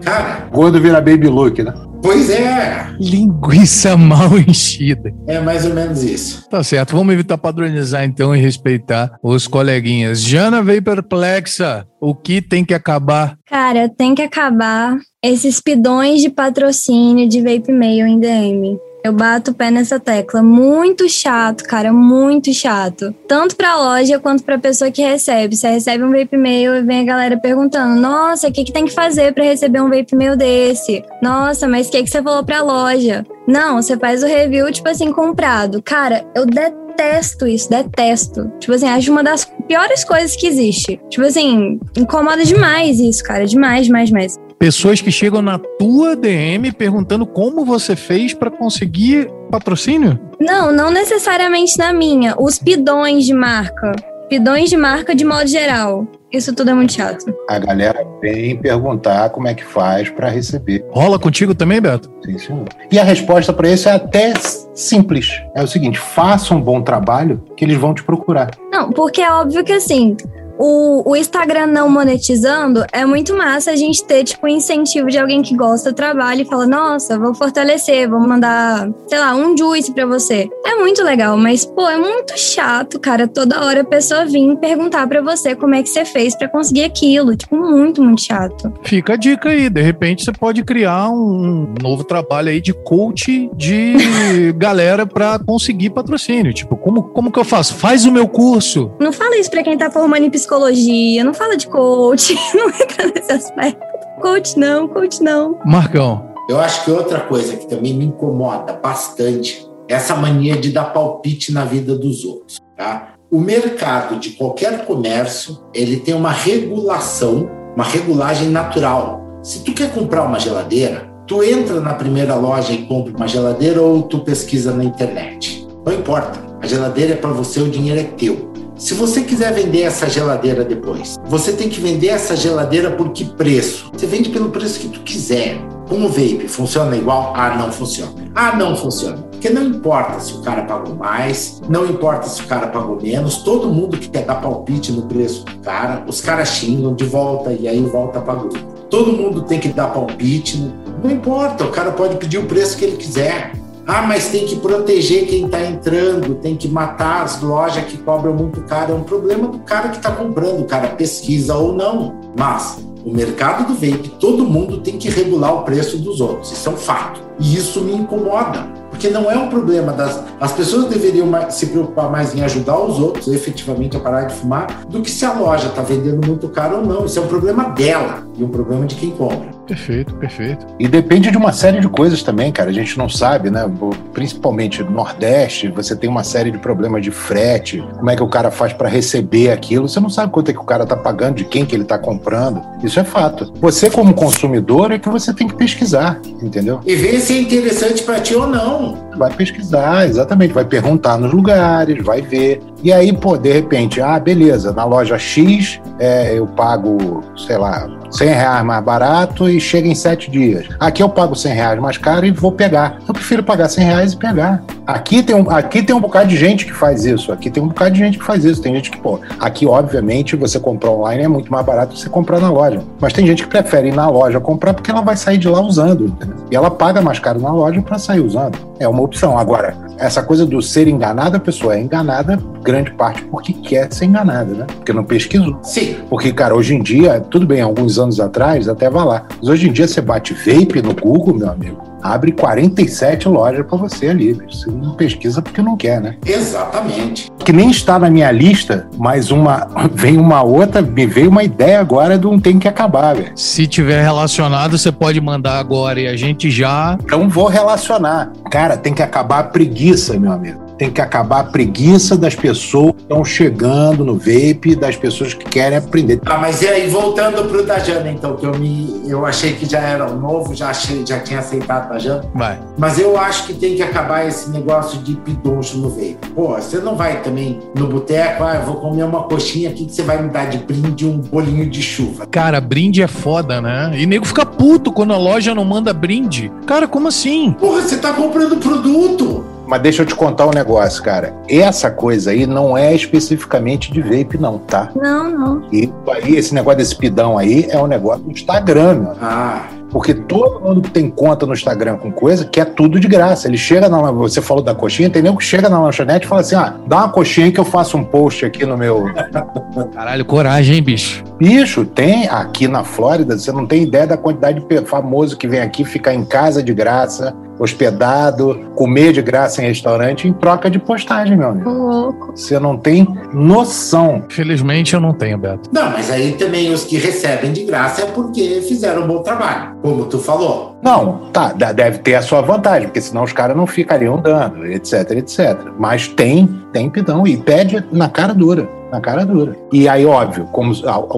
Cara. 0.02 0.48
Gordo 0.52 0.80
vira 0.80 1.00
baby 1.00 1.28
look, 1.28 1.62
né? 1.62 1.72
Pois 2.04 2.28
é. 2.28 2.94
Linguiça 3.00 3.96
mal 3.96 4.38
enchida. 4.38 5.10
É 5.26 5.40
mais 5.40 5.64
ou 5.64 5.72
menos 5.72 6.02
isso. 6.02 6.46
Tá 6.50 6.62
certo. 6.62 6.94
Vamos 6.94 7.14
evitar 7.14 7.38
padronizar 7.38 8.04
então 8.04 8.36
e 8.36 8.38
respeitar 8.38 9.16
os 9.22 9.46
coleguinhas. 9.46 10.20
Jana 10.20 10.62
veio 10.62 10.82
perplexa. 10.82 11.86
O 11.98 12.14
que 12.14 12.42
tem 12.42 12.62
que 12.62 12.74
acabar? 12.74 13.38
Cara, 13.46 13.88
tem 13.88 14.14
que 14.14 14.20
acabar 14.20 14.98
esses 15.22 15.62
pidões 15.62 16.20
de 16.20 16.28
patrocínio 16.28 17.26
de 17.26 17.40
Vape 17.40 17.72
Mail 17.72 18.06
em 18.06 18.20
DM. 18.20 18.78
Eu 19.04 19.12
bato 19.12 19.50
o 19.50 19.54
pé 19.54 19.70
nessa 19.70 20.00
tecla. 20.00 20.42
Muito 20.42 21.06
chato, 21.10 21.62
cara, 21.64 21.92
muito 21.92 22.54
chato. 22.54 23.14
Tanto 23.28 23.54
pra 23.54 23.76
loja 23.76 24.18
quanto 24.18 24.42
pra 24.42 24.58
pessoa 24.58 24.90
que 24.90 25.02
recebe. 25.02 25.54
Você 25.54 25.68
recebe 25.68 26.02
um 26.02 26.10
vape 26.10 26.38
mail 26.38 26.74
e 26.74 26.82
vem 26.82 27.00
a 27.00 27.04
galera 27.04 27.38
perguntando: 27.38 28.00
Nossa, 28.00 28.48
o 28.48 28.52
que, 28.52 28.64
que 28.64 28.72
tem 28.72 28.86
que 28.86 28.94
fazer 28.94 29.34
para 29.34 29.44
receber 29.44 29.82
um 29.82 29.90
vape 29.90 30.16
mail 30.16 30.38
desse? 30.38 31.04
Nossa, 31.20 31.68
mas 31.68 31.88
o 31.88 31.90
que, 31.90 32.02
que 32.02 32.08
você 32.08 32.22
falou 32.22 32.42
pra 32.42 32.62
loja? 32.62 33.26
Não, 33.46 33.82
você 33.82 33.94
faz 33.98 34.22
o 34.22 34.26
review, 34.26 34.72
tipo 34.72 34.88
assim, 34.88 35.12
comprado. 35.12 35.82
Cara, 35.82 36.24
eu 36.34 36.46
detesto 36.46 37.46
isso, 37.46 37.68
detesto. 37.68 38.50
Tipo 38.58 38.72
assim, 38.72 38.88
acho 38.88 39.12
uma 39.12 39.22
das 39.22 39.44
piores 39.68 40.02
coisas 40.02 40.34
que 40.34 40.46
existe. 40.46 40.98
Tipo 41.10 41.26
assim, 41.26 41.78
incomoda 41.94 42.42
demais 42.42 42.98
isso, 42.98 43.22
cara. 43.22 43.44
Demais, 43.44 43.84
demais, 43.84 44.08
demais 44.08 44.44
pessoas 44.64 44.98
que 44.98 45.12
chegam 45.12 45.42
na 45.42 45.58
tua 45.58 46.16
DM 46.16 46.72
perguntando 46.72 47.26
como 47.26 47.66
você 47.66 47.94
fez 47.94 48.32
para 48.32 48.50
conseguir 48.50 49.30
patrocínio? 49.50 50.18
Não, 50.40 50.72
não 50.72 50.90
necessariamente 50.90 51.76
na 51.76 51.92
minha. 51.92 52.34
Os 52.38 52.58
pidões 52.58 53.26
de 53.26 53.34
marca. 53.34 53.92
Pidões 54.26 54.70
de 54.70 54.76
marca 54.78 55.14
de 55.14 55.22
modo 55.22 55.46
geral. 55.46 56.06
Isso 56.32 56.54
tudo 56.54 56.70
é 56.70 56.74
muito 56.74 56.94
chato. 56.94 57.26
A 57.46 57.58
galera 57.58 58.06
vem 58.22 58.56
perguntar 58.56 59.28
como 59.28 59.46
é 59.46 59.52
que 59.52 59.62
faz 59.62 60.08
para 60.08 60.30
receber. 60.30 60.82
Rola 60.92 61.18
contigo 61.18 61.54
também, 61.54 61.78
Beto? 61.78 62.10
Sim, 62.24 62.38
senhor. 62.38 62.64
E 62.90 62.98
a 62.98 63.04
resposta 63.04 63.52
para 63.52 63.68
isso 63.68 63.86
é 63.90 63.92
até 63.92 64.32
simples. 64.74 65.42
É 65.54 65.62
o 65.62 65.66
seguinte: 65.66 65.98
faça 65.98 66.54
um 66.54 66.60
bom 66.60 66.80
trabalho 66.80 67.44
que 67.54 67.66
eles 67.66 67.76
vão 67.76 67.92
te 67.92 68.02
procurar. 68.02 68.50
Não, 68.72 68.90
porque 68.90 69.20
é 69.20 69.30
óbvio 69.30 69.62
que 69.62 69.72
assim, 69.72 70.16
o, 70.58 71.10
o 71.10 71.16
Instagram 71.16 71.66
não 71.66 71.88
monetizando, 71.88 72.84
é 72.92 73.04
muito 73.04 73.36
massa 73.36 73.70
a 73.70 73.76
gente 73.76 74.04
ter, 74.04 74.24
tipo, 74.24 74.46
incentivo 74.46 75.08
de 75.08 75.18
alguém 75.18 75.42
que 75.42 75.56
gosta 75.56 75.92
do 75.92 75.94
trabalho 75.94 76.42
e 76.42 76.44
fala, 76.44 76.66
nossa, 76.66 77.18
vou 77.18 77.34
fortalecer, 77.34 78.08
vou 78.08 78.20
mandar, 78.20 78.88
sei 79.08 79.18
lá, 79.18 79.34
um 79.34 79.56
juice 79.56 79.92
pra 79.92 80.06
você. 80.06 80.48
É 80.64 80.74
muito 80.76 81.02
legal, 81.02 81.36
mas, 81.36 81.64
pô, 81.64 81.88
é 81.88 81.96
muito 81.96 82.38
chato, 82.38 82.98
cara, 82.98 83.26
toda 83.26 83.64
hora 83.64 83.80
a 83.80 83.84
pessoa 83.84 84.24
vir 84.24 84.56
perguntar 84.56 85.06
pra 85.06 85.20
você 85.20 85.54
como 85.54 85.74
é 85.74 85.82
que 85.82 85.88
você 85.88 86.04
fez 86.04 86.36
para 86.36 86.48
conseguir 86.48 86.84
aquilo. 86.84 87.36
Tipo, 87.36 87.56
muito, 87.56 88.02
muito 88.02 88.22
chato. 88.22 88.72
Fica 88.82 89.14
a 89.14 89.16
dica 89.16 89.48
aí, 89.48 89.68
de 89.68 89.82
repente 89.82 90.24
você 90.24 90.32
pode 90.32 90.62
criar 90.64 91.10
um 91.10 91.74
novo 91.82 92.04
trabalho 92.04 92.48
aí 92.48 92.60
de 92.60 92.72
coach 92.72 93.50
de 93.54 93.94
galera 94.56 95.06
pra 95.06 95.38
conseguir 95.38 95.90
patrocínio. 95.90 96.52
Tipo, 96.52 96.76
como, 96.76 97.02
como 97.02 97.30
que 97.30 97.38
eu 97.38 97.44
faço? 97.44 97.74
Faz 97.74 98.04
o 98.04 98.12
meu 98.12 98.28
curso. 98.28 98.90
Não 99.00 99.12
fala 99.12 99.38
isso 99.38 99.50
pra 99.50 99.62
quem 99.62 99.76
tá 99.76 99.90
formando 99.90 100.24
em 100.24 100.30
psicologia, 100.44 101.24
não 101.24 101.32
fala 101.32 101.56
de 101.56 101.66
coach, 101.66 102.34
não 102.54 102.68
entra 102.68 103.06
nesse 103.14 103.32
aspecto. 103.32 103.80
Coach 104.20 104.58
não, 104.58 104.86
coach 104.86 105.22
não. 105.22 105.58
Marcão. 105.64 106.30
Eu 106.48 106.60
acho 106.60 106.84
que 106.84 106.90
outra 106.90 107.20
coisa 107.20 107.56
que 107.56 107.66
também 107.66 107.94
me 107.94 108.04
incomoda 108.04 108.74
bastante 108.74 109.66
é 109.88 109.94
essa 109.94 110.14
mania 110.14 110.56
de 110.56 110.70
dar 110.70 110.92
palpite 110.92 111.52
na 111.52 111.64
vida 111.64 111.96
dos 111.96 112.24
outros, 112.24 112.58
tá? 112.76 113.14
O 113.30 113.40
mercado 113.40 114.20
de 114.20 114.30
qualquer 114.30 114.84
comércio, 114.84 115.58
ele 115.72 115.96
tem 115.96 116.14
uma 116.14 116.30
regulação, 116.30 117.48
uma 117.74 117.84
regulagem 117.84 118.48
natural. 118.50 119.20
Se 119.42 119.64
tu 119.64 119.72
quer 119.72 119.92
comprar 119.92 120.24
uma 120.24 120.38
geladeira, 120.38 121.10
tu 121.26 121.42
entra 121.42 121.80
na 121.80 121.94
primeira 121.94 122.34
loja 122.34 122.72
e 122.72 122.86
compra 122.86 123.16
uma 123.16 123.26
geladeira 123.26 123.80
ou 123.80 124.02
tu 124.02 124.20
pesquisa 124.20 124.72
na 124.72 124.84
internet. 124.84 125.66
Não 125.84 125.92
importa. 125.92 126.38
A 126.62 126.66
geladeira 126.66 127.14
é 127.14 127.16
para 127.16 127.30
você, 127.30 127.60
o 127.60 127.70
dinheiro 127.70 128.00
é 128.00 128.04
teu. 128.04 128.53
Se 128.76 128.92
você 128.92 129.22
quiser 129.22 129.52
vender 129.54 129.82
essa 129.82 130.10
geladeira 130.10 130.64
depois, 130.64 131.16
você 131.26 131.52
tem 131.52 131.68
que 131.68 131.80
vender 131.80 132.08
essa 132.08 132.34
geladeira 132.34 132.90
por 132.90 133.10
que 133.10 133.24
preço? 133.24 133.88
Você 133.92 134.04
vende 134.04 134.30
pelo 134.30 134.50
preço 134.50 134.80
que 134.80 134.88
tu 134.88 135.00
quiser. 135.00 135.58
Como 135.88 136.06
o 136.06 136.08
vape 136.08 136.48
funciona 136.48 136.96
igual? 136.96 137.32
Ah, 137.36 137.56
não 137.56 137.70
funciona. 137.70 138.12
Ah, 138.34 138.56
não 138.56 138.76
funciona. 138.76 139.18
Porque 139.30 139.48
não 139.48 139.62
importa 139.62 140.18
se 140.18 140.32
o 140.32 140.42
cara 140.42 140.64
pagou 140.64 140.96
mais, 140.96 141.62
não 141.68 141.86
importa 141.86 142.28
se 142.28 142.42
o 142.42 142.46
cara 142.46 142.66
pagou 142.66 143.00
menos, 143.00 143.38
todo 143.38 143.68
mundo 143.68 143.96
que 143.96 144.08
quer 144.08 144.24
dar 144.24 144.40
palpite 144.40 144.90
no 144.90 145.02
preço 145.02 145.44
do 145.44 145.56
cara, 145.58 146.04
os 146.08 146.20
caras 146.20 146.48
xingam 146.48 146.94
de 146.94 147.04
volta 147.04 147.52
e 147.52 147.68
aí 147.68 147.80
volta 147.80 148.20
para 148.20 148.34
grupo. 148.34 148.58
Todo 148.90 149.12
mundo 149.12 149.42
tem 149.42 149.60
que 149.60 149.68
dar 149.68 149.88
palpite, 149.88 150.58
não 151.02 151.10
importa, 151.10 151.64
o 151.64 151.70
cara 151.70 151.92
pode 151.92 152.16
pedir 152.16 152.38
o 152.38 152.46
preço 152.46 152.76
que 152.76 152.84
ele 152.84 152.96
quiser. 152.96 153.52
Ah, 153.86 154.02
mas 154.02 154.28
tem 154.28 154.46
que 154.46 154.56
proteger 154.56 155.26
quem 155.26 155.44
está 155.44 155.62
entrando, 155.62 156.36
tem 156.36 156.56
que 156.56 156.68
matar 156.68 157.22
as 157.22 157.42
lojas 157.42 157.84
que 157.84 157.98
cobram 157.98 158.32
muito 158.34 158.62
caro. 158.62 158.92
É 158.92 158.94
um 158.94 159.02
problema 159.02 159.46
do 159.48 159.58
cara 159.58 159.90
que 159.90 159.98
está 159.98 160.10
comprando, 160.10 160.60
o 160.60 160.64
cara 160.64 160.88
pesquisa 160.88 161.54
ou 161.54 161.74
não. 161.74 162.14
Mas 162.36 162.82
o 163.04 163.10
mercado 163.12 163.66
do 163.66 163.74
vape, 163.74 164.08
todo 164.18 164.44
mundo 164.44 164.80
tem 164.80 164.96
que 164.96 165.10
regular 165.10 165.54
o 165.54 165.62
preço 165.62 165.98
dos 165.98 166.20
outros. 166.20 166.50
Isso 166.52 166.68
é 166.68 166.72
um 166.72 166.76
fato. 166.76 167.20
E 167.38 167.56
isso 167.56 167.82
me 167.82 167.92
incomoda. 167.92 168.72
Porque 168.88 169.10
não 169.10 169.30
é 169.30 169.36
um 169.36 169.50
problema 169.50 169.92
das. 169.92 170.22
As 170.40 170.52
pessoas 170.52 170.86
deveriam 170.86 171.28
se 171.50 171.66
preocupar 171.66 172.10
mais 172.10 172.34
em 172.34 172.42
ajudar 172.42 172.78
os 172.78 172.98
outros, 172.98 173.28
efetivamente, 173.28 173.96
a 173.96 174.00
parar 174.00 174.22
de 174.22 174.34
fumar, 174.34 174.86
do 174.88 175.02
que 175.02 175.10
se 175.10 175.26
a 175.26 175.32
loja 175.32 175.66
está 175.66 175.82
vendendo 175.82 176.26
muito 176.26 176.48
caro 176.48 176.78
ou 176.78 176.86
não. 176.86 177.04
Isso 177.04 177.18
é 177.18 177.22
um 177.22 177.26
problema 177.26 177.64
dela 177.70 178.26
e 178.38 178.42
um 178.42 178.48
problema 178.48 178.86
de 178.86 178.94
quem 178.94 179.10
compra. 179.10 179.53
Perfeito, 179.66 180.14
perfeito. 180.14 180.66
E 180.78 180.86
depende 180.86 181.30
de 181.30 181.36
uma 181.36 181.52
série 181.52 181.80
de 181.80 181.88
coisas 181.88 182.22
também, 182.22 182.52
cara. 182.52 182.70
A 182.70 182.72
gente 182.72 182.98
não 182.98 183.08
sabe, 183.08 183.50
né? 183.50 183.70
Principalmente 184.12 184.82
no 184.82 184.90
Nordeste, 184.90 185.68
você 185.68 185.96
tem 185.96 186.08
uma 186.08 186.24
série 186.24 186.50
de 186.50 186.58
problemas 186.58 187.02
de 187.02 187.10
frete. 187.10 187.82
Como 187.96 188.10
é 188.10 188.16
que 188.16 188.22
o 188.22 188.28
cara 188.28 188.50
faz 188.50 188.72
para 188.72 188.88
receber 188.88 189.50
aquilo? 189.50 189.88
Você 189.88 190.00
não 190.00 190.10
sabe 190.10 190.32
quanto 190.32 190.50
é 190.50 190.52
que 190.52 190.60
o 190.60 190.64
cara 190.64 190.86
tá 190.86 190.96
pagando, 190.96 191.36
de 191.36 191.44
quem 191.44 191.64
que 191.64 191.74
ele 191.74 191.84
tá 191.84 191.98
comprando. 191.98 192.62
Isso 192.82 193.00
é 193.00 193.04
fato. 193.04 193.52
Você, 193.60 193.90
como 193.90 194.14
consumidor, 194.14 194.92
é 194.92 194.98
que 194.98 195.08
você 195.08 195.32
tem 195.32 195.48
que 195.48 195.54
pesquisar, 195.54 196.20
entendeu? 196.42 196.80
E 196.84 196.94
ver 196.94 197.20
se 197.20 197.32
é 197.32 197.40
interessante 197.40 198.02
para 198.02 198.20
ti 198.20 198.34
ou 198.34 198.46
não. 198.46 198.98
Vai 199.16 199.32
pesquisar, 199.32 200.06
exatamente. 200.06 200.52
Vai 200.52 200.64
perguntar 200.64 201.18
nos 201.18 201.32
lugares, 201.32 202.04
vai 202.04 202.20
ver. 202.20 202.60
E 202.82 202.92
aí, 202.92 203.12
pô, 203.12 203.36
de 203.36 203.50
repente, 203.50 204.00
ah, 204.00 204.18
beleza, 204.18 204.72
na 204.72 204.84
loja 204.84 205.18
X 205.18 205.80
é, 205.98 206.38
eu 206.38 206.46
pago, 206.46 207.22
sei 207.36 207.56
lá, 207.56 207.88
100 208.14 208.28
reais 208.28 208.64
mais 208.64 208.84
barato 208.84 209.48
e 209.48 209.60
chega 209.60 209.88
em 209.88 209.94
7 209.94 210.30
dias. 210.30 210.66
Aqui 210.78 211.02
eu 211.02 211.08
pago 211.08 211.34
100 211.34 211.52
reais 211.52 211.80
mais 211.80 211.98
caro 211.98 212.24
e 212.24 212.30
vou 212.30 212.52
pegar. 212.52 212.98
Eu 213.06 213.12
prefiro 213.12 213.42
pagar 213.42 213.68
100 213.68 213.84
reais 213.84 214.12
e 214.12 214.16
pegar. 214.16 214.62
Aqui 214.86 215.22
tem, 215.22 215.34
um, 215.34 215.50
aqui 215.50 215.82
tem 215.82 215.96
um 215.96 216.00
bocado 216.00 216.28
de 216.28 216.36
gente 216.36 216.64
que 216.64 216.72
faz 216.72 217.04
isso. 217.04 217.32
Aqui 217.32 217.50
tem 217.50 217.62
um 217.62 217.68
bocado 217.68 217.92
de 217.92 217.98
gente 217.98 218.18
que 218.18 218.24
faz 218.24 218.44
isso. 218.44 218.62
Tem 218.62 218.74
gente 218.74 218.90
que, 218.90 218.98
pô, 218.98 219.18
aqui 219.40 219.66
obviamente 219.66 220.36
você 220.36 220.60
comprar 220.60 220.90
online 220.90 221.24
é 221.24 221.28
muito 221.28 221.50
mais 221.50 221.64
barato 221.66 221.94
que 221.94 222.00
você 222.00 222.08
comprar 222.08 222.38
na 222.38 222.50
loja. 222.50 222.82
Mas 223.00 223.12
tem 223.12 223.26
gente 223.26 223.42
que 223.42 223.48
prefere 223.48 223.88
ir 223.88 223.94
na 223.94 224.08
loja 224.08 224.38
comprar 224.38 224.74
porque 224.74 224.90
ela 224.90 225.00
vai 225.00 225.16
sair 225.16 225.38
de 225.38 225.48
lá 225.48 225.60
usando. 225.60 226.06
Entendeu? 226.06 226.36
E 226.50 226.56
ela 226.56 226.70
paga 226.70 227.00
mais 227.00 227.18
caro 227.18 227.40
na 227.40 227.52
loja 227.52 227.82
para 227.82 227.98
sair 227.98 228.20
usando. 228.20 228.58
É 228.78 228.86
uma 228.86 229.02
opção. 229.02 229.38
Agora, 229.38 229.76
essa 229.98 230.22
coisa 230.22 230.44
do 230.46 230.60
ser 230.60 230.86
enganada, 230.86 231.38
a 231.38 231.40
pessoa 231.40 231.76
é 231.76 231.80
enganada 231.80 232.38
grande 232.64 232.90
parte 232.92 233.22
porque 233.24 233.52
quer 233.52 233.92
ser 233.92 234.06
enganada, 234.06 234.52
né? 234.54 234.66
Porque 234.66 234.92
não 234.92 235.04
pesquisou. 235.04 235.58
Sim. 235.62 235.96
Porque, 236.08 236.32
cara, 236.32 236.54
hoje 236.54 236.74
em 236.74 236.82
dia, 236.82 237.20
tudo 237.20 237.46
bem, 237.46 237.60
alguns 237.60 237.98
anos 237.98 238.03
atrás 238.20 238.68
até 238.68 238.88
vai 238.90 239.04
lá. 239.04 239.22
Mas 239.38 239.48
hoje 239.48 239.68
em 239.68 239.72
dia 239.72 239.86
você 239.86 240.00
bate 240.00 240.34
vape 240.34 240.82
no 240.82 240.94
Google, 240.94 241.34
meu 241.34 241.50
amigo. 241.50 241.82
abre 242.02 242.32
47 242.32 243.28
lojas 243.28 243.66
para 243.66 243.78
você 243.78 244.08
ali. 244.08 244.34
Você 244.34 244.70
não 244.70 244.94
pesquisa 244.94 245.40
porque 245.40 245.62
não 245.62 245.76
quer, 245.76 246.00
né? 246.00 246.16
Exatamente. 246.26 247.30
Que 247.38 247.52
nem 247.52 247.70
está 247.70 247.98
na 247.98 248.10
minha 248.10 248.30
lista, 248.30 248.86
mas 248.98 249.30
uma 249.30 249.68
vem 249.92 250.18
uma 250.18 250.42
outra, 250.42 250.82
me 250.82 251.06
veio 251.06 251.30
uma 251.30 251.42
ideia 251.42 251.80
agora 251.80 252.18
de 252.18 252.26
um 252.26 252.38
tem 252.38 252.58
que 252.58 252.68
acabar, 252.68 253.14
velho. 253.14 253.32
Se 253.36 253.66
tiver 253.66 254.02
relacionado, 254.02 254.76
você 254.76 254.92
pode 254.92 255.20
mandar 255.20 255.58
agora 255.58 256.00
e 256.00 256.06
a 256.06 256.16
gente 256.16 256.50
já. 256.50 256.98
Então 257.02 257.28
vou 257.28 257.46
relacionar. 257.46 258.32
Cara, 258.50 258.76
tem 258.76 258.92
que 258.92 259.02
acabar 259.02 259.38
a 259.38 259.44
preguiça, 259.44 260.18
meu 260.18 260.32
amigo 260.32 260.63
tem 260.78 260.90
que 260.90 261.00
acabar 261.00 261.40
a 261.40 261.44
preguiça 261.44 262.16
das 262.16 262.34
pessoas 262.34 262.92
que 262.92 263.02
estão 263.02 263.24
chegando 263.24 264.04
no 264.04 264.14
vape, 264.16 264.74
das 264.74 264.96
pessoas 264.96 265.34
que 265.34 265.44
querem 265.44 265.78
aprender. 265.78 266.20
Ah, 266.26 266.38
mas 266.38 266.62
e 266.62 266.68
aí, 266.68 266.88
voltando 266.88 267.48
pro 267.48 267.64
Dajana, 267.64 268.10
então, 268.10 268.36
que 268.36 268.46
eu 268.46 268.58
me. 268.58 269.02
Eu 269.06 269.24
achei 269.24 269.52
que 269.52 269.66
já 269.66 269.80
era 269.80 270.10
um 270.10 270.18
novo, 270.18 270.54
já 270.54 270.70
achei, 270.70 271.04
já 271.06 271.20
tinha 271.20 271.38
aceitado 271.38 271.90
Dajana. 271.90 272.24
Vai. 272.34 272.58
Mas 272.78 272.98
eu 272.98 273.16
acho 273.18 273.46
que 273.46 273.54
tem 273.54 273.76
que 273.76 273.82
acabar 273.82 274.26
esse 274.26 274.50
negócio 274.50 274.98
de 275.00 275.14
pidoncho 275.14 275.78
no 275.78 275.90
vape. 275.90 276.16
Pô, 276.34 276.54
você 276.54 276.78
não 276.78 276.96
vai 276.96 277.22
também 277.22 277.60
no 277.74 277.86
boteco, 277.86 278.44
ah, 278.44 278.56
eu 278.56 278.62
vou 278.62 278.76
comer 278.76 279.04
uma 279.04 279.24
coxinha 279.24 279.70
aqui 279.70 279.86
que 279.86 279.94
você 279.94 280.02
vai 280.02 280.22
me 280.22 280.28
dar 280.28 280.46
de 280.46 280.58
brinde 280.58 281.06
um 281.06 281.18
bolinho 281.18 281.68
de 281.68 281.82
chuva. 281.82 282.26
Cara, 282.26 282.60
brinde 282.60 283.02
é 283.02 283.06
foda, 283.06 283.60
né? 283.60 283.92
E 283.96 284.06
nego 284.06 284.24
fica 284.24 284.44
puto 284.44 284.92
quando 284.92 285.12
a 285.12 285.18
loja 285.18 285.54
não 285.54 285.64
manda 285.64 285.92
brinde. 285.92 286.50
Cara, 286.66 286.88
como 286.88 287.08
assim? 287.08 287.52
Porra, 287.52 287.82
você 287.82 287.96
tá 287.96 288.12
comprando 288.12 288.56
produto. 288.56 289.53
Mas 289.66 289.82
deixa 289.82 290.02
eu 290.02 290.06
te 290.06 290.14
contar 290.14 290.46
um 290.46 290.50
negócio, 290.50 291.02
cara. 291.02 291.34
Essa 291.48 291.90
coisa 291.90 292.30
aí 292.30 292.46
não 292.46 292.76
é 292.76 292.94
especificamente 292.94 293.92
de 293.92 294.00
vape, 294.00 294.38
não, 294.38 294.58
tá? 294.58 294.90
Não, 294.94 295.30
não. 295.30 295.62
E 295.72 295.90
aí, 296.08 296.36
esse 296.36 296.54
negócio 296.54 296.78
desse 296.78 296.96
pidão 296.96 297.38
aí 297.38 297.66
é 297.70 297.80
um 297.80 297.86
negócio 297.86 298.24
do 298.24 298.30
Instagram, 298.30 298.94
meu. 298.94 299.12
Ah. 299.20 299.66
Porque 299.94 300.12
todo 300.12 300.60
mundo 300.60 300.82
que 300.82 300.90
tem 300.90 301.08
conta 301.08 301.46
no 301.46 301.52
Instagram 301.52 301.98
com 301.98 302.10
coisa 302.10 302.44
quer 302.44 302.64
tudo 302.64 302.98
de 302.98 303.06
graça. 303.06 303.46
Ele 303.46 303.56
chega 303.56 303.88
na. 303.88 304.10
Você 304.10 304.42
falou 304.42 304.60
da 304.60 304.74
coxinha, 304.74 305.06
entendeu? 305.06 305.36
Que 305.36 305.44
chega 305.44 305.68
na 305.68 305.80
lanchonete 305.80 306.26
e 306.26 306.28
fala 306.28 306.40
assim: 306.40 306.56
ah, 306.56 306.74
dá 306.84 306.96
uma 306.96 307.10
coxinha 307.10 307.52
que 307.52 307.60
eu 307.60 307.64
faço 307.64 307.96
um 307.96 308.02
post 308.02 308.44
aqui 308.44 308.66
no 308.66 308.76
meu. 308.76 309.04
Caralho, 309.94 310.24
coragem, 310.24 310.74
hein, 310.74 310.82
bicho? 310.82 311.22
Bicho, 311.38 311.84
tem 311.84 312.26
aqui 312.28 312.66
na 312.66 312.82
Flórida, 312.82 313.38
você 313.38 313.52
não 313.52 313.66
tem 313.66 313.84
ideia 313.84 314.04
da 314.04 314.16
quantidade 314.16 314.60
de 314.60 314.84
famoso 314.84 315.36
que 315.36 315.46
vem 315.46 315.60
aqui 315.60 315.84
ficar 315.84 316.12
em 316.12 316.24
casa 316.24 316.60
de 316.60 316.74
graça, 316.74 317.32
hospedado, 317.58 318.70
comer 318.74 319.12
de 319.12 319.22
graça 319.22 319.62
em 319.62 319.66
restaurante 319.66 320.28
em 320.28 320.32
troca 320.32 320.70
de 320.70 320.78
postagem, 320.78 321.36
meu 321.36 321.48
amigo. 321.48 321.70
Louco. 321.70 322.32
Você 322.34 322.58
não 322.58 322.76
tem 322.76 323.06
noção. 323.32 324.24
Felizmente 324.28 324.94
eu 324.94 325.00
não 325.00 325.12
tenho, 325.12 325.38
Beto. 325.38 325.70
Não, 325.72 325.90
mas 325.90 326.10
aí 326.10 326.32
também 326.32 326.72
os 326.72 326.84
que 326.84 326.96
recebem 326.96 327.52
de 327.52 327.64
graça 327.64 328.02
é 328.02 328.06
porque 328.06 328.62
fizeram 328.62 329.04
um 329.04 329.06
bom 329.06 329.22
trabalho, 329.22 329.76
como 329.82 330.06
tu 330.06 330.18
falou. 330.18 330.73
Não, 330.84 331.30
tá, 331.32 331.52
deve 331.52 331.98
ter 331.98 332.14
a 332.14 332.22
sua 332.22 332.42
vantagem, 332.42 332.88
porque 332.88 333.00
senão 333.00 333.24
os 333.24 333.32
caras 333.32 333.56
não 333.56 333.66
ficariam 333.66 334.20
dando, 334.20 334.66
etc, 334.66 335.12
etc. 335.12 335.56
Mas 335.78 336.08
tem, 336.08 336.46
tem 336.72 336.90
pidão 336.90 337.26
e 337.26 337.38
pede 337.38 337.82
na 337.90 338.08
cara 338.08 338.34
dura 338.34 338.68
na 338.94 339.00
cara 339.00 339.26
dura. 339.26 339.56
E 339.72 339.88
aí, 339.88 340.06
óbvio, 340.06 340.44
como 340.46 340.72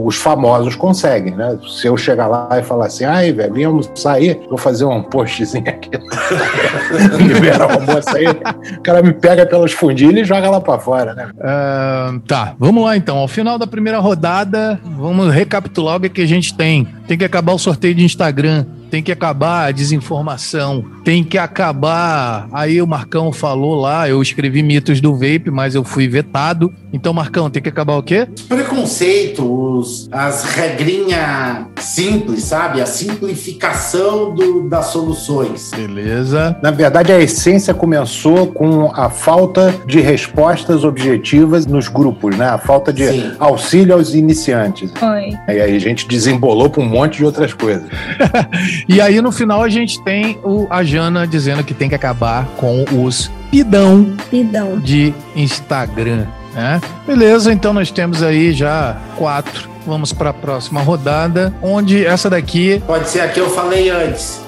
os 0.06 0.16
famosos 0.16 0.74
conseguem, 0.74 1.34
né? 1.34 1.58
Se 1.68 1.86
eu 1.86 1.96
chegar 1.96 2.26
lá 2.26 2.48
e 2.58 2.62
falar 2.62 2.86
assim, 2.86 3.04
ai, 3.04 3.32
velho, 3.32 3.68
almoçar 3.68 4.14
aí, 4.14 4.40
vou 4.48 4.56
fazer 4.56 4.86
um 4.86 5.02
postzinho 5.02 5.68
aqui. 5.68 5.90
Libera 7.22 7.66
o 7.66 7.72
almoço 7.72 8.16
aí. 8.16 8.26
O 8.78 8.80
cara 8.80 9.02
me 9.02 9.12
pega 9.12 9.44
pelos 9.44 9.72
fundilhos 9.72 10.22
e 10.22 10.24
joga 10.24 10.48
lá 10.48 10.60
para 10.60 10.78
fora, 10.78 11.14
né? 11.14 11.28
Uh, 11.34 12.18
tá, 12.20 12.54
vamos 12.58 12.82
lá 12.82 12.96
então. 12.96 13.18
Ao 13.18 13.28
final 13.28 13.58
da 13.58 13.66
primeira 13.66 13.98
rodada, 13.98 14.80
vamos 14.82 15.32
recapitular 15.32 15.96
o 15.96 16.00
que, 16.00 16.08
que 16.08 16.22
a 16.22 16.26
gente 16.26 16.54
tem. 16.54 16.88
Tem 17.06 17.16
que 17.16 17.24
acabar 17.24 17.52
o 17.52 17.58
sorteio 17.58 17.94
de 17.94 18.04
Instagram 18.04 18.66
tem 18.90 19.02
que 19.02 19.12
acabar 19.12 19.66
a 19.66 19.70
desinformação, 19.72 20.84
tem 21.04 21.22
que 21.24 21.38
acabar. 21.38 22.48
Aí 22.52 22.80
o 22.80 22.86
Marcão 22.86 23.32
falou 23.32 23.74
lá, 23.74 24.08
eu 24.08 24.22
escrevi 24.22 24.62
mitos 24.62 25.00
do 25.00 25.14
vape, 25.14 25.50
mas 25.50 25.74
eu 25.74 25.84
fui 25.84 26.08
vetado. 26.08 26.72
Então, 26.92 27.12
Marcão, 27.12 27.50
tem 27.50 27.62
que 27.62 27.68
acabar 27.68 27.96
o 27.96 28.02
quê? 28.02 28.28
Preconceitos, 28.48 30.08
as 30.10 30.44
regrinhas 30.44 31.66
simples, 31.86 32.44
sabe? 32.44 32.80
A 32.80 32.86
simplificação 32.86 34.34
do, 34.34 34.68
das 34.68 34.86
soluções. 34.86 35.70
Beleza. 35.74 36.56
Na 36.62 36.70
verdade, 36.70 37.12
a 37.12 37.20
essência 37.20 37.72
começou 37.72 38.48
com 38.48 38.90
a 38.94 39.08
falta 39.08 39.74
de 39.86 40.00
respostas 40.00 40.84
objetivas 40.84 41.66
nos 41.66 41.88
grupos, 41.88 42.36
né? 42.36 42.48
A 42.48 42.58
falta 42.58 42.92
de 42.92 43.06
Sim. 43.06 43.32
auxílio 43.38 43.94
aos 43.94 44.14
iniciantes. 44.14 44.90
Foi. 44.96 45.30
E 45.48 45.60
aí 45.60 45.76
a 45.76 45.78
gente 45.78 46.06
desembolou 46.08 46.68
para 46.68 46.82
um 46.82 46.88
monte 46.88 47.18
de 47.18 47.24
outras 47.24 47.52
coisas. 47.52 47.86
E 48.88 49.00
aí 49.00 49.20
no 49.20 49.32
final 49.32 49.62
a 49.62 49.68
gente 49.68 50.02
tem 50.02 50.38
o, 50.44 50.66
a 50.70 50.82
Jana 50.82 51.26
dizendo 51.26 51.62
que 51.64 51.74
tem 51.74 51.88
que 51.88 51.94
acabar 51.94 52.46
com 52.56 52.84
os 53.04 53.30
pidão, 53.50 54.14
pidão. 54.30 54.78
de 54.78 55.14
Instagram. 55.34 56.26
Né? 56.56 56.80
Beleza, 57.06 57.52
então 57.52 57.74
nós 57.74 57.90
temos 57.90 58.22
aí 58.22 58.52
já 58.52 58.96
quatro. 59.16 59.68
Vamos 59.86 60.12
para 60.12 60.30
a 60.30 60.34
próxima 60.34 60.80
rodada, 60.80 61.54
onde 61.62 62.04
essa 62.04 62.28
daqui. 62.30 62.82
Pode 62.86 63.08
ser 63.08 63.20
a 63.20 63.28
que 63.28 63.38
eu 63.38 63.50
falei 63.50 63.90
antes. 63.90 64.40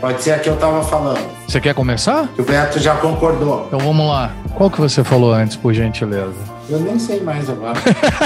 Pode 0.00 0.22
ser 0.22 0.30
a 0.32 0.38
que 0.38 0.48
eu 0.48 0.56
tava 0.56 0.82
falando. 0.84 1.20
Você 1.46 1.60
quer 1.60 1.74
começar? 1.74 2.28
O 2.38 2.42
Beto 2.42 2.78
já 2.78 2.94
concordou. 2.94 3.64
Então 3.66 3.80
vamos 3.80 4.06
lá. 4.06 4.30
Qual 4.54 4.70
que 4.70 4.80
você 4.80 5.02
falou 5.02 5.32
antes, 5.34 5.56
por 5.56 5.74
gentileza? 5.74 6.55
Eu 6.68 6.80
nem 6.80 6.98
sei 6.98 7.20
mais 7.20 7.48
agora. 7.48 7.78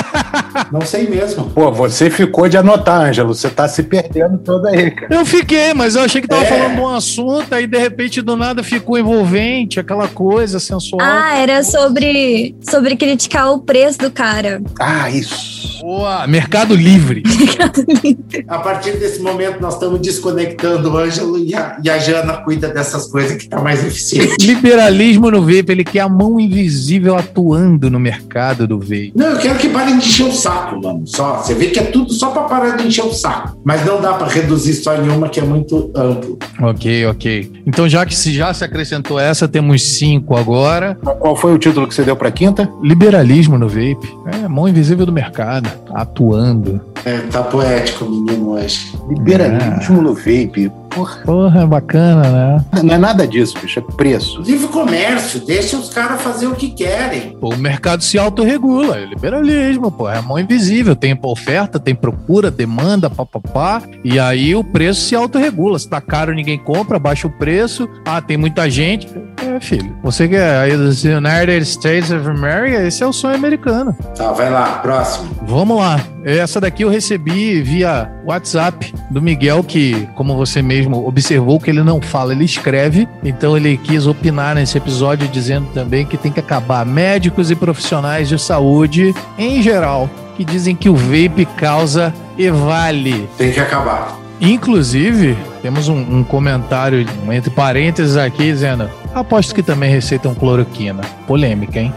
não 0.72 0.80
sei 0.80 1.06
mesmo. 1.06 1.50
Pô, 1.50 1.70
você 1.70 2.08
ficou 2.08 2.48
de 2.48 2.56
anotar, 2.56 3.02
Ângelo. 3.02 3.34
Você 3.34 3.50
tá 3.50 3.68
se 3.68 3.82
perdendo 3.82 4.38
toda 4.38 4.70
aí, 4.70 4.90
cara. 4.90 5.14
Eu 5.14 5.26
fiquei, 5.26 5.74
mas 5.74 5.94
eu 5.94 6.02
achei 6.02 6.22
que 6.22 6.28
tava 6.28 6.44
é. 6.44 6.46
falando 6.46 6.74
de 6.74 6.80
um 6.80 6.88
assunto, 6.88 7.54
aí 7.54 7.66
de 7.66 7.78
repente 7.78 8.22
do 8.22 8.36
nada 8.36 8.62
ficou 8.62 8.98
envolvente, 8.98 9.78
aquela 9.78 10.08
coisa 10.08 10.58
sensual. 10.58 11.02
Ah, 11.02 11.36
era 11.36 11.62
sobre, 11.62 12.54
sobre 12.62 12.96
criticar 12.96 13.52
o 13.52 13.58
preço 13.58 13.98
do 13.98 14.10
cara. 14.10 14.62
Ah, 14.80 15.10
isso. 15.10 15.78
Boa, 15.82 16.26
Mercado 16.26 16.74
Livre. 16.74 17.22
Mercado 17.38 17.84
Livre. 18.02 18.44
A 18.48 18.58
partir 18.58 18.92
desse 18.92 19.20
momento, 19.20 19.60
nós 19.60 19.74
estamos 19.74 20.00
desconectando 20.00 20.90
o 20.90 20.96
Ângelo 20.96 21.38
e 21.38 21.54
a, 21.54 21.76
e 21.84 21.90
a 21.90 21.98
Jana 21.98 22.38
cuida 22.38 22.68
dessas 22.68 23.06
coisas 23.06 23.36
que 23.36 23.48
tá 23.48 23.60
mais 23.60 23.84
eficiente. 23.84 24.46
Liberalismo 24.46 25.30
no 25.30 25.42
vape, 25.42 25.66
ele 25.68 25.84
quer 25.84 26.00
a 26.00 26.08
mão 26.08 26.40
invisível 26.40 27.16
atuando 27.16 27.90
no 27.90 28.00
mercado 28.00 28.29
do 28.66 28.78
vape. 28.78 29.12
Não, 29.14 29.26
eu 29.26 29.38
quero 29.38 29.58
que 29.58 29.68
parem 29.68 29.98
de 29.98 30.06
encher 30.06 30.26
o 30.26 30.32
saco, 30.32 30.80
mano. 30.80 31.02
Só, 31.06 31.38
você 31.38 31.54
vê 31.54 31.66
que 31.66 31.78
é 31.78 31.84
tudo 31.84 32.12
só 32.12 32.30
para 32.30 32.42
parar 32.42 32.76
de 32.76 32.86
encher 32.86 33.04
o 33.04 33.12
saco. 33.12 33.58
Mas 33.64 33.84
não 33.84 34.00
dá 34.00 34.14
para 34.14 34.28
reduzir 34.28 34.74
só 34.74 34.94
em 34.94 35.08
uma 35.08 35.28
que 35.28 35.40
é 35.40 35.42
muito 35.42 35.90
amplo. 35.94 36.38
Ok, 36.60 37.06
ok. 37.06 37.52
Então, 37.66 37.88
já 37.88 38.06
que 38.06 38.14
se 38.14 38.32
já 38.32 38.54
se 38.54 38.64
acrescentou 38.64 39.18
essa, 39.18 39.48
temos 39.48 39.82
cinco 39.82 40.36
agora. 40.36 40.96
Qual 41.18 41.36
foi 41.36 41.54
o 41.54 41.58
título 41.58 41.86
que 41.88 41.94
você 41.94 42.02
deu 42.02 42.16
para 42.16 42.30
quinta? 42.30 42.70
Liberalismo 42.82 43.58
no 43.58 43.68
vape. 43.68 44.08
É, 44.32 44.48
mão 44.48 44.68
invisível 44.68 45.04
do 45.04 45.12
mercado 45.12 45.68
atuando. 45.92 46.80
É, 47.04 47.18
tá 47.30 47.42
poético, 47.42 48.04
menino, 48.04 48.52
hoje. 48.52 48.92
Liberalismo 49.08 49.98
é. 49.98 50.02
no 50.02 50.14
vape. 50.14 50.70
Porra. 50.90 51.22
Porra, 51.24 51.66
bacana, 51.66 52.22
né? 52.28 52.64
Não 52.82 52.94
é 52.94 52.98
nada 52.98 53.26
disso, 53.26 53.56
bicho, 53.60 53.78
é 53.78 53.82
preço. 53.96 54.42
Livre 54.42 54.68
comércio, 54.68 55.40
deixa 55.40 55.76
os 55.76 55.88
caras 55.88 56.20
fazer 56.20 56.46
o 56.46 56.54
que 56.54 56.70
querem. 56.70 57.36
Pô, 57.40 57.54
o 57.54 57.58
mercado 57.58 58.02
se 58.02 58.18
autorregula, 58.18 58.98
é 58.98 59.04
liberalismo, 59.04 59.90
pô, 59.90 60.08
é 60.08 60.18
a 60.18 60.22
mão 60.22 60.38
invisível, 60.38 60.96
tem 60.96 61.18
oferta, 61.22 61.78
tem 61.78 61.94
procura, 61.94 62.50
demanda, 62.50 63.08
papapá, 63.08 63.82
e 64.02 64.18
aí 64.18 64.54
o 64.54 64.64
preço 64.64 65.02
se 65.02 65.14
autorregula. 65.14 65.78
Se 65.78 65.88
tá 65.88 66.00
caro, 66.00 66.34
ninguém 66.34 66.58
compra, 66.58 66.98
baixa 66.98 67.26
o 67.26 67.30
preço, 67.30 67.88
ah, 68.04 68.20
tem 68.20 68.36
muita 68.36 68.68
gente. 68.68 69.08
É, 69.42 69.60
filho, 69.60 69.96
você 70.02 70.28
que 70.28 70.36
é 70.36 70.58
aí 70.58 70.76
dos 70.76 71.04
United 71.04 71.62
States 71.62 72.10
of 72.10 72.28
America, 72.28 72.82
esse 72.86 73.02
é 73.02 73.06
o 73.06 73.12
sonho 73.12 73.36
americano. 73.36 73.96
Tá, 74.16 74.32
vai 74.32 74.50
lá, 74.50 74.78
próximo. 74.78 75.30
Vamos 75.42 75.78
lá. 75.78 76.00
Essa 76.24 76.60
daqui 76.60 76.82
eu 76.82 76.90
recebi 76.90 77.62
via 77.62 78.10
WhatsApp 78.24 78.92
do 79.10 79.22
Miguel, 79.22 79.64
que, 79.64 80.06
como 80.14 80.36
você 80.36 80.60
mesmo 80.60 81.06
observou, 81.06 81.58
que 81.58 81.70
ele 81.70 81.82
não 81.82 82.00
fala, 82.00 82.32
ele 82.32 82.44
escreve. 82.44 83.08
Então 83.24 83.56
ele 83.56 83.76
quis 83.78 84.06
opinar 84.06 84.54
nesse 84.54 84.76
episódio 84.76 85.26
dizendo 85.28 85.68
também 85.72 86.04
que 86.04 86.16
tem 86.16 86.30
que 86.30 86.40
acabar 86.40 86.84
médicos 86.84 87.50
e 87.50 87.56
profissionais 87.56 88.28
de 88.28 88.38
saúde 88.38 89.14
em 89.38 89.62
geral 89.62 90.10
que 90.36 90.44
dizem 90.44 90.74
que 90.74 90.88
o 90.88 90.96
vape 90.96 91.46
causa 91.56 92.14
e 92.38 92.50
vale. 92.50 93.28
Tem 93.36 93.52
que 93.52 93.60
acabar. 93.60 94.18
Inclusive, 94.40 95.36
temos 95.60 95.88
um, 95.88 95.98
um 95.98 96.24
comentário 96.24 97.06
entre 97.30 97.50
parênteses 97.50 98.16
aqui 98.16 98.44
dizendo: 98.44 98.90
aposto 99.14 99.54
que 99.54 99.62
também 99.62 99.90
receitam 99.90 100.34
cloroquina. 100.34 101.02
Polêmica, 101.26 101.78
hein? 101.78 101.92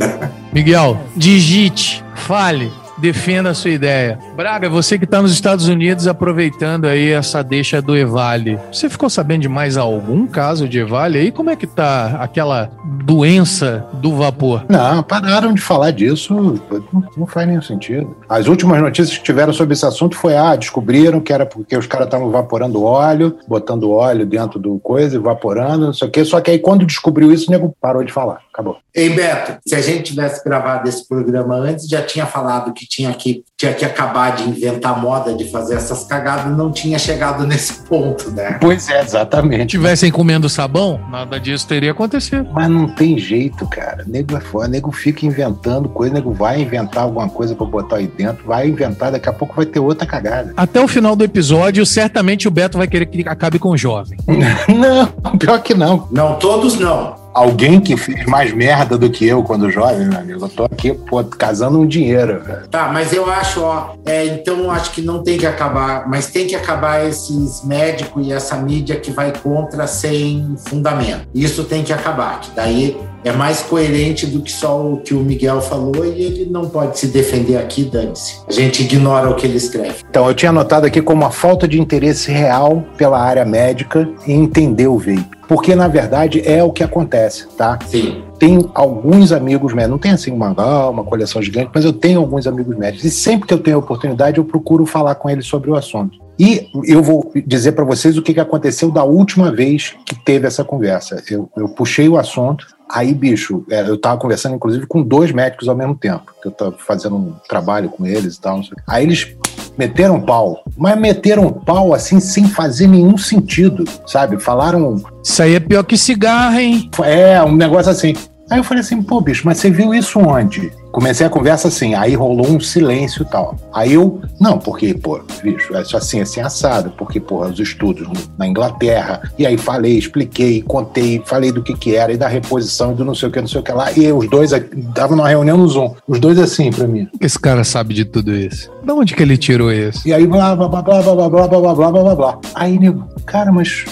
Miguel, 0.54 0.98
digite, 1.14 2.02
fale, 2.14 2.72
defenda 3.02 3.50
a 3.50 3.54
sua 3.54 3.70
ideia. 3.70 4.16
Braga, 4.36 4.70
você 4.70 4.96
que 4.96 5.04
está 5.04 5.20
nos 5.20 5.32
Estados 5.32 5.66
Unidos 5.66 6.06
aproveitando 6.06 6.86
aí 6.86 7.10
essa 7.10 7.42
deixa 7.42 7.82
do 7.82 7.96
Evale, 7.96 8.60
você 8.72 8.88
ficou 8.88 9.10
sabendo 9.10 9.42
de 9.42 9.48
mais 9.48 9.76
algum 9.76 10.24
caso 10.24 10.68
de 10.68 10.78
Evale 10.78 11.18
aí? 11.18 11.32
Como 11.32 11.50
é 11.50 11.56
que 11.56 11.66
tá 11.66 12.18
aquela 12.20 12.70
doença 13.04 13.84
do 13.94 14.14
vapor? 14.14 14.64
Não, 14.68 15.02
pararam 15.02 15.52
de 15.52 15.60
falar 15.60 15.90
disso, 15.90 16.32
não, 16.32 17.10
não 17.16 17.26
faz 17.26 17.48
nenhum 17.48 17.60
sentido. 17.60 18.16
As 18.28 18.46
últimas 18.46 18.80
notícias 18.80 19.18
que 19.18 19.24
tiveram 19.24 19.52
sobre 19.52 19.72
esse 19.74 19.84
assunto 19.84 20.16
foi, 20.16 20.36
ah, 20.36 20.54
descobriram 20.54 21.20
que 21.20 21.32
era 21.32 21.44
porque 21.44 21.76
os 21.76 21.88
caras 21.88 22.06
estavam 22.06 22.28
evaporando 22.28 22.84
óleo, 22.84 23.36
botando 23.48 23.90
óleo 23.90 24.24
dentro 24.24 24.60
do 24.60 24.78
coisa, 24.78 25.16
evaporando, 25.16 25.86
não 25.86 25.92
sei 25.92 26.06
o 26.06 26.10
quê, 26.10 26.24
só 26.24 26.40
que 26.40 26.52
aí 26.52 26.58
quando 26.60 26.86
descobriu 26.86 27.32
isso, 27.32 27.48
o 27.48 27.50
nego 27.50 27.74
parou 27.80 28.04
de 28.04 28.12
falar, 28.12 28.42
acabou. 28.52 28.76
Ei, 28.94 29.10
Beto, 29.10 29.58
se 29.66 29.74
a 29.74 29.80
gente 29.80 30.12
tivesse 30.12 30.44
gravado 30.44 30.88
esse 30.88 31.08
programa 31.08 31.56
antes, 31.56 31.88
já 31.88 32.02
tinha 32.02 32.26
falado 32.26 32.72
que 32.72 32.86
tinha 32.92 33.10
que, 33.14 33.42
tinha 33.56 33.72
que 33.72 33.86
acabar 33.86 34.36
de 34.36 34.42
inventar 34.42 35.00
moda 35.00 35.32
de 35.32 35.50
fazer 35.50 35.76
essas 35.76 36.04
cagadas, 36.04 36.54
não 36.54 36.70
tinha 36.70 36.98
chegado 36.98 37.44
nesse 37.48 37.84
ponto, 37.84 38.30
né? 38.30 38.58
Pois 38.60 38.86
é, 38.90 39.00
exatamente. 39.00 39.68
Tivessem 39.68 40.12
comendo 40.12 40.46
sabão, 40.46 41.00
nada 41.10 41.40
disso 41.40 41.66
teria 41.66 41.92
acontecido. 41.92 42.50
Mas 42.52 42.68
não 42.68 42.86
tem 42.86 43.16
jeito, 43.16 43.66
cara. 43.66 44.04
Nego 44.06 44.36
é 44.36 44.40
foda, 44.40 44.68
nego 44.68 44.92
fica 44.92 45.24
inventando 45.24 45.88
coisa, 45.88 46.12
nego 46.12 46.32
vai 46.32 46.60
inventar 46.60 47.04
alguma 47.04 47.30
coisa 47.30 47.54
para 47.54 47.64
botar 47.64 47.96
aí 47.96 48.06
dentro, 48.06 48.44
vai 48.46 48.68
inventar, 48.68 49.10
daqui 49.10 49.28
a 49.28 49.32
pouco 49.32 49.56
vai 49.56 49.64
ter 49.64 49.80
outra 49.80 50.06
cagada. 50.06 50.52
Até 50.54 50.78
o 50.78 50.86
final 50.86 51.16
do 51.16 51.24
episódio, 51.24 51.86
certamente 51.86 52.46
o 52.46 52.50
Beto 52.50 52.76
vai 52.76 52.86
querer 52.86 53.06
que 53.06 53.26
acabe 53.26 53.58
com 53.58 53.70
o 53.70 53.76
jovem. 53.76 54.18
não, 54.68 55.38
pior 55.38 55.62
que 55.62 55.72
não. 55.72 56.08
Não, 56.10 56.38
todos 56.38 56.78
não 56.78 57.21
alguém 57.32 57.80
que 57.80 57.96
fez 57.96 58.24
mais 58.26 58.52
merda 58.52 58.96
do 58.98 59.10
que 59.10 59.26
eu 59.26 59.42
quando 59.42 59.70
jovem, 59.70 60.08
meu 60.08 60.18
amigo. 60.18 60.44
Eu 60.44 60.48
tô 60.48 60.64
aqui, 60.64 60.92
pô, 60.92 61.22
casando 61.24 61.78
um 61.78 61.86
dinheiro, 61.86 62.42
velho. 62.42 62.68
Tá, 62.68 62.88
mas 62.92 63.12
eu 63.12 63.30
acho, 63.30 63.62
ó, 63.62 63.94
é, 64.04 64.26
então 64.26 64.70
acho 64.70 64.92
que 64.92 65.02
não 65.02 65.22
tem 65.22 65.38
que 65.38 65.46
acabar, 65.46 66.08
mas 66.08 66.26
tem 66.26 66.46
que 66.46 66.54
acabar 66.54 67.06
esses 67.06 67.64
médicos 67.64 68.26
e 68.26 68.32
essa 68.32 68.56
mídia 68.56 68.96
que 68.96 69.10
vai 69.10 69.32
contra 69.32 69.86
sem 69.86 70.54
fundamento. 70.66 71.26
Isso 71.34 71.64
tem 71.64 71.82
que 71.82 71.92
acabar, 71.92 72.40
que 72.40 72.50
daí 72.54 72.96
é 73.24 73.32
mais 73.32 73.62
coerente 73.62 74.26
do 74.26 74.42
que 74.42 74.50
só 74.50 74.80
o 74.80 74.96
que 74.98 75.14
o 75.14 75.20
Miguel 75.20 75.60
falou 75.60 76.04
e 76.04 76.22
ele 76.22 76.48
não 76.50 76.68
pode 76.68 76.98
se 76.98 77.06
defender 77.06 77.56
aqui, 77.56 77.84
dane-se. 77.84 78.40
A 78.48 78.52
gente 78.52 78.82
ignora 78.82 79.30
o 79.30 79.34
que 79.34 79.46
ele 79.46 79.56
escreve. 79.56 79.96
Então, 80.08 80.26
eu 80.26 80.34
tinha 80.34 80.50
anotado 80.50 80.86
aqui 80.86 81.00
como 81.00 81.24
a 81.24 81.30
falta 81.30 81.68
de 81.68 81.80
interesse 81.80 82.30
real 82.32 82.84
pela 82.96 83.20
área 83.20 83.44
médica 83.44 84.08
em 84.26 84.42
entender 84.42 84.88
o 84.88 84.98
vape 84.98 85.41
porque 85.52 85.74
na 85.74 85.86
verdade 85.86 86.40
é 86.46 86.64
o 86.64 86.72
que 86.72 86.82
acontece, 86.82 87.46
tá? 87.58 87.78
Sim. 87.86 88.24
Tenho 88.38 88.70
alguns 88.72 89.32
amigos 89.32 89.74
médicos, 89.74 89.90
não 89.90 89.98
tem 89.98 90.12
assim 90.12 90.32
uma, 90.32 90.54
ah, 90.56 90.88
uma 90.88 91.04
coleção 91.04 91.42
gigante, 91.42 91.70
mas 91.74 91.84
eu 91.84 91.92
tenho 91.92 92.20
alguns 92.20 92.46
amigos 92.46 92.74
médicos 92.74 93.04
e 93.04 93.10
sempre 93.10 93.46
que 93.46 93.52
eu 93.52 93.58
tenho 93.58 93.76
a 93.76 93.80
oportunidade 93.80 94.38
eu 94.38 94.44
procuro 94.46 94.86
falar 94.86 95.14
com 95.16 95.28
eles 95.28 95.44
sobre 95.44 95.70
o 95.70 95.76
assunto. 95.76 96.18
E 96.38 96.70
eu 96.84 97.02
vou 97.02 97.30
dizer 97.46 97.72
para 97.72 97.84
vocês 97.84 98.16
o 98.16 98.22
que 98.22 98.40
aconteceu 98.40 98.90
da 98.90 99.04
última 99.04 99.52
vez 99.52 99.94
que 100.06 100.14
teve 100.14 100.46
essa 100.46 100.64
conversa. 100.64 101.22
Eu, 101.30 101.50
eu 101.54 101.68
puxei 101.68 102.08
o 102.08 102.16
assunto, 102.16 102.66
Aí, 102.94 103.14
bicho, 103.14 103.64
é, 103.70 103.88
eu 103.88 103.96
tava 103.96 104.20
conversando, 104.20 104.54
inclusive, 104.54 104.86
com 104.86 105.02
dois 105.02 105.32
médicos 105.32 105.66
ao 105.66 105.74
mesmo 105.74 105.94
tempo, 105.94 106.30
que 106.42 106.48
eu 106.48 106.52
tava 106.52 106.72
fazendo 106.72 107.16
um 107.16 107.32
trabalho 107.48 107.88
com 107.88 108.06
eles 108.06 108.34
e 108.34 108.40
tal. 108.40 108.60
Aí 108.86 109.04
eles 109.04 109.34
meteram 109.76 110.20
pau, 110.20 110.62
mas 110.76 110.98
meteram 110.98 111.50
pau 111.50 111.94
assim 111.94 112.20
sem 112.20 112.46
fazer 112.46 112.86
nenhum 112.86 113.16
sentido, 113.16 113.84
sabe? 114.06 114.40
Falaram. 114.40 115.02
Isso 115.22 115.42
aí 115.42 115.54
é 115.54 115.60
pior 115.60 115.82
que 115.84 115.96
cigarro, 115.96 116.58
hein? 116.58 116.90
É, 117.02 117.42
um 117.42 117.54
negócio 117.54 117.90
assim. 117.90 118.14
Aí 118.50 118.58
eu 118.58 118.64
falei 118.64 118.82
assim, 118.82 119.02
pô, 119.02 119.20
bicho, 119.20 119.42
mas 119.44 119.58
você 119.58 119.70
viu 119.70 119.94
isso 119.94 120.18
onde? 120.18 120.72
Comecei 120.92 121.26
a 121.26 121.30
conversa 121.30 121.68
assim, 121.68 121.94
aí 121.94 122.14
rolou 122.14 122.46
um 122.46 122.60
silêncio 122.60 123.22
e 123.22 123.24
tal. 123.24 123.56
Aí 123.72 123.94
eu, 123.94 124.20
não, 124.38 124.58
porque, 124.58 124.92
pô, 124.92 125.20
bicho, 125.42 125.74
é 125.74 125.80
assim, 125.80 126.20
assim, 126.20 126.40
assado, 126.40 126.92
porque, 126.98 127.18
porra, 127.18 127.48
os 127.48 127.58
estudos 127.58 128.06
na 128.38 128.46
Inglaterra, 128.46 129.22
e 129.38 129.46
aí 129.46 129.56
falei, 129.56 129.96
expliquei, 129.96 130.60
contei, 130.62 131.22
falei 131.24 131.50
do 131.50 131.62
que 131.62 131.74
que 131.74 131.96
era, 131.96 132.12
e 132.12 132.16
da 132.18 132.28
reposição, 132.28 132.92
e 132.92 132.94
do 132.94 133.04
não 133.04 133.14
sei 133.14 133.28
o 133.28 133.32
que, 133.32 133.40
não 133.40 133.48
sei 133.48 133.60
o 133.60 133.64
que 133.64 133.72
lá, 133.72 133.90
e 133.92 134.12
os 134.12 134.28
dois, 134.28 134.50
tava 134.94 135.16
numa 135.16 135.28
reunião 135.28 135.56
no 135.56 135.66
Zoom, 135.66 135.94
os 136.06 136.20
dois 136.20 136.38
assim 136.38 136.70
pra 136.70 136.86
mim. 136.86 137.08
Esse 137.20 137.38
cara 137.38 137.64
sabe 137.64 137.94
de 137.94 138.04
tudo 138.04 138.34
isso. 138.34 138.70
Da 138.84 138.92
onde 138.94 139.14
que 139.14 139.22
ele 139.22 139.38
tirou 139.38 139.72
isso? 139.72 140.06
E 140.06 140.12
aí, 140.12 140.26
blá, 140.26 140.54
blá, 140.54 140.68
blá, 140.68 140.82
blá, 140.82 141.02
blá, 141.02 141.14
blá, 141.14 141.28
blá, 141.28 141.48
blá, 141.48 141.74
blá, 141.74 141.74
blá, 141.74 142.02
blá, 142.02 142.14
blá. 142.14 142.38
Aí, 142.54 142.78
nego, 142.78 143.08
cara, 143.24 143.50
mas 143.50 143.86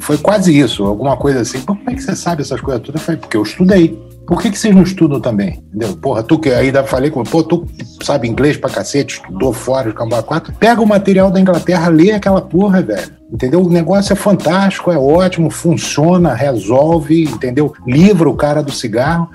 foi 0.00 0.18
quase 0.18 0.56
isso, 0.58 0.84
alguma 0.84 1.16
coisa 1.16 1.40
assim. 1.40 1.60
Como 1.60 1.80
é 1.86 1.94
que 1.94 2.02
você 2.02 2.16
sabe 2.16 2.42
essas 2.42 2.60
coisas 2.60 2.82
todas? 2.82 3.00
Eu 3.00 3.04
falei, 3.04 3.20
porque 3.20 3.36
eu 3.36 3.42
estudei. 3.42 4.13
Por 4.26 4.40
que, 4.40 4.50
que 4.50 4.58
vocês 4.58 4.74
não 4.74 4.82
estudam 4.82 5.20
também? 5.20 5.62
Entendeu? 5.68 5.96
Porra, 5.96 6.22
tu 6.22 6.38
que 6.38 6.50
ainda 6.50 6.82
falei 6.84 7.10
com 7.10 7.22
pô, 7.24 7.42
tu 7.42 7.66
sabe 8.02 8.28
inglês 8.28 8.56
pra 8.56 8.70
cacete, 8.70 9.16
estudou 9.16 9.52
fora 9.52 9.90
de 9.90 9.94
Cambá 9.96 10.22
4, 10.22 10.54
pega 10.54 10.80
o 10.80 10.86
material 10.86 11.30
da 11.30 11.40
Inglaterra, 11.40 11.88
lê 11.88 12.12
aquela 12.12 12.40
porra, 12.40 12.80
velho. 12.80 13.12
Entendeu? 13.32 13.62
O 13.62 13.68
negócio 13.68 14.12
é 14.12 14.16
fantástico, 14.16 14.92
é 14.92 14.98
ótimo, 14.98 15.50
funciona, 15.50 16.34
resolve, 16.34 17.24
entendeu? 17.24 17.72
Livra 17.86 18.28
o 18.28 18.36
cara 18.36 18.62
do 18.62 18.70
cigarro. 18.70 19.28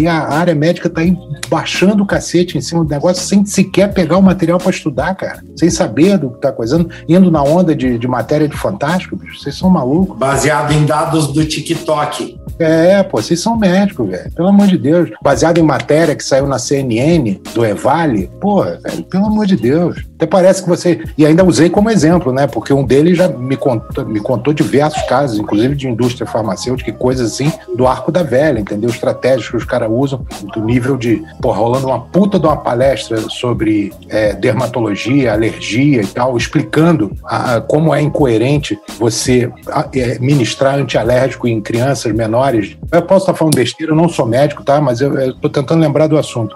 E 0.00 0.06
a 0.06 0.28
área 0.28 0.54
médica 0.54 0.88
tá 0.88 1.00
aí 1.00 1.16
baixando 1.48 2.02
o 2.02 2.06
cacete 2.06 2.56
em 2.58 2.60
cima 2.60 2.84
do 2.84 2.90
negócio 2.90 3.22
sem 3.22 3.44
sequer 3.44 3.92
pegar 3.92 4.16
o 4.16 4.22
material 4.22 4.58
para 4.58 4.70
estudar, 4.70 5.14
cara. 5.14 5.42
Sem 5.56 5.70
saber 5.70 6.18
do 6.18 6.30
que 6.30 6.40
tá 6.40 6.52
coisando, 6.52 6.90
indo 7.08 7.30
na 7.30 7.42
onda 7.42 7.74
de, 7.74 7.98
de 7.98 8.08
matéria 8.08 8.48
de 8.48 8.56
fantástico, 8.56 9.16
bicho. 9.16 9.40
Vocês 9.40 9.56
são 9.56 9.70
malucos. 9.70 10.16
Baseado 10.18 10.72
em 10.72 10.84
dados 10.84 11.28
do 11.28 11.44
TikTok. 11.44 12.38
É, 12.58 13.02
pô, 13.02 13.20
vocês 13.20 13.40
são 13.40 13.56
médicos, 13.56 14.08
velho. 14.08 14.30
Pelo 14.32 14.48
amor 14.48 14.66
de 14.66 14.78
Deus. 14.78 15.10
Baseado 15.22 15.58
em 15.58 15.62
matéria 15.62 16.14
que 16.14 16.24
saiu 16.24 16.46
na 16.46 16.58
CNN 16.58 17.40
do 17.52 17.64
Evale, 17.64 18.30
pô, 18.40 18.62
velho, 18.62 19.04
pelo 19.04 19.26
amor 19.26 19.46
de 19.46 19.56
Deus. 19.56 20.04
Até 20.14 20.26
parece 20.26 20.62
que 20.62 20.68
você. 20.68 21.02
E 21.18 21.26
ainda 21.26 21.44
usei 21.44 21.68
como 21.68 21.90
exemplo, 21.90 22.32
né? 22.32 22.46
Porque 22.46 22.72
um 22.72 22.84
deles 22.84 23.18
já 23.18 23.28
me 23.28 23.56
contou, 23.56 24.06
me 24.06 24.20
contou 24.20 24.52
diversos 24.52 25.02
casos, 25.02 25.38
inclusive 25.38 25.74
de 25.74 25.88
indústria 25.88 26.26
farmacêutica 26.26 26.90
e 26.90 26.92
coisas 26.92 27.32
assim, 27.32 27.52
do 27.76 27.86
arco 27.86 28.12
da 28.12 28.22
velha, 28.22 28.60
entendeu? 28.60 28.90
Estratégias 28.90 29.48
que 29.48 29.56
os 29.64 29.70
caras 29.70 29.88
usam, 29.90 30.24
do 30.52 30.60
nível 30.60 30.96
de, 30.96 31.22
pô, 31.40 31.50
rolando 31.50 31.86
uma 31.86 32.00
puta 32.00 32.38
de 32.38 32.46
uma 32.46 32.56
palestra 32.56 33.18
sobre 33.30 33.92
é, 34.08 34.34
dermatologia, 34.34 35.32
alergia 35.32 36.02
e 36.02 36.06
tal, 36.06 36.36
explicando 36.36 37.12
a, 37.24 37.56
a, 37.56 37.60
como 37.60 37.94
é 37.94 38.00
incoerente 38.00 38.78
você 38.98 39.50
a, 39.68 39.88
é, 39.94 40.18
ministrar 40.18 40.78
antialérgico 40.78 41.48
em 41.48 41.60
crianças 41.60 42.12
menores. 42.12 42.76
Eu 42.92 43.02
posso 43.02 43.24
estar 43.24 43.34
falando 43.34 43.56
besteira, 43.56 43.92
eu 43.92 43.96
não 43.96 44.08
sou 44.08 44.26
médico, 44.26 44.62
tá? 44.62 44.80
Mas 44.80 45.00
eu, 45.00 45.30
estou 45.30 45.50
tentando 45.50 45.80
lembrar 45.80 46.06
do 46.06 46.18
assunto. 46.18 46.54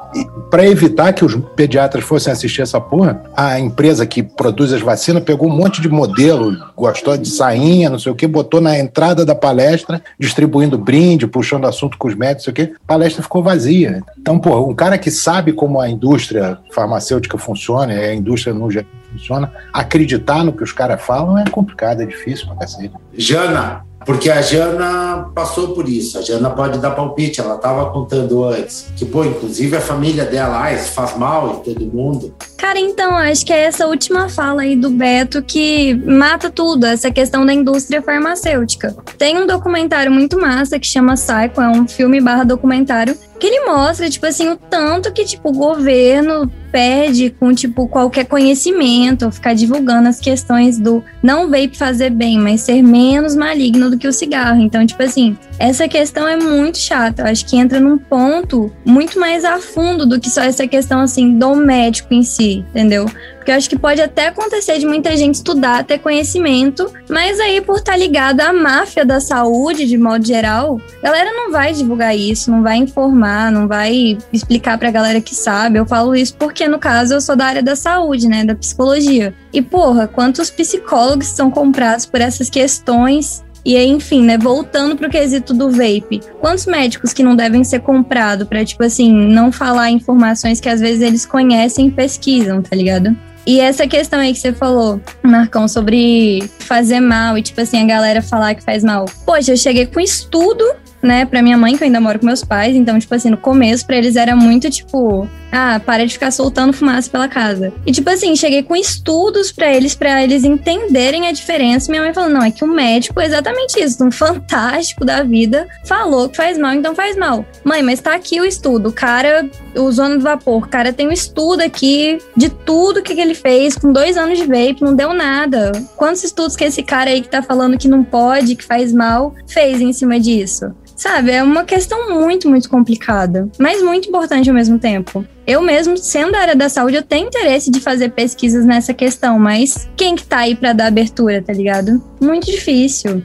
Para 0.51 0.67
evitar 0.67 1.13
que 1.13 1.25
os 1.25 1.35
pediatras 1.57 2.05
fossem 2.05 2.33
assistir 2.33 2.63
essa 2.63 2.81
porra, 2.81 3.23
a 3.37 3.59
empresa 3.59 4.07
que 4.07 4.23
produz 4.23 4.73
as 4.73 4.81
vacinas 4.81 5.23
pegou 5.23 5.49
um 5.49 5.57
monte 5.57 5.81
de 5.81 5.89
modelo, 5.89 6.57
gostou 6.77 7.17
de 7.17 7.29
sainha, 7.29 7.91
não 7.91 7.99
sei 7.99 8.13
o 8.13 8.15
que, 8.15 8.27
botou 8.27 8.61
na 8.61 8.79
entrada 8.79 9.25
da 9.25 9.35
palestra, 9.35 10.03
distribuindo 10.19 10.77
brinde, 10.77 11.27
puxando 11.27 11.67
assunto 11.67 11.97
com 11.97 12.09
os 12.09 12.15
médicos, 12.15 12.47
não 12.47 12.55
sei 12.55 12.65
o 12.65 12.69
que, 12.69 12.75
palestra 12.89 13.23
ficou 13.23 13.43
vazia. 13.43 14.03
Então, 14.19 14.39
pô, 14.39 14.67
um 14.67 14.75
cara 14.75 14.97
que 14.97 15.11
sabe 15.11 15.53
como 15.53 15.79
a 15.79 15.89
indústria 15.89 16.59
farmacêutica 16.73 17.37
funciona, 17.37 17.93
a 17.93 18.15
indústria 18.15 18.55
no 18.55 18.71
geral 18.71 18.89
funciona, 19.13 19.53
acreditar 19.73 20.43
no 20.43 20.53
que 20.53 20.63
os 20.63 20.73
caras 20.73 21.01
falam 21.03 21.39
é 21.39 21.45
complicado, 21.49 22.01
é 22.01 22.07
difícil 22.07 22.47
pra 22.47 22.57
cacete. 22.57 22.95
Jana, 23.13 23.85
porque 24.09 24.31
a 24.31 24.41
Jana 24.41 25.29
passou 25.35 25.75
por 25.75 25.87
isso. 25.87 26.17
A 26.17 26.23
Jana 26.23 26.49
pode 26.49 26.79
dar 26.79 26.93
palpite, 26.93 27.43
ela 27.43 27.57
estava 27.57 27.91
contando 27.91 28.43
antes. 28.43 28.87
Que, 28.97 29.05
pô, 29.05 29.23
inclusive 29.23 29.77
a 29.77 29.83
família 29.83 30.25
dela, 30.25 30.65
ah, 30.65 30.73
isso 30.73 30.93
faz 30.93 31.15
mal 31.15 31.57
em 31.57 31.75
todo 31.75 31.85
mundo. 31.85 32.35
Cara, 32.57 32.81
então, 32.81 33.15
acho 33.19 33.45
que 33.45 33.53
é 33.53 33.65
essa 33.65 33.87
última 33.87 34.31
fala 34.31 34.63
aí 34.63 34.75
do 34.75 34.89
Beto 34.89 35.43
que 35.43 35.95
mata 36.07 36.49
tudo, 36.49 36.87
essa 36.87 37.11
questão 37.11 37.45
da 37.45 37.53
indústria 37.53 38.01
farmacêutica. 38.01 38.97
Tem 39.19 39.37
um 39.37 39.47
documentário 39.47 40.11
muito 40.11 40.41
massa 40.41 40.79
que 40.79 40.87
chama 40.87 41.13
Psycho, 41.13 41.61
é 41.61 41.69
um 41.69 41.87
filme 41.87 42.19
barra 42.19 42.45
documentário, 42.45 43.15
que 43.39 43.47
ele 43.47 43.65
mostra, 43.65 44.11
tipo 44.11 44.27
assim, 44.27 44.49
o 44.49 44.57
tanto 44.57 45.13
que, 45.13 45.25
tipo, 45.25 45.49
o 45.51 45.53
governo 45.53 46.51
perde 46.71 47.31
com, 47.31 47.55
tipo, 47.55 47.89
qualquer 47.89 48.27
conhecimento, 48.27 49.31
ficar 49.31 49.55
divulgando 49.55 50.09
as 50.09 50.21
questões 50.21 50.79
do 50.79 51.03
não 51.23 51.49
vape 51.49 51.77
fazer 51.77 52.11
bem, 52.11 52.39
mas 52.39 52.61
ser 52.63 52.83
menos 52.83 53.35
maligno 53.35 53.91
do 53.91 53.97
que 53.97 54.07
o 54.07 54.13
cigarro. 54.13 54.61
Então, 54.61 54.85
tipo 54.85 55.03
assim, 55.03 55.37
essa 55.59 55.89
questão 55.89 56.29
é 56.29 56.37
muito 56.37 56.79
chata. 56.79 57.23
Eu 57.23 57.27
acho 57.29 57.47
que 57.47 57.57
entra 57.57 57.81
num 57.81 57.97
ponto 57.97 58.71
muito 58.85 59.19
mais 59.19 59.45
a 59.45 59.59
fundo 59.59 60.05
do 60.05 60.21
que 60.21 60.29
só 60.29 60.43
essa 60.43 60.67
questão, 60.67 61.01
assim, 61.01 61.39
do 61.39 61.55
médico 61.55 62.13
em 62.13 62.23
si, 62.23 62.65
entendeu? 62.71 63.07
Porque 63.49 63.55
eu 63.55 63.57
acho 63.57 63.71
que 63.71 63.79
pode 63.79 64.03
até 64.03 64.27
acontecer 64.27 64.79
de 64.79 64.85
muita 64.85 65.17
gente 65.17 65.37
estudar, 65.37 65.83
ter 65.83 65.99
conhecimento, 66.01 66.93
mas 67.09 67.41
aí 67.41 67.63
por 67.63 67.77
estar 67.79 67.93
tá 67.93 67.99
ligado 67.99 68.43
à 68.43 68.53
máfia 68.53 69.07
da 69.07 69.21
saúde, 69.21 69.87
de 69.87 69.97
modo 69.97 70.27
geral, 70.27 70.79
a 71.03 71.07
galera 71.07 71.33
não 71.33 71.51
vai 71.51 71.73
divulgar 71.73 72.15
isso, 72.15 72.51
não 72.51 72.63
vai 72.63 72.77
informar, 72.77 73.51
não 73.51 73.67
vai 73.67 74.19
explicar 74.31 74.77
pra 74.77 74.91
galera 74.91 75.19
que 75.19 75.35
sabe. 75.35 75.79
Eu 75.79 75.87
falo 75.87 76.15
isso 76.15 76.35
porque, 76.35 76.69
no 76.69 76.79
caso, 76.79 77.15
eu 77.15 77.23
sou 77.23 77.35
da 77.35 77.47
área 77.47 77.63
da 77.63 77.75
saúde, 77.75 78.29
né, 78.29 78.45
da 78.45 78.55
psicologia. 78.55 79.33
E, 79.51 79.63
porra, 79.63 80.07
quantos 80.07 80.51
psicólogos 80.51 81.29
são 81.29 81.51
comprados 81.51 82.05
por 82.05 82.21
essas 82.21 82.51
questões 82.51 83.43
E 83.65 83.77
aí, 83.77 83.89
enfim, 83.89 84.25
né, 84.25 84.39
voltando 84.39 84.95
pro 84.95 85.11
quesito 85.11 85.53
do 85.53 85.71
vape. 85.71 86.21
Quantos 86.41 86.67
médicos 86.67 87.13
que 87.13 87.23
não 87.23 87.35
devem 87.35 87.65
ser 87.65 87.81
comprados 87.81 88.47
para 88.47 88.65
tipo 88.65 88.83
assim, 88.85 89.11
não 89.11 89.51
falar 89.51 89.91
informações 89.91 90.61
que 90.61 90.69
às 90.69 90.81
vezes 90.81 91.01
eles 91.01 91.27
conhecem 91.27 91.89
e 91.89 91.91
pesquisam, 91.91 92.63
tá 92.63 92.77
ligado? 92.77 93.17
E 93.49 93.61
essa 93.61 93.89
questão 93.89 94.21
aí 94.21 94.35
que 94.35 94.41
você 94.41 94.53
falou, 94.53 95.01
Marcão, 95.23 95.67
sobre 95.67 96.47
fazer 96.59 97.01
mal 97.01 97.39
e, 97.39 97.41
tipo 97.41 97.59
assim, 97.59 97.83
a 97.83 97.87
galera 97.87 98.21
falar 98.21 98.55
que 98.55 98.63
faz 98.63 98.85
mal. 98.85 99.07
Poxa, 99.25 99.53
eu 99.53 99.57
cheguei 99.57 99.87
com 99.87 99.99
estudo 99.99 100.63
né, 101.03 101.25
pra 101.25 101.41
minha 101.41 101.57
mãe, 101.57 101.75
que 101.75 101.83
eu 101.83 101.87
ainda 101.87 101.99
moro 101.99 102.19
com 102.19 102.27
meus 102.27 102.45
pais. 102.45 102.77
Então, 102.77 102.99
tipo 102.99 103.15
assim, 103.15 103.31
no 103.31 103.39
começo, 103.39 103.87
pra 103.87 103.97
eles 103.97 104.17
era 104.17 104.37
muito 104.37 104.69
tipo, 104.69 105.27
ah, 105.53 105.81
para 105.85 106.07
de 106.07 106.13
ficar 106.13 106.31
soltando 106.31 106.73
fumaça 106.73 107.11
pela 107.11 107.29
casa. 107.29 107.73
E, 107.87 107.93
tipo 107.93 108.09
assim, 108.11 108.37
cheguei 108.37 108.63
com 108.63 108.77
estudos 108.77 109.51
para 109.51 109.73
eles, 109.73 109.95
para 109.95 110.23
eles 110.23 110.45
entenderem 110.45 111.27
a 111.27 111.33
diferença. 111.33 111.91
Minha 111.91 112.03
mãe 112.03 112.15
falou: 112.15 112.31
não, 112.31 112.43
é 112.43 112.51
que 112.51 112.65
o 112.65 112.69
médico 112.69 113.21
é 113.21 113.27
exatamente 113.27 113.81
isso, 113.81 114.05
um 114.05 114.11
fantástico 114.13 115.05
da 115.05 115.23
vida, 115.23 115.67
falou 115.85 116.29
que 116.29 116.37
faz 116.37 116.59
mal, 116.59 116.75
então 116.75 116.95
faz 116.95 117.17
mal. 117.17 117.45
Mãe, 117.65 117.83
mas 117.83 118.01
tá 118.01 118.15
aqui 118.15 118.41
o 118.41 118.45
estudo. 118.45 118.89
O 118.91 118.93
cara 118.93 119.49
usou 119.75 120.09
no 120.09 120.21
vapor, 120.21 120.65
o 120.65 120.69
cara 120.69 120.93
tem 120.93 121.09
um 121.09 121.13
estudo 121.13 121.63
aqui 121.63 122.19
de 122.37 122.49
tudo 122.49 123.03
que, 123.03 123.15
que 123.15 123.21
ele 123.21 123.35
fez 123.35 123.77
com 123.77 123.93
dois 123.93 124.17
anos 124.17 124.39
de 124.39 124.45
vape, 124.45 124.83
não 124.83 124.95
deu 124.95 125.13
nada. 125.13 125.73
Quantos 125.97 126.25
estudos 126.25 126.57
que 126.57 126.65
esse 126.65 126.83
cara 126.83 127.11
aí 127.11 127.23
que 127.23 127.29
tá 127.29 127.43
falando 127.43 127.79
que 127.79 127.89
não 127.89 128.05
pode, 128.05 128.57
que 128.57 128.65
faz 128.65 128.93
mal, 128.93 129.35
fez 129.47 129.81
em 129.81 129.93
cima 129.93 130.19
disso? 130.21 130.73
Sabe, 130.99 131.31
é 131.31 131.41
uma 131.45 131.63
questão 131.63 132.11
muito, 132.11 132.49
muito 132.49 132.69
complicada, 132.69 133.49
mas 133.57 133.81
muito 133.81 134.09
importante 134.09 134.49
ao 134.51 134.55
mesmo 134.55 134.81
tempo. 134.81 135.25
Eu 135.47 135.63
mesmo, 135.63 135.97
sendo 135.97 136.33
da 136.33 136.41
área 136.41 136.57
da 136.57 136.69
saúde, 136.69 136.97
eu 136.97 137.05
tenho 137.05 137.29
interesse 137.29 137.71
de 137.71 137.81
fazer 137.81 138.11
pesquisas 138.11 138.65
nessa 138.65 138.93
questão, 138.93 139.39
mas 139.39 139.89
quem 139.97 140.17
que 140.17 140.27
tá 140.27 140.39
aí 140.39 140.57
para 140.57 140.73
dar 140.73 140.89
abertura, 140.89 141.41
tá 141.41 141.53
ligado? 141.53 142.03
Muito 142.21 142.47
difícil. 142.47 143.23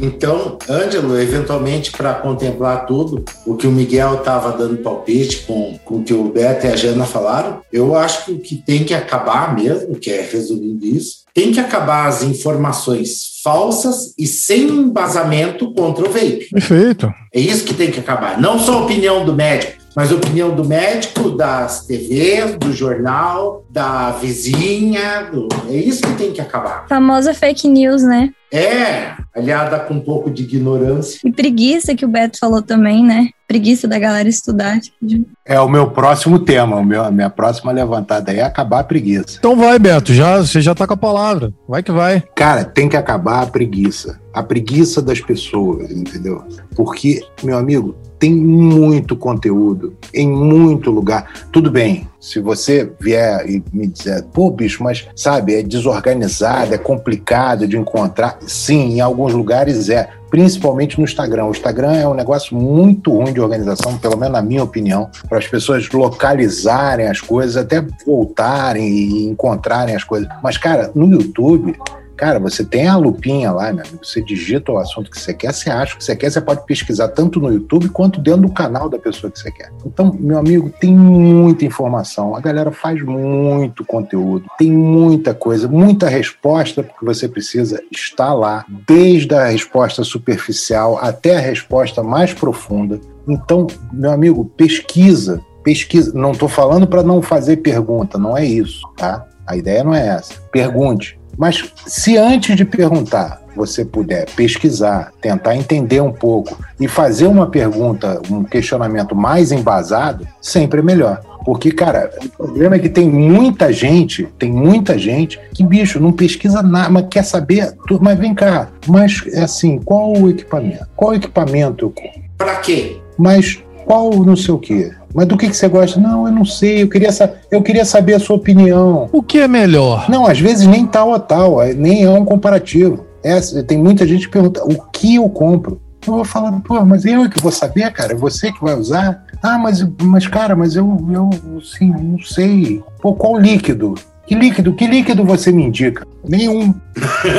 Então, 0.00 0.58
Ângelo, 0.70 1.18
eventualmente, 1.18 1.90
para 1.90 2.14
contemplar 2.14 2.86
tudo, 2.86 3.24
o 3.44 3.56
que 3.56 3.66
o 3.66 3.72
Miguel 3.72 4.18
estava 4.18 4.56
dando 4.56 4.76
palpite 4.76 5.38
com, 5.38 5.76
com 5.84 5.96
o 5.96 6.04
que 6.04 6.14
o 6.14 6.30
Beto 6.30 6.66
e 6.66 6.70
a 6.70 6.76
Jana 6.76 7.04
falaram, 7.04 7.62
eu 7.72 7.96
acho 7.96 8.26
que 8.26 8.32
o 8.32 8.38
que 8.38 8.56
tem 8.56 8.84
que 8.84 8.94
acabar 8.94 9.56
mesmo, 9.56 9.96
que 9.96 10.10
é 10.10 10.22
resumindo 10.22 10.86
isso, 10.86 11.24
tem 11.34 11.50
que 11.50 11.58
acabar 11.58 12.06
as 12.06 12.22
informações 12.22 13.27
falsas 13.42 14.14
e 14.18 14.26
sem 14.26 14.68
embasamento 14.68 15.72
contra 15.72 16.04
o 16.08 16.10
vape. 16.10 16.48
Perfeito. 16.50 17.12
É 17.32 17.40
isso 17.40 17.64
que 17.64 17.74
tem 17.74 17.90
que 17.90 18.00
acabar. 18.00 18.40
Não 18.40 18.58
só 18.58 18.78
a 18.78 18.82
opinião 18.82 19.24
do 19.24 19.34
médico, 19.34 19.78
mas 19.98 20.12
a 20.12 20.14
opinião 20.14 20.54
do 20.54 20.64
médico, 20.64 21.30
das 21.30 21.84
TVs, 21.84 22.56
do 22.56 22.72
jornal, 22.72 23.64
da 23.68 24.12
vizinha. 24.12 25.28
Do... 25.32 25.48
É 25.68 25.74
isso 25.74 26.02
que 26.02 26.12
tem 26.14 26.32
que 26.32 26.40
acabar. 26.40 26.86
Famosa 26.88 27.34
fake 27.34 27.66
news, 27.66 28.02
né? 28.02 28.30
É, 28.52 29.14
aliada 29.34 29.78
com 29.80 29.94
um 29.94 30.00
pouco 30.00 30.30
de 30.30 30.44
ignorância. 30.44 31.20
E 31.24 31.32
preguiça 31.32 31.94
que 31.94 32.04
o 32.04 32.08
Beto 32.08 32.38
falou 32.38 32.62
também, 32.62 33.04
né? 33.04 33.28
Preguiça 33.46 33.88
da 33.88 33.98
galera 33.98 34.28
estudar. 34.28 34.78
Tipo, 34.80 35.26
é 35.44 35.58
o 35.60 35.68
meu 35.68 35.90
próximo 35.90 36.38
tema, 36.38 36.76
o 36.76 36.84
meu, 36.84 37.02
a 37.02 37.10
minha 37.10 37.28
próxima 37.28 37.72
levantada 37.72 38.32
é 38.32 38.42
acabar 38.42 38.80
a 38.80 38.84
preguiça. 38.84 39.36
Então 39.38 39.56
vai, 39.56 39.78
Beto, 39.78 40.14
já, 40.14 40.38
você 40.38 40.60
já 40.60 40.74
tá 40.74 40.86
com 40.86 40.94
a 40.94 40.98
palavra. 40.98 41.52
Vai 41.68 41.82
que 41.82 41.92
vai. 41.92 42.22
Cara, 42.34 42.64
tem 42.64 42.88
que 42.88 42.96
acabar 42.96 43.42
a 43.42 43.46
preguiça. 43.46 44.18
A 44.38 44.42
preguiça 44.44 45.02
das 45.02 45.20
pessoas, 45.20 45.90
entendeu? 45.90 46.44
Porque, 46.76 47.24
meu 47.42 47.58
amigo, 47.58 47.96
tem 48.20 48.32
muito 48.32 49.16
conteúdo 49.16 49.96
em 50.14 50.28
muito 50.28 50.92
lugar. 50.92 51.48
Tudo 51.50 51.72
bem, 51.72 52.08
se 52.20 52.38
você 52.38 52.88
vier 53.00 53.50
e 53.50 53.62
me 53.72 53.88
dizer, 53.88 54.24
pô, 54.32 54.48
bicho, 54.48 54.82
mas 54.82 55.08
sabe, 55.16 55.56
é 55.56 55.62
desorganizado, 55.64 56.72
é 56.72 56.78
complicado 56.78 57.66
de 57.66 57.76
encontrar. 57.76 58.38
Sim, 58.46 58.94
em 58.94 59.00
alguns 59.00 59.32
lugares 59.32 59.88
é, 59.88 60.08
principalmente 60.30 60.98
no 60.98 61.04
Instagram. 61.04 61.46
O 61.46 61.50
Instagram 61.50 61.94
é 61.94 62.06
um 62.06 62.14
negócio 62.14 62.56
muito 62.56 63.12
ruim 63.12 63.32
de 63.32 63.40
organização, 63.40 63.98
pelo 63.98 64.16
menos 64.16 64.34
na 64.34 64.42
minha 64.42 64.62
opinião, 64.62 65.10
para 65.28 65.38
as 65.38 65.48
pessoas 65.48 65.88
localizarem 65.90 67.08
as 67.08 67.20
coisas, 67.20 67.56
até 67.56 67.84
voltarem 68.06 68.88
e 68.88 69.26
encontrarem 69.26 69.96
as 69.96 70.04
coisas. 70.04 70.28
Mas, 70.42 70.56
cara, 70.56 70.92
no 70.94 71.10
YouTube 71.10 71.76
Cara, 72.18 72.40
você 72.40 72.64
tem 72.64 72.88
a 72.88 72.96
lupinha 72.96 73.52
lá, 73.52 73.72
né? 73.72 73.84
Você 74.02 74.20
digita 74.20 74.72
o 74.72 74.78
assunto 74.78 75.08
que 75.08 75.20
você 75.20 75.32
quer, 75.32 75.54
você 75.54 75.70
acha 75.70 75.94
o 75.94 75.98
que 75.98 76.04
você 76.04 76.16
quer, 76.16 76.28
você 76.28 76.40
pode 76.40 76.66
pesquisar 76.66 77.06
tanto 77.06 77.38
no 77.38 77.52
YouTube 77.52 77.88
quanto 77.90 78.20
dentro 78.20 78.42
do 78.42 78.52
canal 78.52 78.88
da 78.88 78.98
pessoa 78.98 79.30
que 79.30 79.38
você 79.38 79.52
quer. 79.52 79.70
Então, 79.86 80.12
meu 80.18 80.36
amigo, 80.36 80.68
tem 80.80 80.92
muita 80.92 81.64
informação. 81.64 82.34
A 82.34 82.40
galera 82.40 82.72
faz 82.72 83.00
muito 83.04 83.84
conteúdo, 83.84 84.46
tem 84.58 84.72
muita 84.72 85.32
coisa, 85.32 85.68
muita 85.68 86.08
resposta 86.08 86.82
que 86.82 87.04
você 87.04 87.28
precisa 87.28 87.80
estar 87.92 88.34
lá, 88.34 88.64
desde 88.84 89.32
a 89.32 89.46
resposta 89.46 90.02
superficial 90.02 90.98
até 91.00 91.36
a 91.36 91.40
resposta 91.40 92.02
mais 92.02 92.34
profunda. 92.34 93.00
Então, 93.28 93.68
meu 93.92 94.10
amigo, 94.10 94.44
pesquisa, 94.56 95.40
pesquisa. 95.62 96.12
Não 96.12 96.32
estou 96.32 96.48
falando 96.48 96.84
para 96.84 97.04
não 97.04 97.22
fazer 97.22 97.58
pergunta, 97.58 98.18
não 98.18 98.36
é 98.36 98.44
isso, 98.44 98.82
tá? 98.96 99.24
A 99.46 99.56
ideia 99.56 99.84
não 99.84 99.94
é 99.94 100.08
essa. 100.08 100.34
Pergunte 100.50 101.17
mas 101.38 101.64
se 101.86 102.16
antes 102.16 102.56
de 102.56 102.64
perguntar 102.64 103.40
você 103.54 103.84
puder 103.84 104.26
pesquisar, 104.36 105.12
tentar 105.20 105.56
entender 105.56 106.00
um 106.00 106.12
pouco 106.12 106.58
e 106.78 106.86
fazer 106.86 107.26
uma 107.26 107.48
pergunta, 107.48 108.20
um 108.30 108.44
questionamento 108.44 109.16
mais 109.16 109.50
embasado, 109.50 110.26
sempre 110.40 110.80
é 110.80 110.82
melhor. 110.82 111.20
Porque, 111.44 111.72
cara, 111.72 112.10
o 112.38 112.44
problema 112.44 112.76
é 112.76 112.78
que 112.78 112.88
tem 112.88 113.08
muita 113.08 113.72
gente, 113.72 114.28
tem 114.38 114.52
muita 114.52 114.98
gente 114.98 115.40
que, 115.54 115.64
bicho, 115.64 115.98
não 115.98 116.12
pesquisa 116.12 116.62
nada, 116.62 116.90
mas 116.90 117.06
quer 117.10 117.24
saber, 117.24 117.74
mas 118.00 118.18
vem 118.18 118.34
cá, 118.34 118.68
mas 118.86 119.22
é 119.32 119.42
assim, 119.42 119.78
qual 119.78 120.12
o 120.12 120.28
equipamento? 120.28 120.86
Qual 120.94 121.14
equipamento 121.14 121.86
eu 121.86 121.90
compro? 121.90 122.22
Pra 122.36 122.56
quê? 122.56 122.98
Mas 123.16 123.62
qual 123.88 124.12
não 124.22 124.36
sei 124.36 124.52
o 124.52 124.58
quê? 124.58 124.92
Mas 125.14 125.26
do 125.26 125.38
que, 125.38 125.48
que 125.48 125.56
você 125.56 125.66
gosta? 125.66 125.98
Não, 125.98 126.26
eu 126.26 126.32
não 126.32 126.44
sei, 126.44 126.82
eu 126.82 126.88
queria, 126.88 127.08
eu 127.50 127.62
queria 127.62 127.86
saber 127.86 128.12
a 128.12 128.20
sua 128.20 128.36
opinião. 128.36 129.08
O 129.10 129.22
que 129.22 129.38
é 129.38 129.48
melhor? 129.48 130.10
Não, 130.10 130.26
às 130.26 130.38
vezes 130.38 130.66
nem 130.66 130.86
tal 130.86 131.14
a 131.14 131.18
tal, 131.18 131.62
é, 131.62 131.72
nem 131.72 132.04
é 132.04 132.10
um 132.10 132.22
comparativo. 132.22 133.06
É, 133.24 133.40
tem 133.62 133.78
muita 133.78 134.06
gente 134.06 134.26
que 134.26 134.32
pergunta, 134.32 134.62
o 134.62 134.82
que 134.92 135.14
eu 135.14 135.26
compro? 135.30 135.80
Eu 136.06 136.16
vou 136.16 136.24
falar, 136.24 136.52
pô, 136.60 136.84
mas 136.84 137.06
eu 137.06 137.24
é 137.24 137.28
que 137.30 137.40
vou 137.40 137.50
saber, 137.50 137.90
cara, 137.90 138.12
é 138.12 138.16
você 138.16 138.52
que 138.52 138.62
vai 138.62 138.74
usar? 138.74 139.24
Ah, 139.42 139.56
mas, 139.56 139.82
mas 140.02 140.26
cara, 140.26 140.54
mas 140.54 140.76
eu, 140.76 140.98
eu, 141.10 141.60
sim, 141.62 141.90
não 141.90 142.18
sei. 142.18 142.82
Pô, 143.00 143.14
qual 143.14 143.38
líquido? 143.38 143.94
Que 144.28 144.34
líquido? 144.34 144.74
Que 144.74 144.86
líquido 144.86 145.24
você 145.24 145.50
me 145.50 145.64
indica? 145.64 146.06
Nenhum. 146.22 146.74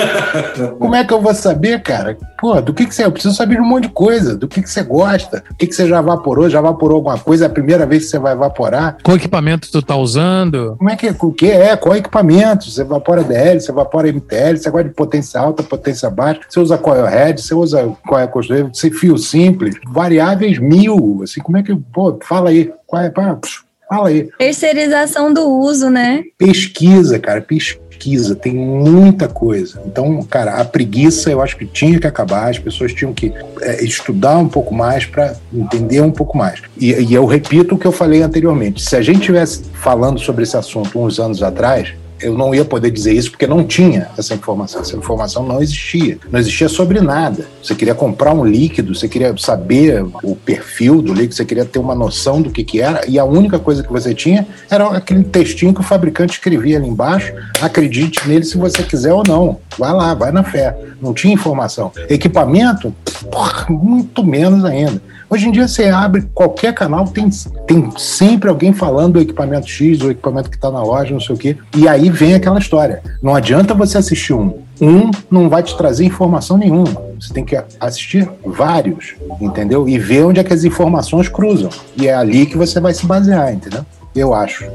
Como 0.79 0.95
é 0.95 1.03
que 1.03 1.13
eu 1.13 1.21
vou 1.21 1.35
saber, 1.35 1.83
cara? 1.83 2.17
Pô, 2.39 2.59
do 2.59 2.73
que, 2.73 2.87
que 2.87 2.95
você. 2.95 3.05
Eu 3.05 3.11
preciso 3.11 3.35
saber 3.35 3.57
de 3.57 3.61
um 3.61 3.65
monte 3.65 3.83
de 3.83 3.89
coisa. 3.89 4.35
Do 4.35 4.47
que, 4.47 4.63
que 4.63 4.69
você 4.69 4.81
gosta? 4.81 5.43
O 5.51 5.55
que, 5.55 5.67
que 5.67 5.75
você 5.75 5.87
já 5.87 6.01
vaporou? 6.01 6.49
Já 6.49 6.59
vaporou 6.59 6.95
alguma 6.95 7.19
coisa? 7.19 7.45
É 7.45 7.47
a 7.47 7.51
primeira 7.51 7.85
vez 7.85 8.05
que 8.05 8.09
você 8.09 8.17
vai 8.17 8.33
evaporar? 8.33 8.97
Qual 9.03 9.15
equipamento 9.15 9.71
tu 9.71 9.83
tá 9.83 9.95
usando? 9.95 10.75
Como 10.79 10.89
é 10.89 10.95
que. 10.95 11.15
O 11.19 11.31
que 11.31 11.51
é? 11.51 11.77
Qual 11.77 11.95
equipamento? 11.95 12.71
Você 12.71 12.81
evapora 12.81 13.23
DL, 13.23 13.61
você 13.61 13.71
evapora 13.71 14.11
MTL, 14.11 14.57
você 14.57 14.71
gosta 14.71 14.89
de 14.89 14.95
potência 14.95 15.39
alta, 15.39 15.61
potência 15.61 16.09
baixa, 16.09 16.41
você 16.49 16.59
usa 16.59 16.75
coil 16.75 17.05
head, 17.05 17.39
você 17.39 17.53
usa 17.53 17.87
coil 18.07 18.27
construído, 18.29 18.71
você 18.73 18.89
fio 18.89 19.15
simples, 19.15 19.75
variáveis 19.87 20.57
mil. 20.57 21.21
Assim, 21.21 21.39
como 21.39 21.57
é 21.57 21.61
que. 21.61 21.75
Pô, 21.75 22.17
fala 22.23 22.49
aí. 22.49 22.73
Qual 22.87 22.99
é? 22.99 23.11
Pá, 23.11 23.37
Fala 23.89 24.09
aí. 24.09 24.29
Terceirização 24.37 25.33
do 25.33 25.49
uso, 25.49 25.89
né? 25.89 26.23
Pesquisa, 26.37 27.17
cara, 27.17 27.41
pesquisa. 27.41 28.35
Tem 28.35 28.53
muita 28.53 29.27
coisa. 29.27 29.81
Então, 29.83 30.21
cara, 30.23 30.61
a 30.61 30.63
preguiça 30.63 31.31
eu 31.31 31.41
acho 31.41 31.57
que 31.57 31.65
tinha 31.65 31.99
que 31.99 32.05
acabar. 32.05 32.49
As 32.49 32.59
pessoas 32.59 32.93
tinham 32.93 33.11
que 33.13 33.33
é, 33.61 33.83
estudar 33.83 34.37
um 34.37 34.47
pouco 34.47 34.75
mais 34.75 35.05
para 35.05 35.35
entender 35.51 36.01
um 36.01 36.11
pouco 36.11 36.37
mais. 36.37 36.61
E, 36.77 36.91
e 36.93 37.13
eu 37.13 37.25
repito 37.25 37.73
o 37.73 37.77
que 37.79 37.87
eu 37.87 37.91
falei 37.91 38.21
anteriormente. 38.21 38.81
Se 38.81 38.95
a 38.95 39.01
gente 39.01 39.21
tivesse 39.21 39.63
falando 39.73 40.19
sobre 40.19 40.43
esse 40.43 40.55
assunto 40.55 40.99
uns 40.99 41.19
anos 41.19 41.41
atrás, 41.41 41.91
eu 42.21 42.37
não 42.37 42.53
ia 42.53 42.65
poder 42.65 42.91
dizer 42.91 43.13
isso 43.13 43.31
porque 43.31 43.47
não 43.47 43.63
tinha 43.63 44.09
essa 44.17 44.33
informação. 44.33 44.81
Essa 44.81 44.95
informação 44.95 45.45
não 45.45 45.61
existia. 45.61 46.17
Não 46.31 46.39
existia 46.39 46.67
sobre 46.67 47.01
nada. 47.01 47.45
Você 47.61 47.75
queria 47.75 47.95
comprar 47.95 48.33
um 48.33 48.45
líquido, 48.45 48.95
você 48.95 49.07
queria 49.07 49.35
saber 49.37 50.03
o 50.23 50.35
perfil 50.35 51.01
do 51.01 51.13
líquido, 51.13 51.35
você 51.35 51.45
queria 51.45 51.65
ter 51.65 51.79
uma 51.79 51.95
noção 51.95 52.41
do 52.41 52.49
que, 52.49 52.63
que 52.63 52.81
era, 52.81 53.01
e 53.07 53.17
a 53.17 53.23
única 53.23 53.59
coisa 53.59 53.83
que 53.83 53.91
você 53.91 54.13
tinha 54.13 54.47
era 54.69 54.87
aquele 54.89 55.23
textinho 55.23 55.73
que 55.73 55.81
o 55.81 55.83
fabricante 55.83 56.33
escrevia 56.33 56.77
ali 56.77 56.87
embaixo. 56.87 57.33
Acredite 57.61 58.27
nele 58.27 58.43
se 58.43 58.57
você 58.57 58.83
quiser 58.83 59.13
ou 59.13 59.23
não. 59.25 59.59
Vai 59.77 59.93
lá, 59.93 60.13
vai 60.13 60.31
na 60.31 60.43
fé. 60.43 60.75
Não 61.01 61.13
tinha 61.13 61.33
informação. 61.33 61.91
Equipamento, 62.09 62.93
porra, 63.31 63.67
muito 63.69 64.23
menos 64.23 64.65
ainda. 64.65 65.01
Hoje 65.29 65.47
em 65.47 65.51
dia 65.51 65.67
você 65.67 65.85
abre 65.89 66.23
qualquer 66.33 66.73
canal, 66.73 67.05
tem, 67.07 67.29
tem 67.67 67.91
sempre 67.97 68.49
alguém 68.49 68.73
falando 68.73 69.13
do 69.13 69.21
equipamento 69.21 69.67
X, 69.67 70.01
o 70.01 70.09
equipamento 70.09 70.49
que 70.49 70.55
está 70.55 70.71
na 70.71 70.81
loja, 70.81 71.13
não 71.13 71.19
sei 71.19 71.35
o 71.35 71.37
quê. 71.37 71.57
E 71.77 71.87
aí 71.87 72.09
vem 72.09 72.33
aquela 72.33 72.57
história. 72.57 73.03
Não 73.21 73.35
adianta 73.35 73.75
você 73.75 73.99
assistir 73.99 74.33
um. 74.33 74.57
Um 74.81 75.11
não 75.29 75.47
vai 75.47 75.61
te 75.61 75.77
trazer 75.77 76.03
informação 76.03 76.57
nenhuma. 76.57 77.03
Você 77.19 77.31
tem 77.31 77.45
que 77.45 77.61
assistir 77.79 78.27
vários, 78.43 79.15
entendeu? 79.39 79.87
E 79.87 79.99
ver 79.99 80.23
onde 80.23 80.39
é 80.39 80.43
que 80.43 80.53
as 80.53 80.63
informações 80.63 81.27
cruzam. 81.27 81.69
E 81.95 82.07
é 82.07 82.15
ali 82.15 82.47
que 82.47 82.57
você 82.57 82.79
vai 82.79 82.93
se 82.93 83.05
basear, 83.05 83.53
entendeu? 83.53 83.85
Eu 84.19 84.33
acho. 84.33 84.65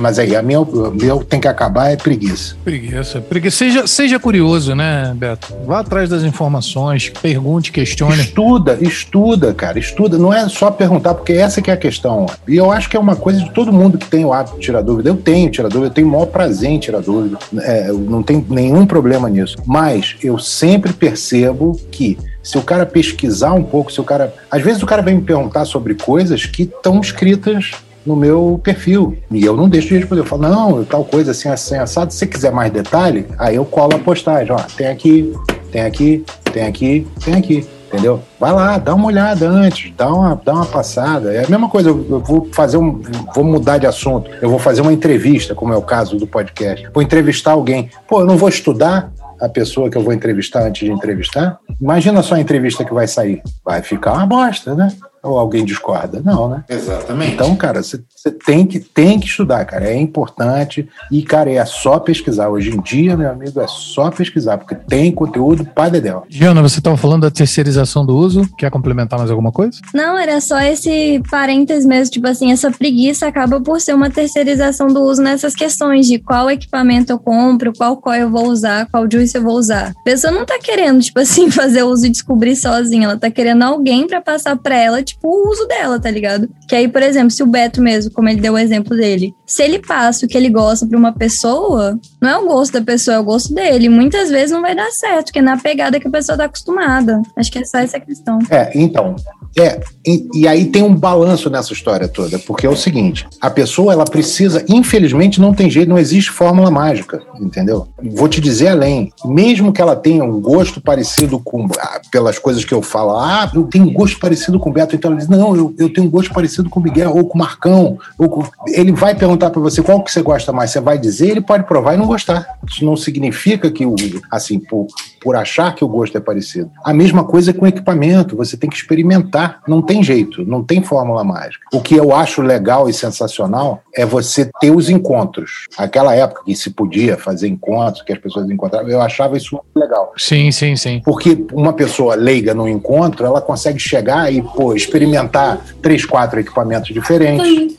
Mas 0.00 0.18
aí, 0.18 0.34
a 0.34 0.40
minha, 0.40 0.60
o 0.60 0.90
meu 0.94 1.22
tem 1.22 1.38
que 1.38 1.46
acabar 1.46 1.92
é 1.92 1.96
preguiça. 1.96 2.56
Preguiça. 2.64 3.20
Preguiça. 3.20 3.58
Seja, 3.58 3.86
seja 3.86 4.18
curioso, 4.18 4.74
né, 4.74 5.12
Beto? 5.14 5.54
Vá 5.66 5.80
atrás 5.80 6.08
das 6.08 6.22
informações, 6.22 7.10
pergunte, 7.10 7.70
questione. 7.70 8.22
Estuda, 8.22 8.78
estuda, 8.80 9.52
cara. 9.52 9.78
Estuda. 9.78 10.16
Não 10.16 10.32
é 10.32 10.48
só 10.48 10.70
perguntar, 10.70 11.12
porque 11.12 11.34
essa 11.34 11.60
que 11.60 11.70
é 11.70 11.74
a 11.74 11.76
questão. 11.76 12.24
E 12.48 12.56
eu 12.56 12.72
acho 12.72 12.88
que 12.88 12.96
é 12.96 13.00
uma 13.00 13.14
coisa 13.14 13.40
de 13.40 13.50
todo 13.50 13.70
mundo 13.70 13.98
que 13.98 14.06
tem 14.06 14.24
o 14.24 14.32
hábito 14.32 14.56
de 14.56 14.62
tirar 14.62 14.80
dúvida. 14.80 15.10
Eu 15.10 15.16
tenho 15.16 15.50
tirar 15.50 15.68
dúvida, 15.68 15.88
eu 15.88 15.94
tenho 15.94 16.08
o 16.08 16.10
maior 16.10 16.26
prazer 16.26 16.70
em 16.70 16.78
tirar 16.78 17.00
dúvida. 17.00 17.36
É, 17.58 17.92
não 17.92 18.22
tem 18.22 18.44
nenhum 18.48 18.86
problema 18.86 19.28
nisso. 19.28 19.58
Mas 19.66 20.16
eu 20.22 20.38
sempre 20.38 20.94
percebo 20.94 21.78
que 21.90 22.16
se 22.42 22.58
o 22.58 22.62
cara 22.62 22.84
pesquisar 22.84 23.54
um 23.54 23.62
pouco, 23.62 23.90
se 23.90 24.00
o 24.00 24.04
cara. 24.04 24.34
Às 24.50 24.62
vezes 24.62 24.82
o 24.82 24.86
cara 24.86 25.00
vem 25.00 25.16
me 25.16 25.22
perguntar 25.22 25.64
sobre 25.64 25.94
coisas 25.94 26.44
que 26.44 26.64
estão 26.64 27.00
escritas 27.00 27.72
no 28.04 28.16
meu 28.16 28.60
perfil. 28.62 29.16
E 29.30 29.44
eu 29.44 29.56
não 29.56 29.68
deixo 29.68 29.88
de 29.88 29.98
responder. 29.98 30.22
Eu 30.22 30.26
falo, 30.26 30.42
não, 30.42 30.84
tal 30.84 31.04
coisa 31.04 31.30
assim, 31.30 31.48
assim, 31.48 31.76
assado. 31.76 32.12
Se 32.12 32.18
você 32.18 32.26
quiser 32.26 32.52
mais 32.52 32.72
detalhe, 32.72 33.26
aí 33.38 33.56
eu 33.56 33.64
colo 33.64 33.96
a 33.96 33.98
postagem. 33.98 34.52
Ó, 34.52 34.58
tem 34.76 34.86
aqui, 34.86 35.32
tem 35.70 35.82
aqui, 35.82 36.24
tem 36.52 36.66
aqui, 36.66 37.06
tem 37.24 37.34
aqui. 37.34 37.66
Entendeu? 37.86 38.20
Vai 38.40 38.52
lá, 38.52 38.76
dá 38.76 38.92
uma 38.92 39.06
olhada 39.06 39.48
antes, 39.48 39.92
dá 39.96 40.12
uma, 40.12 40.40
dá 40.44 40.52
uma 40.52 40.66
passada. 40.66 41.32
É 41.32 41.44
a 41.44 41.48
mesma 41.48 41.68
coisa, 41.68 41.90
eu, 41.90 42.06
eu 42.10 42.20
vou 42.20 42.48
fazer 42.52 42.76
um. 42.76 43.00
Vou 43.32 43.44
mudar 43.44 43.78
de 43.78 43.86
assunto. 43.86 44.28
Eu 44.42 44.50
vou 44.50 44.58
fazer 44.58 44.80
uma 44.80 44.92
entrevista, 44.92 45.54
como 45.54 45.72
é 45.72 45.76
o 45.76 45.82
caso 45.82 46.16
do 46.16 46.26
podcast. 46.26 46.88
Vou 46.92 47.02
entrevistar 47.02 47.52
alguém. 47.52 47.88
Pô, 48.08 48.20
eu 48.20 48.26
não 48.26 48.36
vou 48.36 48.48
estudar 48.48 49.12
a 49.40 49.48
pessoa 49.48 49.90
que 49.90 49.96
eu 49.96 50.02
vou 50.02 50.12
entrevistar 50.12 50.62
antes 50.62 50.86
de 50.86 50.92
entrevistar? 50.92 51.58
Imagina 51.80 52.22
só 52.22 52.34
a 52.34 52.40
entrevista 52.40 52.84
que 52.84 52.92
vai 52.92 53.06
sair. 53.06 53.42
Vai 53.64 53.82
ficar 53.82 54.14
uma 54.14 54.26
bosta, 54.26 54.74
né? 54.74 54.88
Ou 55.24 55.38
alguém 55.38 55.64
discorda? 55.64 56.20
Não, 56.22 56.48
né? 56.48 56.64
Exatamente. 56.68 57.32
Então, 57.32 57.56
cara, 57.56 57.82
você 57.82 57.98
tem 58.44 58.66
que, 58.66 58.78
tem 58.78 59.18
que 59.18 59.26
estudar, 59.26 59.64
cara. 59.64 59.86
É 59.86 59.96
importante. 59.96 60.88
E, 61.10 61.22
cara, 61.22 61.50
é 61.50 61.64
só 61.64 61.98
pesquisar. 61.98 62.48
Hoje 62.48 62.70
em 62.70 62.80
dia, 62.80 63.16
meu 63.16 63.30
amigo, 63.30 63.60
é 63.60 63.66
só 63.66 64.10
pesquisar, 64.10 64.58
porque 64.58 64.74
tem 64.74 65.10
conteúdo 65.10 65.64
para 65.64 65.88
dedéu. 65.88 66.24
Giana, 66.28 66.62
você 66.62 66.78
estava 66.78 66.96
falando 66.96 67.22
da 67.22 67.30
terceirização 67.30 68.04
do 68.04 68.16
uso. 68.16 68.48
Quer 68.58 68.70
complementar 68.70 69.18
mais 69.18 69.30
alguma 69.30 69.50
coisa? 69.50 69.78
Não, 69.94 70.18
era 70.18 70.40
só 70.40 70.60
esse 70.60 71.22
parênteses 71.30 71.86
mesmo. 71.86 72.12
Tipo 72.12 72.28
assim, 72.28 72.52
essa 72.52 72.70
preguiça 72.70 73.26
acaba 73.26 73.60
por 73.60 73.80
ser 73.80 73.94
uma 73.94 74.10
terceirização 74.10 74.88
do 74.88 75.02
uso 75.02 75.22
nessas 75.22 75.54
questões 75.54 76.06
de 76.06 76.18
qual 76.18 76.50
equipamento 76.50 77.12
eu 77.12 77.18
compro, 77.18 77.72
qual 77.72 77.96
coil 77.96 78.22
eu 78.22 78.30
vou 78.30 78.48
usar, 78.48 78.86
qual 78.90 79.10
juice 79.10 79.36
eu 79.36 79.42
vou 79.42 79.56
usar. 79.56 79.92
A 79.98 80.04
pessoa 80.04 80.32
não 80.32 80.44
tá 80.44 80.58
querendo, 80.58 81.00
tipo 81.00 81.18
assim, 81.20 81.48
fazer 81.52 81.82
o 81.82 81.88
uso 81.88 82.06
e 82.06 82.10
descobrir 82.10 82.56
sozinha. 82.56 83.04
Ela 83.04 83.16
tá 83.16 83.30
querendo 83.30 83.62
alguém 83.62 84.06
para 84.06 84.20
passar 84.20 84.56
para 84.56 84.76
ela, 84.76 85.02
tipo, 85.02 85.13
tipo, 85.14 85.28
o 85.28 85.48
uso 85.48 85.66
dela, 85.66 85.98
tá 85.98 86.10
ligado? 86.10 86.48
Que 86.68 86.76
aí, 86.76 86.88
por 86.88 87.02
exemplo, 87.02 87.30
se 87.30 87.42
o 87.42 87.46
Beto 87.46 87.80
mesmo, 87.80 88.12
como 88.12 88.28
ele 88.28 88.40
deu 88.40 88.54
o 88.54 88.58
exemplo 88.58 88.96
dele, 88.96 89.34
se 89.46 89.62
ele 89.62 89.78
passa 89.78 90.26
o 90.26 90.28
que 90.28 90.36
ele 90.36 90.50
gosta 90.50 90.86
pra 90.86 90.98
uma 90.98 91.12
pessoa, 91.12 91.98
não 92.24 92.30
é 92.30 92.38
o 92.38 92.46
gosto 92.46 92.72
da 92.72 92.80
pessoa, 92.80 93.16
é 93.16 93.20
o 93.20 93.24
gosto 93.24 93.52
dele. 93.54 93.90
Muitas 93.90 94.30
vezes 94.30 94.50
não 94.50 94.62
vai 94.62 94.74
dar 94.74 94.90
certo, 94.90 95.26
porque 95.26 95.40
é 95.40 95.42
na 95.42 95.58
pegada 95.58 96.00
que 96.00 96.08
a 96.08 96.10
pessoa 96.10 96.38
tá 96.38 96.46
acostumada. 96.46 97.20
Acho 97.36 97.52
que 97.52 97.58
é 97.58 97.64
só 97.66 97.78
essa 97.78 98.00
questão. 98.00 98.38
É, 98.50 98.70
então, 98.74 99.14
é, 99.56 99.80
e, 100.04 100.28
e, 100.34 100.48
aí 100.48 100.64
tem 100.64 100.82
um 100.82 100.94
balanço 100.94 101.48
nessa 101.48 101.72
história 101.72 102.08
toda, 102.08 102.40
porque 102.40 102.66
é 102.66 102.68
o 102.70 102.76
seguinte: 102.76 103.26
a 103.40 103.48
pessoa 103.48 103.92
ela 103.92 104.04
precisa, 104.04 104.64
infelizmente, 104.68 105.40
não 105.40 105.54
tem 105.54 105.70
jeito, 105.70 105.88
não 105.88 105.98
existe 105.98 106.32
fórmula 106.32 106.72
mágica, 106.72 107.22
entendeu? 107.40 107.86
Vou 108.14 108.28
te 108.28 108.40
dizer 108.40 108.68
além, 108.68 109.12
mesmo 109.24 109.72
que 109.72 109.80
ela 109.80 109.94
tenha 109.94 110.24
um 110.24 110.40
gosto 110.40 110.80
parecido 110.80 111.38
com, 111.38 111.68
ah, 111.78 112.00
pelas 112.10 112.36
coisas 112.36 112.64
que 112.64 112.74
eu 112.74 112.82
falo, 112.82 113.16
ah, 113.16 113.48
eu 113.54 113.62
tenho 113.64 113.84
um 113.84 113.92
gosto 113.92 114.18
parecido 114.18 114.58
com 114.58 114.70
o 114.70 114.72
Beto, 114.72 114.96
então 114.96 115.12
ela 115.12 115.20
diz, 115.20 115.28
não, 115.28 115.54
eu, 115.54 115.72
eu 115.78 115.92
tenho 115.92 116.08
um 116.08 116.10
gosto 116.10 116.34
parecido 116.34 116.68
com 116.68 116.80
o 116.80 116.82
Miguel 116.82 117.14
ou 117.14 117.24
com 117.24 117.38
o 117.38 117.40
Marcão. 117.40 117.96
Ou 118.18 118.28
com... 118.28 118.44
Ele 118.66 118.90
vai 118.90 119.14
perguntar 119.14 119.50
para 119.50 119.60
você 119.60 119.80
qual 119.82 120.02
que 120.02 120.10
você 120.10 120.20
gosta 120.20 120.52
mais, 120.52 120.70
você 120.70 120.80
vai 120.80 120.98
dizer, 120.98 121.28
ele 121.28 121.40
pode 121.40 121.64
provar 121.64 121.94
e 121.94 121.96
não 121.96 122.06
gostar. 122.14 122.58
Isso 122.68 122.84
não 122.84 122.96
significa 122.96 123.70
que, 123.70 123.84
o, 123.84 123.94
assim, 124.30 124.58
por, 124.58 124.86
por 125.20 125.36
achar 125.36 125.74
que 125.74 125.84
o 125.84 125.88
gosto 125.88 126.16
é 126.16 126.20
parecido. 126.20 126.70
A 126.84 126.94
mesma 126.94 127.24
coisa 127.24 127.52
com 127.52 127.66
equipamento, 127.66 128.36
você 128.36 128.56
tem 128.56 128.70
que 128.70 128.76
experimentar 128.76 129.62
não 129.66 129.82
tem 129.82 130.02
jeito, 130.02 130.44
não 130.44 130.62
tem 130.62 130.82
fórmula 130.82 131.24
mágica. 131.24 131.66
O 131.72 131.80
que 131.80 131.94
eu 131.94 132.14
acho 132.14 132.42
legal 132.42 132.88
e 132.88 132.92
sensacional 132.92 133.82
é 133.94 134.04
você 134.04 134.50
ter 134.60 134.70
os 134.70 134.88
encontros. 134.88 135.66
Aquela 135.76 136.14
época 136.14 136.42
que 136.44 136.54
se 136.54 136.70
podia 136.70 137.16
fazer 137.16 137.48
encontros, 137.48 138.02
que 138.02 138.12
as 138.12 138.18
pessoas 138.18 138.48
encontravam, 138.50 138.90
eu 138.90 139.00
achava 139.00 139.36
isso 139.36 139.56
muito 139.56 139.76
legal. 139.76 140.12
Sim, 140.16 140.50
sim, 140.52 140.76
sim. 140.76 141.00
Porque 141.04 141.46
uma 141.52 141.72
pessoa 141.72 142.14
leiga 142.14 142.54
no 142.54 142.68
encontro, 142.68 143.26
ela 143.26 143.40
consegue 143.40 143.78
chegar 143.78 144.32
e, 144.32 144.42
pô, 144.42 144.74
experimentar 144.74 145.60
três, 145.82 146.04
quatro 146.04 146.40
equipamentos 146.40 146.92
diferentes. 146.92 147.76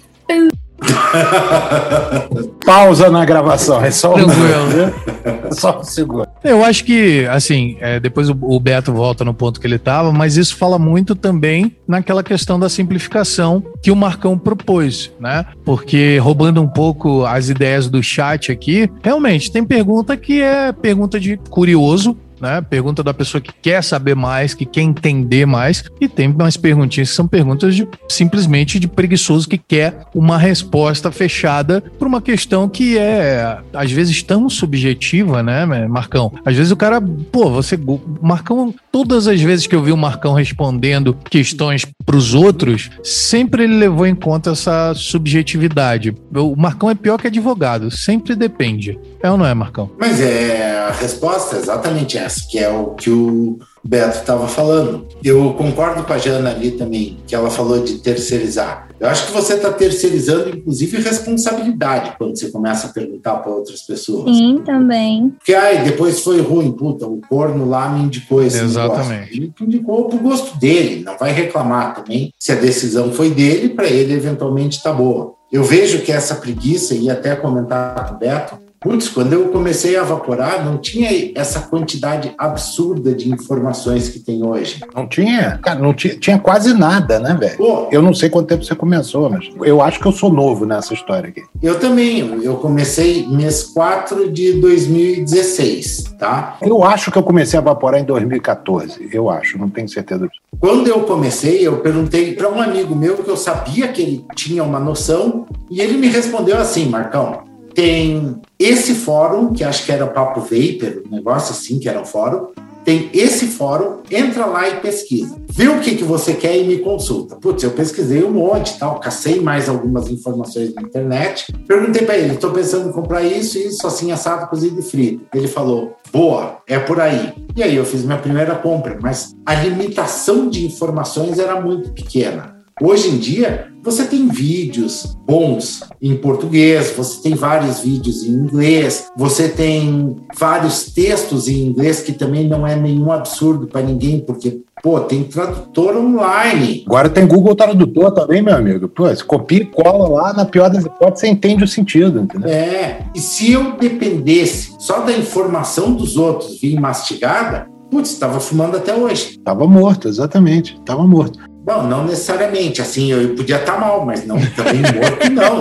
Pausa 2.65 3.09
na 3.09 3.23
gravação, 3.23 3.83
é 3.83 3.91
só 3.91 4.15
um, 4.15 4.19
é 4.19 5.51
só 5.51 5.79
um 5.79 5.83
segundo. 5.83 6.27
Eu 6.43 6.63
acho 6.63 6.83
que, 6.83 7.25
assim, 7.27 7.77
é, 7.79 7.99
depois 7.99 8.29
o, 8.29 8.38
o, 8.41 8.59
Beto 8.59 8.91
volta 8.91 9.23
no 9.23 9.33
ponto 9.33 9.59
que 9.59 9.67
ele 9.67 9.75
estava, 9.75 10.11
mas 10.11 10.38
isso 10.38 10.55
fala 10.55 10.79
muito 10.79 11.15
também 11.15 11.75
naquela 11.88 12.23
questão 12.23 12.59
da 12.59 12.67
simplificação 12.67 13.63
que 13.81 13.91
o 13.91 13.95
Marcão 13.95 14.38
propôs, 14.38 15.11
né? 15.19 15.45
Porque 15.63 16.17
roubando 16.17 16.61
um 16.61 16.67
pouco 16.67 17.25
as 17.25 17.49
ideias 17.49 17.88
do 17.88 18.01
chat 18.01 18.51
aqui, 18.51 18.89
realmente 19.03 19.51
tem 19.51 19.63
pergunta 19.63 20.17
que 20.17 20.41
é 20.41 20.71
pergunta 20.71 21.19
de 21.19 21.38
curioso, 21.49 22.17
né? 22.45 22.61
Pergunta 22.61 23.01
da 23.01 23.13
pessoa 23.13 23.41
que 23.41 23.51
quer 23.51 23.83
saber 23.83 24.15
mais, 24.15 24.53
que 24.53 24.65
quer 24.65 24.81
entender 24.81 25.47
mais, 25.47 25.83
e 25.99 26.07
tem 26.07 26.29
umas 26.29 26.55
perguntinhas 26.55 27.09
que 27.09 27.15
são 27.15 27.27
perguntas 27.27 27.75
de 27.75 27.87
simplesmente 28.07 28.79
de 28.79 28.87
preguiçoso 28.87 29.49
que 29.49 29.57
quer 29.57 30.05
uma 30.13 30.37
resposta 30.37 31.11
fechada 31.11 31.81
para 31.97 32.07
uma 32.07 32.21
questão 32.21 32.69
que 32.69 32.97
é 32.97 33.57
às 33.73 33.91
vezes 33.91 34.21
tão 34.21 34.47
subjetiva, 34.49 35.41
né, 35.41 35.65
Marcão? 35.87 36.31
Às 36.45 36.55
vezes 36.55 36.71
o 36.71 36.75
cara, 36.75 37.01
pô, 37.01 37.49
você 37.49 37.79
Marcão, 38.21 38.73
todas 38.91 39.27
as 39.27 39.41
vezes 39.41 39.65
que 39.65 39.75
eu 39.75 39.81
vi 39.81 39.91
o 39.91 39.97
Marcão 39.97 40.33
respondendo 40.33 41.17
questões 41.29 41.85
para 42.05 42.15
os 42.15 42.33
outros, 42.33 42.91
sempre 43.03 43.63
ele 43.63 43.77
levou 43.77 44.05
em 44.05 44.15
conta 44.15 44.51
essa 44.51 44.93
subjetividade. 44.93 46.15
O 46.33 46.55
Marcão 46.55 46.89
é 46.89 46.95
pior 46.95 47.19
que 47.19 47.27
advogado, 47.27 47.89
sempre 47.89 48.35
depende. 48.35 48.99
É 49.21 49.31
ou 49.31 49.37
não 49.37 49.45
é, 49.45 49.53
Marcão? 49.53 49.89
Mas 49.99 50.21
é 50.21 50.75
a 50.87 50.91
resposta 50.91 51.55
é 51.55 51.59
exatamente 51.59 52.17
essa, 52.17 52.34
que 52.41 52.59
é 52.59 52.69
o 52.69 52.91
que 52.91 53.09
o 53.09 53.59
Beto 53.83 54.19
estava 54.19 54.47
falando. 54.47 55.07
Eu 55.23 55.53
concordo 55.53 56.03
com 56.03 56.13
a 56.13 56.17
Jana 56.17 56.51
ali 56.51 56.71
também, 56.71 57.17
que 57.27 57.36
ela 57.36 57.49
falou 57.49 57.83
de 57.83 57.99
terceirizar. 57.99 58.88
Eu 58.99 59.09
acho 59.09 59.27
que 59.27 59.33
você 59.33 59.55
está 59.55 59.71
terceirizando, 59.71 60.49
inclusive, 60.49 61.01
responsabilidade 61.01 62.13
quando 62.17 62.38
você 62.38 62.49
começa 62.49 62.88
a 62.88 62.89
perguntar 62.89 63.36
para 63.36 63.51
outras 63.51 63.81
pessoas. 63.81 64.36
Sim, 64.36 64.61
também. 64.65 65.29
Porque, 65.38 65.53
ai, 65.53 65.83
depois 65.83 66.21
foi 66.21 66.39
ruim, 66.41 66.71
puta, 66.71 67.05
o 67.05 67.19
corno 67.27 67.67
lá 67.67 67.89
me 67.89 68.05
indicou 68.05 68.41
esse 68.41 68.63
Exatamente. 68.63 69.09
negócio. 69.09 69.29
Ele 69.33 69.53
indicou 69.61 70.05
para 70.05 70.17
o 70.17 70.21
gosto 70.21 70.57
dele, 70.57 71.03
não 71.03 71.17
vai 71.17 71.31
reclamar 71.33 71.95
também 71.95 72.33
se 72.39 72.51
a 72.51 72.55
decisão 72.55 73.11
foi 73.11 73.29
dele, 73.31 73.69
para 73.69 73.88
ele 73.88 74.13
eventualmente 74.13 74.77
está 74.77 74.93
boa. 74.93 75.36
Eu 75.51 75.63
vejo 75.63 76.01
que 76.01 76.11
essa 76.11 76.36
preguiça, 76.36 76.95
e 76.95 77.09
até 77.09 77.36
comentar 77.36 78.07
com 78.07 78.15
o 78.15 78.17
Beto, 78.17 78.64
Putz, 78.86 79.09
quando 79.09 79.33
eu 79.33 79.47
comecei 79.47 79.97
a 79.97 80.03
evaporar, 80.03 80.63
não 80.63 80.77
tinha 80.77 81.31
essa 81.33 81.61
quantidade 81.61 82.31
absurda 82.38 83.15
de 83.15 83.31
informações 83.31 84.09
que 84.09 84.19
tem 84.19 84.45
hoje. 84.45 84.79
Não 84.93 85.07
tinha, 85.07 85.57
cara, 85.57 85.79
não 85.79 85.91
tinha, 85.91 86.15
tinha 86.15 86.38
quase 86.38 86.71
nada, 86.71 87.19
né, 87.19 87.33
velho? 87.33 87.88
Eu 87.91 88.03
não 88.03 88.13
sei 88.13 88.29
quanto 88.29 88.45
tempo 88.45 88.63
você 88.63 88.75
começou, 88.75 89.27
mas 89.27 89.49
eu 89.63 89.81
acho 89.81 89.99
que 89.99 90.05
eu 90.05 90.11
sou 90.11 90.31
novo 90.31 90.67
nessa 90.67 90.93
história 90.93 91.29
aqui. 91.29 91.41
Eu 91.63 91.79
também, 91.79 92.43
eu 92.43 92.57
comecei 92.57 93.25
mês 93.27 93.63
4 93.63 94.31
de 94.31 94.53
2016, 94.61 96.03
tá? 96.19 96.57
Eu 96.61 96.83
acho 96.83 97.11
que 97.11 97.17
eu 97.17 97.23
comecei 97.23 97.57
a 97.57 97.63
evaporar 97.63 97.99
em 97.99 98.05
2014, 98.05 99.09
eu 99.11 99.31
acho, 99.31 99.57
não 99.57 99.67
tenho 99.67 99.89
certeza. 99.89 100.29
Quando 100.59 100.88
eu 100.88 100.99
comecei, 101.01 101.67
eu 101.67 101.77
perguntei 101.77 102.36
para 102.36 102.51
um 102.51 102.61
amigo 102.61 102.95
meu 102.95 103.17
que 103.17 103.29
eu 103.31 103.36
sabia 103.36 103.88
que 103.88 104.03
ele 104.03 104.25
tinha 104.36 104.63
uma 104.63 104.79
noção 104.79 105.47
e 105.71 105.81
ele 105.81 105.97
me 105.97 106.07
respondeu 106.07 106.57
assim, 106.57 106.88
Marcão, 106.88 107.44
tem 107.76 108.38
esse 108.57 108.95
fórum, 108.95 109.53
que 109.53 109.63
acho 109.63 109.86
que 109.86 109.91
era 109.91 110.07
Papo 110.07 110.39
Vapor, 110.39 111.03
um 111.11 111.15
negócio 111.17 111.51
assim, 111.51 111.78
que 111.78 111.89
era 111.89 112.01
um 112.01 112.05
fórum. 112.05 112.47
Tem 112.86 113.09
esse 113.13 113.47
fórum, 113.47 113.97
entra 114.11 114.45
lá 114.45 114.69
e 114.69 114.80
pesquisa. 114.80 115.36
Vê 115.49 115.67
o 115.67 115.80
que, 115.82 115.95
que 115.95 116.03
você 116.03 116.36
quer 116.36 116.55
e 116.55 116.63
me 116.63 116.78
consulta. 116.78 117.36
Putz, 117.36 117.63
eu 117.63 117.71
pesquisei 117.71 118.23
um 118.23 118.32
monte, 118.32 118.78
tal, 118.78 118.99
cacei 118.99 119.41
mais 119.41 119.67
algumas 119.67 120.07
informações 120.07 120.73
na 120.73 120.84
internet. 120.84 121.51
Perguntei 121.67 122.03
para 122.03 122.15
ele, 122.15 122.36
estou 122.36 122.51
pensando 122.51 122.89
em 122.89 122.91
comprar 122.91 123.23
isso, 123.23 123.57
isso, 123.57 123.86
assim, 123.88 124.11
assado, 124.11 124.47
cozido 124.47 124.80
e 124.80 124.84
frito. 124.84 125.26
Ele 125.34 125.47
falou, 125.47 125.97
boa, 126.13 126.59
é 126.67 126.78
por 126.78 127.01
aí. 127.01 127.34
E 127.55 127.63
aí 127.63 127.76
eu 127.76 127.86
fiz 127.86 128.05
minha 128.05 128.19
primeira 128.19 128.53
compra, 128.55 128.99
mas 129.01 129.36
a 129.45 129.55
limitação 129.55 130.47
de 130.47 130.63
informações 130.63 131.39
era 131.39 131.59
muito 131.59 131.89
pequena. 131.91 132.55
Hoje 132.80 133.09
em 133.09 133.17
dia, 133.17 133.71
você 133.86 134.03
tem 134.03 134.27
vídeos 134.27 135.15
bons 135.27 135.81
em 136.01 136.17
português, 136.17 136.91
você 136.97 137.21
tem 137.21 137.36
vários 137.36 137.81
vídeos 137.81 138.23
em 138.23 138.31
inglês, 138.31 139.11
você 139.15 139.47
tem 139.47 140.17
vários 140.38 140.91
textos 140.91 141.47
em 141.47 141.67
inglês 141.67 142.01
que 142.01 142.11
também 142.11 142.47
não 142.47 142.65
é 142.65 142.75
nenhum 142.75 143.11
absurdo 143.11 143.67
para 143.67 143.81
ninguém, 143.81 144.19
porque 144.19 144.65
Pô, 144.83 144.99
tem 144.99 145.23
tradutor 145.23 145.95
online. 145.95 146.83
Agora 146.86 147.09
tem 147.09 147.25
Google 147.25 147.55
Tradutor 147.55 148.11
também, 148.11 148.41
meu 148.41 148.55
amigo. 148.55 148.88
Pô, 148.88 149.07
você 149.07 149.23
copia 149.23 149.59
e 149.59 149.65
cola 149.65 150.07
lá, 150.07 150.33
na 150.33 150.45
pior 150.45 150.69
das 150.69 150.86
hipóteses, 150.86 151.21
você 151.21 151.27
entende 151.27 151.63
o 151.63 151.67
sentido, 151.67 152.19
entendeu? 152.19 152.49
É. 152.49 152.99
E 153.15 153.19
se 153.19 153.53
eu 153.53 153.77
dependesse 153.77 154.75
só 154.77 154.99
da 154.99 155.11
informação 155.11 155.93
dos 155.93 156.17
outros 156.17 156.59
vir 156.59 156.79
mastigada, 156.79 157.67
putz, 157.89 158.11
estava 158.11 158.39
fumando 158.39 158.77
até 158.77 158.93
hoje. 158.93 159.39
Tava 159.39 159.65
morto, 159.65 160.07
exatamente. 160.07 160.79
Tava 160.86 161.07
morto. 161.07 161.39
Bom, 161.66 161.82
não 161.82 162.05
necessariamente, 162.05 162.80
assim, 162.80 163.11
eu 163.11 163.30
podia 163.36 163.55
estar 163.55 163.74
tá 163.74 163.80
mal, 163.80 164.05
mas 164.05 164.24
não 164.24 164.38
também 164.51 164.82
morto, 164.93 165.32
não. 165.32 165.59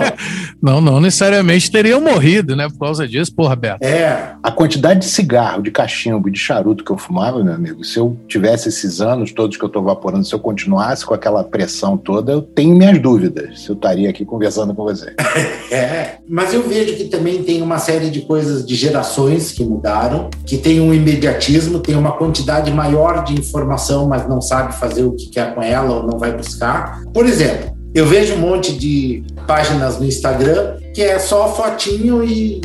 Não, 0.61 0.79
não 0.79 1.01
necessariamente 1.01 1.71
teriam 1.71 1.99
morrido, 1.99 2.55
né, 2.55 2.69
por 2.69 2.77
causa 2.77 3.07
disso, 3.07 3.33
porra, 3.33 3.55
Beto. 3.55 3.83
É. 3.83 4.35
A 4.43 4.51
quantidade 4.51 4.99
de 4.99 5.07
cigarro, 5.07 5.63
de 5.63 5.71
cachimbo, 5.71 6.29
de 6.29 6.37
charuto 6.37 6.83
que 6.83 6.91
eu 6.91 6.97
fumava, 6.97 7.43
meu 7.43 7.53
amigo, 7.53 7.83
se 7.83 7.97
eu 7.97 8.15
tivesse 8.27 8.69
esses 8.69 9.01
anos 9.01 9.31
todos 9.31 9.57
que 9.57 9.63
eu 9.63 9.67
estou 9.67 9.81
vaporando, 9.81 10.23
se 10.23 10.35
eu 10.35 10.39
continuasse 10.39 11.03
com 11.03 11.15
aquela 11.15 11.43
pressão 11.43 11.97
toda, 11.97 12.31
eu 12.31 12.41
tenho 12.43 12.75
minhas 12.75 12.99
dúvidas 13.01 13.61
se 13.61 13.69
eu 13.69 13.73
estaria 13.73 14.07
aqui 14.07 14.23
conversando 14.23 14.75
com 14.75 14.83
você. 14.83 15.15
é, 15.71 16.17
mas 16.29 16.53
eu 16.53 16.61
vejo 16.61 16.95
que 16.95 17.05
também 17.05 17.41
tem 17.41 17.63
uma 17.63 17.79
série 17.79 18.11
de 18.11 18.21
coisas 18.21 18.63
de 18.63 18.75
gerações 18.75 19.51
que 19.51 19.63
mudaram, 19.63 20.29
que 20.45 20.57
tem 20.57 20.79
um 20.79 20.93
imediatismo, 20.93 21.79
tem 21.79 21.95
uma 21.95 22.11
quantidade 22.11 22.71
maior 22.71 23.23
de 23.23 23.33
informação, 23.33 24.07
mas 24.07 24.29
não 24.29 24.39
sabe 24.39 24.75
fazer 24.75 25.03
o 25.03 25.13
que 25.13 25.29
quer 25.29 25.55
com 25.55 25.63
ela 25.63 25.94
ou 25.95 26.03
não 26.03 26.17
vai 26.17 26.31
buscar. 26.31 27.01
Por 27.13 27.25
exemplo, 27.25 27.75
eu 27.93 28.05
vejo 28.05 28.35
um 28.35 28.39
monte 28.39 28.73
de 28.73 29.23
páginas 29.47 29.99
no 29.99 30.05
Instagram 30.05 30.77
que 30.93 31.01
é 31.01 31.17
só 31.19 31.53
fotinho 31.53 32.23
e 32.23 32.61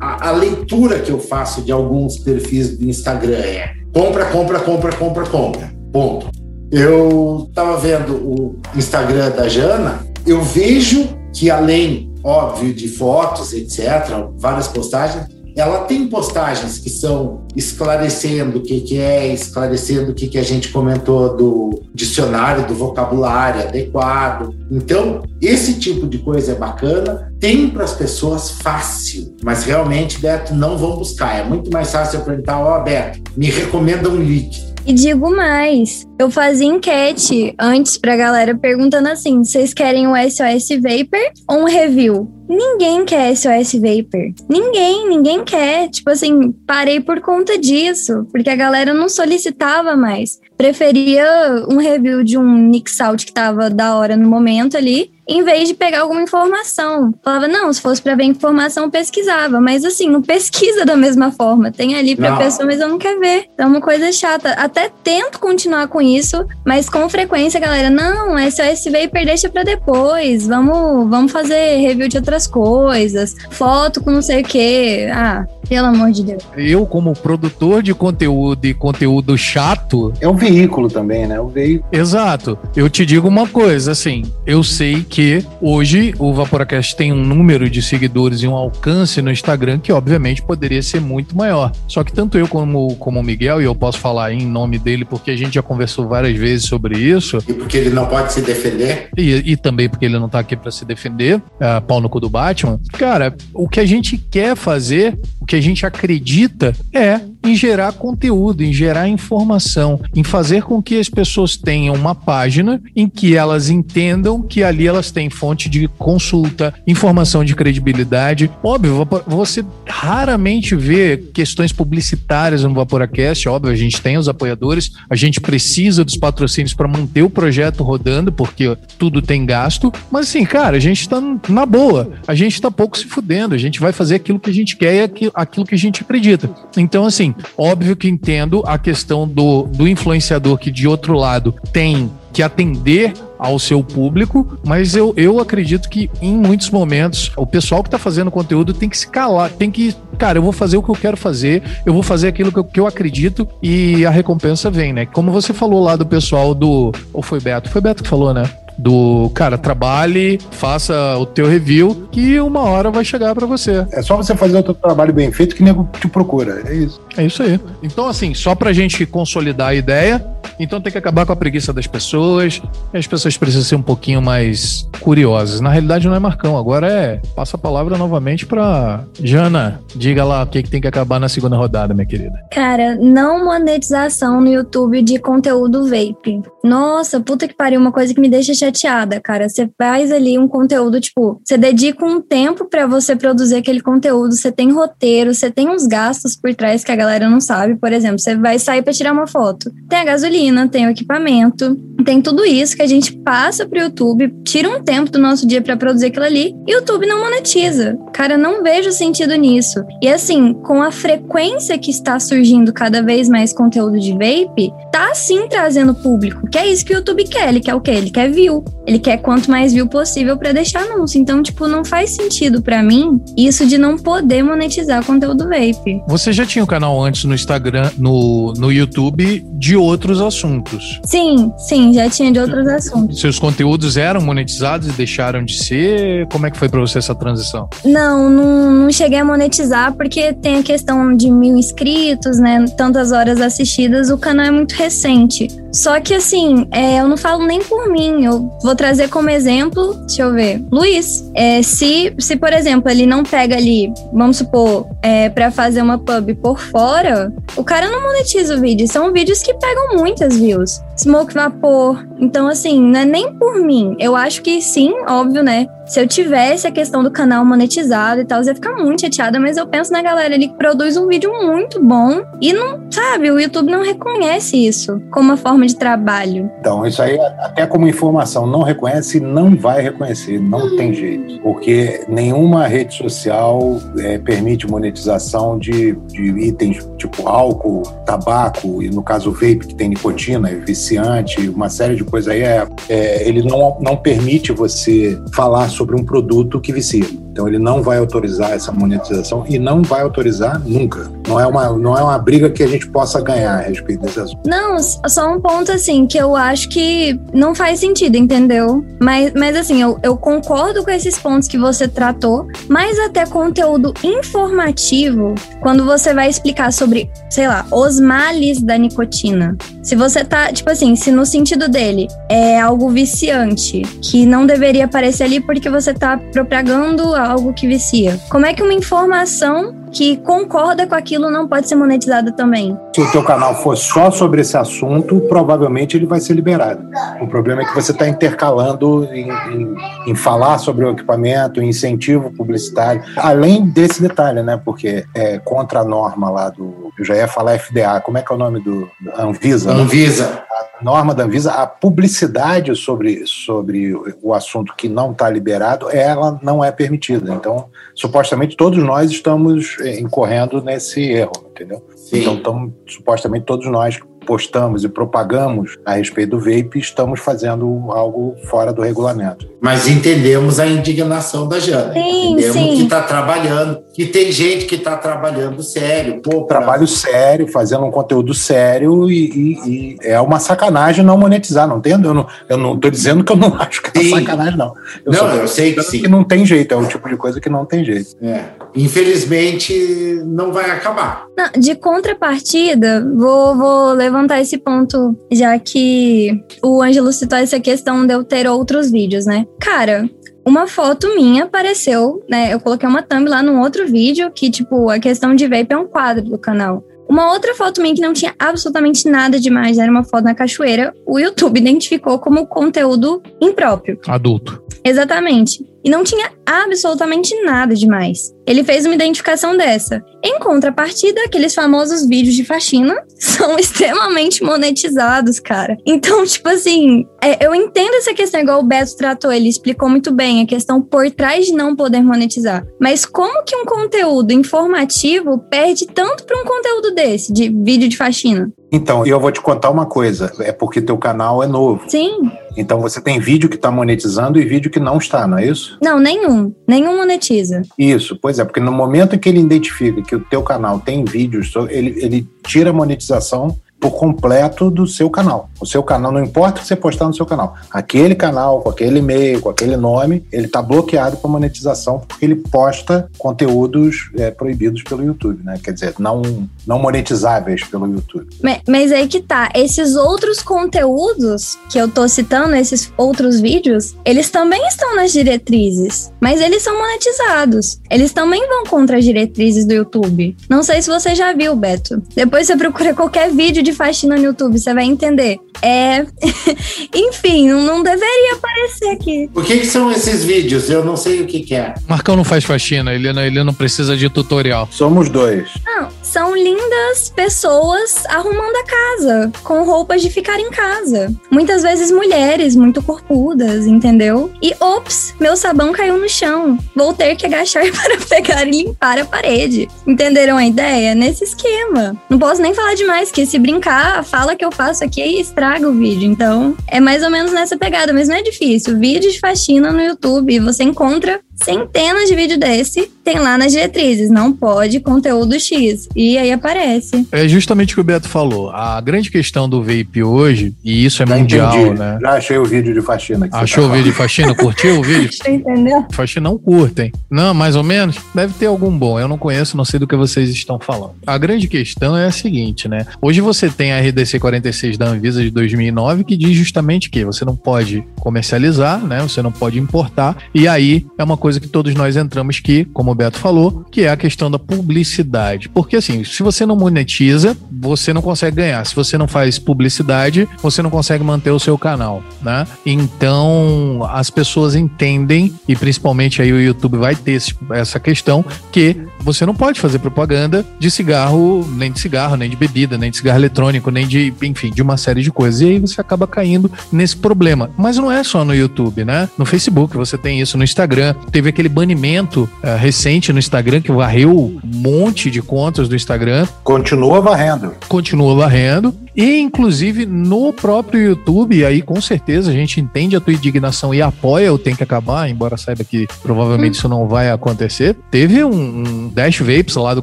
a, 0.00 0.28
a 0.28 0.32
leitura 0.32 0.98
que 0.98 1.10
eu 1.10 1.18
faço 1.18 1.62
de 1.62 1.70
alguns 1.70 2.18
perfis 2.18 2.76
do 2.76 2.88
Instagram 2.88 3.36
é 3.36 3.74
compra, 3.92 4.24
compra, 4.26 4.58
compra, 4.60 4.92
compra, 4.92 5.26
compra. 5.26 5.72
Ponto. 5.92 6.30
Eu 6.70 7.46
estava 7.48 7.76
vendo 7.76 8.14
o 8.14 8.58
Instagram 8.74 9.30
da 9.30 9.46
Jana, 9.46 10.06
eu 10.26 10.40
vejo 10.40 11.06
que 11.34 11.50
além, 11.50 12.10
óbvio, 12.24 12.72
de 12.72 12.88
fotos, 12.88 13.52
etc., 13.52 14.26
várias 14.38 14.68
postagens, 14.68 15.26
ela 15.56 15.84
tem 15.84 16.08
postagens 16.08 16.78
que 16.78 16.88
são 16.88 17.42
esclarecendo 17.56 18.58
o 18.58 18.62
que, 18.62 18.80
que 18.80 18.98
é, 18.98 19.32
esclarecendo 19.32 20.12
o 20.12 20.14
que, 20.14 20.28
que 20.28 20.38
a 20.38 20.42
gente 20.42 20.68
comentou 20.68 21.36
do 21.36 21.82
dicionário, 21.94 22.66
do 22.66 22.74
vocabulário 22.74 23.62
adequado. 23.62 24.54
Então, 24.70 25.22
esse 25.40 25.74
tipo 25.74 26.06
de 26.06 26.18
coisa 26.18 26.52
é 26.52 26.54
bacana, 26.54 27.32
tem 27.38 27.68
para 27.68 27.84
as 27.84 27.92
pessoas 27.92 28.50
fácil, 28.50 29.34
mas 29.42 29.64
realmente, 29.64 30.18
Beto, 30.18 30.54
não 30.54 30.78
vão 30.78 30.96
buscar. 30.96 31.36
É 31.36 31.44
muito 31.44 31.70
mais 31.70 31.90
fácil 31.90 32.20
eu 32.20 32.24
perguntar: 32.24 32.58
Ó, 32.58 32.78
oh, 32.78 32.82
Beto, 32.82 33.20
me 33.36 33.46
recomenda 33.46 34.08
um 34.08 34.22
líquido. 34.22 34.72
E 34.84 34.92
digo 34.92 35.30
mais, 35.30 36.04
eu 36.18 36.28
fazia 36.28 36.66
enquete 36.66 37.54
antes 37.58 37.96
pra 37.96 38.16
galera 38.16 38.56
perguntando 38.56 39.08
assim: 39.08 39.44
vocês 39.44 39.72
querem 39.72 40.08
o 40.08 40.14
SOS 40.16 40.68
Vapor 40.80 41.32
ou 41.48 41.60
um 41.60 41.64
review? 41.64 42.28
Ninguém 42.48 43.04
quer 43.04 43.34
SOS 43.34 43.72
Vapor. 43.74 44.32
Ninguém, 44.48 45.08
ninguém 45.08 45.44
quer. 45.44 45.88
Tipo 45.88 46.10
assim, 46.10 46.52
parei 46.66 47.00
por 47.00 47.20
conta 47.20 47.58
disso, 47.58 48.26
porque 48.30 48.50
a 48.50 48.56
galera 48.56 48.92
não 48.92 49.08
solicitava 49.08 49.96
mais. 49.96 50.40
Preferia 50.56 51.26
um 51.68 51.76
review 51.76 52.22
de 52.22 52.38
um 52.38 52.68
Nick 52.68 52.90
Salt 52.90 53.24
que 53.24 53.32
tava 53.32 53.70
da 53.70 53.96
hora 53.96 54.16
no 54.16 54.28
momento 54.28 54.76
ali 54.76 55.10
em 55.28 55.42
vez 55.44 55.68
de 55.68 55.74
pegar 55.74 56.00
alguma 56.00 56.22
informação. 56.22 57.14
Falava, 57.24 57.46
não, 57.46 57.72
se 57.72 57.80
fosse 57.80 58.02
para 58.02 58.14
ver 58.14 58.24
informação, 58.24 58.90
pesquisava. 58.90 59.60
Mas 59.60 59.84
assim, 59.84 60.08
não 60.08 60.20
pesquisa 60.20 60.84
da 60.84 60.96
mesma 60.96 61.30
forma. 61.30 61.70
Tem 61.70 61.94
ali 61.94 62.16
pra 62.16 62.30
não. 62.30 62.38
pessoa, 62.38 62.66
mas 62.66 62.80
eu 62.80 62.88
não 62.88 62.98
quero 62.98 63.20
ver. 63.20 63.46
Então 63.54 63.66
é 63.66 63.68
uma 63.68 63.80
coisa 63.80 64.10
chata. 64.12 64.50
Até 64.52 64.90
tento 65.02 65.38
continuar 65.38 65.88
com 65.88 66.00
isso, 66.00 66.46
mas 66.66 66.88
com 66.88 67.08
frequência, 67.08 67.60
galera, 67.60 67.88
não, 67.88 68.36
SOS 68.38 68.84
Vapor 68.84 69.24
deixa 69.24 69.48
pra 69.48 69.62
depois. 69.62 70.46
Vamos, 70.46 71.08
vamos 71.08 71.32
fazer 71.32 71.76
review 71.76 72.08
de 72.08 72.18
outras 72.32 72.46
coisas. 72.46 73.36
Foto 73.50 74.02
com 74.02 74.10
não 74.10 74.22
sei 74.22 74.40
o 74.40 74.44
quê. 74.44 75.08
Ah, 75.12 75.46
pelo 75.72 75.86
amor 75.86 76.12
de 76.12 76.22
Deus. 76.22 76.42
Eu, 76.54 76.84
como 76.84 77.14
produtor 77.14 77.82
de 77.82 77.94
conteúdo 77.94 78.66
e 78.66 78.74
conteúdo 78.74 79.38
chato. 79.38 80.12
É 80.20 80.28
um 80.28 80.36
veículo 80.36 80.90
também, 80.90 81.26
né? 81.26 81.40
Um 81.40 81.48
veículo. 81.48 81.88
Exato. 81.90 82.58
Eu 82.76 82.90
te 82.90 83.06
digo 83.06 83.26
uma 83.26 83.48
coisa, 83.48 83.92
assim, 83.92 84.22
eu 84.44 84.62
sei 84.62 85.02
que 85.02 85.42
hoje 85.62 86.14
o 86.18 86.34
Vaporacast 86.34 86.94
tem 86.94 87.10
um 87.10 87.24
número 87.24 87.70
de 87.70 87.80
seguidores 87.80 88.42
e 88.42 88.46
um 88.46 88.54
alcance 88.54 89.22
no 89.22 89.30
Instagram 89.30 89.78
que, 89.78 89.90
obviamente, 89.90 90.42
poderia 90.42 90.82
ser 90.82 91.00
muito 91.00 91.34
maior. 91.34 91.72
Só 91.88 92.04
que 92.04 92.12
tanto 92.12 92.36
eu 92.36 92.46
como, 92.46 92.94
como 92.96 93.20
o 93.20 93.22
Miguel, 93.22 93.62
e 93.62 93.64
eu 93.64 93.74
posso 93.74 93.98
falar 93.98 94.30
em 94.30 94.44
nome 94.44 94.78
dele 94.78 95.06
porque 95.06 95.30
a 95.30 95.36
gente 95.36 95.54
já 95.54 95.62
conversou 95.62 96.06
várias 96.06 96.36
vezes 96.36 96.66
sobre 96.66 96.98
isso. 96.98 97.38
E 97.48 97.54
porque 97.54 97.78
ele 97.78 97.88
não 97.88 98.04
pode 98.04 98.30
se 98.30 98.42
defender. 98.42 99.08
E, 99.16 99.52
e 99.52 99.56
também 99.56 99.88
porque 99.88 100.04
ele 100.04 100.18
não 100.18 100.28
tá 100.28 100.40
aqui 100.40 100.54
para 100.54 100.70
se 100.70 100.84
defender, 100.84 101.38
uh, 101.38 101.80
pau 101.86 101.98
no 101.98 102.10
cu 102.10 102.20
do 102.20 102.28
Batman. 102.28 102.78
Cara, 102.92 103.34
o 103.54 103.66
que 103.66 103.80
a 103.80 103.86
gente 103.86 104.18
quer 104.18 104.54
fazer, 104.54 105.18
o 105.40 105.46
que 105.46 105.56
a 105.56 105.61
gente 105.62 105.86
acredita 105.86 106.74
é 106.92 107.20
em 107.44 107.54
gerar 107.54 107.92
conteúdo, 107.92 108.62
em 108.62 108.72
gerar 108.72 109.08
informação, 109.08 110.00
em 110.14 110.22
fazer 110.22 110.62
com 110.62 110.82
que 110.82 110.98
as 110.98 111.08
pessoas 111.08 111.56
tenham 111.56 111.94
uma 111.94 112.14
página 112.14 112.80
em 112.94 113.08
que 113.08 113.36
elas 113.36 113.68
entendam 113.68 114.42
que 114.42 114.62
ali 114.62 114.86
elas 114.86 115.10
têm 115.10 115.28
fonte 115.30 115.68
de 115.68 115.88
consulta, 115.98 116.74
informação 116.86 117.44
de 117.44 117.54
credibilidade. 117.54 118.50
Óbvio, 118.62 119.06
você 119.26 119.64
raramente 119.86 120.74
vê 120.74 121.16
questões 121.16 121.72
publicitárias 121.72 122.64
no 122.64 122.74
Vaporacast, 122.74 123.48
óbvio, 123.48 123.72
a 123.72 123.76
gente 123.76 124.00
tem 124.00 124.16
os 124.16 124.28
apoiadores, 124.28 124.92
a 125.08 125.16
gente 125.16 125.40
precisa 125.40 126.04
dos 126.04 126.16
patrocínios 126.16 126.74
para 126.74 126.88
manter 126.88 127.22
o 127.22 127.30
projeto 127.30 127.82
rodando, 127.82 128.32
porque 128.32 128.76
tudo 128.98 129.20
tem 129.20 129.44
gasto, 129.44 129.92
mas 130.10 130.28
assim, 130.28 130.44
cara, 130.44 130.76
a 130.76 130.80
gente 130.80 131.08
tá 131.08 131.20
na 131.48 131.66
boa, 131.66 132.12
a 132.26 132.34
gente 132.34 132.60
tá 132.60 132.70
pouco 132.70 132.96
se 132.96 133.06
fudendo, 133.06 133.54
a 133.54 133.58
gente 133.58 133.80
vai 133.80 133.92
fazer 133.92 134.16
aquilo 134.16 134.38
que 134.38 134.50
a 134.50 134.54
gente 134.54 134.76
quer 134.76 135.10
e 135.20 135.30
aquilo 135.34 135.66
que 135.66 135.74
a 135.74 135.78
gente 135.78 136.02
acredita. 136.02 136.50
Então, 136.76 137.04
assim, 137.04 137.31
óbvio 137.56 137.96
que 137.96 138.08
entendo 138.08 138.62
a 138.66 138.78
questão 138.78 139.26
do, 139.26 139.62
do 139.64 139.88
influenciador 139.88 140.58
que, 140.58 140.70
de 140.70 140.86
outro 140.86 141.14
lado, 141.14 141.54
tem 141.72 142.10
que 142.32 142.42
atender 142.42 143.12
ao 143.38 143.58
seu 143.58 143.82
público, 143.82 144.58
mas 144.64 144.94
eu, 144.94 145.12
eu 145.16 145.40
acredito 145.40 145.88
que 145.88 146.08
em 146.20 146.32
muitos 146.32 146.70
momentos 146.70 147.32
o 147.36 147.44
pessoal 147.44 147.82
que 147.82 147.88
está 147.88 147.98
fazendo 147.98 148.30
conteúdo 148.30 148.72
tem 148.72 148.88
que 148.88 148.96
se 148.96 149.08
calar, 149.08 149.50
tem 149.50 149.70
que, 149.70 149.94
cara, 150.16 150.38
eu 150.38 150.42
vou 150.42 150.52
fazer 150.52 150.76
o 150.76 150.82
que 150.82 150.90
eu 150.90 150.94
quero 150.94 151.16
fazer, 151.16 151.62
eu 151.84 151.92
vou 151.92 152.02
fazer 152.02 152.28
aquilo 152.28 152.52
que 152.52 152.58
eu, 152.58 152.64
que 152.64 152.80
eu 152.80 152.86
acredito 152.86 153.46
e 153.60 154.06
a 154.06 154.10
recompensa 154.10 154.70
vem, 154.70 154.92
né? 154.92 155.06
Como 155.06 155.32
você 155.32 155.52
falou 155.52 155.82
lá 155.82 155.96
do 155.96 156.06
pessoal 156.06 156.54
do. 156.54 156.92
Ou 157.12 157.20
foi 157.20 157.40
Beto? 157.40 157.68
Foi 157.68 157.80
Beto 157.80 158.02
que 158.02 158.08
falou, 158.08 158.32
né? 158.32 158.48
Do 158.82 159.30
cara, 159.32 159.56
trabalhe, 159.56 160.40
faça 160.50 161.16
o 161.16 161.24
teu 161.24 161.46
review, 161.46 162.08
que 162.10 162.40
uma 162.40 162.62
hora 162.62 162.90
vai 162.90 163.04
chegar 163.04 163.32
para 163.32 163.46
você. 163.46 163.86
É 163.92 164.02
só 164.02 164.16
você 164.16 164.34
fazer 164.34 164.58
o 164.58 164.62
teu 164.62 164.74
trabalho 164.74 165.12
bem 165.12 165.30
feito 165.30 165.54
que 165.54 165.62
nego 165.62 165.88
te 166.00 166.08
procura. 166.08 166.62
É 166.66 166.74
isso. 166.74 167.00
É 167.16 167.24
isso 167.24 167.42
aí. 167.42 167.60
Então, 167.82 168.08
assim, 168.08 168.34
só 168.34 168.54
pra 168.54 168.72
gente 168.72 169.06
consolidar 169.06 169.68
a 169.68 169.74
ideia, 169.74 170.24
então 170.58 170.80
tem 170.80 170.90
que 170.90 170.98
acabar 170.98 171.24
com 171.24 171.32
a 171.32 171.36
preguiça 171.36 171.72
das 171.72 171.86
pessoas. 171.86 172.60
as 172.92 173.06
pessoas 173.06 173.36
precisam 173.36 173.64
ser 173.64 173.76
um 173.76 173.82
pouquinho 173.82 174.20
mais 174.20 174.88
curiosas. 175.00 175.60
Na 175.60 175.70
realidade, 175.70 176.08
não 176.08 176.14
é 176.14 176.18
Marcão, 176.18 176.56
agora 176.56 176.88
é. 176.90 177.20
Passa 177.36 177.56
a 177.56 177.60
palavra 177.60 177.96
novamente 177.96 178.46
pra 178.46 179.04
Jana. 179.20 179.80
Diga 179.94 180.24
lá 180.24 180.42
o 180.42 180.46
que, 180.46 180.62
que 180.62 180.70
tem 180.70 180.80
que 180.80 180.88
acabar 180.88 181.20
na 181.20 181.28
segunda 181.28 181.56
rodada, 181.56 181.94
minha 181.94 182.06
querida. 182.06 182.42
Cara, 182.50 182.96
não 182.96 183.44
monetização 183.44 184.40
no 184.40 184.48
YouTube 184.48 185.02
de 185.02 185.18
conteúdo 185.18 185.84
vape. 185.84 186.42
Nossa, 186.64 187.20
puta 187.20 187.46
que 187.46 187.54
pariu, 187.54 187.80
uma 187.80 187.92
coisa 187.92 188.12
que 188.14 188.20
me 188.20 188.28
deixa 188.28 188.54
chateada, 188.72 189.20
cara. 189.20 189.48
Você 189.48 189.70
faz 189.78 190.10
ali 190.10 190.38
um 190.38 190.48
conteúdo, 190.48 191.00
tipo, 191.00 191.40
você 191.44 191.56
dedica 191.56 192.04
um 192.04 192.20
tempo 192.20 192.64
para 192.64 192.86
você 192.86 193.14
produzir 193.14 193.56
aquele 193.56 193.80
conteúdo, 193.80 194.34
você 194.34 194.50
tem 194.50 194.72
roteiro, 194.72 195.34
você 195.34 195.50
tem 195.50 195.68
uns 195.68 195.86
gastos 195.86 196.34
por 196.34 196.54
trás 196.54 196.82
que 196.82 196.90
a 196.90 196.96
galera 196.96 197.28
não 197.28 197.40
sabe. 197.40 197.76
Por 197.76 197.92
exemplo, 197.92 198.18
você 198.18 198.36
vai 198.36 198.58
sair 198.58 198.82
para 198.82 198.92
tirar 198.92 199.12
uma 199.12 199.26
foto. 199.26 199.70
Tem 199.88 200.00
a 200.00 200.04
gasolina, 200.04 200.68
tem 200.68 200.86
o 200.86 200.90
equipamento, 200.90 201.76
tem 202.04 202.20
tudo 202.20 202.44
isso 202.44 202.76
que 202.76 202.82
a 202.82 202.86
gente 202.86 203.16
passa 203.18 203.66
pro 203.66 203.78
YouTube, 203.78 204.32
tira 204.44 204.68
um 204.68 204.82
tempo 204.82 205.10
do 205.10 205.18
nosso 205.18 205.46
dia 205.46 205.60
para 205.60 205.76
produzir 205.76 206.06
aquilo 206.06 206.24
ali, 206.24 206.54
e 206.66 206.74
o 206.74 206.78
YouTube 206.78 207.06
não 207.06 207.20
monetiza. 207.20 207.96
Cara, 208.12 208.36
não 208.36 208.62
vejo 208.62 208.90
sentido 208.90 209.34
nisso. 209.34 209.82
E 210.02 210.08
assim, 210.08 210.54
com 210.54 210.82
a 210.82 210.90
frequência 210.90 211.78
que 211.78 211.90
está 211.90 212.18
surgindo 212.18 212.72
cada 212.72 213.02
vez 213.02 213.28
mais 213.28 213.52
conteúdo 213.52 213.98
de 213.98 214.12
vape, 214.12 214.72
tá 214.90 215.14
sim 215.14 215.46
trazendo 215.48 215.94
público, 215.94 216.48
que 216.48 216.58
é 216.58 216.68
isso 216.68 216.84
que 216.84 216.92
o 216.92 216.96
YouTube 216.96 217.24
quer. 217.24 217.48
Ele 217.48 217.60
quer 217.60 217.74
o 217.74 217.80
quê? 217.80 217.92
Ele 217.92 218.10
quer 218.10 218.30
view. 218.30 218.51
Ele 218.86 218.98
quer 218.98 219.18
quanto 219.18 219.50
mais 219.50 219.72
view 219.72 219.86
possível 219.86 220.36
para 220.36 220.52
deixar 220.52 220.82
anúncio. 220.82 221.20
Então, 221.20 221.42
tipo, 221.42 221.66
não 221.66 221.84
faz 221.84 222.10
sentido 222.10 222.60
para 222.60 222.82
mim 222.82 223.20
isso 223.36 223.66
de 223.66 223.78
não 223.78 223.96
poder 223.96 224.42
monetizar 224.42 225.04
conteúdo 225.04 225.44
vape. 225.44 226.02
Você 226.08 226.32
já 226.32 226.44
tinha 226.44 226.62
um 226.62 226.66
canal 226.66 227.02
antes 227.02 227.24
no 227.24 227.34
Instagram, 227.34 227.90
no, 227.96 228.52
no 228.54 228.72
YouTube 228.72 229.44
de 229.54 229.76
outros 229.76 230.20
assuntos? 230.20 231.00
Sim, 231.04 231.52
sim, 231.56 231.92
já 231.92 232.10
tinha 232.10 232.32
de 232.32 232.38
outros 232.38 232.66
assuntos. 232.66 233.20
Seus 233.20 233.38
conteúdos 233.38 233.96
eram 233.96 234.20
monetizados 234.20 234.88
e 234.88 234.92
deixaram 234.92 235.44
de 235.44 235.62
ser? 235.62 236.26
Como 236.28 236.46
é 236.46 236.50
que 236.50 236.58
foi 236.58 236.68
para 236.68 236.80
você 236.80 236.98
essa 236.98 237.14
transição? 237.14 237.68
Não, 237.84 238.28
não, 238.28 238.70
não 238.70 238.92
cheguei 238.92 239.18
a 239.18 239.24
monetizar 239.24 239.94
porque 239.94 240.32
tem 240.32 240.56
a 240.56 240.62
questão 240.62 241.16
de 241.16 241.30
mil 241.30 241.56
inscritos, 241.56 242.38
né? 242.38 242.64
Tantas 242.76 243.12
horas 243.12 243.40
assistidas, 243.40 244.10
o 244.10 244.18
canal 244.18 244.46
é 244.46 244.50
muito 244.50 244.72
recente. 244.72 245.48
Só 245.72 245.98
que 246.00 246.14
assim, 246.14 246.66
é, 246.70 247.00
eu 247.00 247.08
não 247.08 247.16
falo 247.16 247.46
nem 247.46 247.62
por 247.62 247.90
mim. 247.90 248.24
Eu 248.24 248.50
vou 248.62 248.76
trazer 248.76 249.08
como 249.08 249.30
exemplo, 249.30 249.94
deixa 250.06 250.22
eu 250.22 250.32
ver, 250.32 250.62
Luiz. 250.70 251.30
É, 251.34 251.62
se, 251.62 252.14
se, 252.18 252.36
por 252.36 252.52
exemplo, 252.52 252.90
ele 252.90 253.06
não 253.06 253.22
pega 253.22 253.56
ali, 253.56 253.92
vamos 254.12 254.36
supor, 254.36 254.86
é, 255.02 255.28
para 255.28 255.50
fazer 255.50 255.80
uma 255.80 255.98
pub 255.98 256.34
por 256.42 256.60
fora, 256.60 257.32
o 257.56 257.64
cara 257.64 257.88
não 257.90 258.02
monetiza 258.02 258.56
o 258.56 258.60
vídeo. 258.60 258.86
São 258.86 259.12
vídeos 259.12 259.42
que 259.42 259.54
pegam 259.54 259.96
muitas 259.96 260.36
views. 260.36 260.80
Smoke 260.96 261.34
Vapor. 261.34 262.06
Então, 262.18 262.46
assim, 262.46 262.80
não 262.80 263.00
é 263.00 263.04
nem 263.04 263.32
por 263.34 263.58
mim. 263.58 263.96
Eu 263.98 264.14
acho 264.14 264.42
que 264.42 264.60
sim, 264.60 264.92
óbvio, 265.08 265.42
né? 265.42 265.66
Se 265.92 266.00
eu 266.00 266.08
tivesse 266.08 266.66
a 266.66 266.70
questão 266.70 267.02
do 267.02 267.10
canal 267.10 267.44
monetizado 267.44 268.22
e 268.22 268.24
tal, 268.24 268.40
eu 268.40 268.46
ia 268.46 268.54
ficar 268.54 268.72
muito 268.76 269.02
chateada, 269.02 269.38
mas 269.38 269.58
eu 269.58 269.66
penso 269.66 269.92
na 269.92 270.00
galera 270.00 270.34
ali 270.34 270.48
que 270.48 270.56
produz 270.56 270.96
um 270.96 271.06
vídeo 271.06 271.30
muito 271.44 271.78
bom 271.84 272.24
e 272.40 272.50
não, 272.50 272.80
sabe, 272.90 273.30
o 273.30 273.38
YouTube 273.38 273.70
não 273.70 273.82
reconhece 273.82 274.56
isso 274.56 275.02
como 275.10 275.28
uma 275.28 275.36
forma 275.36 275.66
de 275.66 275.76
trabalho. 275.76 276.50
Então, 276.60 276.86
isso 276.86 277.02
aí, 277.02 277.20
até 277.40 277.66
como 277.66 277.86
informação, 277.86 278.46
não 278.46 278.62
reconhece 278.62 279.20
não 279.20 279.54
vai 279.54 279.82
reconhecer, 279.82 280.40
não 280.40 280.74
tem 280.78 280.94
jeito. 280.94 281.38
Porque 281.42 282.02
nenhuma 282.08 282.66
rede 282.66 282.96
social 282.96 283.78
é, 283.98 284.16
permite 284.16 284.66
monetização 284.66 285.58
de, 285.58 285.92
de 286.08 286.22
itens 286.38 286.88
tipo 286.96 287.28
álcool, 287.28 287.82
tabaco, 288.06 288.82
e 288.82 288.88
no 288.88 289.02
caso 289.02 289.28
o 289.28 289.32
vape, 289.34 289.66
que 289.66 289.74
tem 289.74 289.90
nicotina, 289.90 290.48
é 290.48 290.54
viciante, 290.54 291.50
uma 291.50 291.68
série 291.68 291.96
de 291.96 292.04
coisas 292.04 292.32
aí, 292.32 292.40
é, 292.40 292.66
é 292.88 293.28
ele 293.28 293.42
não, 293.42 293.76
não 293.78 293.94
permite 293.94 294.52
você 294.52 295.20
falar 295.34 295.68
sobre 295.68 295.81
um 295.90 296.04
produto 296.04 296.60
que 296.60 296.72
vicia. 296.72 297.21
Então 297.32 297.48
ele 297.48 297.58
não 297.58 297.82
vai 297.82 297.96
autorizar 297.96 298.52
essa 298.52 298.70
monetização 298.70 299.44
e 299.48 299.58
não 299.58 299.82
vai 299.82 300.02
autorizar 300.02 300.60
nunca. 300.66 301.10
Não 301.26 301.40
é 301.40 301.46
uma, 301.46 301.70
não 301.78 301.96
é 301.96 302.02
uma 302.02 302.18
briga 302.18 302.50
que 302.50 302.62
a 302.62 302.66
gente 302.66 302.86
possa 302.88 303.22
ganhar 303.22 303.54
a 303.54 303.60
respeito 303.62 304.02
desse 304.02 304.20
assunto. 304.20 304.46
Não, 304.46 304.78
só 304.78 305.32
um 305.32 305.40
ponto 305.40 305.72
assim 305.72 306.06
que 306.06 306.18
eu 306.18 306.36
acho 306.36 306.68
que 306.68 307.18
não 307.32 307.54
faz 307.54 307.80
sentido, 307.80 308.16
entendeu? 308.16 308.84
Mas, 309.00 309.32
mas 309.34 309.56
assim, 309.56 309.80
eu, 309.80 309.98
eu 310.02 310.14
concordo 310.14 310.84
com 310.84 310.90
esses 310.90 311.18
pontos 311.18 311.48
que 311.48 311.56
você 311.56 311.88
tratou, 311.88 312.46
mas 312.68 312.98
até 312.98 313.24
conteúdo 313.24 313.94
informativo, 314.04 315.34
quando 315.60 315.86
você 315.86 316.12
vai 316.12 316.28
explicar 316.28 316.70
sobre, 316.70 317.10
sei 317.30 317.48
lá, 317.48 317.64
os 317.72 317.98
males 317.98 318.60
da 318.60 318.76
nicotina. 318.76 319.56
Se 319.82 319.96
você 319.96 320.22
tá, 320.22 320.52
tipo 320.52 320.70
assim, 320.70 320.94
se 320.96 321.10
no 321.10 321.24
sentido 321.24 321.66
dele 321.66 322.08
é 322.28 322.60
algo 322.60 322.90
viciante, 322.90 323.82
que 324.02 324.26
não 324.26 324.44
deveria 324.44 324.84
aparecer 324.84 325.24
ali 325.24 325.40
porque 325.40 325.70
você 325.70 325.94
tá 325.94 326.18
propagando 326.32 327.14
algo 327.22 327.52
que 327.52 327.66
vicia. 327.66 328.18
Como 328.28 328.46
é 328.46 328.52
que 328.52 328.62
uma 328.62 328.72
informação 328.72 329.74
que 329.92 330.16
concorda 330.18 330.86
com 330.86 330.94
aquilo 330.94 331.30
não 331.30 331.46
pode 331.46 331.68
ser 331.68 331.76
monetizada 331.76 332.32
também? 332.32 332.76
Se 332.94 333.02
o 333.02 333.12
teu 333.12 333.22
canal 333.22 333.54
for 333.54 333.76
só 333.76 334.10
sobre 334.10 334.40
esse 334.40 334.56
assunto, 334.56 335.20
provavelmente 335.28 335.96
ele 335.96 336.06
vai 336.06 336.18
ser 336.18 336.32
liberado. 336.32 336.82
O 337.20 337.26
problema 337.26 337.62
é 337.62 337.64
que 337.64 337.74
você 337.74 337.92
está 337.92 338.08
intercalando 338.08 339.04
em, 339.12 339.30
em, 339.30 339.74
em, 340.06 340.14
falar 340.14 340.58
sobre 340.58 340.84
o 340.84 340.90
equipamento, 340.90 341.60
em 341.60 341.68
incentivo 341.68 342.30
publicitário, 342.30 343.02
além 343.16 343.66
desse 343.66 344.00
detalhe, 344.00 344.42
né? 344.42 344.60
Porque 344.62 345.04
é 345.14 345.38
contra 345.38 345.80
a 345.80 345.84
norma 345.84 346.30
lá 346.30 346.48
do. 346.48 346.90
Eu 346.98 347.04
já 347.04 347.16
ia 347.16 347.28
falar 347.28 347.58
FDA, 347.58 348.00
como 348.00 348.18
é 348.18 348.22
que 348.22 348.32
é 348.32 348.34
o 348.34 348.38
nome 348.38 348.60
do. 348.60 348.88
Anvisa? 349.18 349.70
Anvisa 349.70 350.42
norma 350.82 351.14
da 351.14 351.24
Anvisa, 351.24 351.52
a 351.52 351.66
publicidade 351.66 352.74
sobre, 352.74 353.24
sobre 353.26 353.94
o 354.20 354.34
assunto 354.34 354.74
que 354.76 354.88
não 354.88 355.12
está 355.12 355.30
liberado, 355.30 355.88
ela 355.90 356.38
não 356.42 356.64
é 356.64 356.72
permitida. 356.72 357.11
Então, 357.16 357.68
supostamente, 357.94 358.56
todos 358.56 358.82
nós 358.82 359.10
estamos 359.10 359.76
eh, 359.80 360.00
incorrendo 360.00 360.62
nesse 360.62 361.02
erro, 361.02 361.32
entendeu? 361.50 361.82
Sim. 361.94 362.20
Então, 362.20 362.42
tamo, 362.42 362.74
supostamente, 362.86 363.44
todos 363.44 363.66
nós 363.70 364.00
postamos 364.24 364.84
e 364.84 364.88
propagamos 364.88 365.78
a 365.84 365.94
respeito 365.94 366.30
do 366.30 366.40
vape, 366.40 366.78
estamos 366.78 367.20
fazendo 367.20 367.90
algo 367.90 368.36
fora 368.44 368.72
do 368.72 368.82
regulamento. 368.82 369.52
Mas 369.60 369.86
entendemos 369.86 370.58
a 370.58 370.66
indignação 370.66 371.46
da 371.46 371.60
Jana. 371.60 371.92
Sim, 371.92 372.32
entendemos 372.32 372.56
sim. 372.56 372.76
que 372.76 372.82
está 372.82 373.00
trabalhando, 373.02 373.78
que 373.94 374.06
tem 374.06 374.32
gente 374.32 374.64
que 374.64 374.74
está 374.74 374.96
trabalhando 374.96 375.62
sério. 375.62 376.20
Pô, 376.20 376.44
pra... 376.44 376.58
Trabalho 376.58 376.86
sério, 376.86 377.46
fazendo 377.46 377.84
um 377.84 377.90
conteúdo 377.90 378.34
sério 378.34 379.08
e, 379.08 379.24
e, 379.24 379.68
e, 379.68 379.96
é 380.02 380.20
uma 380.20 380.40
sacanagem 380.40 381.04
não 381.04 381.16
monetizar, 381.16 381.68
não 381.68 381.78
entendo? 381.78 382.08
Eu 382.08 382.14
não, 382.14 382.26
eu 382.48 382.58
não 382.58 382.76
tô 382.76 382.90
dizendo 382.90 383.22
que 383.22 383.32
eu 383.32 383.36
não 383.36 383.54
acho 383.60 383.82
que 383.82 383.98
é 384.00 384.10
sacanagem, 384.10 384.56
não. 384.56 384.74
Eu 385.04 385.12
não, 385.12 385.34
eu 385.36 385.48
sei 385.48 385.74
que 385.74 385.82
sim. 385.82 386.00
que 386.00 386.08
não 386.08 386.24
tem 386.24 386.44
jeito, 386.44 386.74
é 386.74 386.76
o 386.76 386.86
tipo 386.86 387.08
de 387.08 387.16
coisa 387.16 387.40
que 387.40 387.48
não 387.48 387.64
tem 387.64 387.84
jeito. 387.84 388.16
É. 388.20 388.42
Infelizmente, 388.74 390.22
não 390.24 390.52
vai 390.52 390.70
acabar. 390.70 391.26
Não, 391.36 391.60
de 391.60 391.74
contrapartida, 391.74 393.04
vou, 393.16 393.56
vou 393.56 393.92
levar 393.92 394.11
levantar 394.12 394.40
esse 394.40 394.58
ponto, 394.58 395.16
já 395.30 395.58
que 395.58 396.38
o 396.62 396.82
Ângelo 396.82 397.12
citou 397.12 397.38
essa 397.38 397.58
questão 397.58 398.06
de 398.06 398.12
eu 398.12 398.22
ter 398.22 398.46
outros 398.46 398.90
vídeos, 398.90 399.24
né? 399.24 399.46
Cara, 399.58 400.08
uma 400.46 400.66
foto 400.66 401.14
minha 401.14 401.44
apareceu, 401.44 402.22
né? 402.28 402.52
Eu 402.52 402.60
coloquei 402.60 402.88
uma 402.88 403.02
thumb 403.02 403.28
lá 403.28 403.42
num 403.42 403.60
outro 403.60 403.86
vídeo 403.86 404.30
que, 404.30 404.50
tipo, 404.50 404.90
a 404.90 404.98
questão 404.98 405.34
de 405.34 405.46
vape 405.46 405.72
é 405.72 405.76
um 405.76 405.86
quadro 405.86 406.24
do 406.24 406.38
canal. 406.38 406.84
Uma 407.08 407.32
outra 407.32 407.54
foto 407.54 407.80
minha 407.80 407.94
que 407.94 408.00
não 408.00 408.12
tinha 408.12 408.34
absolutamente 408.38 409.08
nada 409.08 409.38
demais, 409.38 409.78
era 409.78 409.90
uma 409.90 410.04
foto 410.04 410.24
na 410.24 410.34
cachoeira, 410.34 410.94
o 411.06 411.18
YouTube 411.18 411.58
identificou 411.60 412.18
como 412.18 412.46
conteúdo 412.46 413.22
impróprio. 413.40 413.98
Adulto. 414.06 414.62
Exatamente. 414.84 415.64
E 415.84 415.90
não 415.90 416.04
tinha 416.04 416.30
absolutamente 416.46 417.34
nada 417.42 417.74
demais. 417.74 418.32
Ele 418.46 418.64
fez 418.64 418.84
uma 418.84 418.94
identificação 418.94 419.56
dessa. 419.56 420.02
Em 420.22 420.38
contrapartida, 420.38 421.22
aqueles 421.24 421.54
famosos 421.54 422.06
vídeos 422.06 422.34
de 422.34 422.44
faxina 422.44 423.02
são 423.18 423.58
extremamente 423.58 424.42
monetizados, 424.42 425.40
cara. 425.40 425.76
Então, 425.86 426.24
tipo 426.24 426.48
assim, 426.48 427.06
é, 427.22 427.44
eu 427.44 427.54
entendo 427.54 427.94
essa 427.94 428.14
questão, 428.14 428.40
igual 428.40 428.60
o 428.60 428.64
Beto 428.64 428.96
tratou, 428.96 429.32
ele 429.32 429.48
explicou 429.48 429.88
muito 429.88 430.12
bem 430.12 430.42
a 430.42 430.46
questão 430.46 430.80
por 430.80 431.10
trás 431.10 431.46
de 431.46 431.52
não 431.52 431.74
poder 431.74 432.02
monetizar. 432.02 432.66
Mas 432.80 433.06
como 433.06 433.44
que 433.44 433.56
um 433.56 433.64
conteúdo 433.64 434.32
informativo 434.32 435.38
perde 435.38 435.86
tanto 435.86 436.24
para 436.24 436.40
um 436.40 436.44
conteúdo 436.44 436.94
desse, 436.94 437.32
de 437.32 437.48
vídeo 437.48 437.88
de 437.88 437.96
faxina? 437.96 438.52
Então, 438.72 439.04
eu 439.06 439.20
vou 439.20 439.30
te 439.30 439.40
contar 439.40 439.68
uma 439.68 439.84
coisa, 439.84 440.32
é 440.40 440.50
porque 440.50 440.80
teu 440.80 440.96
canal 440.96 441.42
é 441.42 441.46
novo. 441.46 441.82
Sim. 441.88 442.32
Então 442.56 442.80
você 442.80 443.00
tem 443.00 443.20
vídeo 443.20 443.48
que 443.48 443.56
está 443.56 443.70
monetizando 443.70 444.38
e 444.38 444.44
vídeo 444.44 444.70
que 444.70 444.80
não 444.80 444.98
está, 444.98 445.26
não 445.26 445.38
é 445.38 445.46
isso? 445.46 445.78
Não, 445.82 445.98
nenhum. 445.98 446.54
Nenhum 446.66 446.96
monetiza. 446.96 447.62
Isso, 447.78 448.18
pois 448.20 448.38
é, 448.38 448.44
porque 448.44 448.60
no 448.60 448.72
momento 448.72 449.14
em 449.14 449.18
que 449.18 449.28
ele 449.28 449.40
identifica 449.40 450.02
que 450.02 450.16
o 450.16 450.20
teu 450.20 450.42
canal 450.42 450.78
tem 450.80 451.04
vídeos, 451.04 451.52
ele, 451.68 451.94
ele 451.98 452.28
tira 452.46 452.70
a 452.70 452.72
monetização 452.72 453.56
por 453.82 453.90
completo 453.90 454.70
do 454.70 454.86
seu 454.86 455.10
canal. 455.10 455.50
O 455.60 455.66
seu 455.66 455.82
canal, 455.82 456.12
não 456.12 456.22
importa 456.22 456.60
o 456.60 456.62
que 456.62 456.68
você 456.68 456.76
postar 456.76 457.08
no 457.08 457.14
seu 457.14 457.26
canal, 457.26 457.56
aquele 457.68 458.14
canal, 458.14 458.60
com 458.60 458.70
aquele 458.70 459.00
e-mail, 459.00 459.40
com 459.40 459.48
aquele 459.50 459.76
nome, 459.76 460.24
ele 460.30 460.46
está 460.46 460.62
bloqueado 460.62 461.16
para 461.16 461.28
monetização 461.28 461.98
porque 461.98 462.24
ele 462.24 462.36
posta 462.36 463.10
conteúdos 463.18 464.08
é, 464.16 464.30
proibidos 464.30 464.84
pelo 464.84 465.04
YouTube, 465.04 465.42
né? 465.42 465.58
Quer 465.62 465.72
dizer, 465.72 465.94
não, 465.98 466.22
não 466.64 466.78
monetizáveis 466.78 467.64
pelo 467.64 467.88
YouTube. 467.88 468.28
Mas, 468.40 468.60
mas 468.68 468.92
aí 468.92 469.08
que 469.08 469.20
tá, 469.20 469.50
esses 469.52 469.96
outros 469.96 470.40
conteúdos 470.42 471.58
que 471.68 471.78
eu 471.78 471.88
tô 471.88 472.06
citando, 472.06 472.54
esses 472.54 472.92
outros 472.96 473.40
vídeos, 473.40 473.96
eles 474.04 474.30
também 474.30 474.64
estão 474.68 474.94
nas 474.94 475.12
diretrizes, 475.12 476.12
mas 476.20 476.40
eles 476.40 476.62
são 476.62 476.78
monetizados. 476.78 477.80
Eles 477.90 478.12
também 478.12 478.46
vão 478.46 478.64
contra 478.64 478.98
as 478.98 479.04
diretrizes 479.04 479.64
do 479.64 479.74
YouTube. 479.74 480.36
Não 480.48 480.62
sei 480.62 480.80
se 480.80 480.88
você 480.88 481.16
já 481.16 481.32
viu, 481.32 481.56
Beto. 481.56 482.00
Depois 482.14 482.46
você 482.46 482.56
procura 482.56 482.94
qualquer 482.94 483.32
vídeo 483.32 483.62
de 483.62 483.71
de 483.72 483.76
faxina 483.76 484.16
no 484.16 484.22
YouTube, 484.22 484.58
você 484.58 484.72
vai 484.72 484.84
entender. 484.84 485.38
É. 485.60 486.06
Enfim, 486.94 487.48
não 487.48 487.82
deveria 487.82 488.34
aparecer 488.34 488.88
aqui. 488.90 489.30
O 489.34 489.42
que, 489.42 489.58
que, 489.58 489.66
são 489.66 489.90
esses 489.90 490.24
vídeos? 490.24 490.68
Eu 490.68 490.84
não 490.84 490.96
sei 490.96 491.22
o 491.22 491.26
que, 491.26 491.40
que 491.40 491.54
é. 491.54 491.74
Marcão 491.88 492.16
não 492.16 492.24
faz 492.24 492.44
faxina, 492.44 492.92
ele 492.92 493.12
não, 493.12 493.22
ele 493.22 493.42
não 493.42 493.54
precisa 493.54 493.96
de 493.96 494.08
tutorial. 494.08 494.68
Somos 494.70 495.08
dois. 495.08 495.48
Não, 495.64 495.88
são 496.02 496.36
lindas 496.36 497.10
pessoas 497.14 498.04
arrumando 498.06 498.56
a 498.56 498.64
casa, 498.64 499.32
com 499.42 499.64
roupas 499.64 500.02
de 500.02 500.10
ficar 500.10 500.38
em 500.38 500.50
casa. 500.50 501.12
Muitas 501.30 501.62
vezes 501.62 501.90
mulheres 501.90 502.54
muito 502.54 502.82
corpudas, 502.82 503.66
entendeu? 503.66 504.30
E 504.42 504.54
ops, 504.60 505.14
meu 505.18 505.36
sabão 505.36 505.72
caiu 505.72 505.96
no 505.96 506.08
chão. 506.08 506.58
Vou 506.74 506.92
ter 506.92 507.16
que 507.16 507.26
agachar 507.26 507.64
para 507.72 507.98
pegar 507.98 508.46
e 508.46 508.50
limpar 508.50 508.98
a 508.98 509.04
parede. 509.04 509.68
Entenderam 509.86 510.36
a 510.36 510.46
ideia? 510.46 510.94
Nesse 510.94 511.24
esquema. 511.24 511.96
Não 512.10 512.18
posso 512.18 512.42
nem 512.42 512.54
falar 512.54 512.74
demais, 512.74 513.10
que 513.10 513.24
se 513.24 513.38
brincar, 513.62 514.04
fala 514.04 514.34
que 514.34 514.44
eu 514.44 514.50
faço 514.50 514.82
aqui 514.82 515.00
e 515.00 515.20
estraga 515.20 515.68
o 515.68 515.72
vídeo. 515.72 516.10
Então, 516.10 516.56
é 516.66 516.80
mais 516.80 517.02
ou 517.04 517.10
menos 517.10 517.32
nessa 517.32 517.56
pegada, 517.56 517.92
mas 517.92 518.08
não 518.08 518.16
é 518.16 518.22
difícil. 518.22 518.76
Vídeo 518.78 519.10
de 519.10 519.20
faxina 519.20 519.70
no 519.70 519.80
YouTube, 519.80 520.40
você 520.40 520.64
encontra 520.64 521.20
centenas 521.34 522.08
de 522.08 522.14
vídeos 522.14 522.38
desse, 522.38 522.90
tem 523.04 523.18
lá 523.18 523.36
nas 523.36 523.52
diretrizes, 523.52 524.10
não 524.10 524.32
pode 524.32 524.80
conteúdo 524.80 525.38
X. 525.38 525.88
E 525.96 526.16
aí 526.16 526.30
aparece. 526.30 527.06
É 527.10 527.26
justamente 527.26 527.72
o 527.72 527.76
que 527.76 527.80
o 527.80 527.84
Beto 527.84 528.08
falou. 528.08 528.50
A 528.50 528.80
grande 528.80 529.10
questão 529.10 529.48
do 529.48 529.62
vape 529.62 530.02
hoje, 530.02 530.54
e 530.64 530.84
isso 530.84 531.02
é 531.02 531.06
Já 531.06 531.16
mundial, 531.16 531.56
entendi. 531.58 531.78
né? 531.78 531.98
Já 532.00 532.10
achei 532.12 532.38
o 532.38 532.44
vídeo 532.44 532.72
de 532.72 532.80
faxina. 532.80 533.28
Achou 533.32 533.64
tá 533.64 533.70
o 533.70 533.72
vídeo 533.72 533.90
de 533.90 533.96
faxina? 533.96 534.34
Curtiu 534.34 534.78
o 534.78 534.82
vídeo? 534.84 535.12
Você 535.12 535.30
entendeu? 535.30 535.84
Faxina 535.90 536.22
não 536.30 536.38
curtem. 536.38 536.92
Não, 537.10 537.34
mais 537.34 537.56
ou 537.56 537.62
menos? 537.64 537.96
Deve 538.14 538.32
ter 538.34 538.46
algum 538.46 538.70
bom. 538.76 538.98
Eu 539.00 539.08
não 539.08 539.18
conheço, 539.18 539.56
não 539.56 539.64
sei 539.64 539.80
do 539.80 539.86
que 539.86 539.96
vocês 539.96 540.30
estão 540.30 540.58
falando. 540.60 540.92
A 541.06 541.18
grande 541.18 541.48
questão 541.48 541.96
é 541.96 542.06
a 542.06 542.12
seguinte, 542.12 542.68
né? 542.68 542.86
Hoje 543.00 543.20
você 543.20 543.48
tem 543.50 543.72
a 543.72 543.80
RDC 543.80 544.20
46 544.20 544.78
da 544.78 544.86
Anvisa 544.86 545.22
de 545.22 545.30
2009 545.30 546.04
que 546.04 546.16
diz 546.16 546.36
justamente 546.36 546.88
que 546.88 547.04
você 547.04 547.24
não 547.24 547.34
pode 547.34 547.82
comercializar, 547.98 548.84
né? 548.84 549.00
Você 549.02 549.20
não 549.22 549.32
pode 549.32 549.58
importar. 549.58 550.16
E 550.34 550.46
aí 550.46 550.86
é 550.96 551.02
uma 551.02 551.16
coisa 551.16 551.31
que 551.40 551.48
todos 551.48 551.74
nós 551.74 551.96
entramos 551.96 552.40
que, 552.40 552.64
como 552.66 552.90
o 552.90 552.94
Beto 552.94 553.18
falou, 553.18 553.64
que 553.70 553.82
é 553.82 553.90
a 553.90 553.96
questão 553.96 554.30
da 554.30 554.38
publicidade. 554.38 555.48
Porque 555.48 555.76
assim, 555.76 556.04
se 556.04 556.22
você 556.22 556.46
não 556.46 556.56
monetiza, 556.56 557.36
você 557.50 557.92
não 557.92 558.02
consegue 558.02 558.36
ganhar. 558.36 558.64
Se 558.64 558.74
você 558.74 558.96
não 558.98 559.08
faz 559.08 559.38
publicidade, 559.38 560.28
você 560.42 560.62
não 560.62 560.70
consegue 560.70 561.04
manter 561.04 561.30
o 561.30 561.38
seu 561.38 561.56
canal, 561.56 562.02
né? 562.20 562.46
Então, 562.64 563.86
as 563.90 564.10
pessoas 564.10 564.54
entendem 564.54 565.34
e 565.46 565.56
principalmente 565.56 566.22
aí 566.22 566.32
o 566.32 566.40
YouTube 566.40 566.78
vai 566.78 566.94
ter 566.94 567.22
essa 567.50 567.78
questão 567.78 568.24
que 568.50 568.76
você 569.02 569.26
não 569.26 569.34
pode 569.34 569.60
fazer 569.60 569.78
propaganda 569.78 570.44
de 570.58 570.70
cigarro, 570.70 571.46
nem 571.56 571.70
de 571.70 571.80
cigarro, 571.80 572.16
nem 572.16 572.30
de 572.30 572.36
bebida, 572.36 572.78
nem 572.78 572.90
de 572.90 572.96
cigarro 572.96 573.18
eletrônico, 573.18 573.70
nem 573.70 573.86
de, 573.86 574.12
enfim, 574.22 574.50
de 574.50 574.62
uma 574.62 574.76
série 574.76 575.02
de 575.02 575.10
coisas. 575.10 575.40
E 575.40 575.46
aí 575.46 575.58
você 575.58 575.80
acaba 575.80 576.06
caindo 576.06 576.50
nesse 576.70 576.96
problema. 576.96 577.50
Mas 577.56 577.76
não 577.76 577.90
é 577.90 578.02
só 578.04 578.24
no 578.24 578.34
YouTube, 578.34 578.84
né? 578.84 579.08
No 579.18 579.24
Facebook 579.24 579.76
você 579.76 579.98
tem 579.98 580.20
isso, 580.20 580.38
no 580.38 580.44
Instagram. 580.44 580.94
Teve 581.10 581.28
aquele 581.28 581.48
banimento 581.48 582.28
uh, 582.42 582.56
recente 582.56 583.12
no 583.12 583.18
Instagram 583.18 583.60
que 583.60 583.72
varreu 583.72 584.16
um 584.16 584.40
monte 584.44 585.10
de 585.10 585.20
contas 585.20 585.68
do 585.68 585.76
Instagram. 585.76 586.26
Continua 586.44 587.00
varrendo. 587.00 587.54
Continua 587.68 588.14
varrendo. 588.14 588.74
E, 588.94 589.18
inclusive, 589.20 589.86
no 589.86 590.32
próprio 590.32 590.80
YouTube, 590.80 591.44
aí 591.44 591.62
com 591.62 591.80
certeza 591.80 592.30
a 592.30 592.34
gente 592.34 592.60
entende 592.60 592.96
a 592.96 593.00
tua 593.00 593.12
indignação 593.12 593.74
e 593.74 593.80
apoia 593.80 594.32
o 594.32 594.38
Tem 594.38 594.54
que 594.54 594.62
Acabar, 594.62 595.10
embora 595.10 595.36
saiba 595.36 595.64
que 595.64 595.86
provavelmente 596.02 596.54
hum. 596.54 596.58
isso 596.58 596.68
não 596.68 596.88
vai 596.88 597.10
acontecer. 597.10 597.76
Teve 597.90 598.24
um, 598.24 598.30
um 598.30 598.88
Dash 598.88 599.18
Vapes 599.18 599.56
lá 599.56 599.74
do 599.74 599.82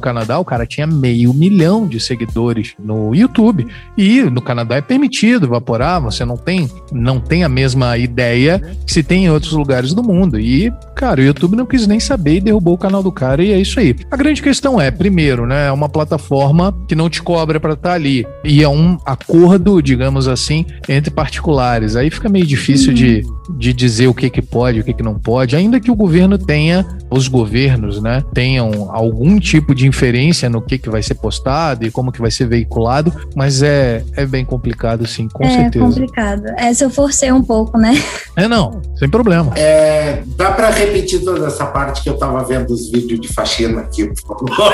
Canadá, 0.00 0.38
o 0.38 0.44
cara 0.44 0.66
tinha 0.66 0.86
meio 0.86 1.32
milhão 1.34 1.86
de 1.86 2.00
seguidores 2.00 2.74
no 2.78 3.14
YouTube. 3.14 3.66
E 3.96 4.22
no 4.22 4.40
Canadá 4.40 4.76
é 4.76 4.80
permitido 4.80 5.46
evaporar, 5.46 6.00
você 6.00 6.24
não 6.24 6.36
tem, 6.36 6.68
não 6.92 7.20
tem 7.20 7.44
a 7.44 7.48
mesma 7.48 7.96
ideia 7.98 8.60
que 8.86 8.92
se 8.92 9.02
tem 9.02 9.26
em 9.26 9.30
outros 9.30 9.52
lugares 9.52 9.92
do 9.92 10.02
mundo. 10.02 10.40
E, 10.40 10.72
cara, 10.94 11.20
o 11.20 11.24
YouTube 11.24 11.56
não 11.56 11.66
quis 11.66 11.86
nem 11.86 12.00
saber 12.00 12.36
e 12.36 12.40
derrubou 12.40 12.74
o 12.74 12.78
canal 12.78 13.02
do 13.02 13.12
cara, 13.12 13.44
e 13.44 13.52
é 13.52 13.60
isso 13.60 13.78
aí. 13.78 13.94
A 14.10 14.16
grande 14.16 14.42
questão 14.42 14.80
é, 14.80 14.90
primeiro, 14.90 15.46
né, 15.46 15.68
é 15.68 15.72
uma 15.72 15.88
plataforma 15.88 16.76
que 16.88 16.94
não 16.94 17.10
te 17.10 17.22
cobra 17.22 17.60
para 17.60 17.74
estar 17.74 17.90
tá 17.90 17.94
ali. 17.94 18.26
E 18.44 18.62
é 18.62 18.68
um 18.68 18.96
acordo, 19.04 19.82
digamos 19.82 20.28
assim, 20.28 20.66
entre 20.88 21.10
particulares. 21.10 21.96
Aí 21.96 22.10
fica 22.10 22.28
meio 22.28 22.46
difícil 22.46 22.92
de, 22.92 23.22
de 23.56 23.72
dizer 23.72 24.06
o 24.06 24.14
que, 24.14 24.30
que 24.30 24.42
pode, 24.42 24.80
o 24.80 24.84
que, 24.84 24.92
que 24.92 25.02
não 25.02 25.18
pode, 25.18 25.56
ainda 25.56 25.80
que 25.80 25.90
o 25.90 25.94
governo 25.94 26.38
tenha, 26.38 26.86
os 27.10 27.28
governos, 27.28 28.00
né, 28.00 28.22
tenham 28.32 28.90
algum 28.90 29.38
tipo 29.38 29.74
de 29.74 29.86
inferência 29.86 30.48
no 30.48 30.60
que, 30.60 30.78
que 30.78 30.88
vai 30.88 31.02
ser 31.02 31.14
postado 31.14 31.86
e 31.86 31.90
como 31.90 32.12
que 32.12 32.20
vai 32.20 32.30
ser 32.30 32.46
veiculado, 32.46 33.12
mas 33.34 33.62
é, 33.62 34.04
é 34.16 34.26
bem 34.26 34.44
complicado, 34.44 35.06
sim, 35.06 35.28
com 35.28 35.44
é 35.44 35.50
certeza. 35.50 35.84
É 35.84 35.88
complicado. 35.88 36.44
É, 36.56 36.72
se 36.72 36.84
eu 36.84 36.90
forcei 36.90 37.32
um 37.32 37.42
pouco, 37.42 37.78
né? 37.78 38.00
É, 38.36 38.46
não, 38.46 38.80
sem 38.96 39.08
problema. 39.08 39.52
É, 39.56 40.22
dá 40.36 40.52
para 40.52 40.70
repetir 40.70 41.24
toda 41.24 41.46
essa 41.46 41.66
parte 41.66 42.02
que 42.02 42.08
eu 42.08 42.16
tava 42.16 42.44
vendo 42.44 42.70
os 42.70 42.90
vídeos 42.90 43.20
de 43.20 43.28
faxina 43.28 43.80
aqui, 43.80 44.06
por 44.26 44.46
favor. 44.56 44.72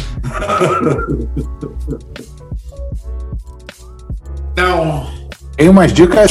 Não. 4.56 5.10
Tem 5.56 5.68
umas 5.68 5.92
dicas. 5.92 6.30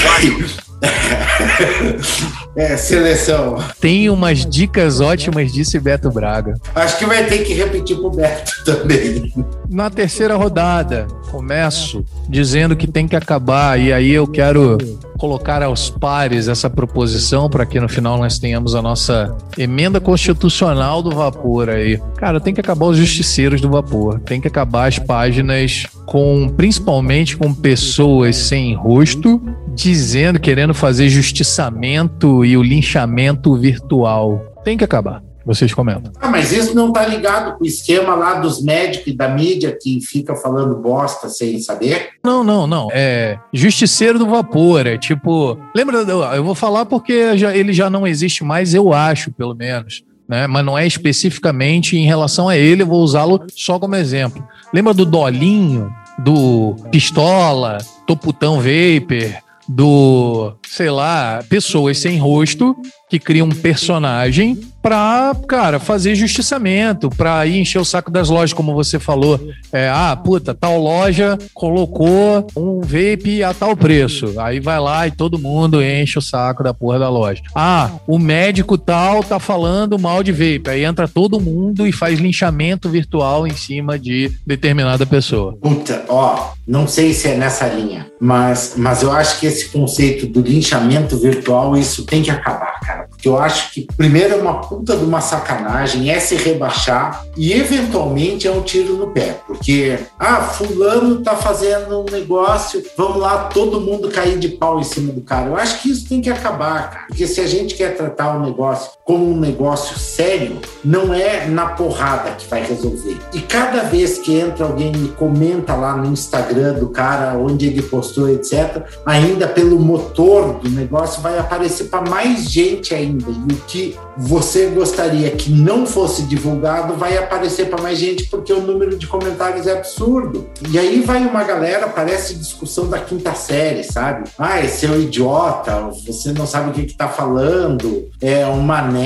É, 2.56 2.78
seleção. 2.78 3.58
Tem 3.80 4.10
umas 4.10 4.46
dicas 4.46 5.00
ótimas, 5.00 5.52
disse 5.52 5.80
Beto 5.80 6.10
Braga. 6.10 6.56
Acho 6.76 6.98
que 6.98 7.06
vai 7.06 7.26
ter 7.26 7.40
que 7.40 7.54
repetir 7.54 7.98
pro 7.98 8.10
Beto 8.10 8.52
também. 8.66 9.34
Na 9.70 9.90
terceira 9.90 10.36
rodada, 10.36 11.08
começo 11.32 12.04
dizendo 12.28 12.76
que 12.76 12.88
tem 12.88 13.08
que 13.08 13.16
acabar, 13.16 13.80
e 13.80 13.94
aí 13.94 14.12
eu 14.12 14.28
quero 14.28 14.78
colocar 15.18 15.62
aos 15.62 15.90
pares 15.90 16.48
essa 16.48 16.70
proposição 16.70 17.50
para 17.50 17.66
que 17.66 17.80
no 17.80 17.90
final 17.90 18.18
nós 18.18 18.40
tenhamos 18.40 18.74
a 18.74 18.82
nossa 18.82 19.36
emenda 19.58 20.00
constitucional 20.00 21.04
do 21.04 21.12
vapor 21.12 21.70
aí. 21.70 22.00
Cara, 22.16 22.40
tem 22.40 22.54
que 22.54 22.62
acabar 22.62 22.86
os 22.86 22.98
justiceiros 22.98 23.60
do 23.60 23.70
vapor, 23.70 24.20
tem 24.22 24.40
que 24.40 24.48
acabar 24.48 24.88
as 24.88 24.98
páginas 24.98 25.86
com 26.06 26.50
principalmente 26.56 27.36
com 27.36 27.54
pessoas 27.54 28.36
sem 28.38 28.74
rosto 28.74 29.42
dizendo, 29.84 30.40
querendo 30.40 30.74
fazer 30.74 31.10
justiçamento 31.10 32.44
e 32.44 32.58
o 32.58 32.64
linchamento 32.64 33.56
virtual. 33.56 34.54
Tem 34.64 34.78
que 34.78 34.84
acabar. 34.84 35.24
Vocês 35.46 35.74
comentam. 35.74 36.12
Ah, 36.22 36.30
mas 36.30 36.52
isso 36.52 36.76
não 36.76 36.90
está 36.90 37.08
ligado 37.08 37.58
com 37.58 37.64
o 37.64 37.68
esquema 37.68 38.14
lá 38.14 38.36
dos 38.36 38.62
médicos 38.62 39.08
e 39.08 39.14
da 39.16 39.30
mídia 39.30 39.76
que 39.82 40.00
fica 40.02 40.36
falando 40.36 40.76
bosta 40.76 41.28
sem 41.30 41.60
saber? 41.60 42.10
Não, 42.24 42.44
não, 42.44 42.68
não. 42.68 42.90
É 42.92 43.40
justiceiro 43.52 44.20
do 44.20 44.28
vapor. 44.28 44.86
É 44.86 44.98
tipo. 44.98 45.58
Lembra? 45.76 46.00
Eu 46.36 46.44
vou 46.44 46.54
falar 46.54 46.86
porque 46.86 47.38
já, 47.38 47.56
ele 47.56 47.74
já 47.74 47.90
não 47.90 48.06
existe 48.06 48.44
mais, 48.44 48.74
eu 48.74 48.94
acho, 48.94 49.32
pelo 49.32 49.56
menos. 49.56 50.04
Né? 50.28 50.46
Mas 50.46 50.64
não 50.64 50.78
é 50.78 50.86
especificamente 50.86 51.98
em 51.98 52.06
relação 52.06 52.48
a 52.48 52.56
ele, 52.56 52.84
eu 52.84 52.88
vou 52.88 53.02
usá-lo 53.02 53.44
só 53.56 53.80
como 53.80 53.96
exemplo. 53.96 54.48
Lembra 54.72 54.94
do 54.94 55.04
Dolinho, 55.04 55.92
do 56.20 56.76
Pistola, 56.92 57.80
Toputão 58.06 58.58
Vapor, 58.58 59.42
do, 59.70 60.59
sei 60.70 60.90
lá, 60.90 61.44
pessoas 61.50 61.98
sem 61.98 62.18
rosto 62.18 62.76
que 63.10 63.18
cria 63.18 63.44
um 63.44 63.50
personagem 63.50 64.60
pra, 64.82 65.36
cara, 65.48 65.80
fazer 65.80 66.16
justiçamento, 66.16 67.10
pra 67.10 67.46
ir 67.46 67.60
encher 67.60 67.80
o 67.80 67.86
saco 67.86 68.12
das 68.12 68.30
lojas, 68.30 68.54
como 68.54 68.74
você 68.74 69.00
falou. 69.00 69.40
É, 69.74 69.90
ah, 69.90 70.16
puta, 70.16 70.54
tal 70.54 70.80
loja 70.80 71.38
colocou 71.54 72.48
um 72.56 72.80
vape 72.82 73.44
a 73.44 73.54
tal 73.54 73.76
preço. 73.76 74.40
Aí 74.40 74.60
vai 74.60 74.80
lá 74.80 75.08
e 75.08 75.12
todo 75.12 75.40
mundo 75.40 75.84
enche 75.84 76.20
o 76.20 76.22
saco 76.22 76.64
da 76.64 76.74
porra 76.74 77.00
da 77.00 77.10
loja. 77.10 77.42
Ah, 77.56 77.92
o 78.08 78.18
médico 78.18 78.78
tal 78.78 79.24
tá 79.24 79.40
falando 79.40 80.00
mal 80.00 80.24
de 80.24 80.32
vape. 80.32 80.70
Aí 80.70 80.86
entra 80.86 81.08
todo 81.08 81.42
mundo 81.42 81.88
e 81.88 81.92
faz 81.92 82.20
linchamento 82.20 82.90
virtual 82.90 83.48
em 83.48 83.56
cima 83.56 83.98
de 83.98 84.32
determinada 84.46 85.06
pessoa. 85.06 85.58
Puta, 85.62 86.06
ó, 86.08 86.52
não 86.66 86.88
sei 86.88 87.14
se 87.14 87.28
é 87.28 87.36
nessa 87.36 87.68
linha, 87.68 88.08
mas, 88.20 88.76
mas 88.78 89.02
eu 89.02 89.12
acho 89.12 89.40
que 89.40 89.46
esse 89.46 89.70
conceito 89.70 90.28
do 90.28 90.42
linchamento 90.60 91.18
virtual, 91.18 91.76
isso 91.78 92.06
tem 92.06 92.22
que 92.22 92.30
acabar, 92.30 92.80
cara. 92.82 93.08
Porque 93.08 93.28
eu 93.28 93.38
acho 93.38 93.72
que, 93.72 93.88
primeiro, 93.98 94.34
é 94.34 94.38
uma 94.38 94.62
puta 94.62 94.96
de 94.96 95.04
uma 95.04 95.22
sacanagem, 95.22 96.10
é 96.10 96.20
se 96.20 96.36
rebaixar 96.36 97.26
e, 97.36 97.54
eventualmente, 97.54 98.48
é 98.48 98.52
um 98.52 98.62
tiro 98.62 98.96
no 98.96 99.08
pé. 99.08 99.38
Porque, 99.48 99.98
ah, 100.20 100.42
Fulano 100.42 101.22
tá 101.22 101.36
fazendo 101.36 102.02
um 102.02 102.06
negócio, 102.12 102.84
vamos 102.98 103.18
lá, 103.18 103.46
todo 103.46 103.82
mundo 103.82 104.10
cair 104.10 104.38
de 104.38 104.50
pau 104.50 104.80
em 104.80 104.84
cima 104.84 105.12
do 105.14 105.22
cara. 105.22 105.48
Eu 105.48 105.56
acho 105.56 105.82
que 105.82 105.90
isso 105.90 106.08
tem 106.08 106.22
que 106.22 106.30
acabar, 106.30 106.92
cara. 106.92 107.06
Porque 107.08 107.26
se 107.26 107.40
a 107.42 107.48
gente 107.48 107.76
quer 107.76 107.96
tratar 107.96 108.38
o 108.38 108.42
negócio 108.42 108.92
como 109.10 109.28
um 109.28 109.40
negócio 109.40 109.98
sério, 109.98 110.60
não 110.86 111.12
é 111.12 111.48
na 111.48 111.70
porrada 111.70 112.30
que 112.30 112.48
vai 112.48 112.64
resolver. 112.64 113.18
E 113.34 113.42
cada 113.42 113.82
vez 113.82 114.20
que 114.20 114.40
entra 114.40 114.66
alguém 114.66 114.92
e 114.92 115.08
comenta 115.08 115.74
lá 115.74 115.98
no 115.98 116.12
Instagram 116.14 116.74
do 116.74 116.90
cara, 116.90 117.36
onde 117.36 117.66
ele 117.66 117.82
postou, 117.82 118.30
etc., 118.30 118.84
ainda 119.04 119.48
pelo 119.48 119.80
motor 119.80 120.60
do 120.60 120.70
negócio 120.70 121.24
vai 121.24 121.40
aparecer 121.40 121.86
para 121.86 122.08
mais 122.08 122.52
gente 122.52 122.94
ainda. 122.94 123.26
E 123.32 123.52
o 123.52 123.58
que 123.66 123.98
você 124.16 124.68
gostaria 124.68 125.32
que 125.32 125.50
não 125.50 125.88
fosse 125.88 126.22
divulgado 126.24 126.94
vai 126.94 127.18
aparecer 127.18 127.68
para 127.68 127.82
mais 127.82 127.98
gente 127.98 128.26
porque 128.26 128.54
o 128.54 128.62
número 128.62 128.96
de 128.96 129.08
comentários 129.08 129.66
é 129.66 129.72
absurdo. 129.72 130.48
E 130.70 130.78
aí 130.78 131.02
vai 131.02 131.26
uma 131.26 131.44
galera, 131.44 131.88
parece 131.88 132.36
discussão 132.36 132.88
da 132.88 133.00
quinta 133.00 133.34
série, 133.34 133.84
sabe? 133.84 134.30
Ah, 134.38 134.64
esse 134.64 134.86
é 134.86 134.90
um 134.90 135.00
idiota, 135.00 135.90
você 136.06 136.32
não 136.32 136.46
sabe 136.46 136.70
o 136.70 136.74
que 136.74 136.82
está 136.82 137.08
falando, 137.08 138.08
é 138.22 138.46
um 138.46 138.62
mané. 138.62 138.99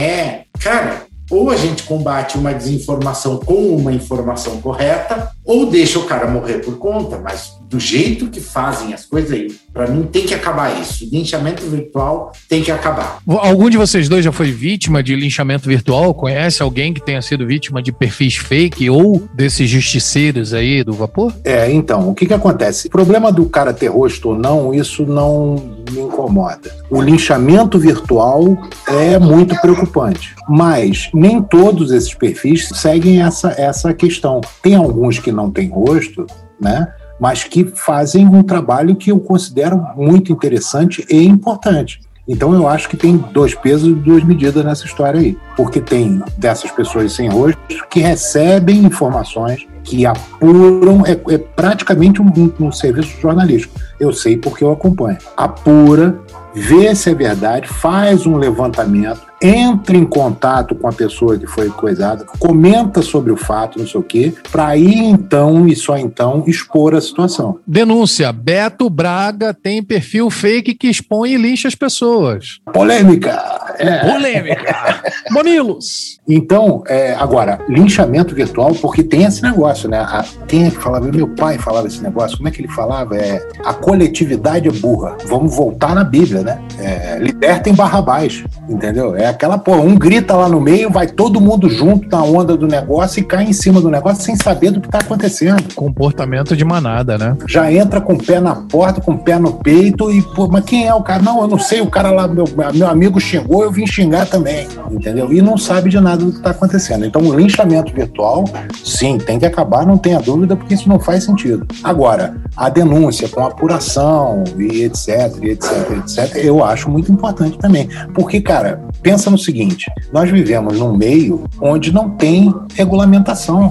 Cara, 0.59 1.03
ou 1.29 1.49
a 1.49 1.55
gente 1.55 1.83
combate 1.83 2.37
uma 2.37 2.53
desinformação 2.53 3.37
com 3.37 3.75
uma 3.75 3.91
informação 3.91 4.61
correta, 4.61 5.31
ou 5.43 5.65
deixa 5.65 5.99
o 5.99 6.05
cara 6.05 6.27
morrer 6.27 6.59
por 6.59 6.77
conta, 6.77 7.17
mas 7.17 7.57
do 7.73 7.79
jeito 7.79 8.27
que 8.27 8.39
fazem 8.39 8.93
as 8.93 9.03
coisas 9.03 9.31
aí, 9.31 9.47
para 9.73 9.87
mim 9.87 10.03
tem 10.03 10.27
que 10.27 10.33
acabar 10.35 10.79
isso. 10.79 11.05
O 11.05 11.09
linchamento 11.09 11.63
virtual 11.65 12.31
tem 12.47 12.61
que 12.61 12.71
acabar. 12.71 13.17
Algum 13.27 13.67
de 13.67 13.77
vocês 13.77 14.07
dois 14.07 14.23
já 14.23 14.31
foi 14.31 14.51
vítima 14.51 15.01
de 15.01 15.15
linchamento 15.15 15.67
virtual? 15.67 16.13
Conhece 16.13 16.61
alguém 16.61 16.93
que 16.93 17.01
tenha 17.01 17.19
sido 17.19 17.47
vítima 17.47 17.81
de 17.81 17.91
perfis 17.91 18.35
fake 18.35 18.87
ou 18.91 19.27
desses 19.33 19.67
justiceiros 19.67 20.53
aí 20.53 20.83
do 20.83 20.93
vapor? 20.93 21.33
É, 21.43 21.71
então, 21.71 22.07
o 22.07 22.13
que 22.13 22.27
que 22.27 22.33
acontece? 22.33 22.87
O 22.87 22.91
problema 22.91 23.31
do 23.31 23.45
cara 23.47 23.73
ter 23.73 23.87
rosto 23.87 24.29
ou 24.29 24.37
não, 24.37 24.71
isso 24.71 25.03
não 25.03 25.55
me 25.91 26.01
incomoda. 26.01 26.71
O 26.91 27.01
linchamento 27.01 27.79
virtual 27.79 28.55
é 28.87 29.17
muito 29.17 29.59
preocupante, 29.61 30.35
mas 30.47 31.09
nem 31.11 31.41
todos 31.41 31.91
esses 31.91 32.13
perfis 32.13 32.69
seguem 32.69 33.23
essa, 33.23 33.49
essa 33.57 33.91
questão. 33.95 34.41
Tem 34.61 34.75
alguns 34.75 35.17
que 35.17 35.31
não 35.31 35.49
têm 35.49 35.69
rosto, 35.69 36.27
né? 36.61 36.87
Mas 37.19 37.43
que 37.43 37.65
fazem 37.65 38.27
um 38.27 38.43
trabalho 38.43 38.95
que 38.95 39.11
eu 39.11 39.19
considero 39.19 39.77
muito 39.95 40.31
interessante 40.31 41.05
e 41.09 41.25
importante. 41.25 42.01
Então 42.27 42.53
eu 42.53 42.67
acho 42.67 42.87
que 42.87 42.95
tem 42.95 43.17
dois 43.17 43.53
pesos 43.53 43.89
e 43.89 43.93
duas 43.93 44.23
medidas 44.23 44.63
nessa 44.63 44.85
história 44.85 45.19
aí. 45.19 45.37
Porque 45.55 45.81
tem 45.81 46.21
dessas 46.37 46.71
pessoas 46.71 47.11
sem 47.11 47.29
rosto 47.29 47.59
que 47.89 47.99
recebem 47.99 48.83
informações, 48.83 49.67
que 49.83 50.05
apuram, 50.05 51.05
é, 51.05 51.11
é 51.33 51.37
praticamente 51.37 52.21
um, 52.21 52.31
um, 52.59 52.71
serviço 52.71 53.19
jornalístico. 53.21 53.77
Eu 53.99 54.13
sei 54.13 54.37
porque 54.37 54.63
eu 54.63 54.71
acompanho. 54.71 55.17
Apura, 55.35 56.17
vê 56.53 56.95
se 56.95 57.09
é 57.09 57.15
verdade, 57.15 57.67
faz 57.67 58.25
um 58.25 58.37
levantamento, 58.37 59.21
entra 59.43 59.97
em 59.97 60.05
contato 60.05 60.73
com 60.73 60.87
a 60.87 60.93
pessoa 60.93 61.37
que 61.37 61.45
foi 61.45 61.69
coisada, 61.69 62.25
comenta 62.39 63.01
sobre 63.01 63.31
o 63.31 63.35
fato, 63.35 63.77
não 63.77 63.85
sei 63.85 63.99
o 63.99 64.03
quê, 64.03 64.33
para 64.51 64.67
aí 64.67 64.95
então 64.95 65.67
e 65.67 65.75
só 65.75 65.97
então 65.97 66.43
expor 66.47 66.95
a 66.95 67.01
situação. 67.01 67.59
Denúncia: 67.67 68.31
Beto 68.31 68.89
Braga 68.89 69.53
tem 69.53 69.83
perfil 69.83 70.29
fake 70.29 70.73
que 70.73 70.87
expõe 70.87 71.33
e 71.33 71.37
lixa 71.37 71.67
as 71.67 71.75
pessoas. 71.75 72.59
Polêmica! 72.73 73.31
É. 73.77 74.11
Polêmica! 74.11 75.03
Mamilos! 75.31 76.19
Então, 76.27 76.83
é, 76.87 77.13
agora, 77.15 77.59
linchamento 77.67 78.33
virtual, 78.33 78.73
porque 78.75 79.03
tem 79.03 79.23
esse 79.23 79.43
negócio, 79.43 79.89
né? 79.89 79.99
A, 79.99 80.23
quem 80.47 80.67
é 80.67 80.69
que 80.69 80.77
falava? 80.77 81.11
Meu 81.11 81.27
pai 81.27 81.57
falava 81.57 81.87
esse 81.87 82.01
negócio. 82.01 82.37
Como 82.37 82.47
é 82.47 82.51
que 82.51 82.61
ele 82.61 82.69
falava? 82.69 83.17
É, 83.17 83.45
a 83.65 83.73
coletividade 83.73 84.69
é 84.69 84.71
burra. 84.71 85.17
Vamos 85.25 85.53
voltar 85.53 85.93
na 85.93 86.03
Bíblia, 86.03 86.41
né? 86.41 86.61
É, 86.79 87.17
libertem 87.19 87.73
Barrabás, 87.73 88.43
entendeu? 88.69 89.15
É 89.15 89.32
aquela, 89.33 89.57
pô, 89.57 89.75
um 89.75 89.95
grita 89.95 90.35
lá 90.35 90.47
no 90.47 90.61
meio, 90.61 90.89
vai 90.89 91.07
todo 91.07 91.41
mundo 91.41 91.69
junto 91.69 92.07
na 92.09 92.23
onda 92.23 92.55
do 92.55 92.67
negócio 92.67 93.19
e 93.19 93.23
cai 93.23 93.43
em 93.45 93.53
cima 93.53 93.81
do 93.81 93.89
negócio 93.89 94.23
sem 94.23 94.35
saber 94.35 94.71
do 94.71 94.81
que 94.81 94.87
tá 94.87 94.99
acontecendo. 94.99 95.73
Comportamento 95.75 96.55
de 96.55 96.63
manada, 96.63 97.17
né? 97.17 97.35
Já 97.47 97.71
entra 97.71 97.99
com 97.99 98.13
o 98.13 98.23
pé 98.23 98.39
na 98.39 98.55
porta, 98.55 99.01
com 99.01 99.13
o 99.13 99.17
pé 99.17 99.37
no 99.37 99.53
peito 99.53 100.11
e, 100.11 100.21
pô, 100.21 100.47
mas 100.47 100.63
quem 100.63 100.87
é 100.87 100.93
o 100.93 101.01
cara? 101.01 101.21
Não, 101.21 101.41
eu 101.41 101.47
não 101.47 101.59
sei, 101.59 101.81
o 101.81 101.87
cara 101.87 102.11
lá, 102.11 102.27
meu, 102.27 102.45
meu 102.73 102.87
amigo 102.87 103.19
xingou, 103.19 103.63
eu 103.63 103.71
vim 103.71 103.85
xingar 103.85 104.27
também, 104.27 104.67
entendeu? 104.91 105.31
E 105.33 105.41
não 105.41 105.57
sabe 105.57 105.89
de 105.89 105.99
nada 105.99 106.23
do 106.23 106.31
que 106.31 106.41
tá 106.41 106.51
acontecendo. 106.51 107.05
Então, 107.05 107.21
o 107.21 107.35
linchamento 107.35 107.93
virtual, 107.93 108.45
sim, 108.83 109.17
tem 109.17 109.39
que 109.39 109.45
acabar, 109.45 109.85
não 109.85 109.97
tenha 109.97 110.19
dúvida, 110.19 110.55
porque 110.55 110.73
isso 110.73 110.87
não 110.87 110.99
faz 110.99 111.23
sentido. 111.23 111.65
Agora, 111.83 112.35
a 112.55 112.69
denúncia 112.69 113.27
com 113.27 113.45
apuração 113.45 114.43
e 114.57 114.83
etc, 114.83 115.43
etc, 115.43 115.91
etc, 115.97 116.35
eu 116.43 116.63
acho 116.63 116.89
muito 116.89 117.11
importante 117.11 117.57
também. 117.57 117.89
Porque, 118.13 118.41
cara, 118.41 118.81
pensa 119.01 119.22
no 119.29 119.37
seguinte: 119.37 119.91
nós 120.11 120.29
vivemos 120.29 120.79
num 120.79 120.95
meio 120.95 121.43
onde 121.61 121.93
não 121.93 122.09
tem 122.09 122.53
regulamentação, 122.75 123.69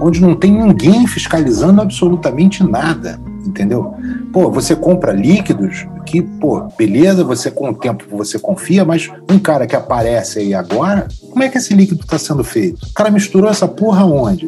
onde 0.00 0.20
não 0.20 0.34
tem 0.34 0.52
ninguém 0.52 1.06
fiscalizando 1.06 1.80
absolutamente 1.80 2.62
nada 2.62 3.20
entendeu? 3.46 3.94
Pô, 4.32 4.50
você 4.50 4.74
compra 4.76 5.12
líquidos 5.12 5.86
que, 6.06 6.22
pô, 6.22 6.68
beleza, 6.76 7.24
você 7.24 7.50
com 7.50 7.70
o 7.70 7.74
tempo 7.74 8.04
você 8.10 8.38
confia, 8.38 8.84
mas 8.84 9.10
um 9.30 9.38
cara 9.38 9.66
que 9.66 9.76
aparece 9.76 10.40
aí 10.40 10.54
agora, 10.54 11.08
como 11.30 11.42
é 11.42 11.48
que 11.48 11.58
esse 11.58 11.74
líquido 11.74 12.02
está 12.02 12.18
sendo 12.18 12.42
feito? 12.42 12.84
O 12.86 12.92
cara 12.92 13.10
misturou 13.10 13.50
essa 13.50 13.68
porra 13.68 14.04
onde? 14.04 14.46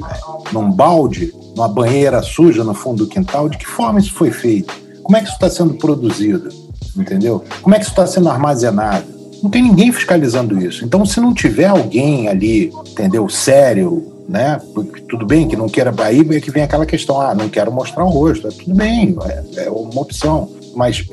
Num 0.53 0.71
balde? 0.71 1.33
Numa 1.57 1.69
banheira 1.69 2.23
suja 2.23 2.65
no 2.65 2.75
fundo 2.75 3.05
do 3.05 3.11
quintal? 3.11 3.49
De 3.49 3.59
que 3.59 3.67
forma 3.67 3.99
isso 3.99 4.13
foi 4.13 4.31
feito? 4.31 4.75
Como 5.03 5.17
é 5.17 5.21
que 5.21 5.27
isso 5.27 5.35
está 5.35 5.51
sendo 5.51 5.75
produzido? 5.75 6.49
Entendeu? 6.97 7.45
Como 7.61 7.75
é 7.75 7.79
que 7.79 7.85
isso 7.85 7.93
está 7.93 8.07
sendo 8.07 8.29
armazenado? 8.29 9.22
Não 9.43 9.51
tem 9.51 9.63
ninguém 9.63 9.91
fiscalizando 9.91 10.59
isso. 10.65 10.85
Então, 10.85 11.05
se 11.05 11.21
não 11.21 11.35
tiver 11.35 11.67
alguém 11.67 12.29
ali, 12.29 12.73
entendeu, 12.91 13.29
sério, 13.29 14.13
né? 14.29 14.61
Tudo 15.09 15.27
bem 15.27 15.49
que 15.49 15.57
não 15.57 15.69
queira. 15.69 15.93
Aí 15.99 16.21
é 16.31 16.41
que 16.41 16.51
vem 16.51 16.63
aquela 16.63 16.87
questão: 16.87 17.21
ah, 17.21 17.35
não 17.35 17.49
quero 17.49 17.73
mostrar 17.73 18.05
o 18.05 18.09
rosto. 18.09 18.49
É 18.49 18.51
tudo 18.51 18.75
bem, 18.75 19.17
é, 19.25 19.65
é 19.65 19.71
uma 19.71 20.01
opção. 20.01 20.49
Mas 20.75 21.05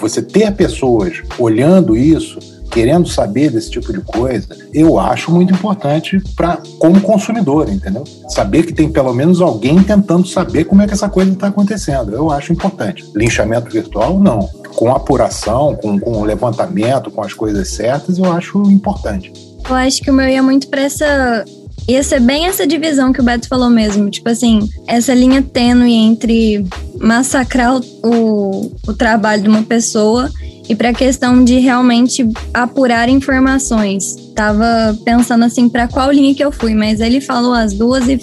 você 0.00 0.20
ter 0.20 0.50
pessoas 0.52 1.22
olhando 1.38 1.96
isso, 1.96 2.38
querendo 2.70 3.08
saber 3.08 3.50
desse 3.50 3.70
tipo 3.70 3.92
de 3.92 4.00
coisa, 4.00 4.48
eu 4.74 4.98
acho 4.98 5.30
muito 5.30 5.54
importante 5.54 6.20
para 6.34 6.58
como 6.78 7.00
consumidor, 7.00 7.68
entendeu? 7.68 8.04
Saber 8.28 8.64
que 8.64 8.72
tem 8.72 8.90
pelo 8.90 9.14
menos 9.14 9.40
alguém 9.40 9.82
tentando 9.82 10.26
saber 10.26 10.64
como 10.64 10.82
é 10.82 10.86
que 10.86 10.94
essa 10.94 11.08
coisa 11.08 11.30
está 11.30 11.46
acontecendo. 11.46 12.12
Eu 12.12 12.30
acho 12.30 12.52
importante. 12.52 13.04
Linchamento 13.14 13.70
virtual, 13.70 14.18
não. 14.18 14.48
Com 14.78 14.94
apuração, 14.94 15.74
com, 15.74 15.98
com 15.98 16.22
levantamento, 16.22 17.10
com 17.10 17.20
as 17.20 17.34
coisas 17.34 17.68
certas, 17.68 18.16
eu 18.16 18.32
acho 18.32 18.62
importante. 18.70 19.32
Eu 19.68 19.74
acho 19.74 20.00
que 20.00 20.08
o 20.08 20.14
meu 20.14 20.28
ia 20.28 20.40
muito 20.40 20.68
para 20.68 20.82
essa 20.82 21.44
ia 21.88 22.00
ser 22.00 22.20
bem 22.20 22.46
essa 22.46 22.64
divisão 22.64 23.12
que 23.12 23.20
o 23.20 23.24
Beto 23.24 23.48
falou 23.48 23.68
mesmo. 23.68 24.08
Tipo 24.08 24.28
assim, 24.28 24.68
essa 24.86 25.12
linha 25.12 25.42
tênue 25.42 25.92
entre 25.92 26.64
massacrar 27.00 27.80
o, 28.04 28.70
o, 28.86 28.94
trabalho 28.94 29.42
de 29.42 29.48
uma 29.48 29.64
pessoa 29.64 30.30
e 30.68 30.76
para 30.76 30.90
a 30.90 30.94
questão 30.94 31.42
de 31.42 31.58
realmente 31.58 32.28
apurar 32.54 33.08
informações 33.08 34.27
tava 34.38 34.96
pensando 35.04 35.44
assim 35.44 35.68
para 35.68 35.88
qual 35.88 36.12
linha 36.12 36.32
que 36.32 36.44
eu 36.44 36.52
fui, 36.52 36.72
mas 36.72 37.00
ele 37.00 37.20
falou 37.20 37.52
as 37.52 37.72
duas 37.72 38.06
e 38.08 38.16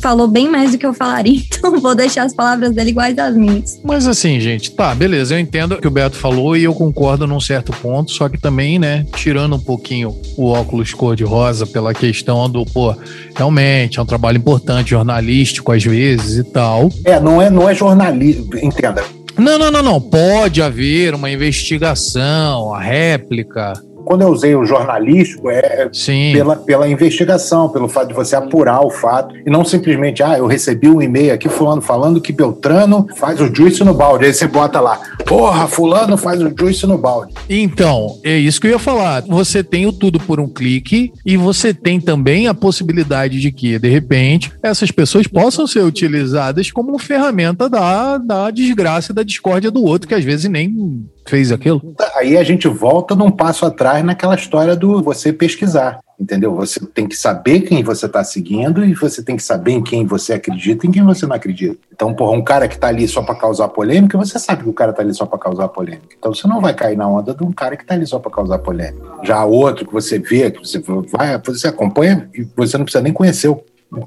falou 0.00 0.26
bem 0.26 0.50
mais 0.50 0.72
do 0.72 0.78
que 0.78 0.84
eu 0.84 0.92
falaria, 0.92 1.38
então 1.46 1.78
vou 1.78 1.94
deixar 1.94 2.24
as 2.24 2.34
palavras 2.34 2.72
dele 2.72 2.90
iguais 2.90 3.16
às 3.16 3.36
minhas. 3.36 3.80
Mas 3.84 4.08
assim, 4.08 4.40
gente, 4.40 4.72
tá, 4.72 4.92
beleza, 4.92 5.36
eu 5.36 5.38
entendo 5.38 5.76
o 5.76 5.80
que 5.80 5.86
o 5.86 5.90
Beto 5.90 6.16
falou 6.16 6.56
e 6.56 6.64
eu 6.64 6.74
concordo 6.74 7.28
num 7.28 7.38
certo 7.38 7.72
ponto, 7.80 8.10
só 8.10 8.28
que 8.28 8.40
também, 8.40 8.76
né, 8.76 9.06
tirando 9.14 9.54
um 9.54 9.60
pouquinho 9.60 10.16
o 10.36 10.46
óculos 10.46 10.92
cor-de-rosa 10.92 11.64
pela 11.64 11.94
questão 11.94 12.50
do, 12.50 12.66
pô, 12.66 12.96
realmente 13.36 14.00
é 14.00 14.02
um 14.02 14.06
trabalho 14.06 14.38
importante, 14.38 14.90
jornalístico 14.90 15.70
às 15.70 15.84
vezes 15.84 16.38
e 16.38 16.44
tal. 16.44 16.88
É, 17.04 17.20
não 17.20 17.40
é, 17.40 17.48
não 17.48 17.70
é 17.70 17.74
jornalismo, 17.74 18.50
entenda. 18.60 19.04
Não, 19.38 19.58
não, 19.58 19.70
não, 19.70 19.82
não. 19.82 20.00
Pode 20.00 20.60
haver 20.60 21.14
uma 21.14 21.30
investigação, 21.30 22.74
a 22.74 22.80
réplica, 22.80 23.72
quando 24.12 24.22
eu 24.22 24.28
usei 24.28 24.54
o 24.54 24.62
jornalístico, 24.62 25.48
é 25.48 25.88
pela, 26.34 26.54
pela 26.54 26.86
investigação, 26.86 27.70
pelo 27.70 27.88
fato 27.88 28.08
de 28.08 28.14
você 28.14 28.36
apurar 28.36 28.84
o 28.84 28.90
fato, 28.90 29.34
e 29.34 29.48
não 29.48 29.64
simplesmente, 29.64 30.22
ah, 30.22 30.36
eu 30.36 30.46
recebi 30.46 30.86
um 30.86 31.00
e-mail 31.00 31.32
aqui, 31.32 31.48
fulano 31.48 31.80
falando 31.80 32.20
que 32.20 32.30
Beltrano 32.30 33.06
faz 33.16 33.40
o 33.40 33.46
juice 33.46 33.82
no 33.82 33.94
balde. 33.94 34.26
Aí 34.26 34.34
você 34.34 34.46
bota 34.46 34.80
lá, 34.80 35.00
porra, 35.32 35.66
fulano 35.66 36.18
faz 36.18 36.42
o 36.42 36.52
juice 36.54 36.86
no 36.86 36.98
balde. 36.98 37.32
Então, 37.48 38.18
é 38.22 38.36
isso 38.36 38.60
que 38.60 38.66
eu 38.66 38.72
ia 38.72 38.78
falar. 38.78 39.22
Você 39.22 39.64
tem 39.64 39.86
o 39.86 39.92
tudo 39.92 40.20
por 40.20 40.38
um 40.38 40.46
clique 40.46 41.10
e 41.24 41.38
você 41.38 41.72
tem 41.72 41.98
também 41.98 42.48
a 42.48 42.54
possibilidade 42.54 43.40
de 43.40 43.50
que, 43.50 43.78
de 43.78 43.88
repente, 43.88 44.52
essas 44.62 44.90
pessoas 44.90 45.26
possam 45.26 45.66
ser 45.66 45.80
utilizadas 45.80 46.70
como 46.70 46.98
ferramenta 46.98 47.66
da, 47.66 48.18
da 48.18 48.50
desgraça 48.50 49.12
e 49.12 49.14
da 49.14 49.22
discórdia 49.22 49.70
do 49.70 49.82
outro, 49.82 50.06
que 50.06 50.14
às 50.14 50.24
vezes 50.24 50.50
nem 50.50 51.02
fez 51.26 51.50
aquilo. 51.50 51.80
Aí 52.16 52.36
a 52.36 52.44
gente 52.44 52.68
volta 52.68 53.14
num 53.14 53.30
passo 53.30 53.64
atrás 53.64 54.04
naquela 54.04 54.34
história 54.34 54.76
do 54.76 55.02
você 55.02 55.32
pesquisar, 55.32 56.00
entendeu? 56.22 56.54
Você 56.54 56.80
tem 56.86 57.08
que 57.08 57.16
saber 57.16 57.62
quem 57.62 57.82
você 57.82 58.06
está 58.06 58.22
seguindo 58.22 58.84
e 58.84 58.94
você 58.94 59.22
tem 59.22 59.36
que 59.36 59.42
saber 59.42 59.72
em 59.72 59.82
quem 59.82 60.06
você 60.06 60.34
acredita 60.34 60.86
e 60.86 60.88
em 60.88 60.92
quem 60.92 61.04
você 61.04 61.26
não 61.26 61.34
acredita. 61.34 61.76
Então, 61.92 62.14
porra, 62.14 62.32
um 62.32 62.42
cara 62.42 62.68
que 62.68 62.74
está 62.74 62.88
ali 62.88 63.06
só 63.08 63.22
para 63.22 63.34
causar 63.34 63.68
polêmica, 63.68 64.16
você 64.16 64.38
sabe 64.38 64.62
que 64.62 64.68
o 64.68 64.72
cara 64.72 64.92
está 64.92 65.02
ali 65.02 65.12
só 65.12 65.26
para 65.26 65.38
causar 65.38 65.68
polêmica. 65.68 66.14
Então 66.16 66.32
você 66.32 66.46
não 66.46 66.60
vai 66.60 66.74
cair 66.74 66.96
na 66.96 67.08
onda 67.08 67.34
de 67.34 67.42
um 67.42 67.52
cara 67.52 67.76
que 67.76 67.82
está 67.82 67.94
ali 67.94 68.06
só 68.06 68.18
para 68.18 68.30
causar 68.30 68.58
polêmica. 68.58 69.04
Já 69.22 69.44
outro 69.44 69.86
que 69.86 69.92
você 69.92 70.18
vê, 70.18 70.50
que 70.50 70.60
você 70.60 70.78
vai, 71.10 71.38
você 71.44 71.66
acompanha 71.66 72.28
e 72.32 72.46
você 72.56 72.78
não 72.78 72.84
precisa 72.84 73.02
nem 73.02 73.12
conhecer 73.12 73.48
o 73.48 73.62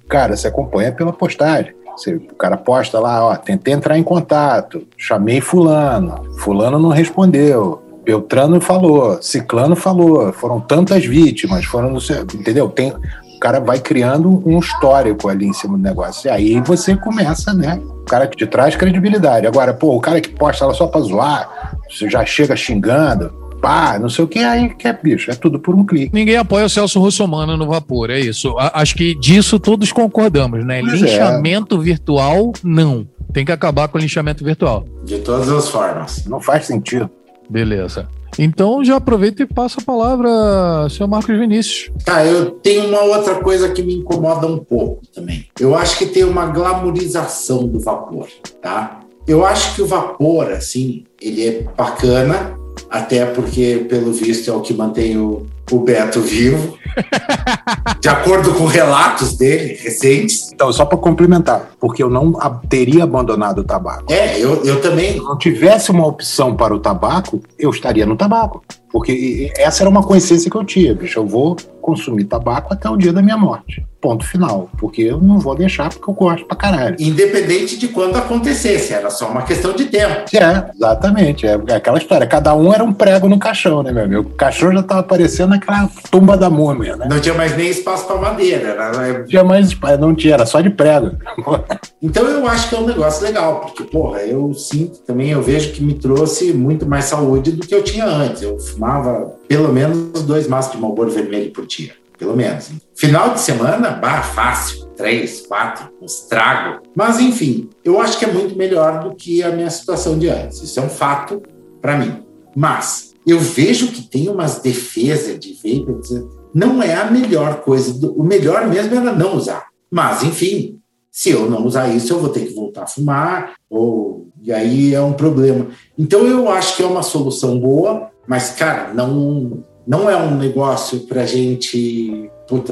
cara, 0.08 0.36
você 0.36 0.48
acompanha 0.48 0.92
pela 0.92 1.12
postagem. 1.12 1.76
Você, 1.96 2.16
o 2.16 2.36
cara 2.36 2.58
posta 2.58 3.00
lá, 3.00 3.26
ó, 3.26 3.36
tentei 3.38 3.74
entrar 3.74 3.98
em 3.98 4.04
contato, 4.04 4.86
chamei 4.98 5.40
fulano, 5.40 6.26
fulano 6.40 6.78
não 6.78 6.90
respondeu, 6.90 7.82
Beltrano 8.06 8.62
falou, 8.62 9.20
Ciclano 9.22 9.76
falou, 9.76 10.32
foram 10.32 10.60
tantas 10.62 11.04
vítimas, 11.04 11.66
foram, 11.66 11.98
entendeu? 12.34 12.70
Tem, 12.70 12.92
o 12.92 13.40
cara 13.40 13.60
vai 13.60 13.80
criando 13.80 14.44
um 14.46 14.60
histórico 14.60 15.28
ali 15.28 15.48
em 15.48 15.54
cima 15.54 15.76
do 15.76 15.84
negócio. 15.84 16.28
E 16.28 16.32
aí 16.32 16.62
você 16.62 16.96
começa, 16.96 17.52
né? 17.54 17.82
O 17.84 18.06
cara 18.06 18.28
que 18.28 18.38
te 18.38 18.46
traz 18.46 18.76
credibilidade. 18.76 19.48
Agora, 19.48 19.74
pô, 19.74 19.96
o 19.96 20.00
cara 20.00 20.22
que 20.22 20.30
posta 20.30 20.68
lá 20.68 20.74
só 20.74 20.86
pra 20.86 21.02
zoar, 21.02 21.78
você 21.90 22.08
já 22.08 22.24
chega 22.24 22.56
xingando, 22.56 23.34
pá, 23.60 23.98
não 23.98 24.10
sei 24.10 24.24
o 24.24 24.28
que, 24.28 24.40
aí 24.40 24.70
que 24.76 24.88
é 24.88 24.94
bicho, 24.94 25.32
é 25.32 25.36
tudo 25.36 25.60
por 25.60 25.74
um 25.74 25.84
clique. 25.84 26.14
Ninguém 26.14 26.38
apoia 26.38 26.66
o 26.66 26.70
Celso 26.70 27.00
Russomano 27.00 27.58
no 27.58 27.68
vapor, 27.68 28.12
é 28.12 28.20
isso. 28.20 28.56
acho 28.60 28.96
que 28.96 29.16
disso 29.16 29.60
todos 29.60 29.92
concordamos, 29.92 30.64
né? 30.64 30.82
Pois 30.82 31.02
é. 31.02 31.06
Linchamento 31.08 31.76
é. 31.82 31.84
virtual, 31.84 32.54
não. 32.64 33.08
Tem 33.34 33.44
que 33.44 33.52
acabar 33.52 33.88
com 33.88 33.98
o 33.98 34.02
linchamento 34.02 34.46
virtual. 34.46 34.86
De 35.04 35.18
todas 35.18 35.50
as 35.50 35.68
formas. 35.68 36.26
Não 36.28 36.40
faz 36.40 36.68
sentido. 36.68 37.10
Beleza. 37.50 38.08
Então 38.38 38.84
já 38.84 38.98
aproveita 38.98 39.44
e 39.44 39.46
passa 39.46 39.80
a 39.80 39.84
palavra, 39.84 40.90
senhor 40.90 41.08
Marcos 41.08 41.38
Vinícius. 41.38 41.90
Tá, 42.04 42.26
eu 42.26 42.52
tenho 42.52 42.88
uma 42.88 43.02
outra 43.02 43.36
coisa 43.36 43.70
que 43.70 43.82
me 43.82 43.96
incomoda 43.96 44.46
um 44.46 44.58
pouco 44.58 45.02
também. 45.14 45.46
Eu 45.60 45.74
acho 45.74 45.98
que 45.98 46.06
tem 46.06 46.24
uma 46.24 46.48
glamorização 46.48 47.66
do 47.68 47.80
vapor, 47.80 48.28
tá? 48.62 49.00
Eu 49.28 49.46
acho 49.46 49.76
que 49.76 49.82
o 49.82 49.88
vapor, 49.88 50.52
assim, 50.52 51.06
ele 51.22 51.48
é 51.48 51.62
bacana, 51.76 52.58
até 52.90 53.26
porque, 53.26 53.86
pelo 53.90 54.12
visto, 54.12 54.52
é 54.52 54.54
o 54.54 54.62
que 54.62 54.74
mantém 54.74 55.18
o, 55.18 55.48
o 55.72 55.80
Beto 55.80 56.22
vivo, 56.22 56.78
de 58.00 58.08
acordo 58.08 58.54
com 58.54 58.66
relatos 58.66 59.38
dele 59.38 59.74
recentes. 59.74 60.52
Então, 60.54 60.72
só 60.72 60.86
para 60.86 60.98
complementar, 60.98 61.72
porque 61.80 62.04
eu 62.04 62.10
não 62.10 62.34
teria 62.70 63.04
abandonado 63.04 63.60
o 63.60 63.64
tabaco. 63.64 64.12
É, 64.12 64.40
eu, 64.40 64.64
eu 64.64 64.82
também. 64.82 65.14
Se 65.14 65.20
não 65.20 65.38
tivesse 65.38 65.92
uma 65.92 66.06
opção 66.06 66.56
para 66.56 66.74
o 66.74 66.80
tabaco, 66.80 67.42
eu 67.58 67.70
estaria 67.70 68.06
no 68.06 68.16
tabaco. 68.16 68.64
Porque 68.92 69.52
essa 69.58 69.84
era 69.84 69.90
uma 69.90 70.04
consciência 70.04 70.50
que 70.50 70.56
eu 70.56 70.64
tinha, 70.64 70.94
bicho. 70.94 71.20
Eu 71.20 71.28
vou 71.28 71.58
consumir 71.86 72.24
tabaco 72.24 72.74
até 72.74 72.90
o 72.90 72.98
dia 72.98 73.14
da 73.14 73.22
minha 73.22 73.38
morte. 73.38 73.86
Ponto 74.02 74.26
final. 74.26 74.70
Porque 74.80 75.04
eu 75.04 75.22
não 75.22 75.38
vou 75.38 75.56
deixar 75.56 75.90
porque 75.90 76.10
eu 76.10 76.14
gosto 76.16 76.48
pra 76.48 76.58
caralho. 76.58 76.96
Independente 77.00 77.78
de 77.78 77.88
quando 77.88 78.16
acontecesse, 78.16 78.92
era 78.92 79.12
só 79.12 79.30
uma 79.30 79.44
questão 79.44 79.74
de 79.74 79.86
tempo. 79.86 80.26
É, 80.34 80.72
exatamente. 80.76 81.46
É 81.46 81.54
aquela 81.76 82.00
história. 82.00 82.26
Cada 82.26 82.56
um 82.56 82.74
era 82.74 82.84
um 82.84 82.92
prego 82.92 83.30
no 83.30 83.38
caixão, 83.38 83.84
né, 83.84 83.92
meu 83.92 84.04
amigo? 84.04 84.22
O 84.22 84.34
caixão 84.36 84.74
já 84.74 84.82
tava 84.82 85.04
parecendo 85.04 85.54
aquela 85.54 85.88
tumba 86.10 86.36
da 86.36 86.50
múmia, 86.50 86.96
né? 86.96 87.08
Não 87.08 87.20
tinha 87.20 87.36
mais 87.36 87.56
nem 87.56 87.70
espaço 87.70 88.08
para 88.08 88.18
madeira. 88.18 88.70
Era... 88.70 89.20
Não 89.20 89.26
tinha 89.26 89.44
mais 89.44 89.68
espaço, 89.68 89.98
não 90.00 90.16
tinha, 90.16 90.34
era 90.34 90.46
só 90.48 90.62
de 90.62 90.72
prego. 90.72 91.12
então 92.02 92.26
eu 92.26 92.48
acho 92.48 92.70
que 92.70 92.76
é 92.76 92.80
um 92.80 92.86
negócio 92.86 93.24
legal, 93.24 93.62
porque, 93.62 93.84
porra, 93.84 94.22
eu 94.22 94.54
sinto 94.56 95.00
também, 95.00 95.30
eu 95.30 95.42
vejo 95.42 95.72
que 95.72 95.84
me 95.84 95.94
trouxe 95.94 96.52
muito 96.52 96.88
mais 96.88 97.06
saúde 97.06 97.52
do 97.52 97.66
que 97.66 97.76
eu 97.76 97.84
tinha 97.84 98.06
antes. 98.06 98.42
Eu 98.42 98.60
fumava 98.60 99.36
pelo 99.48 99.72
menos 99.72 100.24
dois 100.24 100.48
maços 100.48 100.74
de 100.74 100.78
Marlboro 100.80 101.12
vermelho 101.12 101.52
por 101.52 101.66
dia. 101.66 101.94
Pelo 102.18 102.36
menos. 102.36 102.72
Final 102.96 103.34
de 103.34 103.42
semana, 103.42 103.92
bah, 103.92 104.22
fácil. 104.22 104.86
Três, 104.96 105.46
quatro, 105.46 105.90
estrago. 106.02 106.82
Mas, 106.96 107.20
enfim, 107.20 107.70
eu 107.84 108.00
acho 108.00 108.18
que 108.18 108.24
é 108.24 108.32
muito 108.32 108.58
melhor 108.58 109.04
do 109.04 109.16
que 109.16 109.44
a 109.44 109.52
minha 109.52 109.70
situação 109.70 110.18
de 110.18 110.30
antes. 110.30 110.62
Isso 110.62 110.80
é 110.80 110.84
um 110.84 110.90
fato 110.90 111.44
para 111.82 111.98
mim. 111.98 112.24
Mas 112.56 113.14
eu 113.28 113.38
vejo 113.38 113.92
que 113.92 114.04
tem 114.04 114.30
umas 114.30 114.60
defesas 114.60 115.38
de 115.38 115.54
vape. 115.56 116.26
Não 116.54 116.82
é 116.82 116.96
a 116.96 117.12
melhor 117.12 117.62
coisa. 117.62 117.94
O 118.16 118.24
melhor 118.24 118.68
mesmo 118.68 118.96
era 118.96 119.12
não 119.12 119.36
usar. 119.36 119.66
Mas, 119.92 120.24
enfim, 120.24 120.80
se 121.12 121.32
eu 121.32 121.50
não 121.50 121.66
usar 121.66 121.90
isso, 121.90 122.14
eu 122.14 122.20
vou 122.20 122.30
ter 122.30 122.46
que 122.46 122.54
voltar 122.54 122.84
a 122.84 122.88
fumar, 122.88 123.56
ou 123.70 124.28
e 124.42 124.52
aí 124.52 124.94
é 124.94 125.02
um 125.02 125.14
problema. 125.14 125.68
Então 125.98 126.28
eu 126.28 126.50
acho 126.50 126.78
que 126.78 126.84
é 126.84 126.86
uma 126.86 127.02
solução 127.02 127.60
boa, 127.60 128.12
mas, 128.28 128.52
cara, 128.52 128.92
não, 128.94 129.64
não 129.86 130.10
é 130.10 130.18
um 130.18 130.36
negócio 130.36 131.02
para 131.02 131.26
gente 131.26 132.30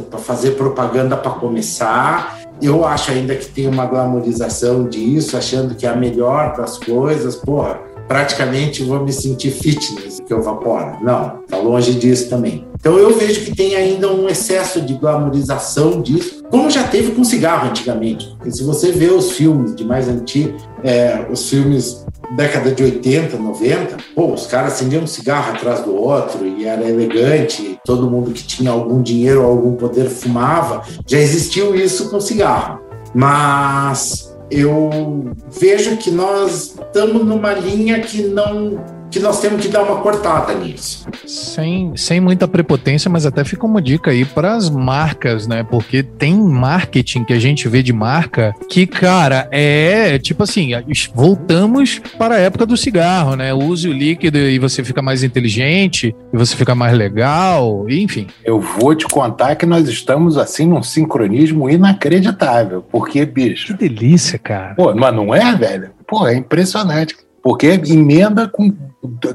para 0.09 0.19
fazer 0.19 0.51
propaganda 0.51 1.17
para 1.17 1.31
começar. 1.31 2.41
Eu 2.61 2.85
acho 2.85 3.11
ainda 3.11 3.35
que 3.35 3.47
tem 3.47 3.67
uma 3.67 3.85
glamorização 3.85 4.87
disso, 4.87 5.35
achando 5.35 5.75
que 5.75 5.85
é 5.85 5.89
a 5.89 5.95
melhor 5.95 6.55
das 6.55 6.77
coisas. 6.77 7.35
Porra, 7.35 7.79
praticamente 8.07 8.83
vou 8.83 9.03
me 9.03 9.11
sentir 9.11 9.51
fitness 9.51 10.19
que 10.19 10.31
eu 10.33 10.41
vaporo. 10.41 10.97
Não, 11.01 11.39
tá 11.47 11.57
longe 11.57 11.93
disso 11.93 12.29
também. 12.29 12.67
Então 12.75 12.97
eu 12.97 13.17
vejo 13.17 13.45
que 13.45 13.55
tem 13.55 13.75
ainda 13.75 14.11
um 14.11 14.27
excesso 14.27 14.81
de 14.81 14.93
glamorização 14.93 16.01
disso, 16.01 16.43
como 16.51 16.69
já 16.69 16.83
teve 16.83 17.11
com 17.13 17.23
cigarro 17.23 17.69
antigamente. 17.69 18.27
Porque 18.37 18.51
se 18.51 18.63
você 18.63 18.91
vê 18.91 19.07
os 19.07 19.31
filmes 19.31 19.75
de 19.75 19.83
mais 19.83 20.07
antigo, 20.07 20.55
é, 20.83 21.25
os 21.31 21.49
filmes 21.49 22.05
década 22.31 22.71
de 22.71 22.83
80, 22.83 23.37
90, 23.37 23.97
pô, 24.15 24.33
os 24.33 24.47
caras 24.47 24.73
acendiam 24.73 25.03
um 25.03 25.07
cigarro 25.07 25.53
atrás 25.53 25.81
do 25.81 25.95
outro 25.95 26.45
e 26.45 26.65
era 26.65 26.87
elegante, 26.87 27.79
todo 27.85 28.09
mundo 28.09 28.31
que 28.31 28.43
tinha 28.43 28.71
algum 28.71 29.01
dinheiro 29.01 29.43
ou 29.43 29.47
algum 29.49 29.75
poder 29.75 30.09
fumava. 30.09 30.83
Já 31.05 31.19
existiu 31.19 31.75
isso 31.75 32.09
com 32.09 32.19
cigarro. 32.19 32.79
Mas 33.13 34.35
eu 34.49 35.31
vejo 35.51 35.97
que 35.97 36.11
nós 36.11 36.75
estamos 36.75 37.25
numa 37.25 37.53
linha 37.53 37.99
que 38.01 38.23
não 38.23 38.83
que 39.13 39.19
nós 39.19 39.39
temos 39.39 39.61
que 39.61 39.67
dar 39.67 39.83
uma 39.83 40.01
cortada 40.01 40.55
nisso. 40.55 41.07
Sem, 41.25 41.95
sem 41.95 42.19
muita 42.19 42.47
prepotência, 42.47 43.11
mas 43.11 43.27
até 43.27 43.43
fica 43.43 43.63
uma 43.63 43.79
dica 43.79 44.09
aí 44.09 44.25
para 44.25 44.55
as 44.55 44.71
marcas, 44.71 45.45
né? 45.45 45.63
Porque 45.63 46.01
tem 46.01 46.35
marketing 46.35 47.23
que 47.23 47.31
a 47.31 47.39
gente 47.39 47.69
vê 47.69 47.83
de 47.83 47.93
marca 47.93 48.55
que, 48.67 48.87
cara, 48.87 49.47
é 49.51 50.17
tipo 50.17 50.41
assim, 50.41 50.71
voltamos 51.13 52.01
para 52.17 52.35
a 52.35 52.39
época 52.39 52.65
do 52.65 52.75
cigarro, 52.75 53.35
né? 53.35 53.53
Use 53.53 53.87
o 53.87 53.93
líquido 53.93 54.39
e 54.39 54.57
você 54.57 54.83
fica 54.83 55.01
mais 55.01 55.23
inteligente, 55.23 56.15
e 56.33 56.37
você 56.37 56.55
fica 56.55 56.73
mais 56.73 56.97
legal, 56.97 57.85
enfim. 57.87 58.25
Eu 58.43 58.59
vou 58.59 58.95
te 58.95 59.05
contar 59.05 59.55
que 59.55 59.65
nós 59.65 59.87
estamos 59.87 60.39
assim 60.39 60.65
num 60.65 60.81
sincronismo 60.81 61.69
inacreditável, 61.69 62.83
porque, 62.91 63.23
bicho. 63.25 63.67
Que 63.67 63.87
delícia, 63.87 64.39
cara. 64.39 64.73
Pô, 64.73 64.91
mas 64.95 65.15
não 65.15 65.35
é, 65.35 65.55
velho? 65.55 65.91
Pô, 66.07 66.27
é 66.27 66.35
impressionante. 66.35 67.15
Porque 67.43 67.67
emenda 67.67 68.47
com, 68.47 68.73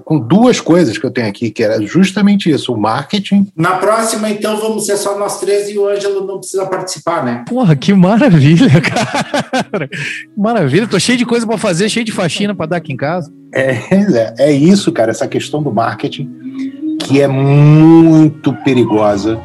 com 0.05 0.19
duas 0.19 0.61
coisas 0.61 0.97
que 0.97 1.05
eu 1.05 1.11
tenho 1.11 1.29
aqui, 1.29 1.51
que 1.51 1.63
era 1.63 1.81
justamente 1.83 2.51
isso, 2.51 2.73
o 2.73 2.81
marketing. 2.81 3.47
Na 3.55 3.77
próxima, 3.77 4.31
então, 4.31 4.57
vamos 4.59 4.87
ser 4.87 4.97
só 4.97 5.19
nós 5.19 5.39
três 5.39 5.69
e 5.69 5.79
o 5.79 5.87
Ângelo 5.87 6.27
não 6.27 6.39
precisa 6.39 6.67
participar, 6.67 7.25
né? 7.25 7.45
Porra, 7.47 7.77
que 7.77 7.93
maravilha, 7.93 8.71
cara. 8.81 9.89
Maravilha, 10.37 10.87
tô 10.87 10.99
cheio 10.99 11.19
de 11.19 11.27
coisa 11.27 11.47
para 11.47 11.59
fazer, 11.59 11.89
cheio 11.89 12.05
de 12.05 12.13
faxina 12.13 12.55
para 12.55 12.67
dar 12.67 12.77
aqui 12.79 12.93
em 12.93 12.97
casa. 12.97 13.33
É, 13.55 13.73
é, 13.91 14.35
é 14.39 14.53
isso, 14.53 14.91
cara, 14.93 15.11
essa 15.11 15.29
questão 15.29 15.63
do 15.63 15.73
marketing, 15.73 16.31
que 17.01 17.21
é 17.21 17.29
muito 17.29 18.53
perigosa 18.65 19.39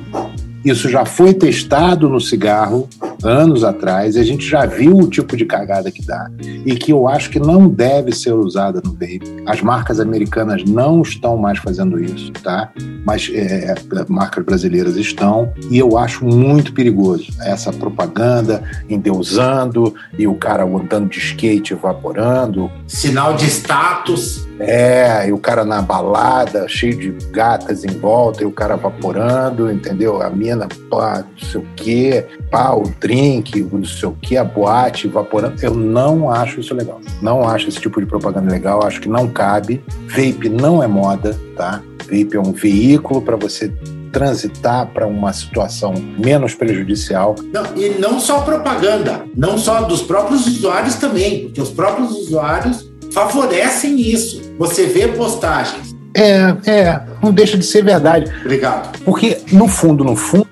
isso 0.64 0.90
já 0.90 1.06
foi 1.06 1.34
testado 1.34 2.10
no 2.10 2.20
cigarro 2.20 2.88
anos 3.24 3.64
atrás, 3.64 4.16
e 4.16 4.20
a 4.20 4.24
gente 4.24 4.46
já 4.46 4.66
viu 4.66 4.98
o 4.98 5.08
tipo 5.08 5.38
de 5.38 5.46
cagada 5.46 5.90
que 5.92 6.06
dá, 6.06 6.30
e 6.66 6.76
que 6.76 6.92
eu 6.92 7.08
acho 7.08 7.30
que 7.30 7.40
não 7.40 7.68
deve 7.70 8.12
ser 8.12 8.34
usada 8.34 8.82
no 8.84 8.92
vape. 8.92 9.44
As 9.46 9.62
marcas 9.62 10.00
americanas 10.00 10.64
não 10.66 11.02
estão 11.02 11.38
mais 11.38 11.60
fazendo 11.60 12.02
isso, 12.04 12.32
tá? 12.34 12.72
Mas 13.06 13.30
é, 13.34 13.76
marcas 14.10 14.44
brasileiras 14.44 14.98
estão, 14.98 15.52
e 15.70 15.78
eu 15.78 15.98
acho 15.98 16.26
muito 16.26 16.74
perigoso 16.74 17.32
essa 17.42 17.72
propaganda 17.72 18.64
endeusando 18.90 19.94
e 20.18 20.28
o 20.28 20.36
cara 20.36 20.64
andando 20.64 21.10
de 21.10 21.20
skate 21.20 21.74
evaporando. 21.74 22.70
Sinal 22.88 23.36
de 23.36 23.46
status. 23.46 24.48
É, 24.66 25.28
e 25.28 25.32
o 25.32 25.38
cara 25.38 25.66
na 25.66 25.82
balada, 25.82 26.68
cheio 26.68 26.98
de 26.98 27.12
gatas 27.32 27.84
em 27.84 27.98
volta, 28.00 28.44
e 28.44 28.46
o 28.46 28.52
cara 28.52 28.76
vaporando, 28.76 29.72
entendeu? 29.72 30.22
A 30.22 30.30
mina, 30.30 30.68
pá, 30.90 31.26
não 31.30 31.50
sei 31.50 31.62
o 31.62 31.66
quê, 31.76 32.26
pá, 32.50 32.72
o 32.74 32.84
drink, 33.00 33.62
não 33.72 33.84
sei 33.84 34.10
o 34.10 34.18
quê, 34.22 34.38
a 34.38 34.44
boate, 34.44 35.08
vaporando. 35.08 35.56
Eu 35.62 35.74
não 35.74 36.30
acho 36.30 36.60
isso 36.60 36.74
legal. 36.74 37.02
Não 37.22 37.48
acho 37.48 37.68
esse 37.68 37.80
tipo 37.80 38.00
de 38.00 38.06
propaganda 38.06 38.52
legal, 38.52 38.86
acho 38.86 39.02
que 39.02 39.10
não 39.10 39.28
cabe. 39.28 39.84
Vape 40.08 40.50
não 40.50 40.82
é 40.82 40.88
moda, 40.88 41.38
tá? 41.56 41.82
Vape 42.00 42.36
é 42.36 42.40
um 42.40 42.52
veículo 42.52 43.22
para 43.22 43.36
você 43.36 43.72
transitar 44.14 44.88
para 44.94 45.08
uma 45.08 45.34
situação 45.34 45.94
menos 46.18 46.54
prejudicial. 46.54 47.36
Não, 47.52 47.66
e 47.76 48.00
não 48.00 48.20
só 48.20 48.42
propaganda, 48.42 49.26
não 49.36 49.58
só 49.58 49.82
dos 49.82 50.04
próprios 50.04 50.46
usuários 50.46 50.96
também, 50.96 51.46
porque 51.46 51.60
os 51.60 51.72
próprios 51.72 52.12
usuários 52.12 52.93
favorecem 53.14 54.00
isso. 54.00 54.42
Você 54.58 54.86
vê 54.86 55.08
postagens. 55.08 55.96
É, 56.16 56.56
é, 56.70 57.02
não 57.22 57.32
deixa 57.32 57.58
de 57.58 57.66
ser 57.66 57.84
verdade. 57.84 58.32
Obrigado. 58.42 59.00
Porque, 59.04 59.40
no 59.52 59.68
fundo, 59.68 60.04
no 60.04 60.16
fundo, 60.16 60.48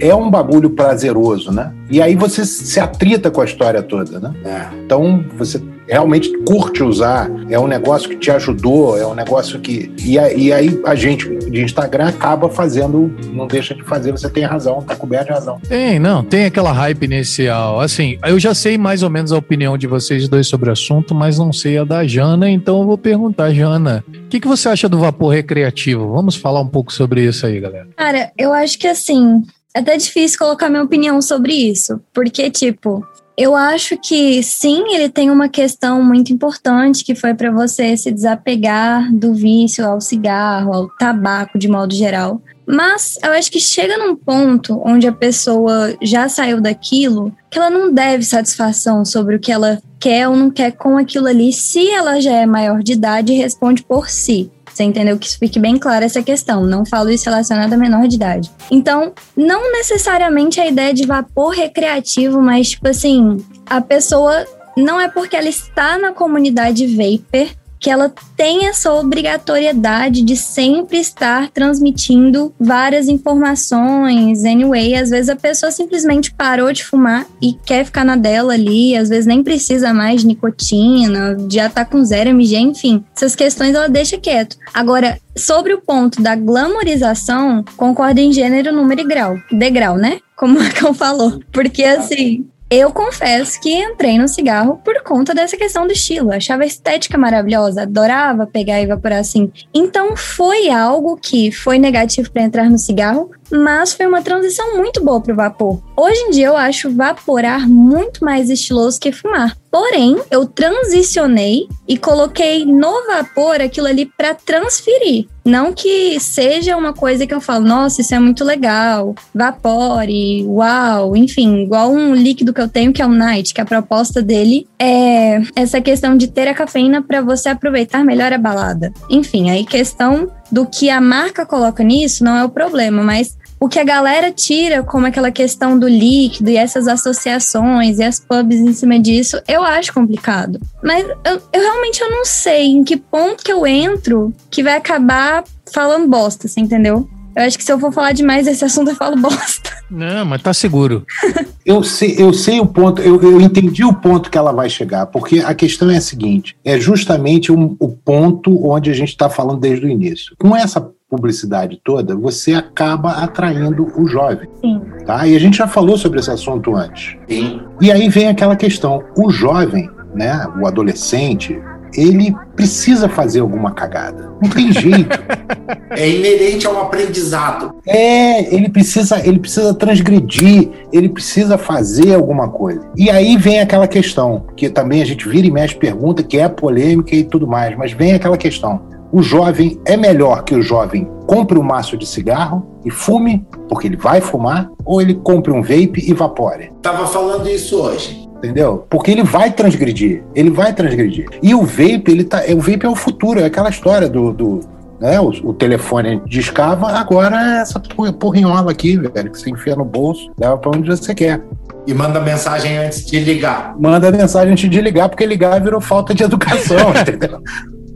é 0.00 0.14
um 0.14 0.30
bagulho 0.30 0.70
prazeroso, 0.70 1.52
né? 1.52 1.72
E 1.90 2.00
aí 2.00 2.14
você 2.14 2.44
se 2.44 2.80
atrita 2.80 3.30
com 3.30 3.40
a 3.40 3.44
história 3.44 3.82
toda, 3.82 4.18
né? 4.18 4.34
É. 4.44 4.76
Então 4.84 5.24
você 5.36 5.60
realmente 5.88 6.36
curte 6.44 6.82
usar, 6.82 7.30
é 7.48 7.58
um 7.58 7.66
negócio 7.66 8.08
que 8.08 8.16
te 8.16 8.30
ajudou, 8.30 8.98
é 8.98 9.06
um 9.06 9.14
negócio 9.14 9.60
que. 9.60 9.92
E, 9.98 10.14
e 10.14 10.52
aí 10.52 10.80
a 10.84 10.94
gente 10.94 11.28
de 11.28 11.62
Instagram 11.62 12.08
acaba 12.08 12.48
fazendo, 12.48 13.14
não 13.32 13.46
deixa 13.46 13.74
de 13.74 13.82
fazer, 13.82 14.12
você 14.12 14.28
tem 14.28 14.44
razão, 14.44 14.82
tá 14.82 14.96
coberto 14.96 15.26
de 15.26 15.32
razão. 15.32 15.60
Tem, 15.68 15.98
não, 15.98 16.22
tem 16.22 16.46
aquela 16.46 16.72
hype 16.72 17.04
inicial. 17.04 17.80
Assim, 17.80 18.18
eu 18.24 18.38
já 18.38 18.54
sei 18.54 18.76
mais 18.76 19.02
ou 19.02 19.10
menos 19.10 19.32
a 19.32 19.38
opinião 19.38 19.78
de 19.78 19.86
vocês 19.86 20.28
dois 20.28 20.46
sobre 20.46 20.68
o 20.68 20.72
assunto, 20.72 21.14
mas 21.14 21.38
não 21.38 21.52
sei 21.52 21.78
a 21.78 21.84
da 21.84 22.06
Jana, 22.06 22.50
então 22.50 22.80
eu 22.80 22.86
vou 22.86 22.98
perguntar, 22.98 23.52
Jana, 23.52 24.04
o 24.08 24.28
que, 24.28 24.40
que 24.40 24.48
você 24.48 24.68
acha 24.68 24.88
do 24.88 24.98
vapor 24.98 25.32
recreativo? 25.32 26.12
Vamos 26.12 26.36
falar 26.36 26.60
um 26.60 26.68
pouco 26.68 26.92
sobre 26.92 27.24
isso 27.24 27.46
aí, 27.46 27.60
galera. 27.60 27.88
Cara, 27.96 28.30
eu 28.36 28.52
acho 28.52 28.78
que 28.78 28.86
assim, 28.86 29.42
é 29.74 29.80
até 29.80 29.96
difícil 29.96 30.38
colocar 30.38 30.68
minha 30.68 30.82
opinião 30.82 31.20
sobre 31.20 31.52
isso, 31.52 32.00
porque, 32.12 32.50
tipo, 32.50 33.06
eu 33.36 33.54
acho 33.54 33.98
que 33.98 34.42
sim, 34.42 34.94
ele 34.94 35.10
tem 35.10 35.30
uma 35.30 35.48
questão 35.48 36.02
muito 36.02 36.32
importante 36.32 37.04
que 37.04 37.14
foi 37.14 37.34
para 37.34 37.50
você 37.50 37.94
se 37.96 38.10
desapegar 38.10 39.12
do 39.12 39.34
vício 39.34 39.86
ao 39.86 40.00
cigarro, 40.00 40.72
ao 40.72 40.88
tabaco 40.88 41.58
de 41.58 41.68
modo 41.68 41.94
geral. 41.94 42.40
Mas 42.66 43.18
eu 43.22 43.32
acho 43.32 43.50
que 43.52 43.60
chega 43.60 43.98
num 43.98 44.16
ponto 44.16 44.80
onde 44.84 45.06
a 45.06 45.12
pessoa 45.12 45.94
já 46.02 46.28
saiu 46.28 46.60
daquilo 46.60 47.32
que 47.50 47.58
ela 47.58 47.70
não 47.70 47.92
deve 47.92 48.24
satisfação 48.24 49.04
sobre 49.04 49.36
o 49.36 49.40
que 49.40 49.52
ela 49.52 49.80
quer 50.00 50.28
ou 50.28 50.34
não 50.34 50.50
quer 50.50 50.72
com 50.72 50.96
aquilo 50.96 51.26
ali, 51.26 51.52
se 51.52 51.88
ela 51.90 52.20
já 52.20 52.32
é 52.32 52.46
maior 52.46 52.82
de 52.82 52.92
idade 52.92 53.32
e 53.32 53.36
responde 53.36 53.84
por 53.84 54.08
si. 54.08 54.50
Você 54.76 54.84
entendeu? 54.84 55.18
Que 55.18 55.26
isso 55.26 55.38
fique 55.38 55.58
bem 55.58 55.78
claro 55.78 56.04
essa 56.04 56.22
questão. 56.22 56.66
Não 56.66 56.84
falo 56.84 57.08
isso 57.08 57.24
relacionado 57.24 57.72
a 57.72 57.78
menor 57.78 58.06
de 58.06 58.16
idade. 58.16 58.50
Então, 58.70 59.14
não 59.34 59.72
necessariamente 59.72 60.60
a 60.60 60.66
ideia 60.66 60.92
de 60.92 61.06
vapor 61.06 61.54
recreativo, 61.54 62.42
mas, 62.42 62.68
tipo 62.68 62.86
assim, 62.86 63.38
a 63.64 63.80
pessoa 63.80 64.44
não 64.76 65.00
é 65.00 65.08
porque 65.08 65.34
ela 65.34 65.48
está 65.48 65.96
na 65.96 66.12
comunidade 66.12 66.86
vapor 66.86 67.56
que 67.78 67.90
ela 67.90 68.12
tem 68.36 68.66
essa 68.66 68.92
obrigatoriedade 68.92 70.22
de 70.22 70.36
sempre 70.36 70.98
estar 70.98 71.50
transmitindo 71.50 72.52
várias 72.58 73.08
informações. 73.08 74.44
Anyway, 74.44 74.94
às 74.94 75.10
vezes 75.10 75.28
a 75.28 75.36
pessoa 75.36 75.70
simplesmente 75.70 76.32
parou 76.32 76.72
de 76.72 76.84
fumar 76.84 77.26
e 77.40 77.54
quer 77.64 77.84
ficar 77.84 78.04
na 78.04 78.16
dela 78.16 78.54
ali, 78.54 78.96
às 78.96 79.08
vezes 79.08 79.26
nem 79.26 79.42
precisa 79.42 79.92
mais 79.92 80.22
de 80.22 80.28
nicotina, 80.28 81.36
já 81.50 81.68
tá 81.68 81.84
com 81.84 82.04
zero 82.04 82.30
MG, 82.30 82.56
enfim. 82.58 83.04
Essas 83.14 83.34
questões 83.34 83.74
ela 83.74 83.88
deixa 83.88 84.18
quieto. 84.18 84.56
Agora, 84.72 85.18
sobre 85.36 85.74
o 85.74 85.80
ponto 85.80 86.22
da 86.22 86.34
glamorização, 86.34 87.64
concordo 87.76 88.20
em 88.20 88.32
gênero, 88.32 88.72
número 88.72 89.02
e 89.02 89.04
grau. 89.04 89.36
Degrau, 89.52 89.96
né? 89.96 90.20
Como 90.36 90.58
o 90.58 90.62
Macão 90.62 90.94
falou. 90.94 91.40
Porque 91.52 91.84
assim, 91.84 92.46
eu 92.68 92.92
confesso 92.92 93.60
que 93.60 93.72
entrei 93.72 94.18
no 94.18 94.26
cigarro 94.26 94.80
por 94.84 95.00
conta 95.02 95.32
dessa 95.32 95.56
questão 95.56 95.86
do 95.86 95.92
estilo. 95.92 96.32
achava 96.32 96.64
a 96.64 96.66
estética 96.66 97.16
maravilhosa, 97.16 97.82
adorava 97.82 98.46
pegar 98.46 98.80
e 98.80 98.84
evaporar 98.84 99.20
assim. 99.20 99.52
Então 99.72 100.16
foi 100.16 100.68
algo 100.68 101.16
que 101.16 101.52
foi 101.52 101.78
negativo 101.78 102.30
para 102.30 102.42
entrar 102.42 102.68
no 102.68 102.78
cigarro, 102.78 103.30
mas 103.50 103.92
foi 103.92 104.06
uma 104.06 104.22
transição 104.22 104.76
muito 104.76 105.02
boa 105.04 105.20
para 105.20 105.32
o 105.32 105.36
vapor. 105.36 105.80
Hoje 105.96 106.20
em 106.20 106.30
dia 106.30 106.46
eu 106.46 106.56
acho 106.56 106.90
vaporar 106.90 107.68
muito 107.68 108.24
mais 108.24 108.50
estiloso 108.50 109.00
que 109.00 109.12
fumar. 109.12 109.56
Porém, 109.70 110.16
eu 110.30 110.46
transicionei 110.46 111.68
e 111.86 111.98
coloquei 111.98 112.64
no 112.64 113.06
vapor 113.06 113.60
aquilo 113.60 113.86
ali 113.86 114.06
para 114.06 114.34
transferir. 114.34 115.26
Não 115.44 115.72
que 115.72 116.18
seja 116.18 116.76
uma 116.76 116.92
coisa 116.92 117.26
que 117.26 117.34
eu 117.34 117.40
falo, 117.40 117.66
nossa, 117.66 118.00
isso 118.00 118.14
é 118.14 118.18
muito 118.18 118.42
legal, 118.42 119.14
vapore, 119.34 120.44
uau, 120.46 121.14
enfim, 121.14 121.62
igual 121.62 121.92
um 121.92 122.14
líquido 122.14 122.52
que 122.52 122.60
eu 122.60 122.68
tenho 122.68 122.92
que 122.92 123.00
é 123.00 123.06
o 123.06 123.10
Night, 123.10 123.54
que 123.54 123.60
a 123.60 123.66
proposta 123.66 124.20
dele 124.22 124.66
é 124.78 125.40
essa 125.54 125.80
questão 125.80 126.16
de 126.16 126.28
ter 126.28 126.48
a 126.48 126.54
cafeína 126.54 127.02
para 127.02 127.20
você 127.20 127.50
aproveitar 127.50 128.02
melhor 128.02 128.32
a 128.32 128.38
balada. 128.38 128.92
Enfim, 129.08 129.50
aí 129.50 129.64
questão 129.64 130.28
do 130.50 130.66
que 130.66 130.90
a 130.90 131.00
marca 131.00 131.44
coloca 131.44 131.82
nisso 131.82 132.24
não 132.24 132.36
é 132.36 132.44
o 132.44 132.48
problema, 132.48 133.02
mas 133.02 133.36
o 133.58 133.68
que 133.68 133.78
a 133.78 133.84
galera 133.84 134.30
tira 134.30 134.82
como 134.82 135.06
aquela 135.06 135.30
questão 135.30 135.78
do 135.78 135.88
líquido 135.88 136.50
e 136.50 136.56
essas 136.56 136.86
associações 136.86 137.98
e 137.98 138.04
as 138.04 138.20
pubs 138.20 138.58
em 138.58 138.72
cima 138.72 138.98
disso, 138.98 139.40
eu 139.48 139.62
acho 139.62 139.94
complicado. 139.94 140.60
Mas 140.82 141.06
eu, 141.24 141.42
eu 141.52 141.60
realmente 141.62 142.00
eu 142.00 142.10
não 142.10 142.24
sei 142.24 142.66
em 142.66 142.84
que 142.84 142.96
ponto 142.96 143.42
que 143.42 143.52
eu 143.52 143.66
entro 143.66 144.32
que 144.50 144.62
vai 144.62 144.76
acabar 144.76 145.42
falando 145.72 146.08
bosta, 146.08 146.46
você 146.46 146.60
entendeu? 146.60 147.08
Eu 147.36 147.42
acho 147.42 147.58
que 147.58 147.64
se 147.64 147.70
eu 147.70 147.78
for 147.78 147.92
falar 147.92 148.12
demais 148.12 148.46
desse 148.46 148.64
assunto, 148.64 148.90
eu 148.90 148.96
falo 148.96 149.14
bosta. 149.20 149.70
Não, 149.90 150.24
mas 150.24 150.40
tá 150.40 150.54
seguro. 150.54 151.04
eu, 151.66 151.82
sei, 151.82 152.14
eu 152.18 152.32
sei 152.32 152.58
o 152.60 152.66
ponto, 152.66 153.02
eu, 153.02 153.20
eu 153.20 153.38
entendi 153.42 153.84
o 153.84 153.92
ponto 153.92 154.30
que 154.30 154.38
ela 154.38 154.52
vai 154.52 154.70
chegar, 154.70 155.04
porque 155.06 155.40
a 155.40 155.54
questão 155.54 155.90
é 155.90 155.98
a 155.98 156.00
seguinte: 156.00 156.56
é 156.64 156.80
justamente 156.80 157.52
um, 157.52 157.76
o 157.78 157.88
ponto 157.88 158.66
onde 158.66 158.90
a 158.90 158.94
gente 158.94 159.10
está 159.10 159.28
falando 159.28 159.60
desde 159.60 159.84
o 159.84 159.88
início. 159.88 160.34
Com 160.38 160.56
essa 160.56 160.80
publicidade 161.10 161.78
toda, 161.84 162.16
você 162.16 162.54
acaba 162.54 163.12
atraindo 163.12 163.86
o 164.00 164.06
jovem. 164.06 164.48
Sim. 164.60 164.80
Tá? 165.04 165.26
E 165.26 165.36
a 165.36 165.38
gente 165.38 165.58
já 165.58 165.68
falou 165.68 165.98
sobre 165.98 166.18
esse 166.20 166.30
assunto 166.30 166.74
antes. 166.74 167.16
Sim. 167.28 167.60
E 167.82 167.92
aí 167.92 168.08
vem 168.08 168.28
aquela 168.28 168.56
questão: 168.56 169.04
o 169.14 169.30
jovem, 169.30 169.90
né, 170.14 170.46
o 170.58 170.66
adolescente, 170.66 171.60
ele 171.94 172.34
precisa 172.54 173.08
fazer 173.08 173.40
alguma 173.40 173.72
cagada. 173.72 174.32
Não 174.42 174.48
tem 174.50 174.72
jeito. 174.72 175.18
é 175.90 176.08
inerente 176.08 176.66
ao 176.66 176.80
aprendizado. 176.80 177.74
É, 177.86 178.54
ele 178.54 178.68
precisa, 178.68 179.26
ele 179.26 179.38
precisa 179.38 179.74
transgredir, 179.74 180.70
ele 180.92 181.08
precisa 181.08 181.56
fazer 181.58 182.14
alguma 182.14 182.48
coisa. 182.48 182.80
E 182.96 183.10
aí 183.10 183.36
vem 183.36 183.60
aquela 183.60 183.86
questão, 183.86 184.46
que 184.56 184.68
também 184.68 185.02
a 185.02 185.06
gente 185.06 185.28
vira 185.28 185.46
e 185.46 185.50
mexe 185.50 185.74
pergunta, 185.74 186.22
que 186.22 186.38
é 186.38 186.48
polêmica 186.48 187.14
e 187.14 187.24
tudo 187.24 187.46
mais, 187.46 187.76
mas 187.76 187.92
vem 187.92 188.14
aquela 188.14 188.36
questão. 188.36 188.80
O 189.12 189.22
jovem 189.22 189.80
é 189.86 189.96
melhor 189.96 190.42
que 190.42 190.54
o 190.54 190.62
jovem 190.62 191.08
compre 191.26 191.58
um 191.58 191.62
maço 191.62 191.96
de 191.96 192.06
cigarro 192.06 192.66
e 192.84 192.90
fume, 192.90 193.46
porque 193.68 193.86
ele 193.86 193.96
vai 193.96 194.20
fumar, 194.20 194.70
ou 194.84 195.00
ele 195.00 195.14
compre 195.14 195.52
um 195.52 195.62
vape 195.62 196.04
e 196.06 196.12
vapore. 196.12 196.72
Tava 196.82 197.06
falando 197.06 197.48
isso 197.48 197.80
hoje 197.80 198.25
entendeu? 198.38 198.86
Porque 198.88 199.10
ele 199.10 199.22
vai 199.22 199.50
transgredir, 199.50 200.22
ele 200.34 200.50
vai 200.50 200.72
transgredir. 200.72 201.28
E 201.42 201.54
o 201.54 201.62
vape, 201.62 202.04
ele 202.08 202.24
tá, 202.24 202.42
o 202.54 202.60
vape 202.60 202.86
é 202.86 202.88
o 202.88 202.96
futuro, 202.96 203.40
é 203.40 203.44
aquela 203.44 203.68
história 203.68 204.08
do, 204.08 204.32
do 204.32 204.60
né, 205.00 205.20
o, 205.20 205.28
o 205.28 205.52
telefone 205.52 206.22
discava, 206.26 206.88
agora 206.92 207.36
é 207.36 207.60
essa 207.60 207.80
porrinhola 208.18 208.70
aqui, 208.70 208.96
velho, 208.96 209.30
que 209.30 209.38
você 209.38 209.50
enfia 209.50 209.76
no 209.76 209.84
bolso, 209.84 210.30
leva 210.38 210.56
para 210.56 210.70
onde 210.76 210.88
você 210.88 211.14
quer. 211.14 211.42
E 211.86 211.94
manda 211.94 212.20
mensagem 212.20 212.78
antes 212.78 213.06
de 213.06 213.20
ligar. 213.20 213.76
Manda 213.78 214.10
mensagem 214.10 214.52
antes 214.52 214.68
de 214.68 214.80
ligar, 214.80 215.08
porque 215.08 215.24
ligar 215.24 215.62
virou 215.62 215.80
falta 215.80 216.14
de 216.14 216.24
educação, 216.24 216.90
entendeu? 216.98 217.40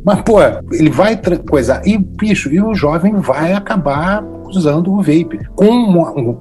Mas, 0.04 0.22
pô, 0.22 0.38
ele 0.72 0.90
vai 0.90 1.18
coisa. 1.48 1.82
E, 1.84 1.96
bicho, 1.98 2.52
e 2.52 2.60
o 2.60 2.74
jovem 2.74 3.14
vai 3.16 3.52
acabar 3.52 4.24
usando 4.56 4.92
o 4.92 4.96
vape. 4.96 5.40
Com 5.54 5.66
uma, 5.66 6.10
um, 6.12 6.36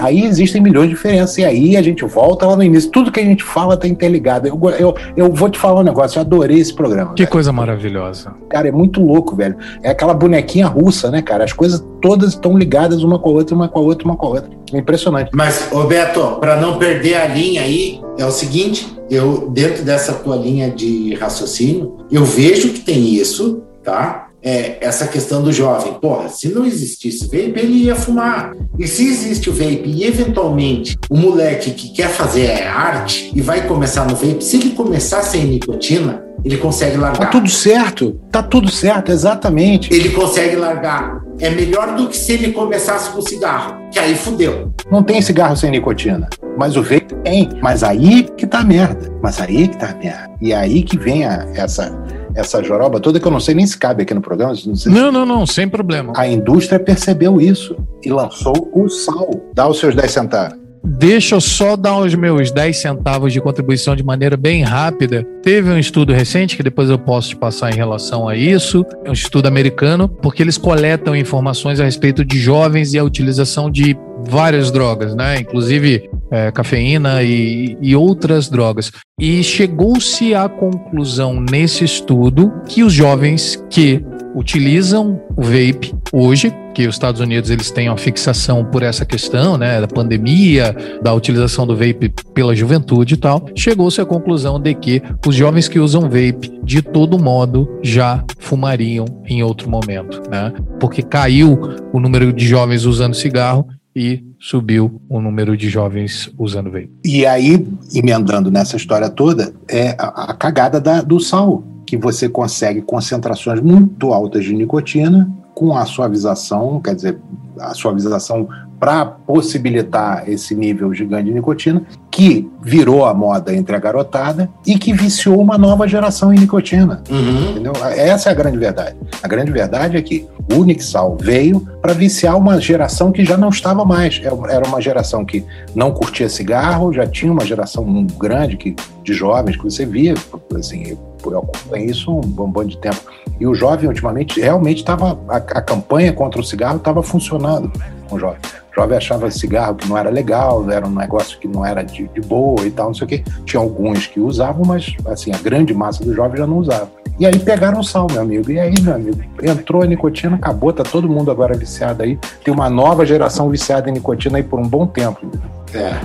aí 0.00 0.24
existem 0.24 0.60
milhões 0.60 0.88
de 0.88 0.94
diferenças. 0.94 1.38
E 1.38 1.44
aí 1.44 1.76
a 1.76 1.82
gente 1.82 2.04
volta 2.04 2.46
lá 2.46 2.56
no 2.56 2.62
início. 2.62 2.90
Tudo 2.90 3.10
que 3.10 3.20
a 3.20 3.24
gente 3.24 3.42
fala 3.42 3.74
está 3.74 3.88
interligado. 3.88 4.46
Eu, 4.46 4.60
eu, 4.78 4.94
eu 5.16 5.32
vou 5.32 5.48
te 5.48 5.58
falar 5.58 5.80
um 5.80 5.84
negócio, 5.84 6.18
eu 6.18 6.22
adorei 6.22 6.58
esse 6.58 6.74
programa. 6.74 7.14
Que 7.14 7.22
velho. 7.22 7.32
coisa 7.32 7.52
maravilhosa. 7.52 8.34
Cara, 8.48 8.68
é 8.68 8.72
muito 8.72 9.02
louco, 9.02 9.34
velho. 9.34 9.56
É 9.82 9.90
aquela 9.90 10.14
bonequinha 10.14 10.66
russa, 10.66 11.10
né, 11.10 11.22
cara? 11.22 11.44
As 11.44 11.52
coisas 11.52 11.84
todas 12.00 12.30
estão 12.30 12.56
ligadas 12.56 13.02
uma 13.02 13.18
com 13.18 13.30
a 13.30 13.32
outra, 13.32 13.54
uma 13.54 13.68
com 13.68 13.78
a 13.78 13.82
outra, 13.82 14.04
uma 14.04 14.16
com 14.16 14.26
a 14.26 14.30
outra. 14.30 14.50
É 14.72 14.78
impressionante. 14.78 15.30
Mas, 15.34 15.68
Roberto, 15.70 16.38
para 16.40 16.56
não 16.56 16.78
perder 16.78 17.14
a 17.14 17.26
linha 17.26 17.62
aí, 17.62 18.00
é 18.18 18.24
o 18.24 18.30
seguinte: 18.30 18.86
eu, 19.10 19.50
dentro 19.50 19.84
dessa 19.84 20.12
tua 20.12 20.36
linha 20.36 20.70
de 20.70 21.14
raciocínio, 21.14 21.98
eu 22.10 22.24
vejo 22.24 22.70
que 22.70 22.80
tem 22.80 23.14
isso, 23.14 23.62
tá? 23.82 24.26
é, 24.46 24.76
essa 24.80 25.08
questão 25.08 25.42
do 25.42 25.52
jovem. 25.52 25.94
Porra, 25.94 26.28
se 26.28 26.48
não 26.48 26.64
existisse 26.64 27.24
vape, 27.24 27.58
ele 27.58 27.84
ia 27.84 27.96
fumar. 27.96 28.54
E 28.78 28.86
se 28.86 29.04
existe 29.04 29.50
o 29.50 29.52
vape 29.52 29.82
e 29.84 30.04
eventualmente 30.04 30.96
o 31.10 31.16
moleque 31.16 31.72
que 31.72 31.88
quer 31.92 32.08
fazer 32.08 32.62
arte 32.62 33.32
e 33.34 33.40
vai 33.40 33.66
começar 33.66 34.04
no 34.04 34.14
vape, 34.14 34.44
se 34.44 34.56
ele 34.56 34.70
começar 34.70 35.22
sem 35.22 35.44
nicotina, 35.44 36.22
ele 36.44 36.58
consegue 36.58 36.96
largar. 36.96 37.18
Tá 37.18 37.26
tudo 37.26 37.50
certo, 37.50 38.20
tá 38.30 38.40
tudo 38.40 38.70
certo, 38.70 39.10
exatamente. 39.10 39.92
Ele 39.92 40.10
consegue 40.10 40.54
largar. 40.54 41.20
É 41.40 41.50
melhor 41.50 41.96
do 41.96 42.08
que 42.08 42.16
se 42.16 42.32
ele 42.32 42.52
começasse 42.52 43.10
com 43.10 43.20
cigarro, 43.20 43.90
que 43.90 43.98
aí 43.98 44.14
fudeu. 44.14 44.72
Não 44.90 45.02
tem 45.02 45.20
cigarro 45.20 45.56
sem 45.56 45.72
nicotina, 45.72 46.28
mas 46.56 46.76
o 46.76 46.82
vape 46.82 47.05
tem. 47.26 47.50
Mas 47.60 47.82
aí 47.82 48.22
que 48.36 48.46
tá 48.46 48.60
a 48.60 48.64
merda. 48.64 49.12
Mas 49.20 49.40
aí 49.40 49.68
que 49.68 49.76
tá 49.76 49.90
a 49.90 49.94
merda. 49.94 50.30
E 50.40 50.54
aí 50.54 50.82
que 50.82 50.96
vem 50.96 51.24
a, 51.24 51.46
essa 51.54 51.92
essa 52.34 52.62
joroba 52.62 53.00
toda 53.00 53.18
que 53.18 53.26
eu 53.26 53.32
não 53.32 53.40
sei 53.40 53.54
nem 53.54 53.66
se 53.66 53.78
cabe 53.78 54.02
aqui 54.02 54.12
no 54.12 54.20
programa. 54.20 54.54
Não, 54.86 55.10
não, 55.10 55.12
não, 55.12 55.26
não, 55.26 55.46
sem 55.46 55.66
problema. 55.66 56.12
A 56.14 56.28
indústria 56.28 56.78
percebeu 56.78 57.40
isso 57.40 57.76
e 58.04 58.10
lançou 58.10 58.70
o 58.74 58.88
sal. 58.88 59.30
Dá 59.54 59.66
os 59.66 59.78
seus 59.78 59.94
10 59.94 60.10
centavos. 60.10 60.65
Deixa 60.88 61.34
eu 61.34 61.40
só 61.40 61.74
dar 61.74 61.98
os 61.98 62.14
meus 62.14 62.52
10 62.52 62.76
centavos 62.76 63.32
de 63.32 63.40
contribuição 63.40 63.96
de 63.96 64.04
maneira 64.04 64.36
bem 64.36 64.62
rápida. 64.62 65.26
Teve 65.42 65.68
um 65.68 65.78
estudo 65.78 66.12
recente, 66.12 66.56
que 66.56 66.62
depois 66.62 66.88
eu 66.88 66.96
posso 66.98 67.30
te 67.30 67.36
passar 67.36 67.72
em 67.72 67.76
relação 67.76 68.28
a 68.28 68.36
isso, 68.36 68.86
é 69.04 69.10
um 69.10 69.12
estudo 69.12 69.48
americano, 69.48 70.08
porque 70.08 70.44
eles 70.44 70.56
coletam 70.56 71.16
informações 71.16 71.80
a 71.80 71.84
respeito 71.84 72.24
de 72.24 72.38
jovens 72.38 72.94
e 72.94 72.98
a 73.00 73.04
utilização 73.04 73.68
de 73.68 73.96
várias 74.28 74.70
drogas, 74.70 75.12
né? 75.16 75.40
Inclusive 75.40 76.08
é, 76.30 76.52
cafeína 76.52 77.20
e, 77.24 77.76
e 77.80 77.96
outras 77.96 78.48
drogas. 78.48 78.92
E 79.20 79.42
chegou-se 79.42 80.34
à 80.36 80.48
conclusão 80.48 81.40
nesse 81.40 81.84
estudo 81.84 82.52
que 82.68 82.84
os 82.84 82.92
jovens 82.92 83.60
que 83.68 84.04
utilizam 84.36 85.20
o 85.36 85.42
vape 85.42 85.94
hoje, 86.12 86.52
que 86.76 86.86
os 86.86 86.96
Estados 86.96 87.22
Unidos 87.22 87.48
eles 87.48 87.70
têm 87.70 87.88
uma 87.88 87.96
fixação 87.96 88.62
por 88.62 88.82
essa 88.82 89.06
questão, 89.06 89.56
né, 89.56 89.80
da 89.80 89.88
pandemia, 89.88 90.76
da 91.02 91.14
utilização 91.14 91.66
do 91.66 91.74
vape 91.74 92.12
pela 92.34 92.54
juventude 92.54 93.14
e 93.14 93.16
tal, 93.16 93.48
chegou-se 93.54 93.98
à 93.98 94.04
conclusão 94.04 94.60
de 94.60 94.74
que 94.74 95.02
os 95.26 95.34
jovens 95.34 95.68
que 95.68 95.78
usam 95.78 96.02
vape 96.02 96.60
de 96.62 96.82
todo 96.82 97.18
modo 97.18 97.66
já 97.82 98.22
fumariam 98.38 99.06
em 99.24 99.42
outro 99.42 99.70
momento, 99.70 100.20
né? 100.28 100.52
Porque 100.78 101.02
caiu 101.02 101.58
o 101.94 101.98
número 101.98 102.30
de 102.30 102.46
jovens 102.46 102.84
usando 102.84 103.14
cigarro 103.14 103.66
e 103.94 104.22
subiu 104.38 105.00
o 105.08 105.18
número 105.18 105.56
de 105.56 105.70
jovens 105.70 106.30
usando 106.38 106.70
vape. 106.70 106.90
E 107.02 107.24
aí, 107.24 107.66
emendando 107.94 108.50
nessa 108.50 108.76
história 108.76 109.08
toda, 109.08 109.50
é 109.66 109.96
a, 109.98 110.32
a 110.32 110.34
cagada 110.34 110.78
da, 110.78 111.00
do 111.00 111.18
sal, 111.20 111.64
que 111.86 111.96
você 111.96 112.28
consegue 112.28 112.82
concentrações 112.82 113.62
muito 113.62 114.12
altas 114.12 114.44
de 114.44 114.52
nicotina 114.52 115.26
com 115.56 115.74
a 115.74 115.86
suavização, 115.86 116.78
quer 116.82 116.94
dizer, 116.94 117.18
a 117.58 117.72
suavização 117.72 118.46
para 118.78 119.06
possibilitar 119.06 120.28
esse 120.28 120.54
nível 120.54 120.92
gigante 120.92 121.24
de 121.24 121.32
nicotina, 121.32 121.82
que 122.10 122.46
virou 122.62 123.06
a 123.06 123.14
moda 123.14 123.54
entre 123.54 123.74
a 123.74 123.78
garotada 123.78 124.50
e 124.66 124.78
que 124.78 124.92
viciou 124.92 125.40
uma 125.40 125.56
nova 125.56 125.88
geração 125.88 126.30
em 126.30 126.38
nicotina. 126.38 127.02
Uhum. 127.08 127.52
Entendeu? 127.52 127.72
Essa 127.96 128.28
é 128.28 128.32
a 128.32 128.34
grande 128.34 128.58
verdade. 128.58 128.96
A 129.22 129.26
grande 129.26 129.50
verdade 129.50 129.96
é 129.96 130.02
que 130.02 130.26
o 130.52 130.60
Unixal 130.60 131.16
veio 131.18 131.60
para 131.80 131.94
viciar 131.94 132.36
uma 132.36 132.60
geração 132.60 133.10
que 133.10 133.24
já 133.24 133.38
não 133.38 133.48
estava 133.48 133.82
mais. 133.82 134.20
É 134.22 134.54
era 134.54 134.68
uma 134.68 134.80
geração 134.82 135.24
que 135.24 135.42
não 135.74 135.90
curtia 135.90 136.28
cigarro, 136.28 136.92
já 136.92 137.06
tinha 137.06 137.32
uma 137.32 137.46
geração 137.46 138.06
grande 138.18 138.58
que, 138.58 138.76
de 139.02 139.14
jovens 139.14 139.56
que 139.56 139.64
você 139.64 139.86
via, 139.86 140.12
assim, 140.54 140.98
eu 141.24 141.38
acompanhei 141.38 141.86
isso 141.86 142.10
um 142.10 142.20
bom 142.20 142.64
de 142.64 142.76
tempo. 142.78 143.00
E 143.38 143.46
o 143.46 143.54
jovem, 143.54 143.88
ultimamente, 143.88 144.40
realmente 144.40 144.78
estava. 144.78 145.18
A, 145.28 145.36
a, 145.36 145.60
campanha 145.60 146.12
contra 146.12 146.40
o 146.40 146.44
cigarro 146.44 146.78
estava 146.78 147.02
funcionando 147.02 147.70
com 148.08 148.16
o 148.16 148.18
jovem. 148.18 148.38
O 148.72 148.74
jovem 148.80 148.96
achava 148.96 149.30
cigarro 149.30 149.74
que 149.74 149.88
não 149.88 149.96
era 149.96 150.10
legal, 150.10 150.70
era 150.70 150.86
um 150.86 150.94
negócio 150.94 151.38
que 151.38 151.48
não 151.48 151.64
era 151.64 151.82
de, 151.82 152.08
de 152.08 152.20
boa 152.20 152.66
e 152.66 152.70
tal, 152.70 152.88
não 152.88 152.94
sei 152.94 153.04
o 153.04 153.08
quê. 153.08 153.24
Tinha 153.44 153.60
alguns 153.60 154.06
que 154.06 154.20
usavam, 154.20 154.64
mas 154.66 154.94
assim, 155.06 155.32
a 155.32 155.38
grande 155.38 155.72
massa 155.74 156.04
do 156.04 156.14
jovem 156.14 156.38
já 156.38 156.46
não 156.46 156.58
usava. 156.58 156.90
E 157.18 157.24
aí 157.24 157.38
pegaram 157.38 157.82
sal, 157.82 158.06
meu 158.10 158.20
amigo. 158.20 158.50
E 158.50 158.60
aí, 158.60 158.74
meu 158.80 158.94
amigo, 158.94 159.22
entrou 159.42 159.82
a 159.82 159.86
nicotina, 159.86 160.36
acabou, 160.36 160.72
tá 160.72 160.82
todo 160.82 161.08
mundo 161.08 161.30
agora 161.30 161.56
viciado 161.56 162.02
aí. 162.02 162.18
Tem 162.44 162.52
uma 162.52 162.68
nova 162.68 163.06
geração 163.06 163.48
viciada 163.48 163.88
em 163.88 163.94
nicotina 163.94 164.36
aí 164.36 164.42
por 164.42 164.60
um 164.60 164.68
bom 164.68 164.86
tempo. 164.86 165.26
É, 165.72 165.98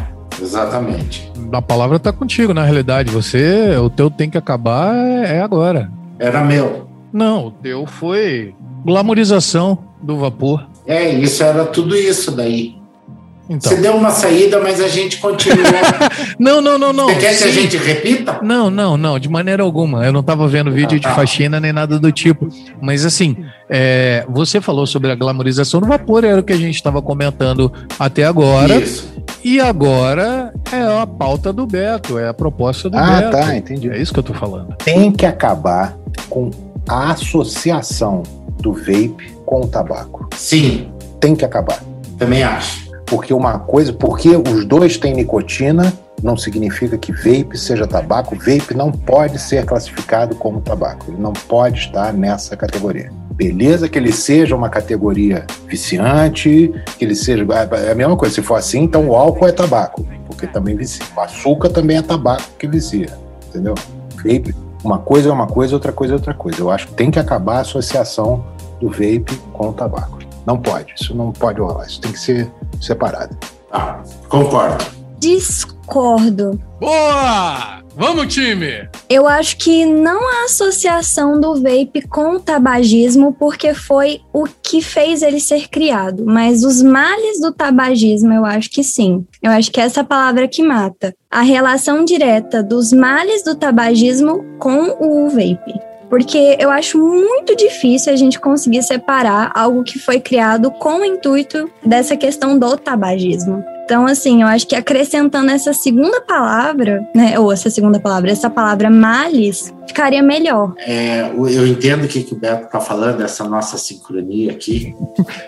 exatamente. 0.43 1.31
A 1.51 1.61
palavra 1.61 1.99
tá 1.99 2.11
contigo, 2.11 2.53
na 2.53 2.63
realidade. 2.63 3.11
Você, 3.11 3.75
o 3.77 3.89
teu 3.89 4.09
tem 4.09 4.29
que 4.29 4.37
acabar 4.37 4.95
é, 4.95 5.37
é 5.37 5.41
agora. 5.41 5.91
Era 6.19 6.43
meu. 6.43 6.87
Não, 7.11 7.47
o 7.47 7.51
teu 7.51 7.85
foi 7.85 8.55
glamorização 8.85 9.77
do 10.01 10.17
vapor. 10.17 10.67
É, 10.85 11.11
isso 11.11 11.43
era 11.43 11.65
tudo 11.65 11.95
isso 11.95 12.31
daí. 12.31 12.80
Então. 13.49 13.71
Você 13.71 13.81
deu 13.81 13.95
uma 13.95 14.11
saída, 14.11 14.59
mas 14.59 14.79
a 14.79 14.87
gente 14.87 15.17
continua. 15.17 15.57
não, 16.39 16.61
não, 16.61 16.77
não, 16.77 16.93
não. 16.93 17.07
Você 17.07 17.15
quer 17.15 17.33
Sim. 17.33 17.43
que 17.43 17.49
a 17.49 17.51
gente 17.51 17.77
repita? 17.77 18.39
Não, 18.41 18.69
não, 18.69 18.95
não, 18.95 19.19
de 19.19 19.27
maneira 19.27 19.63
alguma. 19.63 20.05
Eu 20.05 20.13
não 20.13 20.21
estava 20.21 20.47
vendo 20.47 20.71
vídeo 20.71 20.97
ah, 20.97 21.01
tá. 21.01 21.09
de 21.09 21.15
faxina 21.15 21.59
nem 21.59 21.73
nada 21.73 21.99
do 21.99 22.11
tipo. 22.11 22.47
Mas 22.81 23.05
assim, 23.05 23.35
é, 23.69 24.25
você 24.29 24.61
falou 24.61 24.87
sobre 24.87 25.11
a 25.11 25.15
glamorização 25.15 25.81
do 25.81 25.87
vapor, 25.87 26.23
era 26.23 26.39
o 26.39 26.43
que 26.43 26.53
a 26.53 26.57
gente 26.57 26.75
estava 26.75 27.01
comentando 27.01 27.71
até 27.99 28.23
agora. 28.23 28.77
Isso. 28.77 29.11
E 29.43 29.59
agora 29.59 30.53
é 30.71 31.01
a 31.01 31.05
pauta 31.07 31.51
do 31.51 31.65
Beto, 31.65 32.17
é 32.17 32.29
a 32.29 32.33
proposta 32.33 32.89
do 32.89 32.97
ah, 32.97 33.21
Beto. 33.21 33.37
Ah, 33.37 33.41
tá, 33.41 33.55
entendi. 33.57 33.89
É 33.89 33.97
isso 33.97 34.13
que 34.13 34.19
eu 34.19 34.23
tô 34.23 34.33
falando. 34.33 34.75
Tem 34.83 35.11
que 35.11 35.25
acabar 35.25 35.97
com 36.29 36.51
a 36.87 37.11
associação 37.11 38.23
do 38.59 38.73
vape 38.73 39.33
com 39.45 39.61
o 39.61 39.67
tabaco. 39.67 40.29
Sim. 40.35 40.91
Tem 41.19 41.35
que 41.35 41.43
acabar. 41.43 41.83
Também 42.17 42.43
acho. 42.43 42.90
Porque 43.11 43.33
uma 43.33 43.59
coisa, 43.59 43.91
porque 43.91 44.29
os 44.37 44.63
dois 44.63 44.95
têm 44.95 45.13
nicotina, 45.13 45.91
não 46.23 46.37
significa 46.37 46.97
que 46.97 47.11
vape 47.11 47.57
seja 47.57 47.85
tabaco. 47.85 48.37
Vape 48.37 48.73
não 48.73 48.89
pode 48.89 49.37
ser 49.37 49.65
classificado 49.65 50.33
como 50.33 50.61
tabaco. 50.61 51.11
Ele 51.11 51.21
não 51.21 51.33
pode 51.33 51.77
estar 51.79 52.13
nessa 52.13 52.55
categoria. 52.55 53.11
Beleza 53.31 53.89
que 53.89 53.99
ele 53.99 54.13
seja 54.13 54.55
uma 54.55 54.69
categoria 54.69 55.45
viciante, 55.67 56.71
que 56.97 57.03
ele 57.03 57.13
seja. 57.13 57.45
É 57.85 57.91
a 57.91 57.95
mesma 57.95 58.15
coisa, 58.15 58.33
se 58.33 58.41
for 58.41 58.55
assim, 58.55 58.83
então 58.83 59.09
o 59.09 59.13
álcool 59.13 59.45
é 59.45 59.51
tabaco, 59.51 60.07
porque 60.25 60.47
também 60.47 60.77
vicia. 60.77 61.05
O 61.13 61.19
açúcar 61.19 61.67
também 61.67 61.97
é 61.97 62.01
tabaco 62.01 62.43
que 62.57 62.65
vicia. 62.65 63.09
Entendeu? 63.49 63.75
Vape, 64.15 64.55
uma 64.85 64.99
coisa 64.99 65.27
é 65.27 65.33
uma 65.33 65.47
coisa, 65.47 65.75
outra 65.75 65.91
coisa 65.91 66.13
é 66.13 66.15
outra 66.15 66.33
coisa. 66.33 66.61
Eu 66.61 66.71
acho 66.71 66.87
que 66.87 66.93
tem 66.93 67.11
que 67.11 67.19
acabar 67.19 67.57
a 67.57 67.61
associação 67.61 68.45
do 68.79 68.89
vape 68.89 69.35
com 69.51 69.67
o 69.67 69.73
tabaco. 69.73 70.21
Não 70.45 70.57
pode, 70.57 70.93
isso 70.99 71.15
não 71.15 71.31
pode 71.31 71.59
rolar, 71.59 71.85
isso 71.85 72.01
tem 72.01 72.11
que 72.11 72.19
ser 72.19 72.51
separado. 72.81 73.37
Ah, 73.71 74.01
concordo. 74.27 74.83
Discordo. 75.19 76.59
Boa! 76.79 77.81
Vamos, 77.95 78.33
time! 78.33 78.89
Eu 79.09 79.27
acho 79.27 79.57
que 79.57 79.85
não 79.85 80.27
há 80.27 80.45
associação 80.45 81.39
do 81.39 81.55
vape 81.55 82.07
com 82.09 82.35
o 82.35 82.39
tabagismo, 82.39 83.33
porque 83.33 83.73
foi 83.73 84.21
o 84.33 84.45
que 84.63 84.81
fez 84.81 85.21
ele 85.21 85.39
ser 85.39 85.67
criado. 85.67 86.25
Mas 86.25 86.63
os 86.63 86.81
males 86.81 87.39
do 87.39 87.51
tabagismo, 87.51 88.33
eu 88.33 88.45
acho 88.45 88.69
que 88.71 88.83
sim. 88.83 89.25
Eu 89.41 89.51
acho 89.51 89.71
que 89.71 89.79
é 89.79 89.83
essa 89.83 90.03
palavra 90.03 90.47
que 90.47 90.63
mata. 90.63 91.13
A 91.29 91.41
relação 91.41 92.03
direta 92.03 92.63
dos 92.63 92.91
males 92.91 93.43
do 93.43 93.55
tabagismo 93.55 94.43
com 94.57 94.97
o 94.99 95.29
vape 95.29 95.90
porque 96.11 96.57
eu 96.59 96.69
acho 96.69 96.99
muito 96.99 97.55
difícil 97.55 98.11
a 98.11 98.17
gente 98.17 98.37
conseguir 98.37 98.83
separar 98.83 99.49
algo 99.55 99.81
que 99.81 99.97
foi 99.97 100.19
criado 100.19 100.69
com 100.69 100.99
o 100.99 101.05
intuito 101.05 101.71
dessa 101.85 102.17
questão 102.17 102.59
do 102.59 102.75
tabagismo. 102.75 103.63
Então, 103.85 104.05
assim, 104.05 104.41
eu 104.41 104.47
acho 104.47 104.67
que 104.67 104.75
acrescentando 104.75 105.49
essa 105.51 105.73
segunda 105.73 106.19
palavra, 106.21 107.01
né, 107.15 107.39
ou 107.39 107.51
essa 107.51 107.69
segunda 107.69 107.97
palavra, 107.97 108.29
essa 108.29 108.49
palavra 108.49 108.89
males, 108.89 109.73
ficaria 109.87 110.21
melhor. 110.21 110.73
É, 110.79 111.29
eu 111.29 111.65
entendo 111.65 112.03
o 112.03 112.07
que, 112.09 112.23
que 112.23 112.33
o 112.33 112.37
Beto 112.37 112.65
está 112.65 112.81
falando, 112.81 113.23
essa 113.23 113.45
nossa 113.45 113.77
sincronia 113.77 114.51
aqui. 114.51 114.93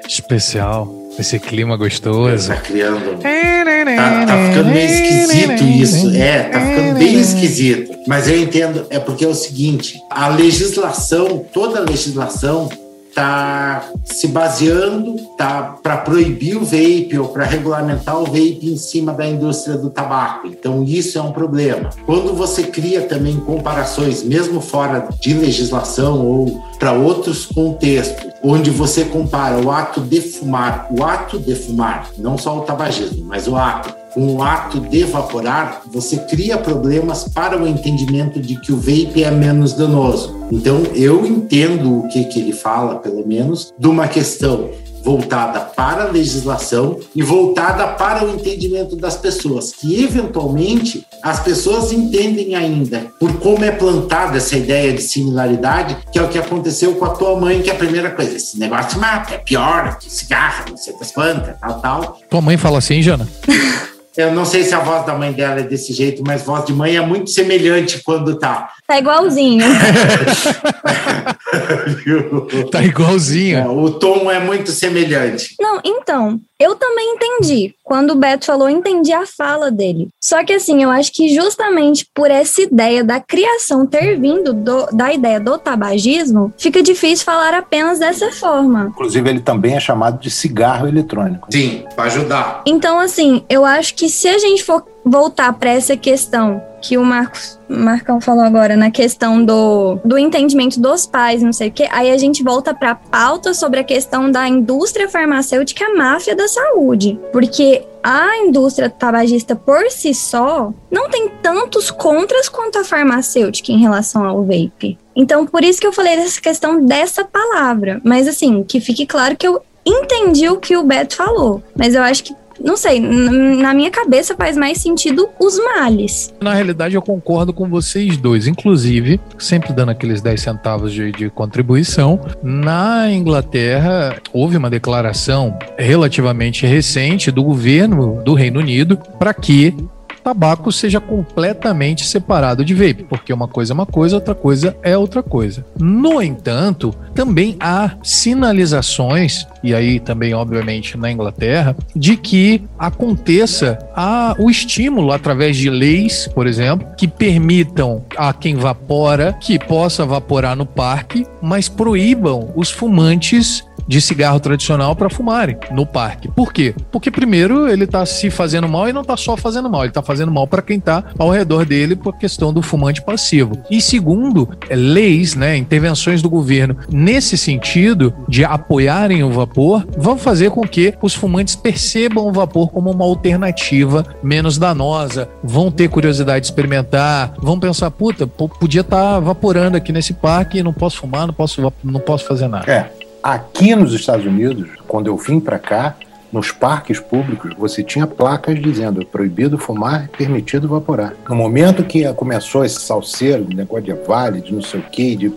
Especial. 0.08 1.04
Esse 1.20 1.40
clima 1.40 1.78
gostoso. 1.78 2.48
Tá 2.48 2.56
criando. 2.56 3.20
Tá, 3.22 4.26
tá, 4.26 4.48
ficando 4.48 4.70
meio 4.70 4.90
esquisito 4.90 5.64
isso. 5.64 6.10
É, 6.16 6.44
tá 6.44 6.60
ficando 6.60 6.98
bem 6.98 7.20
esquisito. 7.20 7.93
Mas 8.08 8.28
eu 8.28 8.42
entendo, 8.42 8.86
é 8.90 9.00
porque 9.00 9.26
é 9.26 9.28
o 9.28 9.34
seguinte: 9.34 10.02
a 10.10 10.28
legislação, 10.28 11.46
toda 11.52 11.80
a 11.80 11.84
legislação 11.84 12.70
está 13.14 13.92
se 14.04 14.28
baseando 14.28 15.16
tá, 15.38 15.78
para 15.84 15.98
proibir 15.98 16.58
o 16.58 16.66
vape 16.66 17.18
ou 17.20 17.28
para 17.28 17.46
regulamentar 17.46 18.20
o 18.20 18.26
vape 18.26 18.60
em 18.64 18.76
cima 18.76 19.14
da 19.14 19.26
indústria 19.26 19.78
do 19.78 19.92
tabaco. 19.92 20.48
Então, 20.48 20.84
isso 20.84 21.20
é 21.20 21.22
um 21.22 21.32
problema. 21.32 21.92
Quando 22.08 22.34
você 22.34 22.64
cria 22.64 23.02
também 23.04 23.40
comparações, 23.40 24.24
mesmo 24.24 24.60
fora 24.60 25.08
de 25.22 25.34
legislação 25.34 26.26
ou 26.26 26.64
para 26.80 26.92
outros 26.92 27.46
contextos, 27.46 28.34
onde 28.42 28.72
você 28.72 29.06
compara 29.06 29.64
o 29.64 29.70
ato 29.70 30.02
de 30.02 30.20
fumar, 30.20 30.88
o 30.92 31.04
ato 31.04 31.38
de 31.38 31.54
fumar, 31.54 32.10
não 32.18 32.36
só 32.38 32.58
o 32.58 32.62
tabagismo, 32.62 33.24
mas 33.26 33.48
o 33.48 33.56
ato 33.56 34.03
com 34.14 34.36
o 34.36 34.44
ato 34.44 34.80
de 34.80 35.02
evaporar, 35.02 35.82
você 35.92 36.18
cria 36.18 36.58
problemas 36.58 37.26
para 37.28 37.62
o 37.62 37.68
entendimento 37.68 38.40
de 38.40 38.60
que 38.60 38.72
o 38.72 38.78
vape 38.78 39.24
é 39.24 39.32
menos 39.32 39.74
danoso. 39.74 40.36
Então, 40.52 40.84
eu 40.94 41.26
entendo 41.26 42.00
o 42.00 42.08
que, 42.08 42.24
que 42.26 42.40
ele 42.40 42.54
fala, 42.54 42.96
pelo 42.96 43.28
menos, 43.28 43.74
de 43.78 43.88
uma 43.88 44.08
questão 44.08 44.70
voltada 45.04 45.60
para 45.60 46.04
a 46.04 46.10
legislação 46.10 46.98
e 47.14 47.22
voltada 47.22 47.86
para 47.88 48.26
o 48.26 48.34
entendimento 48.34 48.96
das 48.96 49.18
pessoas, 49.18 49.74
que 49.74 50.02
eventualmente 50.02 51.06
as 51.22 51.42
pessoas 51.42 51.92
entendem 51.92 52.56
ainda 52.56 53.12
por 53.20 53.34
como 53.40 53.66
é 53.66 53.72
plantada 53.72 54.38
essa 54.38 54.56
ideia 54.56 54.94
de 54.94 55.02
similaridade, 55.02 55.98
que 56.12 56.18
é 56.18 56.22
o 56.22 56.30
que 56.30 56.40
aconteceu 56.40 56.96
com 56.96 57.06
a 57.06 57.10
tua 57.10 57.38
mãe, 57.40 57.62
que 57.62 57.70
é 57.70 57.74
a 57.74 57.78
primeira 57.78 58.12
coisa, 58.12 58.38
esse 58.38 58.58
negócio 58.58 58.98
mata, 59.00 59.34
é 59.34 59.38
pior 59.38 59.98
que 60.00 60.10
cigarro, 60.10 60.70
não 60.70 60.78
sei 60.78 60.98
das 60.98 61.12
quantas, 61.12 61.60
tal, 61.60 61.82
tal. 61.82 62.20
Tua 62.30 62.42
mãe 62.42 62.56
fala 62.56 62.78
assim, 62.78 63.02
Jana? 63.02 63.28
Eu 64.16 64.32
não 64.32 64.46
sei 64.46 64.64
se 64.64 64.76
a 64.76 64.80
voz 64.80 65.06
da 65.06 65.16
mãe 65.16 65.32
dela 65.32 65.60
é 65.60 65.64
desse 65.64 65.92
jeito, 65.92 66.24
mas 66.26 66.44
voz 66.44 66.66
de 66.66 66.74
mãe 66.74 66.96
é 66.96 67.02
muito 67.02 67.32
semelhante 67.32 68.02
quando 68.04 68.38
tá. 68.38 68.72
Tá 68.86 68.98
igualzinho. 68.98 69.64
tá 72.70 72.84
igualzinho. 72.84 73.58
É, 73.58 73.68
o 73.68 73.92
tom 73.92 74.30
é 74.30 74.40
muito 74.40 74.72
semelhante. 74.72 75.56
Não, 75.60 75.80
então, 75.86 76.40
eu 76.60 76.76
também 76.76 77.16
entendi. 77.16 77.74
Quando 77.82 78.12
o 78.12 78.16
Beto 78.16 78.46
falou, 78.46 78.70
eu 78.70 78.76
entendi 78.76 79.14
a 79.14 79.26
fala 79.26 79.72
dele. 79.72 80.10
Só 80.22 80.44
que 80.44 80.52
assim, 80.52 80.84
eu 80.84 80.90
acho 80.90 81.14
que 81.14 81.34
justamente 81.34 82.06
por 82.14 82.30
essa 82.30 82.62
ideia 82.62 83.04
da 83.04 83.22
criação 83.22 83.86
ter 83.86 84.20
vindo 84.20 84.54
do, 84.54 84.88
da 84.88 85.14
ideia 85.14 85.40
do 85.40 85.58
tabagismo, 85.58 86.54
fica 86.58 86.84
difícil 86.84 87.26
falar 87.26 87.54
apenas 87.54 88.00
dessa 88.00 88.32
forma. 88.32 88.88
Inclusive, 88.90 89.30
ele 89.30 89.40
também 89.40 89.76
é 89.76 89.80
chamado 89.80 90.20
de 90.20 90.30
cigarro 90.30 90.88
eletrônico. 90.88 91.48
Sim, 91.50 91.86
para 91.96 92.06
ajudar. 92.06 92.64
Então, 92.66 93.00
assim, 93.00 93.46
eu 93.50 93.64
acho 93.64 93.96
que 93.96 94.10
se 94.10 94.28
a 94.28 94.38
gente 94.38 94.62
for 94.62 94.84
voltar 95.06 95.54
para 95.54 95.70
essa 95.70 95.96
questão 95.96 96.62
que 96.84 96.98
o 96.98 97.04
Marcos 97.04 97.58
Marcão 97.70 98.20
falou 98.20 98.44
agora 98.44 98.76
na 98.76 98.92
questão 98.92 99.44
do, 99.44 99.98
do 100.04 100.18
entendimento 100.18 100.80
dos 100.80 101.08
pais, 101.08 101.42
não 101.42 101.54
sei 101.54 101.70
o 101.70 101.72
quê, 101.72 101.88
aí 101.90 102.12
a 102.12 102.18
gente 102.18 102.44
volta 102.44 102.74
para 102.74 102.92
a 102.92 102.96
pauta 102.96 103.54
sobre 103.54 103.80
a 103.80 103.84
questão 103.84 104.30
da 104.30 104.48
indústria 104.48 105.10
farmacêutica 105.10 105.86
a 105.86 105.96
máfia 105.96 106.36
da 106.36 106.48
saúde, 106.48 107.18
porque 107.32 107.84
a 108.04 108.38
indústria 108.40 108.90
tabagista 108.90 109.56
por 109.56 109.90
si 109.90 110.14
só 110.14 110.74
não 110.92 111.10
tem 111.10 111.30
tantos 111.42 111.90
contras 111.90 112.50
quanto 112.50 112.78
a 112.78 112.84
farmacêutica 112.84 113.72
em 113.72 113.80
relação 113.80 114.26
ao 114.26 114.44
vape. 114.44 114.98
Então, 115.16 115.46
por 115.46 115.64
isso 115.64 115.80
que 115.80 115.88
eu 115.88 115.94
falei 115.94 116.18
dessa 116.18 116.42
questão 116.42 116.86
dessa 116.86 117.24
palavra. 117.24 118.02
Mas 118.04 118.28
assim, 118.28 118.64
que 118.64 118.82
fique 118.82 119.06
claro 119.06 119.38
que 119.38 119.48
eu 119.48 119.62
entendi 119.86 120.50
o 120.50 120.58
que 120.58 120.76
o 120.76 120.84
Beto 120.84 121.16
falou, 121.16 121.62
mas 121.76 121.94
eu 121.94 122.02
acho 122.02 122.24
que 122.24 122.36
não 122.64 122.78
sei, 122.78 123.00
na 123.00 123.74
minha 123.74 123.92
cabeça 123.92 124.36
faz 124.36 124.56
mais 124.56 124.78
sentido 124.78 125.30
os 125.40 125.60
males. 125.60 126.34
Na 126.42 126.54
realidade, 126.54 126.96
eu 126.96 127.02
concordo 127.02 127.54
com 127.54 127.68
vocês 127.68 128.16
dois. 128.16 128.48
Inclusive, 128.48 129.20
sempre 129.38 129.74
dando 129.74 129.90
aqueles 129.90 130.22
10 130.22 130.42
centavos 130.42 130.94
de, 130.94 131.12
de 131.12 131.30
contribuição, 131.30 132.20
na 132.42 133.12
Inglaterra 133.12 134.16
houve 134.32 134.56
uma 134.56 134.70
declaração 134.70 135.58
relativamente 135.78 136.66
recente 136.66 137.30
do 137.32 137.44
governo 137.44 138.22
do 138.24 138.34
Reino 138.34 138.60
Unido 138.60 138.98
para 139.20 139.34
que 139.34 139.76
tabaco 140.24 140.72
seja 140.72 141.02
completamente 141.02 142.06
separado 142.06 142.64
de 142.64 142.74
vape, 142.74 143.04
porque 143.04 143.34
uma 143.34 143.48
coisa 143.48 143.74
é 143.74 143.76
uma 143.76 143.86
coisa, 143.86 144.16
outra 144.16 144.34
coisa 144.34 144.76
é 144.82 144.98
outra 144.98 145.22
coisa. 145.22 145.66
No 145.78 146.22
entanto, 146.22 146.96
também 147.14 147.58
há 147.60 147.92
sinalizações, 148.02 149.46
e 149.64 149.74
aí 149.74 150.00
também, 150.00 150.34
obviamente, 150.34 150.98
na 150.98 151.12
Inglaterra, 151.12 151.76
de 151.96 152.18
que 152.18 152.64
aconteça 152.78 153.80
a, 153.96 154.36
o 154.38 154.50
estímulo 154.50 155.12
através 155.12 155.56
de 155.56 155.70
leis, 155.70 156.28
por 156.34 156.46
exemplo, 156.46 156.88
que 156.98 157.08
permitam 157.08 158.04
a 158.18 158.34
quem 158.34 158.56
vapora 158.56 159.34
que 159.40 159.58
possa 159.58 160.06
vaporar 160.06 160.56
no 160.56 160.66
parque, 160.66 161.26
mas 161.42 161.70
proíbam 161.70 162.52
os 162.56 162.70
fumantes 162.70 163.64
de 163.88 164.00
cigarro 164.02 164.40
tradicional 164.40 164.96
para 164.96 165.10
fumarem 165.10 165.58
no 165.72 165.86
parque. 165.86 166.30
Por 166.30 166.54
quê? 166.54 166.74
Porque 166.92 167.12
primeiro 167.12 167.68
ele 167.68 167.84
está 167.84 168.06
se 168.06 168.30
fazendo 168.30 168.68
mal 168.68 168.88
e 168.88 168.94
não 168.94 169.02
está 169.02 169.18
só 169.18 169.36
fazendo 169.36 169.70
mal, 169.70 169.82
ele 169.82 169.90
está 169.90 170.02
fazendo 170.02 170.32
mal 170.32 170.48
para 170.48 170.62
quem 170.62 170.78
está 170.78 171.04
ao 171.18 171.30
redor 171.30 171.66
dele 171.66 171.96
por 171.96 172.18
questão 172.18 172.54
do 172.54 172.62
fumante 172.62 173.02
passivo. 173.02 173.58
E 173.70 173.82
segundo, 173.82 174.50
é, 174.70 174.76
leis, 174.76 175.36
né, 175.36 175.58
intervenções 175.58 176.22
do 176.22 176.30
governo 176.30 176.78
nesse 176.90 177.38
sentido 177.38 178.14
de 178.28 178.44
apoiarem 178.46 179.24
o 179.24 179.32
vapor, 179.32 179.53
vão 179.98 180.18
fazer 180.18 180.52
com 180.52 180.62
que 180.62 180.94
os 181.02 181.14
fumantes 181.14 181.56
percebam 181.56 182.28
o 182.28 182.32
vapor 182.32 182.70
como 182.72 182.92
uma 182.92 183.06
alternativa 183.06 184.06
menos 184.22 184.58
danosa, 184.58 185.30
vão 185.44 185.72
ter 185.72 185.90
curiosidade 185.90 186.42
de 186.42 186.48
experimentar, 186.48 187.34
vão 187.38 187.60
pensar, 187.60 187.92
puta, 187.92 188.26
podia 188.28 188.82
estar 188.82 189.16
tá 189.16 189.20
vaporando 189.20 189.78
aqui 189.78 189.92
nesse 189.92 190.14
parque 190.14 190.60
e 190.60 190.64
não 190.64 190.74
posso 190.74 190.98
fumar, 190.98 191.28
não 191.28 191.34
posso, 191.34 191.74
não 191.84 192.00
posso 192.00 192.26
fazer 192.26 192.48
nada. 192.48 192.72
É, 192.72 192.90
Aqui 193.24 193.74
nos 193.74 193.94
Estados 193.94 194.26
Unidos, 194.26 194.70
quando 194.86 195.08
eu 195.08 195.16
vim 195.16 195.40
para 195.40 195.58
cá, 195.58 195.96
nos 196.30 196.52
parques 196.52 197.00
públicos, 197.00 197.54
você 197.58 197.82
tinha 197.82 198.06
placas 198.06 198.62
dizendo 198.62 199.06
proibido 199.06 199.58
fumar, 199.58 200.10
permitido 200.18 200.68
vaporar. 200.68 201.14
No 201.30 201.36
momento 201.36 201.86
que 201.86 202.12
começou 202.16 202.66
esse 202.66 202.82
salseiro, 202.82 203.48
negócio 203.56 203.86
de 203.86 203.94
vale, 203.94 204.42
de 204.42 204.54
não 204.54 204.62
sei 204.62 204.82
o 204.82 204.84
quê, 204.84 205.16
de... 205.16 205.32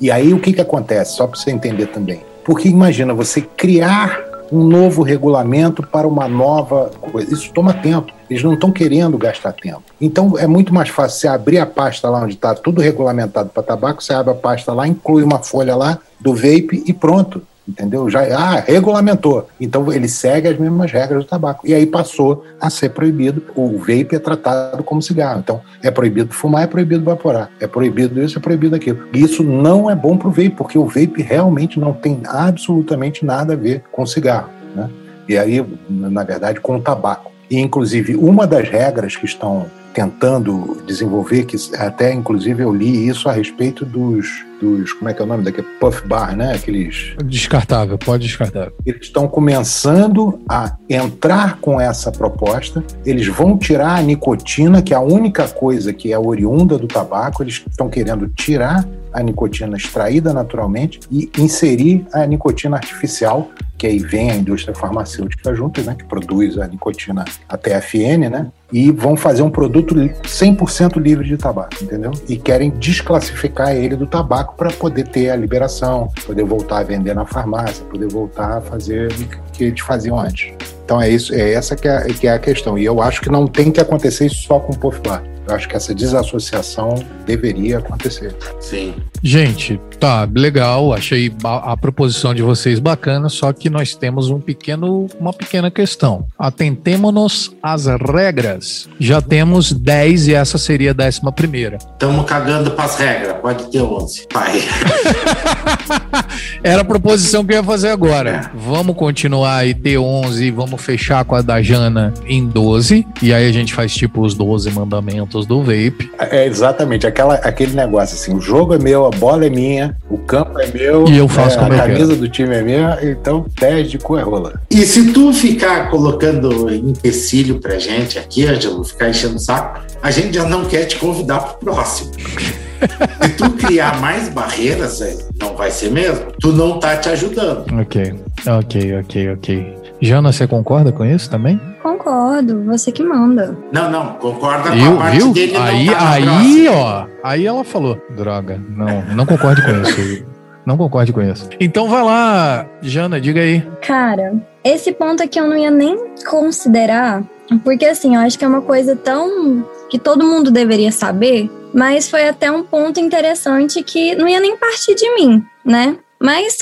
e 0.00 0.10
aí 0.10 0.34
o 0.34 0.40
que, 0.40 0.52
que 0.52 0.60
acontece? 0.60 1.14
Só 1.14 1.28
para 1.28 1.38
você 1.38 1.52
entender 1.52 1.86
também. 1.86 2.20
Porque 2.50 2.68
imagina 2.68 3.14
você 3.14 3.40
criar 3.40 4.24
um 4.50 4.64
novo 4.64 5.04
regulamento 5.04 5.86
para 5.86 6.08
uma 6.08 6.26
nova 6.26 6.90
coisa. 7.00 7.32
Isso 7.32 7.52
toma 7.52 7.72
tempo. 7.72 8.12
Eles 8.28 8.42
não 8.42 8.54
estão 8.54 8.72
querendo 8.72 9.16
gastar 9.16 9.52
tempo. 9.52 9.84
Então 10.00 10.36
é 10.36 10.48
muito 10.48 10.74
mais 10.74 10.88
fácil 10.88 11.20
você 11.20 11.28
abrir 11.28 11.58
a 11.58 11.66
pasta 11.66 12.10
lá 12.10 12.24
onde 12.24 12.34
está 12.34 12.52
tudo 12.52 12.80
regulamentado 12.80 13.50
para 13.50 13.62
tabaco, 13.62 14.02
você 14.02 14.12
abre 14.12 14.32
a 14.32 14.36
pasta 14.36 14.72
lá, 14.72 14.88
inclui 14.88 15.22
uma 15.22 15.38
folha 15.38 15.76
lá 15.76 16.00
do 16.18 16.34
vape 16.34 16.82
e 16.84 16.92
pronto 16.92 17.40
entendeu? 17.68 18.08
Já 18.10 18.20
ah, 18.36 18.60
regulamentou. 18.60 19.48
Então 19.60 19.92
ele 19.92 20.08
segue 20.08 20.48
as 20.48 20.58
mesmas 20.58 20.90
regras 20.90 21.24
do 21.24 21.28
tabaco. 21.28 21.66
E 21.66 21.74
aí 21.74 21.86
passou 21.86 22.44
a 22.60 22.68
ser 22.68 22.90
proibido. 22.90 23.42
O 23.54 23.78
vape 23.78 24.14
é 24.14 24.18
tratado 24.18 24.82
como 24.82 25.02
cigarro. 25.02 25.40
Então 25.40 25.60
é 25.82 25.90
proibido 25.90 26.34
fumar, 26.34 26.64
é 26.64 26.66
proibido 26.66 27.04
vaporar. 27.04 27.50
É 27.60 27.66
proibido 27.66 28.22
isso, 28.22 28.38
é 28.38 28.40
proibido 28.40 28.74
aquilo. 28.76 29.06
E 29.12 29.22
isso 29.22 29.42
não 29.42 29.90
é 29.90 29.94
bom 29.94 30.16
para 30.16 30.28
o 30.28 30.30
vape, 30.30 30.50
porque 30.50 30.78
o 30.78 30.86
vape 30.86 31.22
realmente 31.22 31.78
não 31.78 31.92
tem 31.92 32.20
absolutamente 32.26 33.24
nada 33.24 33.54
a 33.54 33.56
ver 33.56 33.82
com 33.92 34.04
cigarro, 34.04 34.50
né? 34.74 34.90
E 35.28 35.38
aí, 35.38 35.64
na 35.88 36.24
verdade, 36.24 36.60
com 36.60 36.76
o 36.76 36.80
tabaco. 36.80 37.30
E, 37.48 37.58
inclusive, 37.58 38.16
uma 38.16 38.46
das 38.46 38.68
regras 38.68 39.14
que 39.16 39.24
estão 39.24 39.66
tentando 39.92 40.82
desenvolver, 40.86 41.44
que 41.44 41.56
até 41.76 42.12
inclusive 42.12 42.62
eu 42.62 42.74
li 42.74 43.08
isso 43.08 43.28
a 43.28 43.32
respeito 43.32 43.84
dos, 43.84 44.44
dos 44.60 44.92
como 44.92 45.10
é 45.10 45.14
que 45.14 45.20
é 45.20 45.24
o 45.24 45.28
nome 45.28 45.44
daquele 45.44 45.66
puff 45.80 46.06
bar, 46.06 46.36
né? 46.36 46.54
Aqueles 46.54 47.14
descartável, 47.24 47.98
pode 47.98 48.26
descartar. 48.26 48.70
Eles 48.84 49.02
estão 49.02 49.26
começando 49.28 50.40
a 50.48 50.76
entrar 50.88 51.58
com 51.60 51.80
essa 51.80 52.10
proposta. 52.12 52.84
Eles 53.04 53.26
vão 53.26 53.58
tirar 53.58 53.96
a 53.96 54.02
nicotina, 54.02 54.82
que 54.82 54.94
é 54.94 54.96
a 54.96 55.00
única 55.00 55.48
coisa 55.48 55.92
que 55.92 56.12
é 56.12 56.18
oriunda 56.18 56.78
do 56.78 56.86
tabaco. 56.86 57.42
Eles 57.42 57.62
estão 57.68 57.88
querendo 57.88 58.28
tirar 58.28 58.86
a 59.12 59.22
nicotina 59.22 59.76
extraída 59.76 60.32
naturalmente 60.32 61.00
e 61.10 61.30
inserir 61.38 62.06
a 62.12 62.24
nicotina 62.26 62.76
artificial 62.76 63.50
que 63.80 63.86
aí 63.86 63.98
vem 63.98 64.30
a 64.30 64.36
indústria 64.36 64.74
farmacêutica 64.74 65.54
junto, 65.54 65.80
né, 65.80 65.96
que 65.98 66.04
produz 66.04 66.58
a 66.58 66.66
nicotina, 66.66 67.24
a 67.48 67.56
TFN, 67.56 68.28
né, 68.30 68.46
e 68.70 68.92
vão 68.92 69.16
fazer 69.16 69.40
um 69.40 69.48
produto 69.48 69.94
100% 69.94 71.00
livre 71.00 71.26
de 71.26 71.38
tabaco, 71.38 71.82
entendeu? 71.82 72.12
E 72.28 72.36
querem 72.36 72.68
desclassificar 72.72 73.74
ele 73.74 73.96
do 73.96 74.06
tabaco 74.06 74.54
para 74.54 74.70
poder 74.70 75.08
ter 75.08 75.30
a 75.30 75.36
liberação, 75.36 76.12
poder 76.26 76.44
voltar 76.44 76.80
a 76.80 76.82
vender 76.82 77.14
na 77.14 77.24
farmácia, 77.24 77.82
poder 77.86 78.08
voltar 78.08 78.58
a 78.58 78.60
fazer 78.60 79.10
o 79.12 79.52
que 79.52 79.64
eles 79.64 79.80
faziam 79.80 80.20
antes. 80.20 80.52
Então 80.84 81.00
é 81.00 81.08
isso, 81.08 81.34
é 81.34 81.54
essa 81.54 81.74
que 81.74 81.88
é, 81.88 82.04
que 82.08 82.26
é 82.26 82.32
a 82.34 82.38
questão. 82.38 82.76
E 82.76 82.84
eu 82.84 83.00
acho 83.00 83.22
que 83.22 83.30
não 83.30 83.46
tem 83.46 83.72
que 83.72 83.80
acontecer 83.80 84.26
isso 84.26 84.42
só 84.42 84.60
com 84.60 84.74
o 84.74 84.78
Puff 84.78 85.00
Bar. 85.00 85.22
Eu 85.48 85.54
acho 85.54 85.66
que 85.66 85.74
essa 85.74 85.94
desassociação 85.94 87.02
deveria 87.24 87.78
acontecer. 87.78 88.36
Sim. 88.60 88.94
Gente, 89.22 89.78
tá 89.98 90.26
legal. 90.34 90.92
Achei 90.92 91.32
a, 91.44 91.72
a, 91.72 91.76
proposição 91.76 92.34
de 92.34 92.42
vocês 92.42 92.78
bacana, 92.78 93.28
só 93.28 93.52
que 93.52 93.68
nós 93.68 93.94
temos 93.94 94.30
um 94.30 94.40
pequeno, 94.40 95.06
uma 95.20 95.32
pequena 95.32 95.70
questão. 95.70 96.26
Atentemos-nos 96.38 97.54
às 97.62 97.86
regras. 97.86 98.88
Já 98.98 99.20
temos 99.20 99.72
10 99.72 100.28
e 100.28 100.34
essa 100.34 100.56
seria 100.56 100.90
a 100.90 100.94
décima 100.94 101.30
primeira. 101.30 101.76
Estamos 101.76 102.24
cagando 102.24 102.70
para 102.70 102.84
as 102.84 102.96
regras. 102.96 103.36
Pode 103.40 103.70
ter 103.70 103.82
11. 103.82 104.26
Pai. 104.32 104.60
Era 106.64 106.82
a 106.82 106.84
proposição 106.84 107.44
que 107.44 107.52
eu 107.52 107.58
ia 107.58 107.64
fazer 107.64 107.88
agora. 107.88 108.30
É. 108.30 108.50
Vamos 108.54 108.96
continuar 108.96 109.66
e 109.66 109.74
ter 109.74 109.98
11 109.98 110.44
e 110.44 110.50
vamos 110.50 110.80
fechar 110.80 111.24
com 111.24 111.34
a 111.34 111.42
da 111.42 111.62
Jana 111.62 112.12
em 112.26 112.46
12. 112.46 113.06
E 113.22 113.34
aí 113.34 113.48
a 113.48 113.52
gente 113.52 113.74
faz 113.74 113.94
tipo 113.94 114.22
os 114.22 114.34
12 114.34 114.70
mandamentos 114.70 115.46
do 115.46 115.62
vape. 115.62 116.10
É 116.18 116.46
exatamente 116.46 117.06
aquela, 117.06 117.34
aquele 117.36 117.74
negócio 117.74 118.14
assim: 118.14 118.34
o 118.34 118.40
jogo 118.40 118.74
é 118.74 118.78
meu, 118.78 119.09
a 119.12 119.18
bola 119.18 119.46
é 119.46 119.50
minha, 119.50 119.96
o 120.08 120.18
campo 120.18 120.58
é 120.58 120.66
meu, 120.68 121.06
e 121.08 121.16
eu 121.16 121.28
faço 121.28 121.58
é, 121.58 121.62
como 121.62 121.74
a 121.74 121.78
camisa 121.78 122.16
do 122.16 122.28
time 122.28 122.54
é 122.54 122.62
minha, 122.62 122.98
então 123.02 123.44
10 123.58 123.90
de 123.90 123.98
cu 123.98 124.16
é 124.16 124.22
rola. 124.22 124.60
E 124.70 124.84
se 124.86 125.12
tu 125.12 125.32
ficar 125.32 125.90
colocando 125.90 126.72
empecilho 126.72 127.60
pra 127.60 127.78
gente 127.78 128.18
aqui, 128.18 128.46
Ângelo, 128.46 128.84
ficar 128.84 129.08
enchendo 129.08 129.36
o 129.36 129.40
saco, 129.40 129.80
a 130.02 130.10
gente 130.10 130.34
já 130.34 130.44
não 130.44 130.64
quer 130.64 130.84
te 130.84 130.96
convidar 130.96 131.40
pro 131.40 131.72
próximo. 131.72 132.10
Se 132.80 133.28
tu 133.36 133.50
criar 133.50 134.00
mais 134.00 134.30
barreiras, 134.30 135.02
é, 135.02 135.14
não 135.38 135.54
vai 135.54 135.70
ser 135.70 135.90
mesmo. 135.90 136.32
Tu 136.40 136.50
não 136.50 136.78
tá 136.78 136.96
te 136.96 137.10
ajudando. 137.10 137.66
Ok, 137.78 138.14
ok, 138.46 138.98
ok, 139.00 139.32
ok. 139.32 139.79
Jana, 140.00 140.32
você 140.32 140.46
concorda 140.46 140.90
com 140.90 141.04
isso 141.04 141.28
também? 141.28 141.60
Concordo, 141.82 142.64
você 142.64 142.90
que 142.90 143.02
manda. 143.02 143.56
Não, 143.70 143.90
não, 143.90 144.14
concorda 144.14 144.70
com 144.70 144.94
a 144.94 144.96
parte 144.96 145.16
viu? 145.18 145.32
dele. 145.32 145.56
Aí, 145.56 145.86
tá 145.86 146.10
aí, 146.10 146.68
ó, 146.68 147.06
aí 147.22 147.46
ela 147.46 147.62
falou, 147.64 148.00
droga, 148.10 148.60
não, 148.68 149.02
não 149.14 149.26
concordo 149.26 149.62
com 149.62 149.70
isso. 149.82 150.24
Não 150.64 150.76
concordo 150.76 151.12
com 151.12 151.22
isso. 151.22 151.48
Então 151.58 151.88
vai 151.88 152.02
lá, 152.02 152.66
Jana, 152.82 153.20
diga 153.20 153.40
aí. 153.40 153.60
Cara, 153.82 154.34
esse 154.62 154.92
ponto 154.92 155.22
aqui 155.22 155.38
eu 155.38 155.46
não 155.46 155.56
ia 155.56 155.70
nem 155.70 155.96
considerar, 156.28 157.22
porque 157.64 157.84
assim, 157.86 158.14
eu 158.14 158.20
acho 158.20 158.38
que 158.38 158.44
é 158.44 158.48
uma 158.48 158.62
coisa 158.62 158.94
tão 158.94 159.64
que 159.90 159.98
todo 159.98 160.24
mundo 160.24 160.50
deveria 160.50 160.92
saber, 160.92 161.50
mas 161.74 162.08
foi 162.08 162.28
até 162.28 162.50
um 162.50 162.62
ponto 162.62 163.00
interessante 163.00 163.82
que 163.82 164.14
não 164.14 164.28
ia 164.28 164.40
nem 164.40 164.56
partir 164.56 164.94
de 164.94 165.14
mim, 165.14 165.44
né? 165.64 165.96
Mas, 166.22 166.58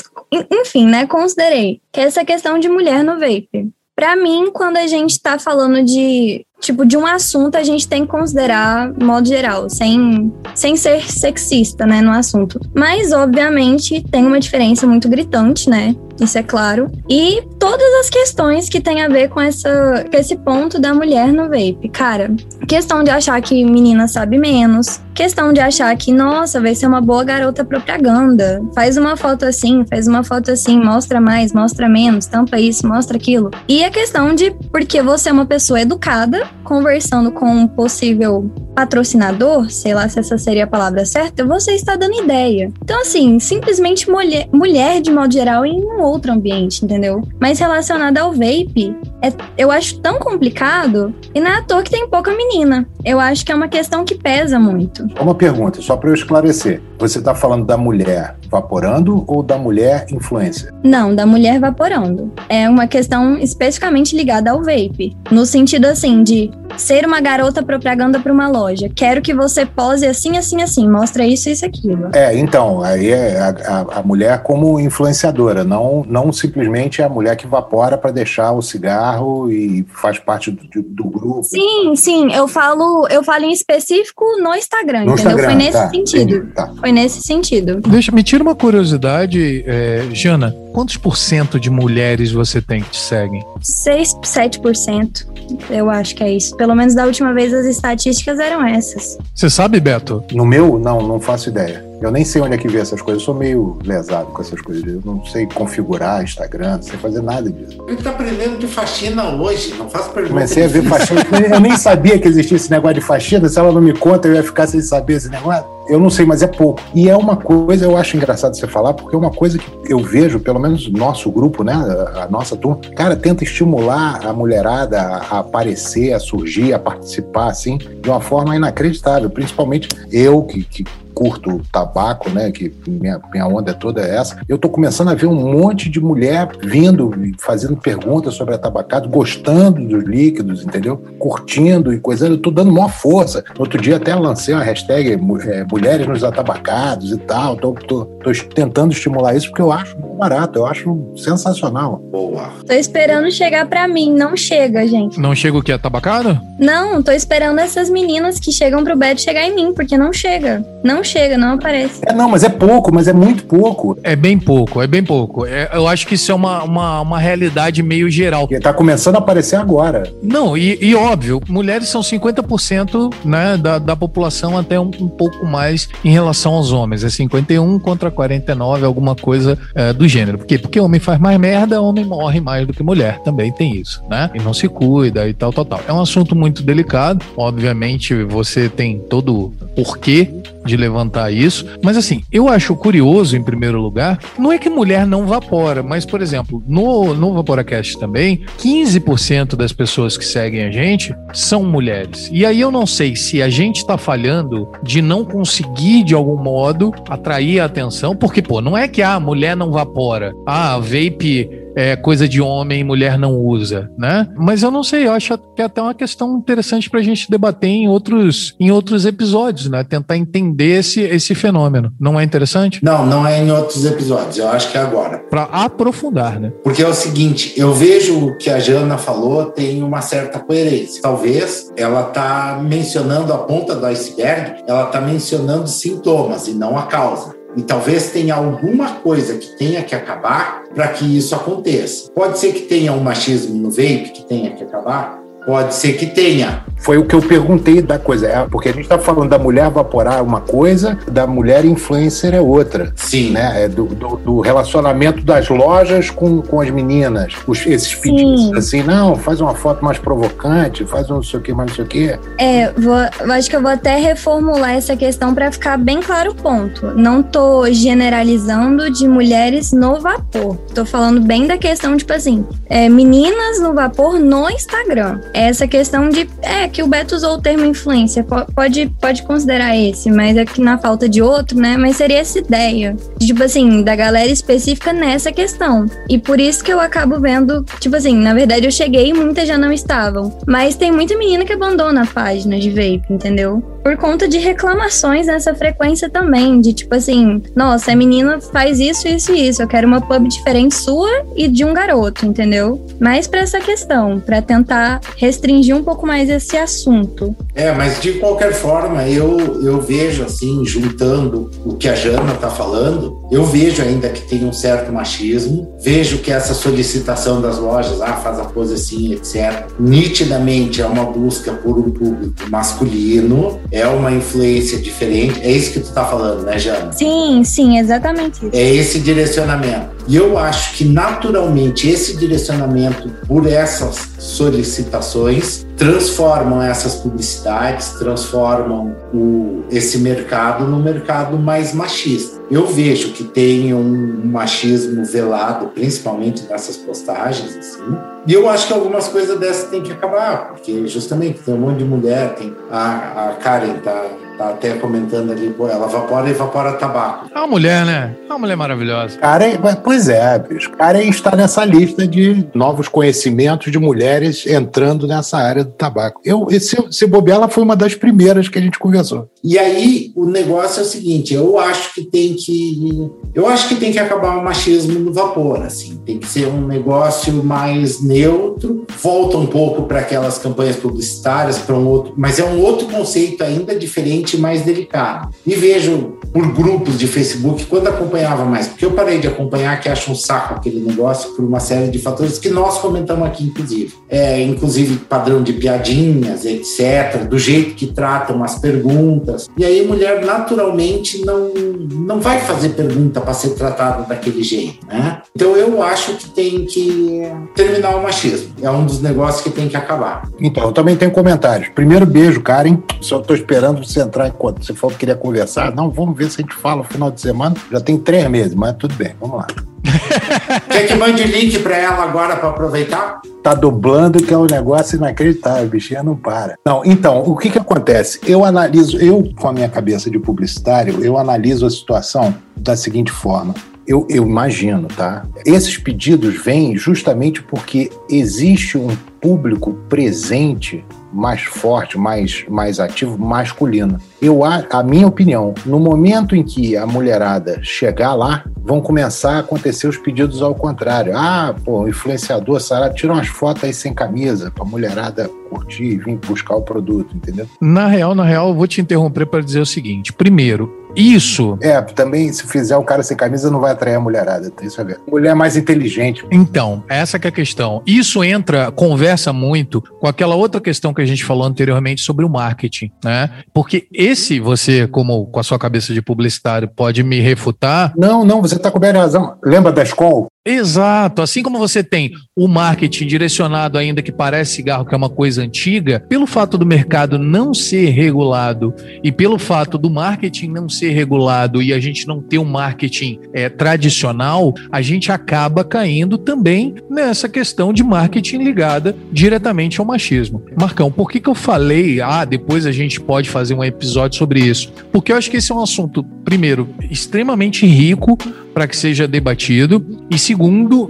enfim, 0.51 0.85
né, 0.85 1.05
considerei 1.05 1.81
que 1.91 1.99
essa 1.99 2.23
questão 2.23 2.57
de 2.57 2.69
mulher 2.69 3.03
no 3.03 3.19
vape. 3.19 3.69
Para 3.95 4.15
mim, 4.15 4.49
quando 4.53 4.77
a 4.77 4.87
gente 4.87 5.11
está 5.11 5.37
falando 5.37 5.83
de 5.83 6.45
tipo 6.59 6.85
de 6.85 6.97
um 6.97 7.05
assunto, 7.05 7.55
a 7.55 7.63
gente 7.63 7.87
tem 7.87 8.03
que 8.03 8.11
considerar 8.11 8.91
modo 9.01 9.27
geral, 9.27 9.69
sem, 9.69 10.31
sem 10.53 10.75
ser 10.75 11.09
sexista, 11.09 11.85
né, 11.85 12.01
no 12.01 12.11
assunto. 12.11 12.59
Mas 12.75 13.11
obviamente 13.11 14.03
tem 14.11 14.25
uma 14.25 14.39
diferença 14.39 14.85
muito 14.85 15.07
gritante, 15.07 15.69
né? 15.69 15.95
isso 16.23 16.37
é 16.37 16.43
claro. 16.43 16.91
E 17.09 17.41
todas 17.57 17.93
as 18.01 18.09
questões 18.09 18.69
que 18.69 18.81
tem 18.81 19.01
a 19.01 19.07
ver 19.07 19.29
com, 19.29 19.39
essa, 19.39 20.05
com 20.09 20.17
esse 20.17 20.35
ponto 20.37 20.79
da 20.79 20.93
mulher 20.93 21.31
no 21.31 21.43
vape. 21.43 21.89
Cara, 21.91 22.31
questão 22.67 23.03
de 23.03 23.09
achar 23.09 23.41
que 23.41 23.63
menina 23.63 24.07
sabe 24.07 24.37
menos, 24.37 25.01
questão 25.13 25.51
de 25.51 25.59
achar 25.59 25.95
que, 25.95 26.11
nossa, 26.11 26.61
vai 26.61 26.75
ser 26.75 26.87
uma 26.87 27.01
boa 27.01 27.23
garota 27.23 27.63
propaganda. 27.65 28.61
Faz 28.73 28.97
uma 28.97 29.15
foto 29.15 29.45
assim, 29.45 29.85
faz 29.89 30.07
uma 30.07 30.23
foto 30.23 30.51
assim, 30.51 30.79
mostra 30.79 31.19
mais, 31.19 31.53
mostra 31.53 31.89
menos, 31.89 32.25
tampa 32.25 32.59
isso, 32.59 32.87
mostra 32.87 33.17
aquilo. 33.17 33.49
E 33.67 33.83
a 33.83 33.89
questão 33.89 34.33
de 34.33 34.51
porque 34.71 35.01
você 35.01 35.29
é 35.29 35.33
uma 35.33 35.45
pessoa 35.45 35.81
educada, 35.81 36.47
conversando 36.63 37.31
com 37.31 37.45
um 37.45 37.67
possível 37.67 38.49
patrocinador, 38.75 39.69
sei 39.69 39.93
lá 39.93 40.07
se 40.07 40.19
essa 40.19 40.37
seria 40.37 40.63
a 40.63 40.67
palavra 40.67 41.05
certa, 41.05 41.45
você 41.45 41.71
está 41.71 41.95
dando 41.95 42.21
ideia. 42.21 42.71
Então, 42.81 43.01
assim, 43.01 43.39
simplesmente 43.39 44.09
mulher, 44.09 44.47
mulher 44.53 45.01
de 45.01 45.11
modo 45.11 45.33
geral 45.33 45.65
em 45.65 45.83
um 45.83 46.01
outro 46.01 46.31
ambiente, 46.31 46.85
entendeu? 46.85 47.21
Mas 47.39 47.59
relacionado 47.59 48.17
ao 48.17 48.31
vape, 48.31 48.95
é, 49.21 49.33
eu 49.57 49.71
acho 49.71 49.99
tão 49.99 50.17
complicado 50.19 51.13
e 51.33 51.41
não 51.41 51.51
é 51.51 51.57
à 51.57 51.61
toa 51.61 51.83
que 51.83 51.91
tem 51.91 52.07
pouca 52.07 52.31
menina. 52.35 52.87
Eu 53.03 53.19
acho 53.19 53.45
que 53.45 53.51
é 53.51 53.55
uma 53.55 53.67
questão 53.67 54.05
que 54.05 54.15
pesa 54.15 54.59
muito. 54.59 55.07
Uma 55.19 55.35
pergunta, 55.35 55.81
só 55.81 55.97
para 55.97 56.09
eu 56.09 56.13
esclarecer. 56.13 56.81
Você 56.97 57.19
está 57.19 57.35
falando 57.35 57.65
da 57.65 57.77
mulher 57.77 58.38
vaporando 58.49 59.23
ou 59.27 59.43
da 59.43 59.57
mulher 59.57 60.05
influencer? 60.11 60.73
Não, 60.83 61.13
da 61.13 61.25
mulher 61.25 61.59
vaporando. 61.59 62.31
É 62.49 62.69
uma 62.69 62.87
questão 62.87 63.37
especificamente 63.37 64.15
ligada 64.15 64.51
ao 64.51 64.59
vape. 64.59 65.15
No 65.31 65.45
sentido 65.45 65.85
assim 65.85 66.23
de 66.23 66.51
ser 66.79 67.05
uma 67.05 67.19
garota 67.19 67.61
propaganda 67.61 68.19
para 68.19 68.31
uma 68.31 68.47
loja. 68.47 68.89
Quero 68.93 69.21
que 69.21 69.33
você 69.33 69.65
pose 69.65 70.05
assim, 70.05 70.37
assim, 70.37 70.61
assim. 70.61 70.87
Mostra 70.87 71.25
isso, 71.25 71.49
isso, 71.49 71.65
aquilo. 71.65 72.09
É, 72.13 72.37
então, 72.37 72.81
aí 72.81 73.09
é 73.09 73.39
a, 73.39 73.49
a, 73.49 73.99
a 73.99 74.03
mulher 74.03 74.41
como 74.43 74.79
influenciadora, 74.79 75.63
não, 75.63 76.05
não 76.07 76.31
simplesmente 76.31 77.01
a 77.01 77.09
mulher 77.09 77.35
que 77.35 77.47
vapora 77.47 77.97
para 77.97 78.11
deixar 78.11 78.51
o 78.51 78.61
cigarro 78.61 79.51
e 79.51 79.85
faz 79.89 80.19
parte 80.19 80.51
do, 80.51 80.81
do, 80.81 81.03
grupo. 81.03 81.43
Sim, 81.43 81.95
sim. 81.95 82.33
Eu 82.33 82.47
falo, 82.47 83.07
eu 83.09 83.23
falo 83.23 83.45
em 83.45 83.51
específico 83.51 84.25
no 84.41 84.55
Instagram, 84.55 85.05
no 85.05 85.13
entendeu? 85.13 85.31
Instagram, 85.31 85.45
Foi 85.45 85.55
nesse 85.55 85.77
tá, 85.77 85.89
sentido. 85.89 86.51
Tá. 86.53 86.73
Foi 86.79 86.91
nesse 86.91 87.21
sentido. 87.21 87.81
Deixa, 87.87 88.11
me 88.11 88.23
tira 88.23 88.43
uma 88.43 88.55
curiosidade, 88.55 89.63
é, 89.67 90.07
Jana. 90.13 90.55
Quantos 90.71 90.97
por 90.97 91.17
cento 91.17 91.59
de 91.59 91.69
mulheres 91.69 92.31
você 92.31 92.61
tem 92.61 92.81
que 92.81 92.91
te 92.91 92.99
seguem? 92.99 93.43
6, 93.61 94.15
7%. 94.23 95.27
Eu 95.69 95.89
acho 95.89 96.15
que 96.15 96.23
é 96.23 96.31
isso. 96.31 96.55
Pelo 96.55 96.68
menos 96.75 96.93
da 96.93 97.05
última 97.05 97.33
vez 97.33 97.53
as 97.53 97.65
estatísticas 97.65 98.39
eram 98.39 98.65
essas. 98.65 99.17
Você 99.33 99.49
sabe, 99.49 99.79
Beto? 99.79 100.23
No 100.31 100.45
meu, 100.45 100.79
não, 100.79 101.01
não 101.01 101.19
faço 101.19 101.49
ideia. 101.49 101.89
Eu 102.01 102.11
nem 102.11 102.23
sei 102.23 102.41
onde 102.41 102.55
é 102.55 102.57
que 102.57 102.67
vê 102.67 102.79
essas 102.79 103.01
coisas. 103.01 103.21
Eu 103.21 103.25
sou 103.25 103.35
meio 103.35 103.77
lesado 103.83 104.27
com 104.27 104.41
essas 104.41 104.61
coisas. 104.61 104.85
Eu 104.85 105.01
não 105.03 105.23
sei 105.25 105.45
configurar 105.47 106.23
Instagram, 106.23 106.77
não 106.77 106.81
sei 106.81 106.97
fazer 106.97 107.21
nada 107.21 107.51
disso. 107.51 107.83
Ele 107.87 107.97
tá 107.97 108.11
aprendendo 108.11 108.57
de 108.57 108.67
faxina 108.67 109.35
hoje, 109.35 109.73
não 109.77 109.89
faço 109.89 110.09
pergunta. 110.11 110.33
Comecei 110.33 110.63
a 110.63 110.67
ver 110.67 110.83
faxina. 110.83 111.21
eu 111.51 111.59
nem 111.59 111.75
sabia 111.75 112.17
que 112.17 112.27
existia 112.27 112.55
esse 112.55 112.71
negócio 112.71 112.95
de 112.95 113.01
faxina. 113.01 113.49
Se 113.49 113.59
ela 113.59 113.71
não 113.71 113.81
me 113.81 113.93
conta, 113.93 114.29
eu 114.29 114.35
ia 114.35 114.43
ficar 114.43 114.67
sem 114.67 114.81
saber 114.81 115.15
esse 115.15 115.29
negócio. 115.29 115.65
Eu 115.89 115.99
não 115.99 116.09
sei, 116.09 116.23
mas 116.23 116.43
é 116.43 116.47
pouco. 116.47 116.79
E 116.93 117.09
é 117.09 117.17
uma 117.17 117.35
coisa, 117.35 117.85
eu 117.85 117.97
acho 117.97 118.15
engraçado 118.15 118.55
você 118.55 118.67
falar, 118.67 118.93
porque 118.93 119.15
é 119.15 119.17
uma 119.17 119.31
coisa 119.31 119.57
que 119.57 119.91
eu 119.91 119.99
vejo, 119.99 120.39
pelo 120.39 120.59
menos 120.59 120.87
no 120.87 120.99
nosso 120.99 121.31
grupo, 121.31 121.63
né? 121.63 121.73
A 121.73 122.27
nossa 122.29 122.55
turma, 122.55 122.79
cara, 122.95 123.15
tenta 123.15 123.43
estimular 123.43 124.23
a 124.23 124.31
mulherada 124.31 125.01
a 125.01 125.39
aparecer, 125.39 126.13
a 126.13 126.19
surgir, 126.19 126.73
a 126.73 126.79
participar, 126.79 127.47
assim, 127.47 127.77
de 127.77 128.07
uma 128.07 128.21
forma 128.21 128.55
inacreditável. 128.55 129.31
Principalmente 129.31 129.89
eu, 130.11 130.43
que, 130.43 130.63
que 130.63 130.85
curto 131.13 131.61
tabaco, 131.71 132.29
né? 132.29 132.51
Que 132.51 132.73
minha, 132.87 133.19
minha 133.31 133.47
onda 133.47 133.73
toda 133.73 134.01
é 134.01 134.15
essa. 134.15 134.39
Eu 134.47 134.57
tô 134.57 134.69
começando 134.69 135.09
a 135.09 135.15
ver 135.15 135.27
um 135.27 135.35
monte 135.35 135.89
de 135.89 135.99
mulher 135.99 136.49
vindo 136.61 137.13
e 137.25 137.33
fazendo 137.37 137.77
perguntas 137.77 138.33
sobre 138.33 138.55
a 138.55 138.57
tabacado, 138.57 139.09
gostando 139.09 139.85
dos 139.85 140.03
líquidos, 140.03 140.63
entendeu? 140.63 140.97
Curtindo 141.17 141.93
e 141.93 141.99
coisando. 141.99 142.35
Eu 142.35 142.41
tô 142.41 142.51
dando 142.51 142.71
maior 142.71 142.91
força. 142.91 143.43
Outro 143.57 143.81
dia 143.81 143.97
até 143.97 144.15
lancei 144.15 144.53
uma 144.53 144.63
hashtag 144.63 145.13
é, 145.13 145.65
Mulheres 145.69 146.07
nos 146.07 146.23
Atabacados 146.23 147.11
e 147.11 147.17
tal. 147.17 147.55
Tô, 147.55 147.73
tô, 147.73 148.05
tô 148.05 148.31
tentando 148.53 148.91
estimular 148.91 149.35
isso 149.35 149.47
porque 149.47 149.61
eu 149.61 149.71
acho 149.71 149.97
barato, 150.19 150.59
eu 150.59 150.65
acho 150.65 151.13
sensacional. 151.15 151.97
Boa. 152.11 152.51
Tô 152.67 152.73
esperando 152.73 153.31
chegar 153.31 153.65
para 153.67 153.87
mim, 153.87 154.13
não 154.13 154.35
chega, 154.35 154.85
gente. 154.85 155.17
Não 155.17 155.33
chega 155.33 155.57
o 155.57 155.63
que? 155.63 155.77
Tabacado? 155.77 156.39
Não, 156.59 157.01
tô 157.01 157.13
esperando 157.13 157.59
essas 157.59 157.89
meninas 157.89 158.37
que 158.37 158.51
chegam 158.51 158.83
pro 158.83 158.97
Beto 158.97 159.21
chegar 159.21 159.45
em 159.45 159.55
mim, 159.55 159.73
porque 159.73 159.97
não 159.97 160.11
chega. 160.11 160.63
Não 160.83 160.98
chega, 161.03 161.37
não 161.37 161.53
aparece. 161.53 162.01
É, 162.05 162.13
não, 162.13 162.29
mas 162.29 162.43
é 162.43 162.49
pouco, 162.49 162.93
mas 162.93 163.07
é 163.07 163.13
muito 163.13 163.45
pouco. 163.45 163.97
É 164.03 164.15
bem 164.15 164.37
pouco, 164.37 164.81
é 164.81 164.87
bem 164.87 165.03
pouco. 165.03 165.45
É, 165.45 165.69
eu 165.73 165.87
acho 165.87 166.07
que 166.07 166.15
isso 166.15 166.31
é 166.31 166.35
uma, 166.35 166.63
uma, 166.63 167.01
uma 167.01 167.19
realidade 167.19 167.81
meio 167.83 168.09
geral. 168.09 168.47
E 168.49 168.59
tá 168.59 168.73
começando 168.73 169.15
a 169.15 169.19
aparecer 169.19 169.55
agora. 169.55 170.03
Não, 170.21 170.57
e, 170.57 170.77
e 170.81 170.95
óbvio, 170.95 171.41
mulheres 171.47 171.87
são 171.87 172.01
50% 172.01 173.13
né, 173.23 173.57
da, 173.57 173.79
da 173.79 173.95
população, 173.95 174.57
até 174.57 174.79
um, 174.79 174.91
um, 174.99 175.07
pouco 175.07 175.45
mais 175.45 175.89
em 176.03 176.11
relação 176.11 176.53
aos 176.53 176.71
homens. 176.71 177.03
É 177.03 177.09
51 177.09 177.79
contra 177.79 178.11
49, 178.11 178.85
alguma 178.85 179.15
coisa 179.15 179.57
é, 179.75 179.93
do 179.93 180.07
gênero. 180.07 180.37
Por 180.37 180.47
quê? 180.47 180.57
Porque 180.57 180.79
homem 180.79 180.99
faz 180.99 181.19
mais 181.19 181.37
merda, 181.37 181.81
homem 181.81 182.05
morre 182.05 182.39
mais 182.39 182.65
do 182.65 182.73
que 182.73 182.83
mulher. 182.83 183.19
Também 183.19 183.51
tem 183.51 183.75
isso, 183.75 184.01
né? 184.09 184.29
E 184.33 184.39
não 184.39 184.53
se 184.53 184.67
cuida 184.67 185.27
e 185.27 185.33
tal, 185.33 185.51
tal, 185.51 185.65
tal. 185.65 185.81
É 185.87 185.93
um 185.93 186.01
assunto 186.01 186.35
muito 186.35 186.63
delicado. 186.63 187.25
Obviamente, 187.37 188.23
você 188.23 188.69
tem 188.69 188.99
todo 188.99 189.35
o 189.35 189.49
porquê 189.75 190.31
de 190.69 190.77
levantar 190.77 191.31
isso. 191.31 191.65
Mas 191.83 191.97
assim, 191.97 192.23
eu 192.31 192.47
acho 192.47 192.75
curioso, 192.75 193.35
em 193.35 193.43
primeiro 193.43 193.81
lugar, 193.81 194.19
não 194.37 194.51
é 194.51 194.57
que 194.57 194.69
mulher 194.69 195.05
não 195.05 195.25
vapora, 195.25 195.83
mas, 195.83 196.05
por 196.05 196.21
exemplo, 196.21 196.63
no, 196.67 197.13
no 197.13 197.33
Vaporacast 197.33 197.97
também, 197.99 198.43
15% 198.59 199.55
das 199.55 199.73
pessoas 199.73 200.17
que 200.17 200.25
seguem 200.25 200.63
a 200.63 200.71
gente 200.71 201.13
são 201.33 201.63
mulheres. 201.63 202.29
E 202.31 202.45
aí 202.45 202.61
eu 202.61 202.71
não 202.71 202.85
sei 202.85 203.15
se 203.15 203.41
a 203.41 203.49
gente 203.49 203.85
tá 203.85 203.97
falhando 203.97 204.69
de 204.83 205.01
não 205.01 205.25
conseguir, 205.25 206.03
de 206.03 206.13
algum 206.13 206.37
modo, 206.37 206.93
atrair 207.09 207.59
a 207.59 207.65
atenção, 207.65 208.15
porque, 208.15 208.41
pô, 208.41 208.61
não 208.61 208.77
é 208.77 208.87
que 208.87 209.01
a 209.01 209.15
ah, 209.15 209.19
mulher 209.19 209.55
não 209.55 209.71
vapora. 209.71 210.33
Ah, 210.45 210.77
vape 210.77 211.49
é 211.79 211.95
coisa 211.95 212.27
de 212.27 212.41
homem 212.41 212.81
e 212.81 212.83
mulher 212.83 213.17
não 213.17 213.37
usa, 213.37 213.89
né? 213.97 214.27
Mas 214.37 214.63
eu 214.63 214.69
não 214.69 214.83
sei, 214.83 215.07
eu 215.07 215.13
acho 215.13 215.37
que 215.55 215.61
é 215.61 215.65
até 215.65 215.81
uma 215.81 215.93
questão 215.93 216.37
interessante 216.37 216.89
para 216.89 216.99
a 216.99 217.03
gente 217.03 217.31
debater 217.31 217.69
em 217.69 217.87
outros, 217.87 218.53
em 218.59 218.69
outros 218.69 219.05
episódios, 219.05 219.69
né? 219.69 219.81
Tentar 219.83 220.17
entender 220.17 220.79
esse, 220.79 220.99
esse 220.99 221.33
fenômeno. 221.33 221.93
Não 221.97 222.19
é 222.19 222.23
interessante? 222.23 222.83
Não, 222.83 223.05
não 223.05 223.25
é 223.25 223.41
em 223.41 223.49
outros 223.49 223.85
episódios, 223.85 224.37
eu 224.37 224.49
acho 224.49 224.69
que 224.69 224.77
é 224.77 224.81
agora. 224.81 225.19
Para 225.29 225.43
aprofundar, 225.43 226.37
né? 226.37 226.51
Porque 226.63 226.83
é 226.83 226.87
o 226.87 226.93
seguinte, 226.93 227.53
eu 227.55 227.73
vejo 227.73 228.27
o 228.27 228.37
que 228.37 228.49
a 228.49 228.59
Jana 228.59 228.97
falou 228.97 229.45
tem 229.45 229.81
uma 229.81 230.01
certa 230.01 230.37
coerência. 230.39 231.01
Talvez 231.01 231.71
ela 231.77 232.03
tá 232.03 232.59
mencionando 232.61 233.31
a 233.31 233.37
ponta 233.37 233.73
do 233.73 233.85
iceberg, 233.85 234.63
ela 234.67 234.87
tá 234.87 234.99
mencionando 234.99 235.67
sintomas 235.67 236.47
e 236.49 236.53
não 236.53 236.77
a 236.77 236.83
causa. 236.83 237.38
E 237.55 237.61
talvez 237.63 238.11
tenha 238.11 238.35
alguma 238.35 238.95
coisa 238.95 239.35
que 239.35 239.47
tenha 239.57 239.83
que 239.83 239.95
acabar 239.95 240.63
para 240.73 240.87
que 240.89 241.17
isso 241.17 241.33
aconteça. 241.33 242.11
Pode 242.11 242.37
ser 242.37 242.53
que 242.53 242.61
tenha 242.61 242.93
um 242.93 242.99
machismo 242.99 243.55
no 243.55 243.71
vape 243.71 244.11
que 244.13 244.23
tenha 244.25 244.51
que 244.55 244.63
acabar, 244.63 245.19
pode 245.45 245.73
ser 245.73 245.93
que 245.93 246.05
tenha, 246.05 246.63
foi 246.79 246.97
o 246.97 247.05
que 247.05 247.15
eu 247.15 247.21
perguntei 247.21 247.81
da 247.81 247.99
coisa. 247.99 248.27
É, 248.27 248.45
porque 248.45 248.69
a 248.69 248.71
gente 248.71 248.83
está 248.83 248.97
falando 248.97 249.29
da 249.29 249.37
mulher 249.37 249.69
vaporar 249.69 250.23
uma 250.23 250.41
coisa, 250.41 250.97
da 251.09 251.27
mulher 251.27 251.65
influencer 251.65 252.33
é 252.33 252.41
outra. 252.41 252.91
Sim. 252.95 253.31
Né? 253.31 253.65
É 253.65 253.67
do, 253.67 253.85
do, 253.85 254.15
do 254.17 254.39
relacionamento 254.39 255.23
das 255.23 255.49
lojas 255.49 256.09
com, 256.09 256.41
com 256.41 256.61
as 256.61 256.69
meninas. 256.69 257.33
Os, 257.45 257.65
esses 257.65 257.93
pedidos 257.95 258.53
assim, 258.53 258.81
não, 258.81 259.15
faz 259.15 259.41
uma 259.41 259.53
foto 259.53 259.83
mais 259.83 259.97
provocante, 259.97 260.85
faz 260.85 261.09
um 261.09 261.19
não 261.19 261.23
sei 261.23 261.39
o 261.39 261.43
que, 261.43 261.53
mais 261.53 261.69
não 261.69 261.75
sei 261.75 261.85
o 261.85 261.87
que. 261.87 262.19
É, 262.37 262.71
vou, 262.71 262.95
acho 263.33 263.49
que 263.49 263.55
eu 263.55 263.61
vou 263.61 263.71
até 263.71 263.97
reformular 263.97 264.71
essa 264.71 264.95
questão 264.95 265.33
para 265.35 265.51
ficar 265.51 265.77
bem 265.77 265.99
claro 265.99 266.31
o 266.31 266.35
ponto. 266.35 266.93
Não 266.95 267.21
tô 267.21 267.69
generalizando 267.71 268.89
de 268.89 269.07
mulheres 269.07 269.73
no 269.73 269.99
vapor. 269.99 270.55
Tô 270.73 270.85
falando 270.85 271.19
bem 271.19 271.45
da 271.45 271.57
questão, 271.57 271.97
tipo 271.97 272.13
assim, 272.13 272.45
é, 272.69 272.87
meninas 272.87 273.59
no 273.59 273.73
vapor 273.73 274.17
no 274.17 274.49
Instagram. 274.49 275.19
Essa 275.39 275.65
questão 275.65 276.09
de. 276.09 276.29
É, 276.41 276.67
que 276.67 276.83
o 276.83 276.87
Beto 276.87 277.15
usou 277.15 277.35
o 277.35 277.41
termo 277.41 277.65
influência, 277.65 278.25
pode, 278.53 278.87
pode 278.99 279.23
considerar 279.23 279.73
esse, 279.73 280.11
mas 280.11 280.35
é 280.35 280.43
que 280.43 280.59
na 280.59 280.77
falta 280.77 281.07
de 281.07 281.21
outro, 281.21 281.57
né? 281.57 281.77
Mas 281.77 281.95
seria 281.95 282.17
essa 282.17 282.39
ideia, 282.39 282.93
tipo 283.17 283.41
assim, 283.41 283.81
da 283.81 283.95
galera 283.95 284.29
específica 284.29 284.91
nessa 284.91 285.31
questão. 285.31 285.85
E 286.09 286.19
por 286.19 286.41
isso 286.41 286.61
que 286.61 286.73
eu 286.73 286.79
acabo 286.81 287.21
vendo, 287.21 287.63
tipo 287.79 287.95
assim, 287.95 288.17
na 288.17 288.33
verdade 288.33 288.65
eu 288.65 288.71
cheguei 288.71 289.11
e 289.11 289.13
muitas 289.13 289.47
já 289.47 289.57
não 289.57 289.71
estavam. 289.71 290.37
Mas 290.45 290.75
tem 290.75 290.91
muita 290.91 291.17
menina 291.17 291.45
que 291.45 291.53
abandona 291.53 292.01
a 292.01 292.05
página 292.05 292.59
de 292.59 292.69
vape, 292.69 293.05
entendeu? 293.09 293.63
Por 293.83 293.97
conta 293.97 294.27
de 294.27 294.37
reclamações 294.37 295.27
nessa 295.27 295.53
frequência 295.55 296.09
também, 296.09 296.59
de 296.61 296.73
tipo 296.73 296.95
assim, 296.95 297.41
nossa, 297.55 297.91
a 297.91 297.95
menina 297.95 298.39
faz 298.39 298.79
isso, 298.79 299.07
isso 299.07 299.31
e 299.33 299.47
isso, 299.47 299.61
eu 299.61 299.67
quero 299.67 299.87
uma 299.87 300.01
pub 300.01 300.27
diferente 300.27 300.75
sua 300.75 301.09
e 301.35 301.47
de 301.47 301.63
um 301.63 301.73
garoto, 301.73 302.25
entendeu? 302.25 302.85
Mais 302.99 303.27
para 303.27 303.39
essa 303.39 303.59
questão, 303.59 304.19
para 304.19 304.41
tentar 304.41 304.99
restringir 305.17 305.75
um 305.75 305.83
pouco 305.83 306.05
mais 306.05 306.29
esse 306.29 306.57
assunto. 306.57 307.35
É, 307.55 307.71
mas 307.71 308.01
de 308.01 308.13
qualquer 308.13 308.53
forma, 308.53 309.07
eu, 309.07 309.63
eu 309.63 309.81
vejo 309.81 310.23
assim, 310.23 310.65
juntando 310.65 311.49
o 311.65 311.75
que 311.75 311.87
a 311.87 311.95
Jana 311.95 312.33
está 312.33 312.49
falando, 312.49 313.27
eu 313.31 313.43
vejo 313.45 313.81
ainda 313.81 314.09
que 314.09 314.21
tem 314.21 314.43
um 314.45 314.53
certo 314.53 314.91
machismo, 314.91 315.73
vejo 315.81 316.19
que 316.19 316.31
essa 316.31 316.53
solicitação 316.53 317.41
das 317.41 317.57
lojas, 317.57 318.01
ah, 318.01 318.13
faz 318.13 318.39
a 318.39 318.45
pose 318.45 318.73
assim, 318.73 319.13
etc., 319.13 319.65
nitidamente 319.79 320.81
é 320.81 320.85
uma 320.85 321.05
busca 321.05 321.51
por 321.53 321.77
um 321.77 321.91
público 321.91 322.49
masculino, 322.49 323.59
é 323.71 323.85
uma 323.87 324.11
influência 324.11 324.77
diferente. 324.79 325.39
É 325.41 325.51
isso 325.51 325.73
que 325.73 325.79
tu 325.79 325.89
está 325.89 326.05
falando, 326.05 326.43
né, 326.43 326.57
Jana? 326.57 326.91
Sim, 326.91 327.43
sim, 327.43 327.77
exatamente 327.77 328.45
isso. 328.45 328.49
É 328.53 328.73
esse 328.75 328.99
direcionamento. 328.99 329.89
E 330.07 330.15
eu 330.15 330.37
acho 330.37 330.73
que 330.73 330.85
naturalmente 330.85 331.87
esse 331.87 332.17
direcionamento 332.17 333.09
por 333.27 333.45
essas 333.45 334.09
solicitações 334.17 335.65
transformam 335.77 336.61
essas 336.61 336.95
publicidades, 336.95 337.89
transformam 337.99 338.95
o, 339.13 339.63
esse 339.69 339.99
mercado 339.99 340.65
no 340.65 340.79
mercado 340.79 341.37
mais 341.37 341.73
machista. 341.73 342.38
Eu 342.51 342.65
vejo 342.65 343.13
que 343.13 343.23
tem 343.23 343.73
um 343.73 344.21
machismo 344.25 345.05
velado, 345.05 345.67
principalmente 345.67 346.43
nessas 346.49 346.77
postagens, 346.77 347.55
assim. 347.55 347.95
E 348.25 348.33
eu 348.33 348.49
acho 348.49 348.67
que 348.67 348.73
algumas 348.73 349.07
coisas 349.07 349.39
dessas 349.39 349.69
têm 349.69 349.83
que 349.83 349.91
acabar, 349.91 350.49
porque 350.49 350.87
justamente 350.87 351.39
tem 351.39 351.53
um 351.53 351.59
monte 351.59 351.77
de 351.77 351.85
mulher, 351.85 352.33
tem 352.35 352.55
a, 352.71 353.29
a 353.29 353.33
Karen 353.35 353.75
tá 353.83 354.03
Tá 354.39 354.51
até 354.51 354.75
comentando 354.75 355.33
ali, 355.33 355.49
pô, 355.49 355.67
ela 355.67 355.85
evapora 355.85 356.29
e 356.29 356.31
evapora 356.31 356.71
tabaco. 356.71 357.29
É 357.35 357.37
uma 357.39 357.47
mulher, 357.47 357.85
né? 357.85 358.15
É 358.25 358.31
uma 358.31 358.39
mulher 358.39 358.55
maravilhosa. 358.55 359.17
Karen, 359.17 359.57
pois 359.83 360.07
é, 360.07 360.39
bicho. 360.39 360.71
Karen 360.71 361.09
está 361.09 361.35
nessa 361.35 361.65
lista 361.65 362.07
de 362.07 362.47
novos 362.55 362.87
conhecimentos 362.87 363.69
de 363.69 363.77
mulheres 363.77 364.47
entrando 364.47 365.05
nessa 365.05 365.37
área 365.37 365.65
do 365.65 365.73
tabaco. 365.73 366.21
Eu, 366.23 366.47
se, 366.57 366.77
se 366.89 367.05
bobear, 367.05 367.35
ela 367.35 367.49
foi 367.49 367.63
uma 367.63 367.75
das 367.75 367.95
primeiras 367.95 368.47
que 368.47 368.57
a 368.57 368.61
gente 368.61 368.79
conversou. 368.79 369.27
E 369.43 369.59
aí, 369.59 370.13
o 370.15 370.25
negócio 370.25 370.79
é 370.79 370.83
o 370.83 370.85
seguinte, 370.85 371.33
eu 371.33 371.59
acho 371.59 371.93
que 371.93 372.05
tem 372.05 372.33
que... 372.33 373.11
Eu 373.35 373.45
acho 373.45 373.67
que 373.67 373.75
tem 373.75 373.91
que 373.91 373.99
acabar 373.99 374.37
o 374.37 374.43
machismo 374.43 374.97
no 374.99 375.11
vapor, 375.11 375.63
assim. 375.63 375.97
Tem 376.05 376.17
que 376.17 376.27
ser 376.27 376.47
um 376.47 376.65
negócio 376.65 377.33
mais 377.43 378.01
neutro. 378.01 378.85
Volta 379.03 379.37
um 379.37 379.47
pouco 379.47 379.83
para 379.83 379.99
aquelas 379.99 380.37
campanhas 380.37 380.77
publicitárias, 380.77 381.57
para 381.57 381.75
um 381.75 381.85
outro... 381.85 382.13
Mas 382.15 382.39
é 382.39 382.45
um 382.45 382.61
outro 382.61 382.87
conceito 382.87 383.43
ainda 383.43 383.75
diferente 383.75 384.28
mais 384.37 384.61
delicado. 384.63 385.29
E 385.45 385.55
vejo 385.55 386.17
por 386.33 386.53
grupos 386.53 386.97
de 386.97 387.07
Facebook 387.07 387.65
quando 387.65 387.87
acompanhava 387.87 388.45
mais, 388.45 388.67
porque 388.67 388.85
eu 388.85 388.91
parei 388.91 389.19
de 389.19 389.27
acompanhar 389.27 389.79
que 389.79 389.89
acho 389.89 390.11
um 390.11 390.15
saco 390.15 390.55
aquele 390.55 390.79
negócio 390.79 391.31
por 391.31 391.43
uma 391.43 391.59
série 391.59 391.89
de 391.89 391.99
fatores 391.99 392.37
que 392.37 392.49
nós 392.49 392.77
comentamos 392.77 393.27
aqui, 393.27 393.45
inclusive. 393.45 393.93
É, 394.07 394.41
inclusive 394.41 394.97
padrão 394.97 395.41
de 395.41 395.53
piadinhas, 395.53 396.45
etc., 396.45 397.23
do 397.27 397.39
jeito 397.39 397.75
que 397.75 397.87
tratam 397.87 398.43
as 398.43 398.59
perguntas. 398.59 399.49
E 399.57 399.65
aí 399.65 399.85
mulher 399.85 400.23
naturalmente 400.25 401.25
não, 401.25 401.51
não 401.91 402.19
vai 402.19 402.39
fazer 402.39 402.69
pergunta 402.69 403.21
para 403.21 403.33
ser 403.33 403.49
tratada 403.49 404.03
daquele 404.03 404.43
jeito, 404.43 404.85
né? 404.87 405.21
Então 405.35 405.55
eu 405.55 405.81
acho 405.81 406.15
que 406.15 406.29
tem 406.29 406.65
que 406.65 407.23
terminar 407.55 407.95
o 407.95 408.03
machismo. 408.03 408.53
É 408.61 408.69
um 408.69 408.85
dos 408.85 409.01
negócios 409.01 409.41
que 409.41 409.49
tem 409.49 409.67
que 409.67 409.77
acabar. 409.77 410.27
Então, 410.39 410.63
eu 410.63 410.71
também 410.71 410.95
tenho 410.95 411.11
comentários. 411.11 411.69
Primeiro 411.69 412.05
beijo, 412.05 412.41
Karen. 412.41 412.77
Só 413.01 413.19
estou 413.19 413.35
esperando 413.35 413.85
você 413.85 414.01
entrar 414.01 414.18
em 414.27 414.31
conta. 414.31 414.61
Você 414.61 414.73
falou 414.73 414.93
que 414.93 414.99
queria 414.99 415.15
conversar. 415.15 415.73
Não, 415.73 415.89
vamos 415.89 416.17
ver 416.17 416.29
se 416.29 416.39
a 416.39 416.41
gente 416.41 416.55
fala 416.55 416.77
no 416.77 416.83
final 416.83 417.11
de 417.11 417.21
semana. 417.21 417.55
Já 417.71 417.79
tem 417.79 417.97
três 417.97 418.27
meses, 418.29 418.53
mas 418.53 418.75
tudo 418.75 418.93
bem, 418.95 419.13
vamos 419.19 419.37
lá. 419.37 419.47
Quer 420.69 420.87
que 420.87 420.95
mande 420.95 421.23
link 421.23 421.59
para 421.59 421.77
ela 421.77 422.03
agora 422.03 422.35
para 422.35 422.49
aproveitar? 422.49 423.21
Tá 423.41 423.53
dublando 423.53 424.21
que 424.21 424.33
é 424.33 424.37
um 424.37 424.45
negócio 424.45 424.97
inacreditável, 424.97 425.67
bichinha 425.67 426.03
não 426.03 426.15
para. 426.15 426.55
Não, 426.65 426.83
então, 426.83 427.23
o 427.23 427.37
que 427.37 427.49
que 427.49 427.57
acontece? 427.57 428.19
Eu 428.25 428.43
analiso, 428.43 428.97
eu 428.97 429.29
com 429.39 429.47
a 429.47 429.53
minha 429.53 429.69
cabeça 429.69 430.09
de 430.09 430.19
publicitário, 430.19 431.03
eu 431.03 431.17
analiso 431.17 431.65
a 431.65 431.69
situação 431.69 432.35
da 432.55 432.75
seguinte 432.75 433.11
forma. 433.11 433.53
Eu, 433.87 434.05
eu, 434.07 434.23
imagino, 434.23 434.87
tá? 434.87 435.25
Esses 435.43 435.75
pedidos 435.75 436.35
vêm 436.43 436.77
justamente 436.77 437.41
porque 437.41 437.89
existe 438.07 438.77
um 438.77 438.95
público 439.19 439.73
presente 439.89 440.85
mais 441.11 441.41
forte, 441.41 441.97
mais, 441.97 442.45
mais 442.47 442.79
ativo, 442.79 443.17
masculino. 443.17 443.99
Eu 444.21 444.43
a 444.43 444.83
minha 444.83 445.07
opinião, 445.07 445.53
no 445.65 445.79
momento 445.79 446.35
em 446.35 446.43
que 446.43 446.75
a 446.75 446.85
mulherada 446.85 447.59
chegar 447.63 448.13
lá, 448.13 448.43
vão 448.57 448.81
começar 448.81 449.37
a 449.37 449.39
acontecer 449.39 449.87
os 449.87 449.97
pedidos 449.97 450.41
ao 450.41 450.53
contrário. 450.53 451.13
Ah, 451.15 451.55
pô, 451.63 451.87
influenciador, 451.87 452.59
Sara, 452.59 452.89
tira 452.89 453.13
umas 453.13 453.27
fotos 453.27 453.63
aí 453.63 453.73
sem 453.73 453.93
camisa 453.93 454.51
pra 454.51 454.65
mulherada 454.65 455.29
curtir 455.49 455.85
e 455.85 455.97
vir 455.97 456.17
buscar 456.17 456.55
o 456.55 456.61
produto, 456.61 457.15
entendeu? 457.15 457.47
Na 457.59 457.87
real, 457.87 458.13
na 458.13 458.23
real, 458.23 458.49
eu 458.49 458.55
vou 458.55 458.67
te 458.67 458.81
interromper 458.81 459.25
para 459.25 459.41
dizer 459.41 459.59
o 459.59 459.65
seguinte. 459.65 460.13
Primeiro, 460.13 460.71
isso. 460.95 461.57
É, 461.61 461.81
também 461.81 462.31
se 462.31 462.45
fizer 462.47 462.77
o 462.77 462.83
cara 462.83 463.03
sem 463.03 463.15
camisa 463.15 463.49
não 463.49 463.59
vai 463.59 463.71
atrair 463.71 463.95
a 463.95 463.99
mulherada, 463.99 464.51
isso 464.61 464.79
é 464.79 464.83
verdade. 464.83 465.09
Mulher 465.09 465.35
mais 465.35 465.55
inteligente. 465.55 466.25
Então, 466.31 466.83
essa 466.89 467.19
que 467.19 467.27
é 467.27 467.29
a 467.29 467.31
questão. 467.31 467.81
Isso 467.85 468.23
entra, 468.23 468.71
conversa 468.71 469.31
muito 469.31 469.81
com 469.81 470.07
aquela 470.07 470.35
outra 470.35 470.59
questão 470.59 470.93
que 470.93 471.01
a 471.01 471.05
gente 471.05 471.23
falou 471.23 471.45
anteriormente 471.45 472.01
sobre 472.01 472.25
o 472.25 472.29
marketing, 472.29 472.91
né? 473.03 473.29
Porque 473.53 473.87
esse 474.09 474.39
você, 474.39 474.87
como 474.87 475.27
com 475.27 475.39
a 475.39 475.43
sua 475.43 475.59
cabeça 475.59 475.93
de 475.93 476.01
publicitário, 476.01 476.67
pode 476.67 477.03
me 477.03 477.19
refutar. 477.19 477.93
Não, 477.95 478.25
não, 478.25 478.41
você 478.41 478.55
está 478.55 478.71
coberto 478.71 478.97
razão. 478.97 479.37
Lembra 479.43 479.71
da 479.71 479.83
escola? 479.83 480.27
Exato. 480.49 481.21
Assim 481.21 481.43
como 481.43 481.59
você 481.59 481.83
tem 481.83 482.11
o 482.35 482.47
marketing 482.47 483.05
direcionado 483.05 483.77
ainda 483.77 484.01
que 484.01 484.11
parece 484.11 484.53
cigarro, 484.53 484.83
que 484.83 484.95
é 484.95 484.97
uma 484.97 485.09
coisa 485.09 485.43
antiga, 485.43 485.99
pelo 486.09 486.25
fato 486.25 486.57
do 486.57 486.65
mercado 486.65 487.19
não 487.19 487.53
ser 487.53 487.89
regulado 487.89 488.73
e 489.03 489.11
pelo 489.11 489.37
fato 489.37 489.77
do 489.77 489.91
marketing 489.91 490.47
não 490.47 490.67
ser 490.67 490.89
regulado 490.89 491.61
e 491.61 491.71
a 491.71 491.79
gente 491.79 492.07
não 492.07 492.19
ter 492.19 492.39
um 492.39 492.45
marketing 492.45 493.19
é, 493.31 493.47
tradicional, 493.47 494.51
a 494.71 494.81
gente 494.81 495.11
acaba 495.11 495.63
caindo 495.63 496.17
também 496.17 496.73
nessa 496.89 497.29
questão 497.29 497.71
de 497.71 497.83
marketing 497.83 498.37
ligada 498.37 498.95
diretamente 499.11 499.79
ao 499.79 499.85
machismo. 499.85 500.43
Marcão, 500.59 500.91
por 500.91 501.11
que, 501.11 501.19
que 501.19 501.29
eu 501.29 501.35
falei, 501.35 502.01
ah, 502.01 502.25
depois 502.25 502.65
a 502.65 502.71
gente 502.71 502.99
pode 502.99 503.29
fazer 503.29 503.53
um 503.53 503.63
episódio 503.63 504.17
sobre 504.17 504.39
isso? 504.39 504.73
Porque 504.91 505.11
eu 505.11 505.15
acho 505.15 505.29
que 505.29 505.37
esse 505.37 505.51
é 505.51 505.55
um 505.55 505.61
assunto, 505.61 506.03
primeiro, 506.25 506.69
extremamente 506.89 507.67
rico 507.67 508.17
para 508.53 508.67
que 508.67 508.75
seja 508.75 509.07
debatido 509.07 509.85
e 510.09 510.17
segundo 510.17 510.38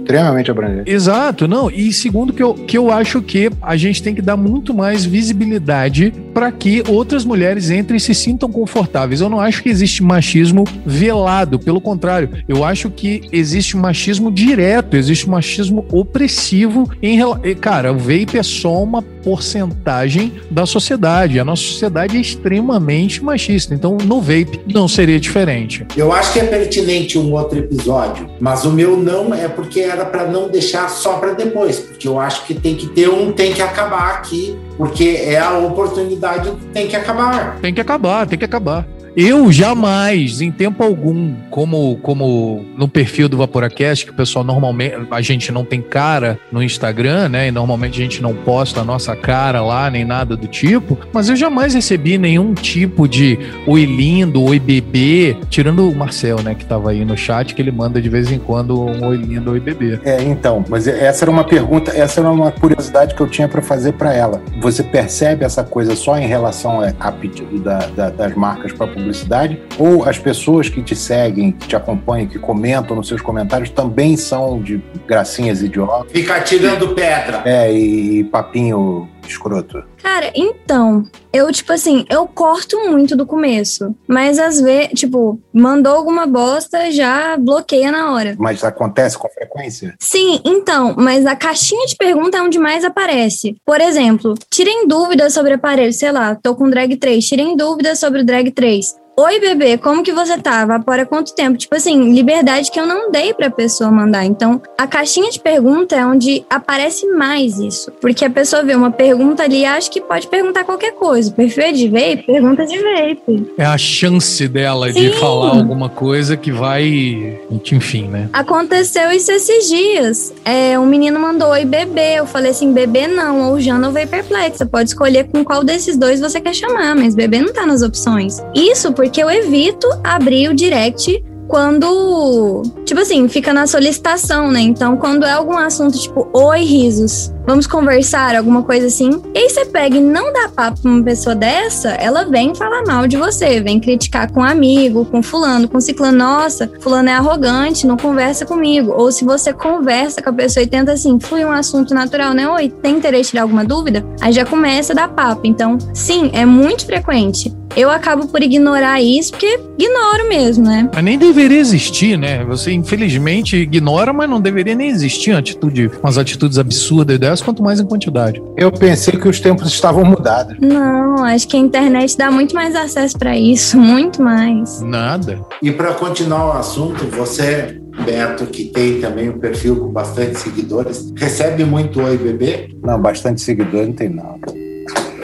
extremamente 0.00 0.50
abrangente. 0.50 0.90
Exato, 0.90 1.48
não. 1.48 1.70
E 1.70 1.92
segundo 1.92 2.32
que 2.32 2.42
eu, 2.42 2.54
que 2.54 2.76
eu 2.76 2.90
acho 2.90 3.22
que 3.22 3.50
a 3.60 3.76
gente 3.76 4.02
tem 4.02 4.14
que 4.14 4.22
dar 4.22 4.36
muito 4.36 4.72
mais 4.74 5.04
visibilidade 5.04 6.12
para 6.32 6.50
que 6.52 6.82
outras 6.88 7.24
mulheres 7.24 7.70
entrem 7.70 7.96
e 7.96 8.00
se 8.00 8.14
sintam 8.14 8.50
confortáveis. 8.50 9.20
Eu 9.20 9.28
não 9.28 9.40
acho 9.40 9.62
que 9.62 9.68
existe 9.68 10.02
machismo 10.02 10.64
velado, 10.84 11.58
pelo 11.58 11.80
contrário, 11.80 12.30
eu 12.48 12.64
acho 12.64 12.90
que 12.90 13.22
existe 13.32 13.76
machismo 13.76 14.30
direto, 14.30 14.96
existe 14.96 15.28
machismo 15.28 15.84
opressivo 15.90 16.90
em 17.02 17.20
cara, 17.60 17.92
o 17.92 17.98
vape 17.98 18.38
é 18.38 18.42
só 18.42 18.82
uma 18.82 19.02
porcentagem 19.02 20.32
da 20.50 20.66
sociedade. 20.66 21.38
A 21.38 21.44
nossa 21.44 21.62
sociedade 21.62 22.16
é 22.16 22.20
extremamente 22.20 23.22
machista. 23.22 23.74
Então, 23.74 23.96
no 24.04 24.20
vape 24.20 24.60
não 24.66 24.88
seria 24.88 25.20
diferente. 25.20 25.86
Eu 25.96 26.12
acho 26.12 26.32
que 26.32 26.40
é 26.40 26.44
pertinente 26.44 27.18
um 27.18 27.32
outro 27.32 27.58
episódio, 27.58 28.28
mas 28.40 28.64
o 28.64 28.72
meu 28.72 28.96
não 28.96 29.29
é 29.34 29.48
porque 29.48 29.80
era 29.80 30.04
para 30.04 30.26
não 30.26 30.48
deixar 30.48 30.88
só 30.88 31.14
para 31.14 31.32
depois, 31.32 31.78
porque 31.78 32.06
eu 32.06 32.18
acho 32.18 32.46
que 32.46 32.54
tem 32.54 32.76
que 32.76 32.86
ter 32.88 33.08
um 33.08 33.32
tem 33.32 33.52
que 33.52 33.62
acabar 33.62 34.14
aqui, 34.14 34.58
porque 34.76 35.22
é 35.24 35.38
a 35.38 35.58
oportunidade 35.58 36.52
tem 36.72 36.88
que 36.88 36.96
acabar. 36.96 37.58
Tem 37.60 37.72
que 37.72 37.80
acabar, 37.80 38.26
tem 38.26 38.38
que 38.38 38.44
acabar. 38.44 38.86
Eu 39.16 39.50
jamais, 39.50 40.40
em 40.40 40.50
tempo 40.50 40.84
algum, 40.84 41.34
como, 41.50 41.96
como 41.96 42.64
no 42.76 42.88
perfil 42.88 43.28
do 43.28 43.36
Vaporacast, 43.36 44.06
que 44.06 44.12
o 44.12 44.14
pessoal 44.14 44.44
normalmente, 44.44 44.94
a 45.10 45.20
gente 45.20 45.50
não 45.50 45.64
tem 45.64 45.82
cara 45.82 46.38
no 46.50 46.62
Instagram, 46.62 47.28
né? 47.28 47.48
E 47.48 47.50
normalmente 47.50 48.00
a 48.00 48.02
gente 48.02 48.22
não 48.22 48.34
posta 48.34 48.80
a 48.80 48.84
nossa 48.84 49.16
cara 49.16 49.62
lá, 49.62 49.90
nem 49.90 50.04
nada 50.04 50.36
do 50.36 50.46
tipo, 50.46 50.98
mas 51.12 51.28
eu 51.28 51.36
jamais 51.36 51.74
recebi 51.74 52.18
nenhum 52.18 52.54
tipo 52.54 53.08
de 53.08 53.38
oi 53.66 53.84
lindo, 53.84 54.42
oi 54.42 54.58
bebê, 54.58 55.36
tirando 55.48 55.88
o 55.88 55.94
Marcel, 55.94 56.40
né, 56.42 56.54
que 56.54 56.64
tava 56.64 56.90
aí 56.90 57.04
no 57.04 57.16
chat, 57.16 57.54
que 57.54 57.60
ele 57.60 57.72
manda 57.72 58.00
de 58.00 58.08
vez 58.08 58.30
em 58.30 58.38
quando 58.38 58.80
um 58.80 59.06
oi 59.06 59.16
lindo, 59.16 59.50
oi 59.50 59.60
bebê. 59.60 59.98
É, 60.04 60.22
então, 60.22 60.64
mas 60.68 60.86
essa 60.86 61.24
era 61.24 61.30
uma 61.30 61.44
pergunta, 61.44 61.90
essa 61.90 62.20
era 62.20 62.30
uma 62.30 62.52
curiosidade 62.52 63.14
que 63.14 63.20
eu 63.20 63.26
tinha 63.26 63.48
para 63.48 63.60
fazer 63.60 63.92
para 63.92 64.14
ela. 64.14 64.40
Você 64.60 64.82
percebe 64.82 65.44
essa 65.44 65.64
coisa 65.64 65.96
só 65.96 66.16
em 66.16 66.26
relação 66.26 66.80
a 66.98 67.12
pedido 67.12 67.58
da, 67.58 67.78
da, 67.88 68.10
das 68.10 68.34
marcas 68.34 68.72
para 68.72 68.86
publicidade, 69.00 69.60
ou 69.78 70.04
as 70.08 70.18
pessoas 70.18 70.68
que 70.68 70.82
te 70.82 70.94
seguem, 70.94 71.52
que 71.52 71.66
te 71.68 71.76
acompanham, 71.76 72.26
que 72.26 72.38
comentam 72.38 72.96
nos 72.96 73.08
seus 73.08 73.20
comentários 73.20 73.70
também 73.70 74.16
são 74.16 74.60
de 74.60 74.80
gracinhas 75.06 75.62
idiotas. 75.62 76.12
Fica 76.12 76.40
tirando 76.40 76.94
pedra. 76.94 77.42
É, 77.44 77.72
e 77.72 78.24
papinho 78.24 79.08
escroto. 79.30 79.82
Cara, 80.02 80.32
então, 80.34 81.04
eu, 81.32 81.50
tipo 81.52 81.72
assim, 81.72 82.04
eu 82.08 82.26
corto 82.26 82.78
muito 82.88 83.16
do 83.16 83.26
começo. 83.26 83.94
Mas 84.06 84.38
às 84.38 84.60
vezes, 84.60 84.98
tipo, 84.98 85.40
mandou 85.52 85.94
alguma 85.94 86.26
bosta, 86.26 86.90
já 86.90 87.36
bloqueia 87.36 87.90
na 87.90 88.12
hora. 88.12 88.34
Mas 88.38 88.64
acontece 88.64 89.16
com 89.16 89.28
frequência? 89.28 89.94
Sim, 90.00 90.40
então, 90.44 90.94
mas 90.96 91.26
a 91.26 91.36
caixinha 91.36 91.86
de 91.86 91.96
pergunta 91.96 92.38
é 92.38 92.42
onde 92.42 92.58
mais 92.58 92.84
aparece. 92.84 93.56
Por 93.64 93.80
exemplo, 93.80 94.34
tirem 94.50 94.86
dúvidas 94.86 95.32
sobre 95.32 95.54
aparelho, 95.54 95.92
sei 95.92 96.12
lá, 96.12 96.34
tô 96.34 96.54
com 96.54 96.68
drag 96.68 96.96
3, 96.96 97.24
tirem 97.24 97.56
dúvidas 97.56 97.98
sobre 97.98 98.20
o 98.20 98.24
drag 98.24 98.50
3 98.50 99.00
Oi, 99.22 99.38
bebê, 99.38 99.76
como 99.76 100.02
que 100.02 100.12
você 100.12 100.38
tá? 100.38 100.64
Vapora 100.64 101.04
quanto 101.04 101.34
tempo? 101.34 101.58
Tipo 101.58 101.74
assim, 101.74 102.10
liberdade 102.14 102.70
que 102.70 102.80
eu 102.80 102.86
não 102.86 103.10
dei 103.10 103.34
pra 103.34 103.50
pessoa 103.50 103.90
mandar. 103.90 104.24
Então, 104.24 104.62
a 104.78 104.86
caixinha 104.86 105.30
de 105.30 105.38
pergunta 105.38 105.94
é 105.94 106.06
onde 106.06 106.42
aparece 106.48 107.06
mais 107.06 107.58
isso. 107.58 107.92
Porque 108.00 108.24
a 108.24 108.30
pessoa 108.30 108.62
vê 108.62 108.74
uma 108.74 108.90
pergunta 108.90 109.42
ali 109.42 109.60
e 109.60 109.64
acha 109.66 109.90
que 109.90 110.00
pode 110.00 110.26
perguntar 110.26 110.64
qualquer 110.64 110.92
coisa. 110.92 111.30
Perfil 111.32 111.64
é 111.64 111.72
de 111.72 111.88
vape? 111.88 112.24
Pergunta 112.24 112.64
de 112.64 112.78
vape. 112.78 113.52
É 113.58 113.66
a 113.66 113.76
chance 113.76 114.48
dela 114.48 114.90
Sim. 114.90 115.02
de 115.02 115.10
falar 115.18 115.50
alguma 115.50 115.90
coisa 115.90 116.34
que 116.34 116.50
vai. 116.50 117.38
Enfim, 117.50 118.08
né? 118.08 118.30
Aconteceu 118.32 119.12
isso 119.12 119.30
esses 119.30 119.68
dias. 119.68 120.32
É, 120.46 120.78
um 120.78 120.86
menino 120.86 121.20
mandou 121.20 121.50
oi, 121.50 121.66
bebê. 121.66 122.14
Eu 122.14 122.24
falei 122.24 122.52
assim, 122.52 122.72
bebê 122.72 123.06
não, 123.06 123.50
ou 123.50 123.60
Jana 123.60 123.88
ou 123.88 123.92
Perplexa. 123.92 124.64
Pode 124.64 124.88
escolher 124.88 125.24
com 125.24 125.44
qual 125.44 125.62
desses 125.62 125.98
dois 125.98 126.20
você 126.20 126.40
quer 126.40 126.54
chamar, 126.54 126.96
mas 126.96 127.14
bebê 127.14 127.42
não 127.42 127.52
tá 127.52 127.66
nas 127.66 127.82
opções. 127.82 128.42
Isso 128.54 128.90
porque 128.94 129.09
porque 129.10 129.24
eu 129.24 129.28
evito 129.28 129.88
abrir 130.04 130.48
o 130.48 130.54
direct 130.54 131.20
quando, 131.48 132.62
tipo 132.84 133.00
assim, 133.00 133.26
fica 133.26 133.52
na 133.52 133.66
solicitação, 133.66 134.52
né? 134.52 134.60
Então, 134.60 134.96
quando 134.96 135.26
é 135.26 135.32
algum 135.32 135.58
assunto 135.58 135.98
tipo, 135.98 136.28
oi, 136.32 136.60
risos, 136.60 137.34
vamos 137.44 137.66
conversar, 137.66 138.36
alguma 138.36 138.62
coisa 138.62 138.86
assim. 138.86 139.20
E 139.34 139.38
aí 139.38 139.50
você 139.50 139.64
pega 139.64 139.96
e 139.96 140.00
não 140.00 140.32
dá 140.32 140.48
papo 140.48 140.82
pra 140.82 140.90
uma 140.92 141.02
pessoa 141.02 141.34
dessa, 141.34 141.88
ela 141.94 142.24
vem 142.24 142.54
falar 142.54 142.84
mal 142.86 143.08
de 143.08 143.16
você, 143.16 143.60
vem 143.60 143.80
criticar 143.80 144.30
com 144.30 144.42
um 144.42 144.44
amigo, 144.44 145.04
com 145.04 145.24
fulano, 145.24 145.68
com 145.68 145.80
ciclano. 145.80 146.16
Nossa, 146.16 146.70
fulano 146.78 147.08
é 147.08 147.14
arrogante, 147.14 147.88
não 147.88 147.96
conversa 147.96 148.46
comigo. 148.46 148.92
Ou 148.96 149.10
se 149.10 149.24
você 149.24 149.52
conversa 149.52 150.22
com 150.22 150.30
a 150.30 150.34
pessoa 150.34 150.62
e 150.62 150.68
tenta 150.68 150.92
assim, 150.92 151.18
flui 151.18 151.44
um 151.44 151.50
assunto 151.50 151.92
natural, 151.92 152.32
né? 152.32 152.48
Oi, 152.48 152.68
tem 152.80 152.94
interesse 152.94 153.30
em 153.30 153.30
tirar 153.30 153.42
alguma 153.42 153.64
dúvida? 153.64 154.06
Aí 154.20 154.32
já 154.32 154.44
começa 154.44 154.92
a 154.92 154.96
dar 154.96 155.08
papo. 155.08 155.40
Então, 155.42 155.78
sim, 155.92 156.30
é 156.32 156.46
muito 156.46 156.86
frequente 156.86 157.58
eu 157.76 157.90
acabo 157.90 158.26
por 158.28 158.42
ignorar 158.42 159.00
isso, 159.00 159.32
porque 159.32 159.58
ignoro 159.78 160.28
mesmo, 160.28 160.64
né? 160.64 160.88
Mas 160.92 161.04
nem 161.04 161.18
deveria 161.18 161.58
existir, 161.58 162.18
né? 162.18 162.44
Você 162.44 162.72
infelizmente 162.72 163.56
ignora, 163.56 164.12
mas 164.12 164.28
não 164.28 164.40
deveria 164.40 164.74
nem 164.74 164.88
existir 164.88 165.30
uma 165.30 165.38
atitude, 165.38 165.90
umas 166.02 166.18
atitudes 166.18 166.58
absurdas 166.58 167.18
dessas, 167.18 167.42
quanto 167.42 167.62
mais 167.62 167.80
em 167.80 167.86
quantidade. 167.86 168.42
Eu 168.56 168.70
pensei 168.72 169.18
que 169.18 169.28
os 169.28 169.40
tempos 169.40 169.68
estavam 169.68 170.04
mudados. 170.04 170.56
Não, 170.60 171.24
acho 171.24 171.46
que 171.48 171.56
a 171.56 171.60
internet 171.60 172.16
dá 172.16 172.30
muito 172.30 172.54
mais 172.54 172.74
acesso 172.74 173.18
para 173.18 173.36
isso, 173.36 173.78
muito 173.78 174.22
mais. 174.22 174.80
Nada. 174.80 175.40
E 175.62 175.70
para 175.70 175.94
continuar 175.94 176.46
o 176.46 176.52
assunto, 176.52 177.04
você 177.06 177.80
Beto, 178.04 178.46
que 178.46 178.64
tem 178.66 179.00
também 179.00 179.28
um 179.28 179.38
perfil 179.38 179.76
com 179.76 179.88
bastante 179.88 180.38
seguidores, 180.38 181.12
recebe 181.16 181.64
muito 181.64 182.00
Oi 182.00 182.16
Bebê? 182.16 182.74
Não, 182.82 183.00
bastante 183.00 183.40
seguidor 183.40 183.86
não 183.86 183.92
tem 183.92 184.08
não. 184.08 184.38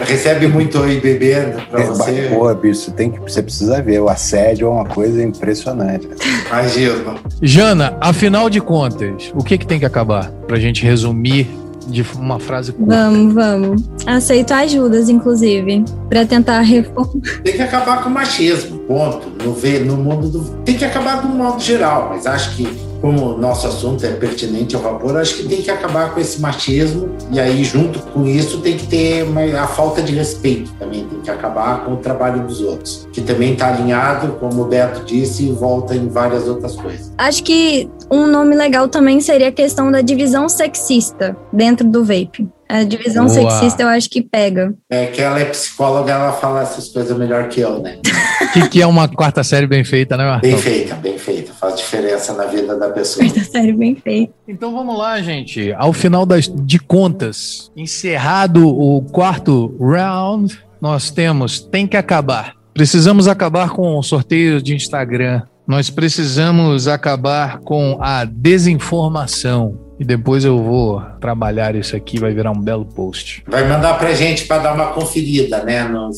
Recebe 0.04 0.46
muito 0.46 0.78
oi 0.78 1.00
bebendo 1.00 1.60
pra 1.70 1.80
é, 1.80 1.86
você? 1.86 2.30
Pô, 2.32 2.54
bicho, 2.54 2.90
tem 2.92 3.10
que, 3.10 3.20
você 3.20 3.42
precisa 3.42 3.82
ver. 3.82 4.00
O 4.00 4.08
assédio 4.08 4.66
é 4.66 4.70
uma 4.70 4.84
coisa 4.84 5.22
impressionante. 5.22 6.08
Imagina. 6.46 7.14
Jana, 7.42 7.96
afinal 8.00 8.50
de 8.50 8.60
contas, 8.60 9.32
o 9.34 9.42
que, 9.42 9.58
que 9.58 9.66
tem 9.66 9.78
que 9.78 9.86
acabar? 9.86 10.30
Pra 10.46 10.58
gente 10.58 10.84
resumir 10.84 11.48
de 11.86 12.04
uma 12.16 12.38
frase 12.38 12.72
curta. 12.72 12.94
Vamos, 12.94 13.34
vamos. 13.34 13.82
Aceito 14.06 14.52
ajudas, 14.52 15.08
inclusive, 15.08 15.84
para 16.08 16.26
tentar 16.26 16.60
reformar. 16.60 17.22
Tem 17.42 17.54
que 17.54 17.62
acabar 17.62 18.02
com 18.02 18.08
o 18.08 18.12
machismo, 18.12 18.75
ponto. 18.86 19.28
No, 19.42 19.54
no 19.84 19.96
mundo 19.96 20.28
do. 20.28 20.40
Tem 20.64 20.76
que 20.76 20.84
acabar 20.84 21.22
do 21.22 21.28
modo 21.28 21.60
geral, 21.62 22.08
mas 22.10 22.26
acho 22.26 22.56
que 22.56 22.86
como 23.00 23.34
o 23.34 23.38
nosso 23.38 23.66
assunto 23.66 24.04
é 24.04 24.10
pertinente 24.12 24.74
ao 24.74 24.82
vapor, 24.82 25.16
acho 25.16 25.36
que 25.36 25.44
tem 25.44 25.62
que 25.62 25.70
acabar 25.70 26.12
com 26.14 26.20
esse 26.20 26.40
machismo 26.40 27.10
e 27.30 27.38
aí 27.38 27.62
junto 27.62 28.00
com 28.00 28.26
isso 28.26 28.60
tem 28.60 28.76
que 28.76 28.86
ter 28.86 29.22
uma, 29.22 29.42
a 29.60 29.66
falta 29.66 30.02
de 30.02 30.14
respeito 30.14 30.72
também, 30.78 31.06
tem 31.06 31.20
que 31.20 31.30
acabar 31.30 31.84
com 31.84 31.92
o 31.92 31.96
trabalho 31.98 32.46
dos 32.46 32.60
outros, 32.60 33.06
que 33.12 33.20
também 33.20 33.52
está 33.52 33.68
alinhado, 33.68 34.32
como 34.40 34.62
o 34.62 34.64
Beto 34.64 35.04
disse, 35.04 35.46
e 35.46 35.52
volta 35.52 35.94
em 35.94 36.08
várias 36.08 36.48
outras 36.48 36.74
coisas. 36.74 37.12
Acho 37.18 37.42
que 37.42 37.88
um 38.10 38.26
nome 38.26 38.54
legal 38.54 38.88
também 38.88 39.20
seria 39.20 39.48
a 39.48 39.52
questão 39.52 39.90
da 39.90 40.00
divisão 40.00 40.48
sexista 40.48 41.36
dentro 41.52 41.86
do 41.86 42.04
vape. 42.04 42.48
A 42.68 42.82
divisão 42.82 43.26
Boa. 43.26 43.50
sexista 43.50 43.82
eu 43.82 43.88
acho 43.88 44.10
que 44.10 44.20
pega. 44.20 44.74
É 44.90 45.06
que 45.06 45.20
ela 45.20 45.38
é 45.38 45.44
psicóloga, 45.44 46.12
ela 46.12 46.32
fala 46.32 46.62
essas 46.62 46.88
coisas 46.88 47.16
melhor 47.16 47.48
que 47.48 47.60
eu, 47.60 47.80
né? 47.80 47.98
O 48.42 48.52
que, 48.52 48.68
que, 48.68 48.82
é 48.82 48.86
uma 48.86 49.08
quarta 49.08 49.44
série 49.44 49.66
bem 49.66 49.84
feita, 49.84 50.16
né, 50.16 50.24
Marcos? 50.24 50.48
Bem 50.48 50.58
feita, 50.58 50.94
bem 50.96 51.18
feita. 51.18 51.52
Faz 51.52 51.76
diferença 51.76 52.32
na 52.32 52.46
vida 52.46 52.76
da 52.76 52.90
pessoa. 52.90 53.24
Quarta 53.24 53.44
série 53.44 53.72
bem 53.72 53.94
feita. 53.94 54.32
Então 54.48 54.74
vamos 54.74 54.98
lá, 54.98 55.20
gente. 55.22 55.72
Ao 55.74 55.92
final 55.92 56.26
das, 56.26 56.48
de 56.48 56.78
contas, 56.78 57.70
encerrado 57.76 58.68
o 58.68 59.02
quarto 59.02 59.74
round, 59.80 60.58
nós 60.80 61.10
temos 61.10 61.60
Tem 61.60 61.86
que 61.86 61.96
acabar. 61.96 62.54
Precisamos 62.74 63.26
acabar 63.28 63.70
com 63.70 63.96
o 63.96 64.02
sorteio 64.02 64.60
de 64.60 64.74
Instagram. 64.74 65.42
Nós 65.66 65.88
precisamos 65.88 66.86
acabar 66.86 67.58
com 67.60 67.98
a 68.00 68.24
desinformação. 68.24 69.85
E 69.98 70.04
depois 70.04 70.44
eu 70.44 70.62
vou 70.62 71.00
trabalhar 71.20 71.74
isso 71.74 71.96
aqui, 71.96 72.18
vai 72.18 72.32
virar 72.32 72.50
um 72.50 72.60
belo 72.60 72.84
post. 72.84 73.42
Vai 73.48 73.66
mandar 73.66 73.98
pra 73.98 74.12
gente 74.12 74.46
para 74.46 74.58
dar 74.58 74.74
uma 74.74 74.86
conferida, 74.86 75.62
né? 75.62 75.84
No... 75.84 76.10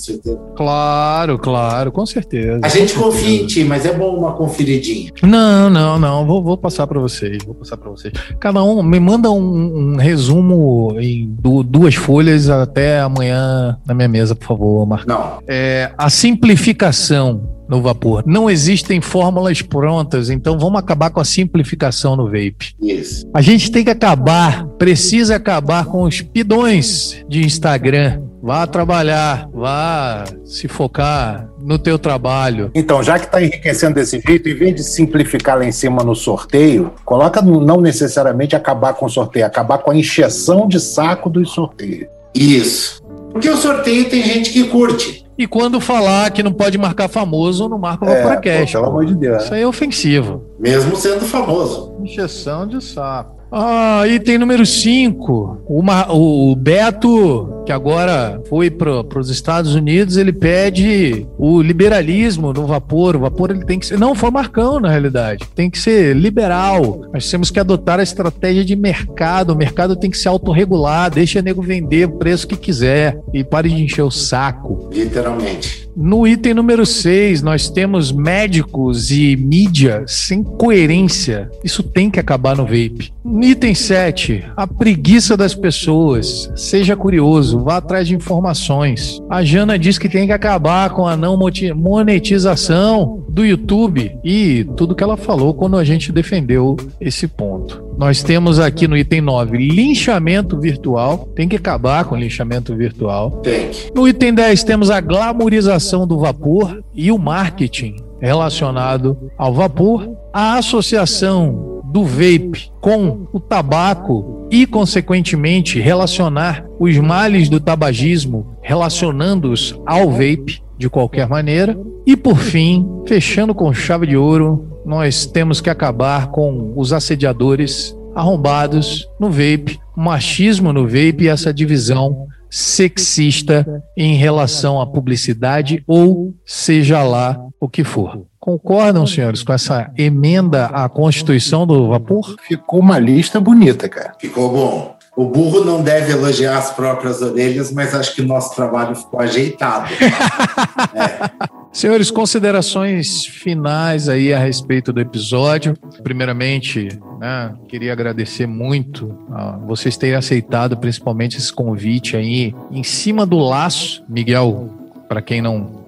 Claro, 0.57 1.39
claro, 1.39 1.93
com 1.93 2.05
certeza. 2.05 2.61
A 2.63 2.69
gente 2.69 2.95
confia 2.95 3.43
em 3.43 3.47
ti, 3.47 3.65
mas 3.65 3.87
é 3.87 3.93
bom 3.93 4.17
uma 4.17 4.33
conferidinha. 4.33 5.13
Não, 5.23 5.71
não, 5.71 5.99
não. 5.99 6.27
Vou, 6.27 6.43
vou 6.43 6.57
passar 6.57 6.87
para 6.87 6.99
vocês. 6.99 7.39
Vou 7.45 7.55
passar 7.55 7.77
para 7.77 7.91
vocês. 7.91 8.13
Cada 8.41 8.63
um 8.63 8.83
me 8.83 8.99
manda 8.99 9.31
um, 9.31 9.93
um 9.93 9.97
resumo 9.97 10.97
em 10.99 11.29
du 11.29 11.63
duas 11.63 11.95
folhas 11.95 12.51
até 12.51 13.01
amanhã 13.01 13.79
na 13.87 13.95
minha 13.95 14.09
mesa, 14.09 14.35
por 14.35 14.47
favor, 14.47 14.87
Marcos. 14.87 15.07
Não. 15.07 15.39
É, 15.47 15.93
a 15.97 16.11
simplificação 16.11 17.58
no 17.69 17.82
vapor. 17.82 18.23
Não 18.27 18.49
existem 18.49 19.01
fórmulas 19.01 19.62
prontas, 19.62 20.31
então 20.31 20.59
vamos 20.59 20.78
acabar 20.78 21.11
com 21.11 21.20
a 21.20 21.24
simplificação 21.24 22.16
no 22.16 22.27
vape. 22.27 22.74
Isso. 22.81 23.28
A 23.35 23.40
gente 23.40 23.70
tem 23.70 23.85
que 23.85 23.90
acabar, 23.90 24.66
precisa 24.78 25.36
acabar 25.36 25.85
com 25.86 26.03
os 26.03 26.20
pidões 26.20 27.24
de 27.28 27.45
Instagram. 27.45 28.23
Vá 28.40 28.66
trabalhar, 28.66 29.49
vá 29.53 30.24
se 30.45 30.69
focar 30.69 31.49
no 31.61 31.77
teu 31.77 31.99
trabalho. 31.99 32.70
Então, 32.73 33.03
já 33.03 33.19
que 33.19 33.27
está 33.27 33.43
enriquecendo 33.43 33.97
desse 33.97 34.20
jeito, 34.20 34.49
em 34.49 34.55
vez 34.55 34.77
de 34.77 34.85
simplificar 34.85 35.59
lá 35.59 35.65
em 35.65 35.73
cima 35.73 36.05
no 36.05 36.15
sorteio, 36.15 36.93
coloca 37.05 37.43
não 37.43 37.81
necessariamente 37.81 38.55
acabar 38.55 38.95
com 38.95 39.07
o 39.07 39.11
sorteio, 39.11 39.45
acabar 39.45 39.78
com 39.78 39.90
a 39.90 39.97
encheção 39.97 40.69
de 40.69 40.78
saco 40.78 41.28
dos 41.28 41.51
sorteios. 41.51 42.09
Isso. 42.32 43.03
Porque 43.39 43.51
o 43.51 43.56
sorteio 43.56 44.10
tem 44.10 44.20
gente 44.20 44.51
que 44.51 44.65
curte. 44.65 45.24
E 45.39 45.47
quando 45.47 45.81
falar 45.81 46.28
que 46.32 46.43
não 46.43 46.52
pode 46.52 46.77
marcar 46.77 47.09
famoso, 47.09 47.69
não 47.69 47.78
marca 47.78 48.05
o 48.05 48.09
é, 48.09 48.16
Vaporacast. 48.16 48.73
Pelo 48.73 48.86
amor 48.86 49.06
de 49.06 49.15
Deus. 49.15 49.44
Isso 49.44 49.55
aí 49.55 49.62
é 49.62 49.66
ofensivo. 49.66 50.43
Mesmo 50.59 50.97
sendo 50.97 51.20
famoso. 51.20 51.94
Injeção 52.01 52.66
de 52.66 52.82
saco. 52.82 53.38
Ah, 53.51 54.07
item 54.07 54.39
número 54.39 54.65
5. 54.65 55.65
O 55.66 56.57
Beto, 56.57 57.62
que 57.65 57.73
agora 57.73 58.41
foi 58.49 58.70
para 58.70 59.19
os 59.19 59.31
Estados 59.31 59.75
Unidos, 59.75 60.16
ele 60.16 60.33
pede 60.33 61.27
o 61.39 61.62
liberalismo 61.62 62.53
no 62.53 62.66
vapor. 62.66 63.16
O 63.16 63.20
vapor 63.20 63.51
ele 63.51 63.65
tem 63.65 63.79
que 63.79 63.87
ser. 63.87 63.99
Não, 63.99 64.15
foi 64.15 64.31
Marcão, 64.31 64.79
na 64.79 64.91
realidade. 64.91 65.45
Tem 65.55 65.70
que 65.70 65.79
ser 65.79 66.15
liberal. 66.15 67.03
Nós 67.12 67.31
temos 67.31 67.51
que 67.51 67.59
adotar 67.59 67.99
a 67.99 68.03
estratégia 68.03 68.65
de 68.65 68.77
mercado. 68.77 69.51
O 69.51 69.57
mercado 69.57 69.97
tem 69.97 70.11
que 70.11 70.19
se 70.19 70.29
autorregular. 70.29 71.11
Deixa 71.11 71.41
o 71.41 71.43
nego 71.43 71.62
vender 71.62 72.07
o 72.07 72.19
preço 72.19 72.47
que 72.47 72.57
quiser. 72.57 73.19
E 73.33 73.43
pare 73.43 73.70
de 73.70 73.83
encher 73.83 74.03
o 74.03 74.11
saco. 74.11 74.91
Literalmente. 74.93 75.88
No 76.01 76.29
item 76.29 76.55
número 76.55 76.87
6, 76.87 77.43
nós 77.43 77.69
temos 77.69 78.12
médicos 78.12 79.11
e 79.11 79.35
mídia 79.35 80.05
sem 80.07 80.45
coerência. 80.45 81.51
Isso 81.65 81.83
tem 81.83 82.09
que 82.09 82.20
acabar 82.20 82.57
no 82.57 82.62
vape. 82.62 83.12
Item 83.43 83.75
7, 83.75 84.45
a 84.57 84.65
preguiça 84.65 85.37
das 85.37 85.57
pessoas. 85.57 86.53
Seja 86.55 86.95
curioso, 86.95 87.65
vá 87.65 87.79
atrás 87.79 88.07
de 88.07 88.15
informações. 88.15 89.20
A 89.29 89.43
Jana 89.43 89.77
diz 89.77 89.99
que 89.99 90.09
tem 90.09 90.29
que 90.29 90.33
acabar 90.33 90.91
com 90.91 91.05
a 91.05 91.16
não 91.16 91.37
monetização 91.75 93.25
do 93.29 93.45
YouTube 93.45 94.16
e 94.23 94.65
tudo 94.77 94.95
que 94.95 95.03
ela 95.03 95.16
falou 95.16 95.53
quando 95.53 95.77
a 95.77 95.83
gente 95.83 96.12
defendeu 96.12 96.77
esse 97.01 97.27
ponto. 97.27 97.88
Nós 97.99 98.23
temos 98.23 98.61
aqui 98.61 98.87
no 98.87 98.97
item 98.97 99.20
9 99.20 99.59
linchamento 99.59 100.57
virtual. 100.57 101.29
Tem 101.35 101.49
que 101.49 101.57
acabar 101.57 102.05
com 102.05 102.15
o 102.15 102.19
linchamento 102.19 102.75
virtual. 102.77 103.33
Tem. 103.43 103.70
No 103.93 104.07
item 104.07 104.33
10 104.33 104.62
temos 104.62 104.89
a 104.89 105.01
glamorização 105.01 106.07
do 106.07 106.16
vapor 106.16 106.81
e 106.95 107.11
o 107.11 107.19
marketing 107.19 107.97
relacionado 108.20 109.19
ao 109.37 109.53
vapor. 109.53 110.09
A 110.33 110.59
associação 110.59 111.83
do 111.87 112.05
vape 112.05 112.70
com 112.81 113.27
o 113.33 113.41
tabaco 113.41 114.47
e, 114.49 114.65
consequentemente, 114.65 115.81
relacionar 115.81 116.65
os 116.79 116.97
males 116.99 117.49
do 117.49 117.59
tabagismo, 117.59 118.57
relacionando-os 118.62 119.75
ao 119.85 120.09
vape 120.09 120.62
de 120.79 120.89
qualquer 120.89 121.29
maneira. 121.29 121.77
E, 122.07 122.16
por 122.16 122.39
fim, 122.39 122.87
fechando 123.07 123.53
com 123.53 123.75
chave 123.75 124.07
de 124.07 124.16
ouro, 124.16 124.78
nós 124.89 125.27
temos 125.27 125.60
que 125.60 125.69
acabar 125.69 126.28
com 126.28 126.73
os 126.74 126.94
assediadores 126.94 127.94
arrombados 128.15 129.06
no 129.20 129.31
vape, 129.31 129.78
o 129.94 130.01
machismo 130.01 130.73
no 130.73 130.85
vape 130.85 131.24
e 131.24 131.28
essa 131.28 131.52
divisão 131.52 132.27
sexista 132.51 133.82
em 133.94 134.15
relação 134.15 134.81
à 134.81 134.86
publicidade 134.86 135.85
ou 135.86 136.35
seja 136.47 137.02
lá 137.02 137.39
o 137.60 137.69
que 137.69 137.85
for. 137.85 138.23
Concordam, 138.40 139.06
senhores, 139.06 139.43
com 139.43 139.52
essa 139.52 139.90
emenda 139.94 140.66
à 140.66 140.89
Constituição 140.89 141.66
do 141.66 141.89
Vapor? 141.89 142.36
Ficou 142.47 142.81
uma 142.81 142.98
lista 142.98 143.39
bonita, 143.39 143.90
cara. 143.90 144.15
Ficou 144.19 144.51
bom. 144.51 144.97
O 145.15 145.27
burro 145.27 145.65
não 145.66 145.82
deve 145.82 146.12
elogiar 146.12 146.56
as 146.56 146.70
próprias 146.70 147.20
orelhas, 147.20 147.70
mas 147.70 147.94
acho 147.94 148.15
que 148.15 148.23
o 148.23 148.27
nosso 148.27 148.55
trabalho 148.56 148.97
ficou 148.97 149.20
ajeitado. 149.20 149.93
é. 150.94 151.58
Senhores, 151.73 152.11
considerações 152.11 153.27
finais 153.27 154.09
aí 154.09 154.32
a 154.32 154.39
respeito 154.39 154.93
do 154.93 155.01
episódio. 155.01 155.77
Primeiramente, 156.03 156.89
né, 157.20 157.55
queria 157.69 157.93
agradecer 157.93 158.47
muito 158.47 159.16
a 159.31 159.53
vocês 159.59 159.97
terem 159.97 160.16
aceitado 160.16 160.77
principalmente 160.77 161.36
esse 161.36 161.53
convite 161.53 162.16
aí 162.16 162.55
em 162.70 162.82
cima 162.82 163.27
do 163.27 163.39
laço. 163.39 164.03
Miguel, 164.09 164.70
para 165.09 165.23
quem 165.23 165.43
não 165.43 165.78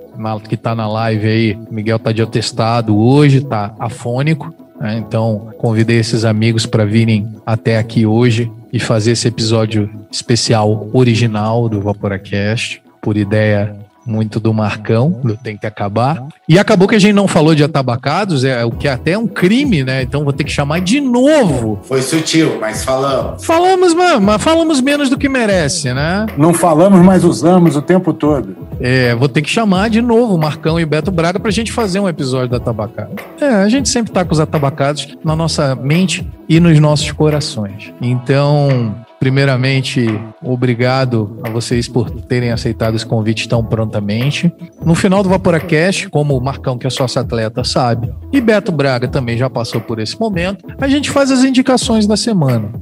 que 0.47 0.55
está 0.55 0.75
na 0.75 0.87
live 0.87 1.27
aí, 1.27 1.59
Miguel 1.71 1.97
está 1.97 2.13
de 2.13 2.21
atestado 2.21 2.97
hoje, 2.97 3.39
está 3.39 3.75
afônico. 3.79 4.55
Né, 4.79 4.99
então, 4.99 5.51
convidei 5.59 5.99
esses 5.99 6.25
amigos 6.25 6.67
para 6.67 6.85
virem 6.85 7.27
até 7.45 7.79
aqui 7.79 8.05
hoje 8.05 8.53
e 8.73 8.79
fazer 8.79 9.13
esse 9.13 9.27
episódio 9.27 9.91
especial 10.11 10.89
original 10.93 11.69
do 11.69 11.81
Vaporacast, 11.81 12.83
por 13.01 13.17
ideia 13.17 13.75
muito 14.11 14.41
do 14.41 14.53
Marcão, 14.53 15.21
do 15.23 15.37
Tem 15.37 15.57
que 15.57 15.71
Acabar. 15.71 16.27
E 16.49 16.59
acabou 16.59 16.89
que 16.89 16.97
a 16.97 16.99
gente 16.99 17.13
não 17.13 17.29
falou 17.29 17.55
de 17.55 17.63
atabacados, 17.63 18.45
é 18.45 18.65
o 18.65 18.73
que 18.73 18.89
é 18.89 18.93
até 18.93 19.13
é 19.13 19.19
um 19.19 19.27
crime, 19.27 19.85
né? 19.85 20.03
Então 20.03 20.25
vou 20.25 20.33
ter 20.33 20.43
que 20.43 20.51
chamar 20.51 20.81
de 20.81 21.01
novo. 21.01 21.79
Foi 21.85 22.03
sutil, 22.03 22.59
mas 22.61 22.83
falamos. 22.83 23.45
Falamos, 23.45 23.95
mano, 23.95 24.21
mas 24.21 24.43
falamos 24.43 24.81
menos 24.81 25.09
do 25.09 25.17
que 25.17 25.29
merece, 25.29 25.93
né? 25.95 26.27
Não 26.37 26.53
falamos, 26.53 27.01
mas 27.01 27.23
usamos 27.25 27.77
o 27.77 27.83
tempo 27.83 28.13
todo. 28.13 28.57
É, 28.81 29.15
vou 29.15 29.29
ter 29.29 29.43
que 29.43 29.51
chamar 29.51 29.91
de 29.91 30.03
novo 30.03 30.35
o 30.35 30.39
Marcão 30.39 30.81
e 30.81 30.85
Beto 30.85 31.11
Braga 31.11 31.39
pra 31.39 31.51
gente 31.51 31.71
fazer 31.71 32.01
um 32.01 32.09
episódio 32.09 32.49
da 32.49 32.59
Tabacada. 32.59 33.11
É, 33.41 33.47
a 33.47 33.69
gente 33.69 33.89
sempre 33.89 34.11
tá 34.13 34.25
com 34.25 34.33
os 34.33 34.41
atabacados 34.41 35.17
na 35.25 35.37
nossa 35.37 35.75
mente 35.77 36.27
e 36.49 36.59
nos 36.59 36.79
nossos 36.81 37.13
corações. 37.13 37.93
Então, 38.01 38.95
Primeiramente, 39.21 40.07
obrigado 40.43 41.39
a 41.45 41.51
vocês 41.51 41.87
por 41.87 42.11
terem 42.23 42.53
aceitado 42.53 42.97
esse 42.97 43.05
convite 43.05 43.47
tão 43.47 43.63
prontamente. 43.63 44.51
No 44.83 44.95
final 44.95 45.23
do 45.23 45.29
Vaporacast, 45.29 46.09
como 46.09 46.35
o 46.35 46.43
Marcão, 46.43 46.79
que 46.79 46.87
é 46.87 46.91
sócio 46.91 47.21
atleta, 47.21 47.63
sabe, 47.63 48.11
e 48.33 48.41
Beto 48.41 48.73
Braga 48.73 49.07
também 49.07 49.37
já 49.37 49.51
passou 49.51 49.79
por 49.79 49.99
esse 49.99 50.19
momento, 50.19 50.65
a 50.81 50.89
gente 50.89 51.11
faz 51.11 51.31
as 51.31 51.45
indicações 51.45 52.07
da 52.07 52.17
semana. 52.17 52.73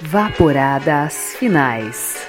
Vaporadas 0.00 1.36
finais. 1.38 2.26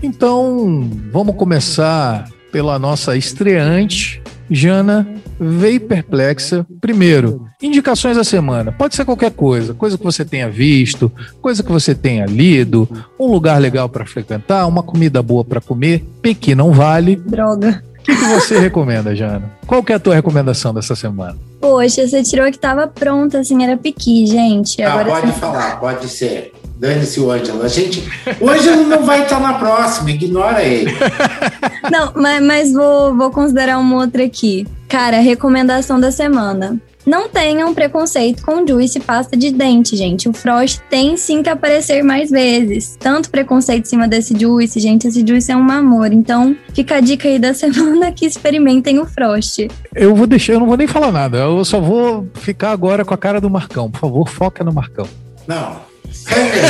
Então, 0.00 0.88
vamos 1.10 1.34
começar 1.34 2.28
pela 2.52 2.78
nossa 2.78 3.16
estreante, 3.16 4.22
Jana 4.48 5.21
veio 5.42 5.80
perplexa. 5.80 6.66
Primeiro, 6.80 7.46
indicações 7.60 8.16
da 8.16 8.24
semana. 8.24 8.72
Pode 8.72 8.94
ser 8.94 9.04
qualquer 9.04 9.32
coisa, 9.32 9.74
coisa 9.74 9.98
que 9.98 10.04
você 10.04 10.24
tenha 10.24 10.48
visto, 10.48 11.10
coisa 11.40 11.62
que 11.62 11.72
você 11.72 11.94
tenha 11.94 12.26
lido, 12.26 12.88
um 13.18 13.26
lugar 13.26 13.60
legal 13.60 13.88
para 13.88 14.06
frequentar, 14.06 14.66
uma 14.66 14.82
comida 14.82 15.22
boa 15.22 15.44
para 15.44 15.60
comer. 15.60 16.04
Pequi 16.20 16.54
não 16.54 16.72
vale. 16.72 17.16
Droga. 17.16 17.82
O 17.98 18.02
que, 18.02 18.16
que, 18.16 18.24
você 18.24 18.58
recomenda, 18.60 19.14
Jana? 19.14 19.50
Qual 19.66 19.82
que 19.82 19.92
é 19.92 19.96
a 19.96 20.00
tua 20.00 20.14
recomendação 20.14 20.74
dessa 20.74 20.96
semana? 20.96 21.36
Poxa, 21.60 22.06
você 22.06 22.22
tirou 22.22 22.50
que 22.50 22.58
tava 22.58 22.88
pronta, 22.88 23.38
assim, 23.38 23.62
era 23.62 23.76
piqui, 23.76 24.26
gente. 24.26 24.82
Ah, 24.82 25.04
pode 25.04 25.26
você... 25.28 25.38
falar, 25.38 25.78
pode 25.78 26.08
ser. 26.08 26.52
Dane-se 26.82 27.20
o 27.20 27.30
Ângelo. 27.30 27.62
A 27.62 27.68
gente. 27.68 28.02
O 28.40 28.50
Ângelo 28.50 28.82
não 28.82 29.04
vai 29.04 29.22
estar 29.22 29.38
na 29.38 29.54
próxima, 29.54 30.10
ignora 30.10 30.64
ele. 30.64 30.90
Não, 31.88 32.12
mas, 32.16 32.42
mas 32.42 32.72
vou, 32.72 33.16
vou 33.16 33.30
considerar 33.30 33.78
uma 33.78 33.98
outra 33.98 34.24
aqui. 34.24 34.66
Cara, 34.88 35.20
recomendação 35.20 36.00
da 36.00 36.10
semana. 36.10 36.80
Não 37.06 37.28
tenham 37.28 37.72
preconceito 37.72 38.42
com 38.44 38.66
juice 38.66 38.98
e 38.98 39.00
pasta 39.00 39.36
de 39.36 39.52
dente, 39.52 39.94
gente. 39.94 40.28
O 40.28 40.32
Frost 40.32 40.80
tem 40.90 41.16
sim 41.16 41.40
que 41.40 41.48
aparecer 41.48 42.02
mais 42.02 42.30
vezes. 42.30 42.96
Tanto 42.98 43.30
preconceito 43.30 43.86
em 43.86 43.88
cima 43.88 44.08
desse 44.08 44.36
juice, 44.36 44.80
gente. 44.80 45.06
Esse 45.06 45.24
juice 45.24 45.52
é 45.52 45.56
um 45.56 45.70
amor. 45.70 46.12
Então, 46.12 46.56
fica 46.74 46.96
a 46.96 47.00
dica 47.00 47.28
aí 47.28 47.38
da 47.38 47.54
semana 47.54 48.10
que 48.10 48.26
experimentem 48.26 48.98
o 48.98 49.06
Frost. 49.06 49.68
Eu 49.94 50.16
vou 50.16 50.26
deixar, 50.26 50.54
eu 50.54 50.60
não 50.60 50.66
vou 50.66 50.76
nem 50.76 50.88
falar 50.88 51.12
nada. 51.12 51.38
Eu 51.38 51.64
só 51.64 51.80
vou 51.80 52.28
ficar 52.34 52.72
agora 52.72 53.04
com 53.04 53.14
a 53.14 53.18
cara 53.18 53.40
do 53.40 53.48
Marcão. 53.48 53.88
Por 53.88 54.00
favor, 54.00 54.28
foca 54.28 54.64
no 54.64 54.72
Marcão. 54.72 55.06
Não. 55.46 55.91
Segue, 56.10 56.60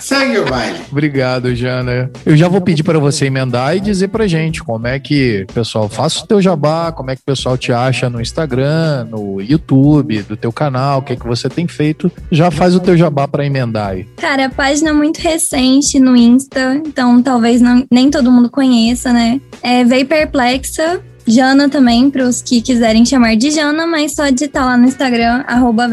Segue 0.00 0.38
o 0.38 0.44
baile. 0.48 0.78
Obrigado, 0.90 1.54
Jana. 1.54 2.10
Eu 2.24 2.36
já 2.36 2.48
vou 2.48 2.60
pedir 2.60 2.82
para 2.82 2.98
você 2.98 3.26
emendar 3.26 3.76
e 3.76 3.80
dizer 3.80 4.08
pra 4.08 4.26
gente 4.26 4.62
como 4.62 4.86
é 4.86 4.98
que, 4.98 5.46
pessoal, 5.52 5.88
faça 5.88 6.24
o 6.24 6.26
teu 6.26 6.40
jabá, 6.40 6.92
como 6.92 7.10
é 7.10 7.16
que 7.16 7.22
o 7.22 7.24
pessoal 7.24 7.56
te 7.58 7.72
acha 7.72 8.08
no 8.08 8.20
Instagram, 8.20 9.06
no 9.10 9.40
YouTube, 9.40 10.22
do 10.22 10.36
teu 10.36 10.52
canal, 10.52 11.00
o 11.00 11.02
que 11.02 11.12
é 11.12 11.16
que 11.16 11.26
você 11.26 11.48
tem 11.48 11.66
feito. 11.66 12.10
Já 12.30 12.50
faz 12.50 12.74
o 12.74 12.80
teu 12.80 12.96
jabá 12.96 13.26
para 13.26 13.44
emendar 13.44 13.90
aí. 13.90 14.04
Cara, 14.16 14.46
a 14.46 14.50
página 14.50 14.90
é 14.90 14.92
muito 14.92 15.18
recente 15.18 15.98
no 15.98 16.16
Insta, 16.16 16.80
então 16.86 17.22
talvez 17.22 17.60
não, 17.60 17.84
nem 17.90 18.10
todo 18.10 18.30
mundo 18.30 18.50
conheça, 18.50 19.12
né? 19.12 19.40
É 19.62 19.84
Vei 19.84 20.04
Perplexa, 20.04 21.00
Jana 21.28 21.68
também, 21.68 22.10
para 22.10 22.24
os 22.24 22.40
que 22.40 22.62
quiserem 22.62 23.04
chamar 23.04 23.36
de 23.36 23.50
Jana, 23.50 23.86
mas 23.86 24.14
só 24.14 24.28
digitar 24.30 24.64
lá 24.64 24.76
no 24.76 24.86
Instagram, 24.86 25.44
arroba. 25.46 25.88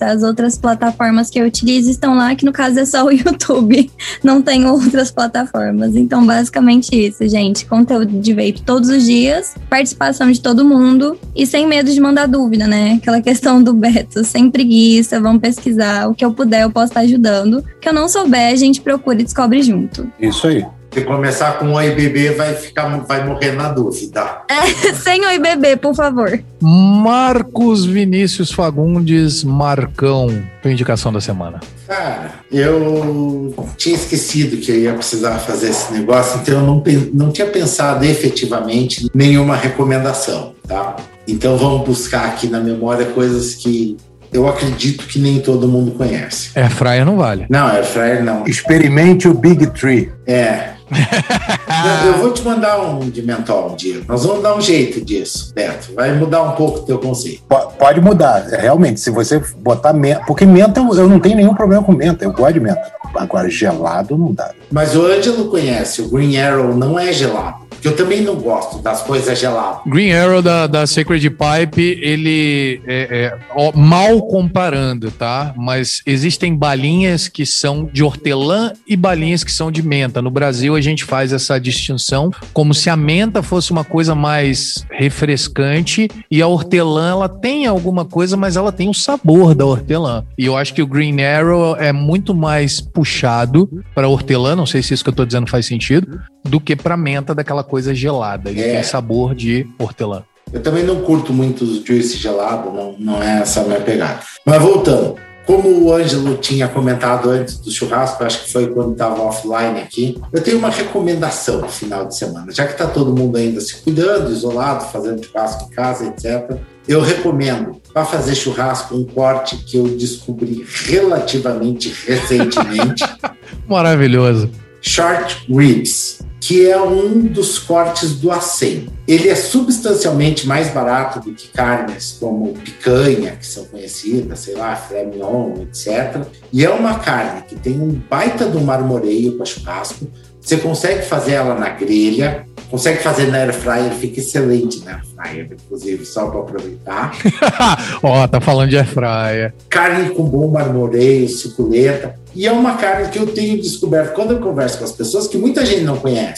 As 0.00 0.22
outras 0.22 0.56
plataformas 0.56 1.30
que 1.30 1.38
eu 1.38 1.46
utilizo 1.46 1.90
estão 1.90 2.14
lá, 2.14 2.34
que 2.34 2.44
no 2.44 2.52
caso 2.52 2.78
é 2.78 2.84
só 2.84 3.04
o 3.04 3.10
YouTube. 3.12 3.90
Não 4.22 4.42
tem 4.42 4.66
outras 4.66 5.10
plataformas. 5.10 5.96
Então, 5.96 6.24
basicamente 6.24 6.94
isso, 6.94 7.26
gente. 7.28 7.66
Conteúdo 7.66 8.20
de 8.20 8.32
vape 8.32 8.62
todos 8.62 8.88
os 8.88 9.04
dias, 9.04 9.54
participação 9.68 10.30
de 10.30 10.40
todo 10.40 10.64
mundo 10.64 11.18
e 11.34 11.46
sem 11.46 11.66
medo 11.66 11.90
de 11.90 12.00
mandar 12.00 12.26
dúvida, 12.26 12.66
né? 12.66 12.94
Aquela 13.00 13.20
questão 13.22 13.62
do 13.62 13.72
Beto, 13.72 14.24
sem 14.24 14.50
preguiça, 14.50 15.20
vamos 15.20 15.40
pesquisar. 15.40 16.08
O 16.08 16.14
que 16.14 16.24
eu 16.24 16.32
puder, 16.32 16.62
eu 16.62 16.70
posso 16.70 16.86
estar 16.88 17.00
ajudando. 17.00 17.58
O 17.58 17.80
que 17.80 17.88
eu 17.88 17.92
não 17.92 18.08
souber, 18.08 18.52
a 18.52 18.56
gente 18.56 18.80
procura 18.80 19.20
e 19.20 19.24
descobre 19.24 19.62
junto. 19.62 20.10
Isso 20.20 20.46
aí. 20.46 20.64
Se 20.92 21.02
começar 21.02 21.58
com 21.58 21.72
oi 21.74 21.94
bebê, 21.94 22.32
vai 22.32 22.52
ficar, 22.54 22.88
vai 23.06 23.24
morrer 23.24 23.52
na 23.52 23.68
dúvida. 23.68 24.42
É, 24.48 24.66
sem 24.94 25.24
oi 25.24 25.38
bebê, 25.38 25.76
por 25.76 25.94
favor. 25.94 26.42
Marcos 26.60 27.84
Vinícius 27.84 28.50
Fagundes 28.50 29.44
Marcão, 29.44 30.42
tua 30.60 30.72
indicação 30.72 31.12
da 31.12 31.20
semana. 31.20 31.60
Cara, 31.86 32.32
eu 32.50 33.54
tinha 33.76 33.94
esquecido 33.94 34.56
que 34.56 34.72
eu 34.72 34.76
ia 34.80 34.92
precisar 34.94 35.38
fazer 35.38 35.70
esse 35.70 35.92
negócio, 35.92 36.40
então 36.40 36.54
eu 36.54 36.62
não, 36.62 36.82
não 37.14 37.30
tinha 37.30 37.46
pensado 37.46 38.04
efetivamente 38.04 39.08
nenhuma 39.14 39.54
recomendação, 39.54 40.54
tá? 40.66 40.96
Então 41.26 41.56
vamos 41.56 41.86
buscar 41.86 42.26
aqui 42.26 42.48
na 42.48 42.58
memória 42.58 43.06
coisas 43.06 43.54
que 43.54 43.96
eu 44.32 44.48
acredito 44.48 45.06
que 45.06 45.18
nem 45.18 45.40
todo 45.40 45.66
mundo 45.66 45.92
conhece. 45.92 46.50
Air 46.56 46.70
fryer 46.70 47.04
não 47.04 47.16
vale. 47.16 47.46
Não, 47.48 47.66
air 47.66 47.84
fryer 47.84 48.24
não. 48.24 48.46
Experimente 48.46 49.26
o 49.28 49.34
Big 49.34 49.66
Tree. 49.68 50.12
É, 50.26 50.70
eu, 52.06 52.18
vou 52.18 52.32
te 52.32 52.42
mandar 52.42 52.80
um 52.80 53.08
de 53.08 53.22
mentol 53.22 53.72
um 53.72 53.76
dia. 53.76 54.02
Nós 54.06 54.24
vamos 54.24 54.42
dar 54.42 54.56
um 54.56 54.60
jeito 54.60 55.00
disso, 55.00 55.52
Beto. 55.54 55.94
Vai 55.94 56.12
mudar 56.12 56.42
um 56.42 56.52
pouco 56.52 56.80
o 56.80 56.82
teu 56.82 56.98
conceito. 56.98 57.42
Pode 57.78 58.00
mudar, 58.00 58.52
é, 58.52 58.60
realmente. 58.60 59.00
Se 59.00 59.10
você 59.10 59.42
botar 59.56 59.92
menta. 59.92 60.24
Porque 60.26 60.44
menta, 60.44 60.80
eu 60.80 61.08
não 61.08 61.20
tenho 61.20 61.36
nenhum 61.36 61.54
problema 61.54 61.82
com 61.82 61.92
menta. 61.92 62.24
Eu 62.24 62.32
gosto 62.32 62.54
de 62.54 62.60
menta. 62.60 62.92
Agora, 63.14 63.48
gelado 63.48 64.16
não 64.16 64.32
dá. 64.32 64.50
Mas 64.70 64.94
o 64.94 65.04
Ângelo 65.04 65.46
conhece. 65.46 66.02
O 66.02 66.08
Green 66.08 66.36
Arrow 66.36 66.74
não 66.74 66.98
é 66.98 67.12
gelado 67.12 67.59
que 67.80 67.88
eu 67.88 67.96
também 67.96 68.20
não 68.20 68.36
gosto 68.36 68.78
das 68.78 69.02
coisas 69.02 69.38
geladas. 69.38 69.80
Green 69.86 70.12
Arrow 70.12 70.42
da, 70.42 70.66
da 70.66 70.86
Sacred 70.86 71.28
Pipe, 71.30 71.98
ele 72.02 72.80
é, 72.86 73.08
é 73.10 73.38
ó, 73.54 73.72
mal 73.76 74.22
comparando, 74.22 75.10
tá? 75.10 75.54
Mas 75.56 76.02
existem 76.06 76.54
balinhas 76.54 77.28
que 77.28 77.46
são 77.46 77.88
de 77.90 78.02
hortelã 78.02 78.72
e 78.86 78.96
balinhas 78.96 79.42
que 79.42 79.52
são 79.52 79.70
de 79.70 79.82
menta. 79.82 80.20
No 80.20 80.30
Brasil, 80.30 80.74
a 80.74 80.80
gente 80.80 81.04
faz 81.04 81.32
essa 81.32 81.58
distinção 81.58 82.30
como 82.52 82.74
se 82.74 82.90
a 82.90 82.96
menta 82.96 83.42
fosse 83.42 83.70
uma 83.70 83.84
coisa 83.84 84.14
mais 84.14 84.84
refrescante 84.90 86.08
e 86.30 86.42
a 86.42 86.46
hortelã, 86.46 87.10
ela 87.10 87.28
tem 87.28 87.66
alguma 87.66 88.04
coisa, 88.04 88.36
mas 88.36 88.56
ela 88.56 88.72
tem 88.72 88.88
o 88.88 88.94
sabor 88.94 89.54
da 89.54 89.64
hortelã. 89.64 90.24
E 90.36 90.46
eu 90.46 90.56
acho 90.56 90.74
que 90.74 90.82
o 90.82 90.86
Green 90.86 91.22
Arrow 91.22 91.76
é 91.76 91.92
muito 91.92 92.34
mais 92.34 92.80
puxado 92.80 93.68
para 93.94 94.08
hortelã, 94.08 94.54
não 94.54 94.66
sei 94.66 94.82
se 94.82 94.94
isso 94.94 95.04
que 95.04 95.10
eu 95.10 95.14
tô 95.14 95.24
dizendo 95.24 95.48
faz 95.48 95.66
sentido, 95.66 96.20
do 96.44 96.60
que 96.60 96.74
para 96.74 96.96
menta 96.96 97.34
daquela 97.34 97.62
coisa 97.70 97.94
gelada. 97.94 98.50
Ele 98.50 98.60
é. 98.60 98.74
tem 98.74 98.82
sabor 98.82 99.34
de 99.34 99.66
hortelã. 99.78 100.24
Eu 100.52 100.60
também 100.60 100.82
não 100.82 101.02
curto 101.02 101.32
muito 101.32 101.64
o 101.64 101.86
juice 101.86 102.16
gelado, 102.16 102.72
não, 102.72 102.96
não 102.98 103.22
é 103.22 103.40
essa 103.40 103.60
a 103.60 103.64
minha 103.64 103.80
pegada. 103.80 104.20
Mas 104.44 104.60
voltando. 104.60 105.14
como 105.46 105.68
o 105.68 105.92
Ângelo 105.92 106.36
tinha 106.36 106.68
comentado 106.68 107.30
antes 107.30 107.58
do 107.58 107.70
churrasco, 107.70 108.22
acho 108.24 108.44
que 108.44 108.52
foi 108.52 108.68
quando 108.68 108.92
estava 108.92 109.22
offline 109.22 109.80
aqui, 109.80 110.20
eu 110.32 110.42
tenho 110.42 110.58
uma 110.58 110.70
recomendação 110.70 111.60
no 111.60 111.68
final 111.68 112.06
de 112.06 112.16
semana. 112.16 112.52
Já 112.52 112.66
que 112.66 112.72
está 112.72 112.86
todo 112.86 113.16
mundo 113.16 113.36
ainda 113.36 113.60
se 113.60 113.76
cuidando, 113.76 114.30
isolado, 114.30 114.84
fazendo 114.86 115.24
churrasco 115.24 115.64
em 115.64 115.74
casa, 115.74 116.06
etc., 116.06 116.56
eu 116.88 117.00
recomendo 117.00 117.80
para 117.92 118.04
fazer 118.04 118.34
churrasco 118.34 118.96
um 118.96 119.04
corte 119.04 119.56
que 119.56 119.76
eu 119.76 119.84
descobri 119.96 120.66
relativamente 120.86 121.94
recentemente. 122.06 123.04
Maravilhoso. 123.68 124.50
Short 124.80 125.46
ribs 125.48 126.20
que 126.40 126.66
é 126.66 126.80
um 126.80 127.20
dos 127.20 127.58
cortes 127.58 128.14
do 128.14 128.30
acém. 128.30 128.88
Ele 129.06 129.28
é 129.28 129.34
substancialmente 129.34 130.46
mais 130.46 130.70
barato 130.70 131.20
do 131.20 131.34
que 131.34 131.48
carnes 131.48 132.16
como 132.18 132.54
picanha, 132.54 133.32
que 133.32 133.46
são 133.46 133.64
conhecidas, 133.66 134.38
sei 134.40 134.54
lá, 134.54 134.74
filé 134.74 135.04
mignon, 135.04 135.54
etc. 135.62 136.24
E 136.50 136.64
é 136.64 136.70
uma 136.70 136.98
carne 136.98 137.42
que 137.42 137.56
tem 137.56 137.78
um 137.78 138.00
baita 138.08 138.46
do 138.46 138.60
marmoreio 138.60 139.32
para 139.32 139.44
churrasco. 139.44 140.06
Você 140.40 140.56
consegue 140.56 141.02
fazer 141.02 141.32
ela 141.32 141.54
na 141.54 141.68
grelha, 141.68 142.46
consegue 142.70 143.02
fazer 143.02 143.26
na 143.26 143.38
air 143.38 143.52
fryer, 143.52 143.92
fica 143.92 144.20
excelente 144.20 144.82
na 144.84 144.92
air 144.92 145.04
fryer, 145.04 145.48
inclusive, 145.52 146.06
só 146.06 146.30
para 146.30 146.40
aproveitar. 146.40 147.12
Ó, 148.02 148.24
oh, 148.24 148.28
tá 148.28 148.40
falando 148.40 148.70
de 148.70 148.78
air 148.78 148.86
fryer. 148.86 149.52
Carne 149.68 150.10
com 150.10 150.22
bom 150.24 150.48
marmoreio, 150.48 151.28
suculenta. 151.28 152.18
E 152.34 152.46
é 152.46 152.52
uma 152.52 152.76
carne 152.76 153.08
que 153.10 153.18
eu 153.18 153.26
tenho 153.26 153.60
descoberto 153.60 154.14
quando 154.14 154.32
eu 154.32 154.40
converso 154.40 154.78
com 154.78 154.84
as 154.84 154.92
pessoas 154.92 155.26
que 155.26 155.36
muita 155.36 155.66
gente 155.66 155.82
não 155.82 155.96
conhece. 155.96 156.29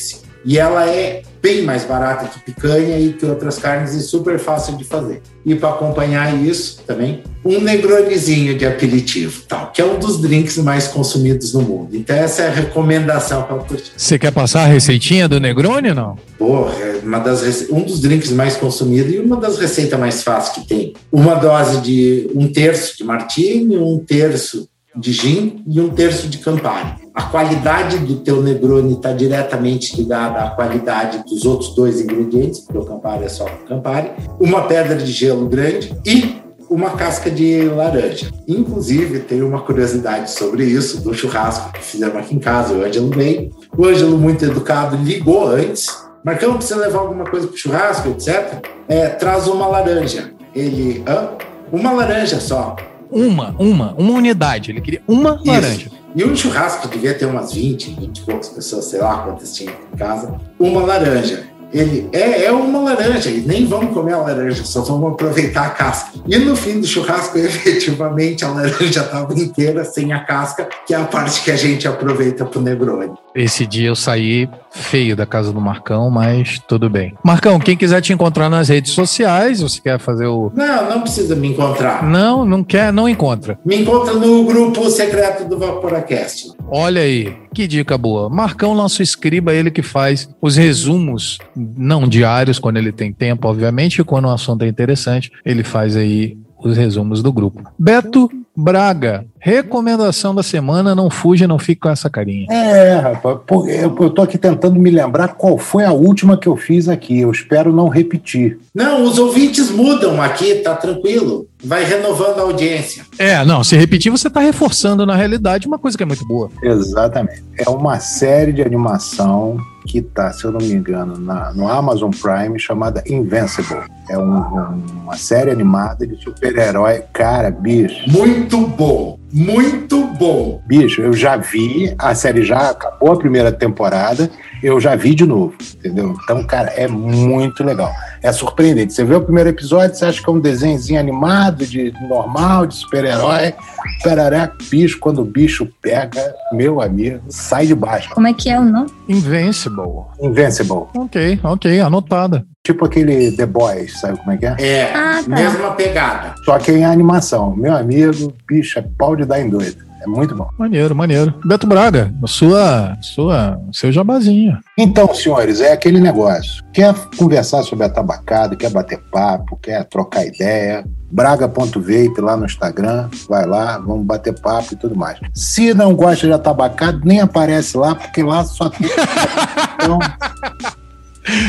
E 0.45 0.59
ela 0.59 0.89
é 0.89 1.23
bem 1.41 1.63
mais 1.63 1.85
barata 1.85 2.27
que 2.27 2.41
picanha 2.41 2.99
e 2.99 3.13
que 3.13 3.27
outras 3.27 3.59
carnes 3.59 3.95
e 3.95 4.01
super 4.01 4.39
fácil 4.39 4.77
de 4.77 4.85
fazer. 4.85 5.21
E 5.45 5.55
para 5.55 5.71
acompanhar 5.71 6.41
isso 6.41 6.83
também, 6.87 7.23
um 7.45 7.61
negronezinho 7.61 8.57
de 8.57 8.65
aperitivo, 8.65 9.43
tal, 9.49 9.73
que 9.73 9.81
é 9.81 9.85
um 9.85 9.99
dos 9.99 10.21
drinks 10.21 10.57
mais 10.59 10.87
consumidos 10.87 11.53
no 11.53 11.63
mundo. 11.63 11.97
Então 11.97 12.15
essa 12.15 12.43
é 12.43 12.49
a 12.49 12.53
recomendação 12.53 13.43
para 13.43 13.57
Você 13.97 14.19
quer 14.19 14.33
passar 14.33 14.63
a 14.63 14.67
receitinha 14.67 15.29
do 15.29 15.41
Negroni 15.41 15.93
não? 15.93 16.17
Porra, 16.39 16.75
é 16.75 17.01
uma 17.03 17.19
das 17.19 17.69
um 17.71 17.83
dos 17.83 18.01
drinks 18.01 18.31
mais 18.31 18.57
consumidos 18.57 19.13
e 19.13 19.19
uma 19.19 19.37
das 19.37 19.59
receitas 19.59 19.99
mais 19.99 20.23
fáceis 20.23 20.55
que 20.55 20.69
tem. 20.69 20.95
Uma 21.11 21.35
dose 21.35 21.81
de 21.81 22.31
um 22.35 22.53
terço 22.53 22.97
de 22.97 23.05
martini, 23.05 23.77
um 23.77 23.99
terço 23.99 24.69
de 24.95 25.13
gin 25.13 25.63
e 25.67 25.81
um 25.81 25.91
terço 25.91 26.29
de 26.29 26.39
Campari. 26.39 26.95
A 27.15 27.23
qualidade 27.25 27.99
do 27.99 28.17
teu 28.17 28.43
Negroni 28.43 28.95
está 28.95 29.13
diretamente 29.13 29.97
ligada 29.97 30.45
à 30.45 30.51
qualidade 30.51 31.23
dos 31.25 31.45
outros 31.45 31.75
dois 31.75 32.01
ingredientes, 32.01 32.61
porque 32.61 32.79
o 32.79 32.85
Campari 32.85 33.25
é 33.25 33.29
só 33.29 33.45
Campari, 33.69 34.11
uma 34.41 34.63
pedra 34.63 34.97
de 34.97 35.11
gelo 35.11 35.47
grande 35.47 35.95
e 36.07 36.43
uma 36.71 36.91
casca 36.91 37.31
de 37.31 37.65
laranja. 37.69 38.31
Inclusive, 38.49 39.21
tem 39.21 39.43
uma 39.43 39.61
curiosidade 39.61 40.31
sobre 40.31 40.65
isso, 40.65 41.03
do 41.03 41.13
churrasco 41.13 41.73
que 41.73 41.85
fizemos 41.85 42.17
aqui 42.17 42.35
em 42.35 42.39
casa, 42.39 42.73
o 42.73 42.83
Ângelo 42.83 43.11
veio. 43.11 43.51
O 43.77 43.85
Ângelo, 43.85 44.17
muito 44.17 44.45
educado, 44.45 44.97
ligou 44.97 45.49
antes. 45.49 45.89
Marcão, 46.25 46.55
precisa 46.55 46.81
levar 46.81 47.01
alguma 47.01 47.25
coisa 47.25 47.47
para 47.47 47.55
o 47.55 47.59
churrasco, 47.59 48.09
etc. 48.09 48.65
É, 48.89 49.09
traz 49.09 49.47
uma 49.49 49.67
laranja. 49.67 50.33
Ele, 50.55 51.03
hã? 51.07 51.31
Uma 51.71 51.93
laranja 51.93 52.41
só. 52.41 52.77
Uma, 53.13 53.55
uma, 53.59 53.95
uma 53.95 54.13
unidade. 54.15 54.71
Ele 54.71 54.81
queria 54.81 55.03
uma 55.07 55.37
Isso. 55.37 55.47
laranja. 55.47 55.91
E 56.15 56.25
um 56.25 56.37
churrasco 56.37 56.89
devia 56.89 57.15
ter 57.15 57.27
umas 57.27 57.53
20, 57.53 57.91
20 57.95 58.19
e 58.19 58.23
poucas 58.23 58.49
pessoas, 58.49 58.87
sei 58.87 59.01
lá 59.01 59.19
quantas 59.19 59.55
tinha 59.55 59.71
em 59.71 59.97
casa. 59.97 60.41
Uma 60.59 60.83
laranja. 60.83 61.53
Ele 61.73 62.07
é, 62.13 62.45
é 62.45 62.53
uma 62.53 62.81
laranja, 62.81 63.31
e 63.31 63.41
nem 63.41 63.65
vamos 63.65 63.95
comer 63.95 64.13
a 64.13 64.19
laranja, 64.19 64.63
só 64.63 64.83
vamos 64.83 65.13
aproveitar 65.13 65.69
a 65.69 65.71
casca. 65.71 66.19
E 66.29 66.39
no 66.39 66.55
fim 66.55 66.81
do 66.81 66.87
churrasco, 66.87 67.37
efetivamente, 67.39 68.45
a 68.45 68.49
laranja 68.49 69.01
estava 69.01 69.33
inteira, 69.33 69.83
sem 69.83 70.13
a 70.13 70.21
casca, 70.21 70.69
que 70.87 70.93
é 70.93 70.99
a 70.99 71.05
parte 71.05 71.43
que 71.43 71.51
a 71.51 71.57
gente 71.57 71.89
aproveita 71.89 72.45
para 72.45 72.59
o 72.59 72.63
Negroni. 72.63 73.15
Esse 73.35 73.67
dia 73.67 73.89
eu 73.89 73.97
saí 73.97 74.51
feio 74.73 75.15
da 75.15 75.27
casa 75.27 75.53
do 75.53 75.61
Marcão, 75.61 76.11
mas 76.11 76.59
tudo 76.67 76.89
bem. 76.89 77.15
Marcão, 77.25 77.59
quem 77.59 77.77
quiser 77.77 78.01
te 78.01 78.13
encontrar 78.13 78.49
nas 78.49 78.69
redes 78.69 78.93
sociais, 78.93 79.61
você 79.61 79.81
quer 79.81 79.99
fazer 79.99 80.27
o. 80.27 80.51
Não, 80.55 80.89
não 80.89 81.01
precisa 81.03 81.37
me 81.37 81.49
encontrar. 81.49 82.03
Não, 82.03 82.45
não 82.45 82.65
quer, 82.65 82.93
não 82.93 83.09
encontra. 83.09 83.59
Me 83.65 83.77
encontra 83.77 84.15
no 84.15 84.45
grupo 84.45 84.89
secreto 84.91 85.45
do 85.45 85.59
Vaporacast. 85.59 86.53
Olha 86.69 87.03
aí, 87.03 87.37
que 87.55 87.67
dica 87.67 87.97
boa. 87.99 88.29
Marcão, 88.29 88.75
nosso 88.75 89.03
escriba, 89.03 89.53
ele 89.53 89.71
que 89.71 89.83
faz 89.83 90.29
os 90.41 90.57
resumos, 90.57 91.39
não 91.57 92.09
diários, 92.09 92.59
quando 92.59 92.79
ele 92.79 92.93
tem 92.93 93.13
tempo, 93.13 93.49
obviamente, 93.49 94.01
e 94.01 94.05
quando 94.05 94.27
o 94.27 94.31
assunto 94.31 94.65
é 94.65 94.69
interessante, 94.69 95.31
ele 95.45 95.63
faz 95.63 95.97
aí 95.97 96.37
os 96.65 96.77
resumos 96.77 97.23
do 97.23 97.33
grupo. 97.33 97.63
Beto 97.79 98.31
Braga, 98.55 99.25
recomendação 99.41 100.35
da 100.35 100.43
semana, 100.43 100.95
não 100.95 101.09
fuja, 101.09 101.49
não 101.49 101.59
fique 101.59 101.81
com 101.81 101.89
essa 101.89 102.11
carinha. 102.11 102.47
É, 102.51 102.97
rapaz, 102.97 103.39
eu 103.67 104.11
tô 104.11 104.21
aqui 104.21 104.37
tentando 104.37 104.79
me 104.79 104.91
lembrar 104.91 105.29
qual 105.29 105.57
foi 105.57 105.85
a 105.85 105.93
última 105.93 106.37
que 106.37 106.47
eu 106.47 106.57
fiz 106.57 106.87
aqui. 106.87 107.21
Eu 107.21 107.31
espero 107.31 107.73
não 107.73 107.89
repetir. 107.89 108.59
Não, 108.75 109.05
os 109.05 109.19
ouvintes 109.19 109.71
mudam 109.71 110.21
aqui, 110.21 110.57
tá 110.57 110.75
tranquilo. 110.75 111.47
Vai 111.65 111.85
renovando 111.85 112.41
a 112.41 112.43
audiência. 112.43 113.05
É, 113.19 113.43
não, 113.45 113.65
se 113.65 113.75
repetir, 113.77 114.11
você 114.11 114.29
tá 114.29 114.41
reforçando 114.41 115.07
na 115.07 115.17
realidade 115.17 115.67
uma 115.67 115.79
coisa 115.79 115.97
que 115.97 116.03
é 116.03 116.07
muito 116.07 116.27
boa. 116.27 116.51
Exatamente. 116.63 117.43
É 117.57 117.71
uma 117.71 118.01
série 118.01 118.53
de 118.53 118.61
animação 118.61 119.57
que 119.87 120.01
tá, 120.01 120.33
se 120.33 120.45
eu 120.45 120.53
não 120.53 120.61
me 120.61 120.73
engano, 120.73 121.19
na, 121.19 121.53
no 121.53 121.69
Amazon 121.69 122.11
Prime 122.11 122.59
chamada 122.59 123.03
Invincible. 123.07 123.83
É 124.09 124.19
um, 124.19 124.85
uma 125.03 125.17
série 125.17 125.51
animada 125.51 126.07
de 126.07 126.17
super-herói. 126.23 127.03
Cara, 127.13 127.51
bicho. 127.51 128.11
Muito 128.11 128.67
bom. 128.67 129.19
Muito 129.33 130.07
bom. 130.19 130.61
Bicho, 130.67 131.01
eu 131.01 131.15
já 131.15 131.37
vi, 131.37 131.95
a 131.99 132.15
série 132.15 132.45
já 132.45 132.71
acabou 132.71 133.13
a 133.13 133.19
primeira 133.19 133.51
temporada, 133.51 134.31
eu 134.63 134.79
já 134.79 134.95
vi 134.95 135.15
de 135.15 135.25
novo, 135.25 135.55
entendeu? 135.75 136.15
Então, 136.23 136.45
cara, 136.45 136.69
é 136.71 136.87
muito 136.87 137.65
legal. 137.65 137.91
É 138.23 138.31
surpreendente. 138.31 138.93
Você 138.93 139.05
vê 139.05 139.15
o 139.15 139.21
primeiro 139.21 139.51
episódio, 139.51 139.97
você 139.97 140.05
acha 140.05 140.23
que 140.23 140.29
é 140.29 140.33
um 140.33 140.39
desenhozinho 140.39 141.01
animado, 141.01 141.67
de 141.67 141.93
normal, 142.09 142.67
de 142.67 142.77
super-herói. 142.77 143.55
Peraré, 144.03 144.51
bicho, 144.71 144.99
quando 145.01 145.23
o 145.23 145.25
bicho 145.25 145.69
pega, 145.81 146.35
meu 146.53 146.81
amigo, 146.81 147.21
sai 147.29 147.67
de 147.67 147.75
baixo. 147.75 148.11
Como 148.15 148.27
é 148.27 148.33
que 148.33 148.49
é 148.49 148.59
o 148.59 148.65
nome? 148.65 148.91
Invincible. 149.09 150.05
Invincible. 150.21 150.87
Ok, 150.95 151.41
ok, 151.43 151.81
anotada. 151.81 152.45
Tipo 152.65 152.85
aquele 152.85 153.33
The 153.33 153.47
Boys, 153.47 153.99
sabe 153.99 154.19
como 154.19 154.31
é 154.31 154.37
que 154.37 154.47
é? 154.47 154.57
É, 154.61 154.95
ah, 154.95 155.21
tá. 155.23 155.29
mesma 155.29 155.73
pegada. 155.73 156.35
Só 156.45 156.57
que 156.59 156.71
em 156.71 156.85
animação. 156.85 157.57
Meu 157.57 157.75
amigo, 157.77 158.33
bicho, 158.47 158.79
é 158.79 158.85
pau 158.97 159.17
de 159.17 159.25
dar 159.25 159.41
em 159.41 159.51
doido. 159.51 159.92
É 160.03 160.07
muito 160.07 160.35
bom. 160.35 160.49
Maneiro, 160.59 160.95
maneiro. 160.95 161.35
Beto 161.45 161.67
Braga, 161.67 162.13
sua, 162.27 162.97
sua, 163.01 163.61
seu 163.73 163.93
jabazinho. 163.93 164.59
Então, 164.77 165.15
senhores, 165.15 165.61
é 165.61 165.73
aquele 165.73 166.01
negócio. 166.01 166.63
Quer 166.73 166.93
conversar 167.17 167.63
sobre 167.63 167.87
a 167.87 167.89
tabacada, 167.89 168.57
quer 168.57 168.71
bater 168.71 168.99
papo, 169.11 169.57
quer 169.63 169.85
trocar 169.85 170.27
ideia, 170.27 170.85
braga.vape 171.11 172.21
lá 172.21 172.37
no 172.37 172.47
Instagram, 172.47 173.09
vai 173.29 173.47
lá, 173.47 173.79
vamos 173.79 174.05
bater 174.05 174.39
papo 174.41 174.73
e 174.73 174.77
tudo 174.77 174.97
mais. 174.97 175.21
Se 175.35 175.73
não 175.73 175.95
gosta 175.95 176.27
de 176.27 176.33
atabacado, 176.33 177.01
nem 177.05 177.21
aparece 177.21 177.77
lá, 177.77 177.95
porque 177.95 178.23
lá 178.23 178.45
só 178.45 178.69
tem... 178.69 178.89
então, 179.81 179.99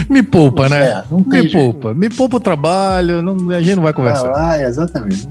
me 0.09 0.21
poupa, 0.21 0.69
né? 0.69 0.89
É, 0.89 1.03
me 1.11 1.41
jeito. 1.41 1.51
poupa. 1.51 1.93
Me 1.93 2.09
poupa 2.09 2.37
o 2.37 2.39
trabalho, 2.39 3.21
não, 3.21 3.49
a 3.49 3.61
gente 3.61 3.75
não 3.75 3.83
vai 3.83 3.93
conversar. 3.93 4.31
Ah, 4.35 4.61
exatamente. 4.61 5.27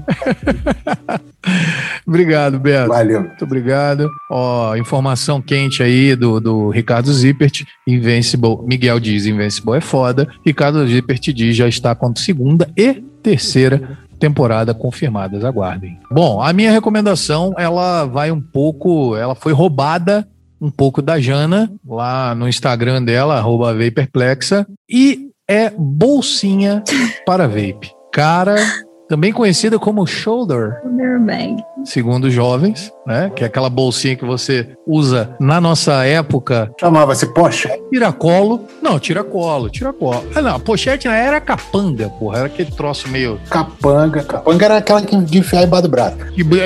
obrigado, 2.05 2.59
Beto. 2.59 2.89
Valeu. 2.89 3.21
Muito 3.21 3.45
obrigado. 3.45 4.09
Ó, 4.29 4.75
informação 4.75 5.41
quente 5.41 5.81
aí 5.81 6.15
do, 6.15 6.39
do 6.39 6.69
Ricardo 6.69 7.11
Zippert. 7.13 7.63
Invincible, 7.87 8.57
Miguel 8.65 8.99
diz 8.99 9.25
Invincible 9.25 9.77
é 9.77 9.81
foda. 9.81 10.27
Ricardo 10.45 10.85
Zippert 10.87 11.21
diz 11.33 11.55
já 11.55 11.67
está 11.67 11.95
com 11.95 12.13
segunda 12.15 12.69
e 12.77 12.93
terceira 13.21 13.97
temporada 14.19 14.73
confirmadas, 14.73 15.43
aguardem. 15.43 15.99
Bom, 16.09 16.41
a 16.41 16.53
minha 16.53 16.71
recomendação, 16.71 17.53
ela 17.57 18.05
vai 18.05 18.31
um 18.31 18.39
pouco, 18.39 19.17
ela 19.17 19.35
foi 19.35 19.51
roubada 19.51 20.25
um 20.63 20.71
pouco 20.71 21.01
da 21.01 21.19
Jana 21.19 21.69
lá 21.85 22.33
no 22.33 22.47
Instagram 22.47 23.03
dela, 23.03 23.37
arroba 23.37 23.73
Vaperplexa, 23.73 24.65
e 24.89 25.29
é 25.45 25.69
bolsinha 25.69 26.81
para 27.25 27.47
vape. 27.47 27.91
Cara, 28.13 28.55
também 29.09 29.33
conhecida 29.33 29.77
como 29.77 30.07
shoulder. 30.07 30.79
Shoulder 30.81 31.19
bag. 31.19 31.55
Segundo 31.83 32.25
os 32.25 32.33
jovens, 32.33 32.91
né? 33.05 33.31
Que 33.35 33.43
é 33.43 33.47
aquela 33.47 33.69
bolsinha 33.69 34.15
que 34.15 34.25
você 34.25 34.69
usa 34.87 35.35
na 35.39 35.59
nossa 35.59 36.05
época. 36.05 36.71
Chamava-se 36.79 37.27
pochete. 37.33 37.81
Tiracolo. 37.91 38.61
Não, 38.81 38.99
tiracolo, 38.99 39.69
tiracolo. 39.69 40.23
Ah, 40.33 40.41
não, 40.41 40.59
pochete 40.59 41.07
na 41.07 41.15
era 41.15 41.41
capanga, 41.41 42.09
porra. 42.09 42.39
Era 42.39 42.47
aquele 42.47 42.71
troço 42.71 43.09
meio. 43.09 43.39
Capanga. 43.49 44.23
Capanga 44.23 44.65
era 44.65 44.77
aquela 44.77 45.01
que 45.01 45.15
de 45.17 45.37
enfiar 45.37 45.63
embaixo 45.63 45.83
do 45.83 45.89
braço. 45.89 46.17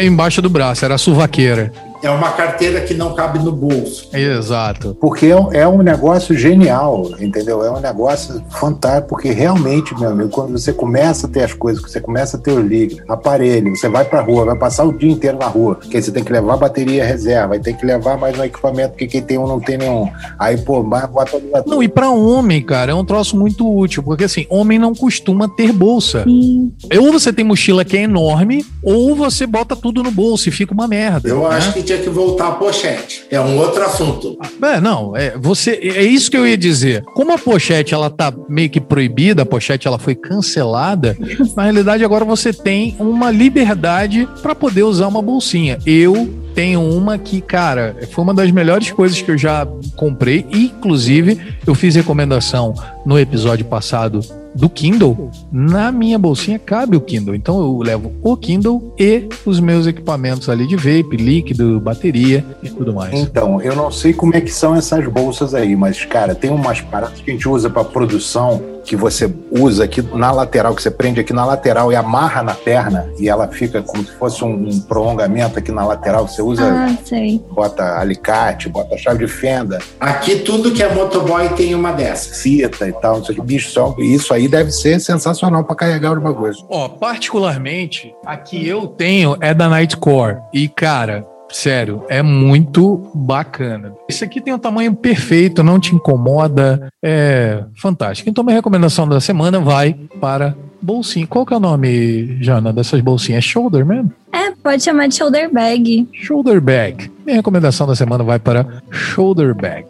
Embaixo 0.03 0.41
do 0.41 0.49
braço, 0.49 0.85
era 0.85 0.95
a 0.95 0.99
suvaqueira. 0.99 1.71
É 2.01 2.09
uma 2.09 2.31
carteira 2.31 2.81
que 2.81 2.93
não 2.93 3.13
cabe 3.13 3.39
no 3.39 3.51
bolso. 3.51 4.09
Exato. 4.13 4.95
Porque 4.99 5.27
é, 5.27 5.59
é 5.59 5.67
um 5.67 5.81
negócio 5.81 6.37
genial, 6.37 7.11
entendeu? 7.19 7.63
É 7.63 7.71
um 7.71 7.79
negócio 7.79 8.43
fantástico, 8.49 9.09
porque 9.09 9.31
realmente, 9.31 9.97
meu 9.99 10.09
amigo, 10.09 10.29
quando 10.29 10.51
você 10.51 10.71
começa 10.71 11.27
a 11.27 11.29
ter 11.29 11.43
as 11.43 11.53
coisas, 11.53 11.81
você 11.81 11.99
começa 11.99 12.37
a 12.37 12.39
ter 12.39 12.51
o 12.51 12.61
liga, 12.61 13.03
aparelho, 13.07 13.75
você 13.75 13.89
vai 13.89 14.05
pra 14.05 14.21
rua, 14.21 14.45
vai 14.45 14.55
passar 14.55 14.85
o 14.85 14.93
dia 14.93 15.11
inteiro 15.11 15.37
na 15.37 15.47
rua, 15.47 15.75
porque 15.75 16.01
você 16.01 16.11
tem 16.11 16.23
que 16.23 16.31
levar 16.31 16.57
bateria 16.57 17.05
reserva, 17.05 17.49
vai 17.49 17.59
ter 17.59 17.73
que 17.73 17.85
levar 17.85 18.17
mais 18.17 18.37
um 18.37 18.43
equipamento, 18.43 18.91
porque 18.91 19.07
quem 19.07 19.21
tem 19.21 19.37
um 19.37 19.47
não 19.47 19.59
tem 19.59 19.77
nenhum. 19.77 20.09
Aí, 20.37 20.57
pô, 20.57 20.83
bota. 20.83 21.41
Não, 21.65 21.81
e 21.81 21.87
pra 21.87 22.09
homem, 22.09 22.61
cara, 22.61 22.91
é 22.91 22.95
um 22.95 23.05
troço 23.05 23.37
muito 23.37 23.67
útil, 23.67 24.03
porque 24.03 24.25
assim, 24.25 24.45
homem 24.49 24.77
não 24.77 24.93
costuma 24.93 25.47
ter 25.47 25.71
bolsa. 25.71 26.23
Sim. 26.23 26.71
Ou 26.99 27.11
você 27.11 27.33
tem 27.33 27.45
mochila 27.45 27.83
que 27.83 27.97
é 27.97 28.01
enorme, 28.01 28.65
ou 28.83 29.15
você 29.15 29.45
bota 29.45 29.75
tudo 29.75 30.03
no 30.03 30.11
bolso 30.11 30.49
e 30.49 30.51
fica 30.51 30.73
uma 30.73 30.87
merda. 30.87 31.27
Eu 31.27 31.47
né? 31.47 31.55
acho 31.55 31.73
que 31.73 31.86
tinha 31.87 31.99
que 31.99 32.09
voltar 32.09 32.49
a 32.49 32.51
pochete. 32.51 33.23
É 33.31 33.39
um 33.39 33.57
outro 33.57 33.81
assunto. 33.81 34.37
É, 34.61 34.79
não, 34.81 35.15
é, 35.15 35.37
você, 35.37 35.71
é 35.71 36.03
isso 36.03 36.29
que 36.29 36.37
eu 36.37 36.45
ia 36.45 36.57
dizer. 36.57 37.01
Como 37.15 37.31
a 37.31 37.37
pochete 37.37 37.93
ela 37.93 38.09
tá 38.09 38.33
meio 38.49 38.69
que 38.69 38.81
proibida, 38.81 39.43
a 39.43 39.45
pochete 39.45 39.87
ela 39.87 39.97
foi 39.97 40.13
cancelada, 40.13 41.15
na 41.55 41.63
realidade 41.63 42.03
agora 42.03 42.25
você 42.25 42.51
tem 42.51 42.95
uma 42.99 43.31
liberdade 43.31 44.27
para 44.41 44.53
poder 44.53 44.83
usar 44.83 45.07
uma 45.07 45.21
bolsinha. 45.21 45.79
Eu 45.85 46.29
tenho 46.53 46.81
uma 46.81 47.17
que, 47.17 47.39
cara, 47.39 47.95
foi 48.11 48.23
uma 48.23 48.33
das 48.33 48.51
melhores 48.51 48.91
coisas 48.91 49.21
que 49.21 49.31
eu 49.31 49.37
já 49.37 49.65
comprei. 49.95 50.45
Inclusive, 50.51 51.39
eu 51.65 51.73
fiz 51.73 51.95
recomendação 51.95 52.73
no 53.05 53.17
episódio 53.17 53.65
passado 53.65 54.19
do 54.57 54.69
Kindle, 54.69 55.29
na 55.51 55.91
minha 55.91 56.17
bolsinha 56.17 56.57
cabe 56.57 56.97
o 56.97 57.01
Kindle. 57.01 57.35
Então 57.35 57.59
eu 57.59 57.77
levo 57.77 58.11
o 58.23 58.35
Kindle 58.35 58.93
e 58.97 59.27
os 59.45 59.59
meus 59.59 59.85
equipamentos 59.85 60.49
ali 60.49 60.67
de 60.67 60.75
vape, 60.75 61.15
líquido, 61.15 61.79
bateria 61.79 62.43
e 62.63 62.69
tudo 62.69 62.93
mais. 62.93 63.13
Então, 63.13 63.61
eu 63.61 63.75
não 63.75 63.91
sei 63.91 64.13
como 64.13 64.35
é 64.35 64.41
que 64.41 64.51
são 64.51 64.75
essas 64.75 65.05
bolsas 65.07 65.53
aí, 65.53 65.75
mas 65.75 66.03
cara, 66.03 66.33
tem 66.33 66.49
umas 66.49 66.81
paradas 66.81 67.21
que 67.21 67.29
a 67.29 67.33
gente 67.33 67.47
usa 67.47 67.69
para 67.69 67.83
produção 67.83 68.61
que 68.87 68.95
você 68.95 69.31
usa 69.51 69.83
aqui 69.83 70.01
na 70.01 70.31
lateral, 70.31 70.73
que 70.73 70.81
você 70.81 70.89
prende 70.89 71.19
aqui 71.19 71.33
na 71.33 71.45
lateral 71.45 71.91
e 71.91 71.95
amarra 71.95 72.41
na 72.41 72.53
perna 72.53 73.11
e 73.19 73.27
ela 73.27 73.49
fica 73.49 73.81
como 73.81 74.01
se 74.03 74.11
fosse 74.13 74.43
um, 74.45 74.69
um 74.69 74.79
prolongamento 74.79 75.59
aqui 75.59 75.73
na 75.73 75.85
lateral. 75.85 76.25
Você 76.25 76.41
usa, 76.41 76.63
ah, 76.65 76.97
sei. 77.03 77.43
bota 77.51 77.99
alicate, 77.99 78.69
bota 78.69 78.97
chave 78.97 79.25
de 79.25 79.31
fenda. 79.31 79.79
Aqui 79.99 80.37
tudo 80.37 80.71
que 80.71 80.81
é 80.81 80.93
motoboy 80.93 81.49
tem 81.49 81.75
uma 81.75 81.91
dessas. 81.91 82.41
Fita 82.41 82.87
e 82.87 82.93
tal, 82.93 83.17
não 83.17 83.25
sei 83.25 83.35
o 83.35 83.41
que. 83.41 83.45
Bicho, 83.45 83.69
só, 83.69 83.93
isso 83.99 84.33
aí 84.33 84.47
deve 84.47 84.71
ser 84.71 84.99
sensacional 85.01 85.65
para 85.65 85.75
carregar 85.75 86.09
alguma 86.09 86.33
coisa. 86.33 86.59
Ó, 86.69 86.87
particularmente, 86.87 88.15
a 88.25 88.37
que 88.37 88.65
eu 88.65 88.87
tenho 88.87 89.35
é 89.41 89.53
da 89.53 89.67
Nightcore. 89.67 90.37
E, 90.53 90.69
cara, 90.69 91.27
Sério, 91.49 92.03
é 92.09 92.21
muito 92.21 93.09
bacana. 93.13 93.93
Esse 94.09 94.23
aqui 94.23 94.41
tem 94.41 94.53
o 94.53 94.57
um 94.57 94.59
tamanho 94.59 94.93
perfeito, 94.95 95.63
não 95.63 95.79
te 95.79 95.95
incomoda, 95.95 96.91
é 97.03 97.63
fantástico. 97.75 98.29
Então, 98.29 98.43
minha 98.43 98.55
recomendação 98.55 99.07
da 99.07 99.19
semana 99.19 99.59
vai 99.59 99.93
para 100.19 100.55
bolsinha. 100.81 101.25
Qual 101.25 101.45
que 101.45 101.53
é 101.53 101.57
o 101.57 101.59
nome, 101.59 102.37
Jana, 102.41 102.71
dessas 102.73 103.01
bolsinhas? 103.01 103.39
É 103.39 103.47
shoulder 103.47 103.85
mesmo? 103.85 104.11
É, 104.31 104.51
pode 104.51 104.83
chamar 104.83 105.07
de 105.07 105.15
shoulder 105.15 105.51
bag. 105.51 106.07
Shoulder 106.13 106.61
bag. 106.61 107.11
Minha 107.25 107.37
recomendação 107.37 107.87
da 107.87 107.95
semana 107.95 108.23
vai 108.23 108.39
para 108.39 108.81
shoulder 108.91 109.55
bag. 109.55 109.87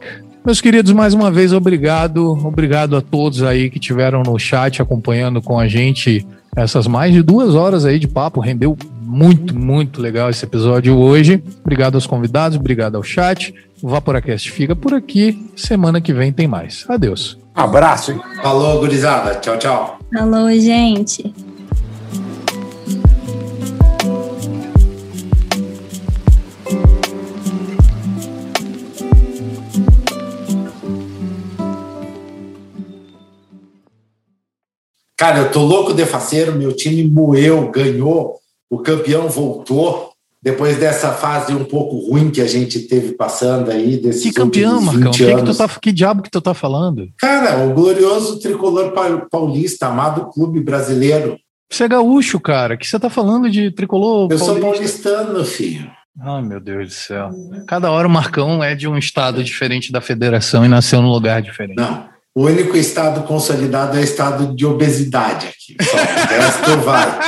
Meus 0.47 0.61
queridos, 0.61 0.93
mais 0.93 1.13
uma 1.13 1.29
vez, 1.29 1.51
obrigado. 1.51 2.31
Obrigado 2.47 2.95
a 2.95 3.01
todos 3.01 3.43
aí 3.43 3.69
que 3.69 3.77
tiveram 3.77 4.23
no 4.23 4.39
chat 4.39 4.81
acompanhando 4.81 5.41
com 5.41 5.59
a 5.59 5.67
gente 5.67 6.25
essas 6.55 6.87
mais 6.87 7.13
de 7.13 7.21
duas 7.21 7.53
horas 7.53 7.83
aí 7.83 7.99
de 7.99 8.07
papo. 8.07 8.39
Rendeu 8.39 8.77
muito, 9.01 9.53
muito 9.53 10.01
legal 10.01 10.29
esse 10.29 10.45
episódio 10.45 10.95
hoje. 10.95 11.43
Obrigado 11.59 11.95
aos 11.95 12.07
convidados, 12.07 12.57
obrigado 12.57 12.95
ao 12.95 13.03
chat. 13.03 13.53
O 13.83 13.89
Vaporacast 13.89 14.49
fica 14.49 14.73
por 14.73 14.93
aqui. 14.93 15.51
Semana 15.53 15.99
que 15.99 16.13
vem 16.13 16.31
tem 16.31 16.47
mais. 16.47 16.85
Adeus. 16.87 17.37
Abraço. 17.53 18.17
Falou, 18.41 18.79
gurizada. 18.79 19.35
Tchau, 19.41 19.59
tchau. 19.59 19.99
Falou, 20.13 20.49
gente. 20.51 21.35
Cara, 35.17 35.39
eu 35.39 35.51
tô 35.51 35.63
louco 35.63 35.93
de 35.93 36.05
faceiro, 36.05 36.53
meu 36.55 36.73
time 36.73 37.03
moeu, 37.03 37.71
ganhou 37.71 38.35
o 38.69 38.79
campeão 38.79 39.27
voltou 39.29 40.11
depois 40.41 40.77
dessa 40.77 41.11
fase 41.11 41.53
um 41.53 41.65
pouco 41.65 41.97
ruim 41.97 42.29
que 42.29 42.39
a 42.39 42.47
gente 42.47 42.81
teve 42.81 43.13
passando 43.13 43.71
aí. 43.71 43.99
Que 43.99 44.31
campeão, 44.31 44.79
Marcão? 44.79 45.11
Que, 45.11 45.35
que, 45.35 45.57
tá, 45.57 45.67
que 45.67 45.91
diabo 45.91 46.21
que 46.21 46.29
tu 46.29 46.39
tá 46.39 46.53
falando? 46.53 47.09
Cara, 47.17 47.65
o 47.65 47.73
glorioso 47.73 48.39
tricolor 48.39 48.93
paulista, 49.29 49.87
amado 49.87 50.29
clube 50.31 50.61
brasileiro. 50.61 51.37
Você 51.69 51.83
é 51.83 51.87
gaúcho, 51.87 52.39
cara. 52.39 52.77
que 52.77 52.87
você 52.87 52.99
tá 52.99 53.09
falando 53.09 53.49
de 53.49 53.71
tricolor 53.71 54.31
Eu 54.31 54.37
paulista? 54.37 54.45
sou 54.45 54.59
paulistano, 54.61 55.43
filho. 55.43 55.91
Ai, 56.19 56.41
meu 56.41 56.59
Deus 56.59 56.87
do 56.87 56.93
céu. 56.93 57.29
Cada 57.67 57.91
hora 57.91 58.07
o 58.07 58.11
Marcão 58.11 58.63
é 58.63 58.73
de 58.73 58.87
um 58.87 58.97
estado 58.97 59.43
diferente 59.43 59.91
da 59.91 60.01
federação 60.01 60.63
e 60.63 60.67
nasceu 60.67 61.01
num 61.01 61.11
lugar 61.11 61.41
diferente. 61.41 61.77
Não. 61.77 62.07
O 62.37 62.45
único 62.45 62.77
estado 62.77 63.23
consolidado 63.23 63.97
é 63.97 64.01
o 64.01 64.03
estado 64.03 64.55
de 64.55 64.63
obesidade 64.63 65.47
aqui. 65.47 65.75
Só 65.83 66.75
vai. 66.75 67.19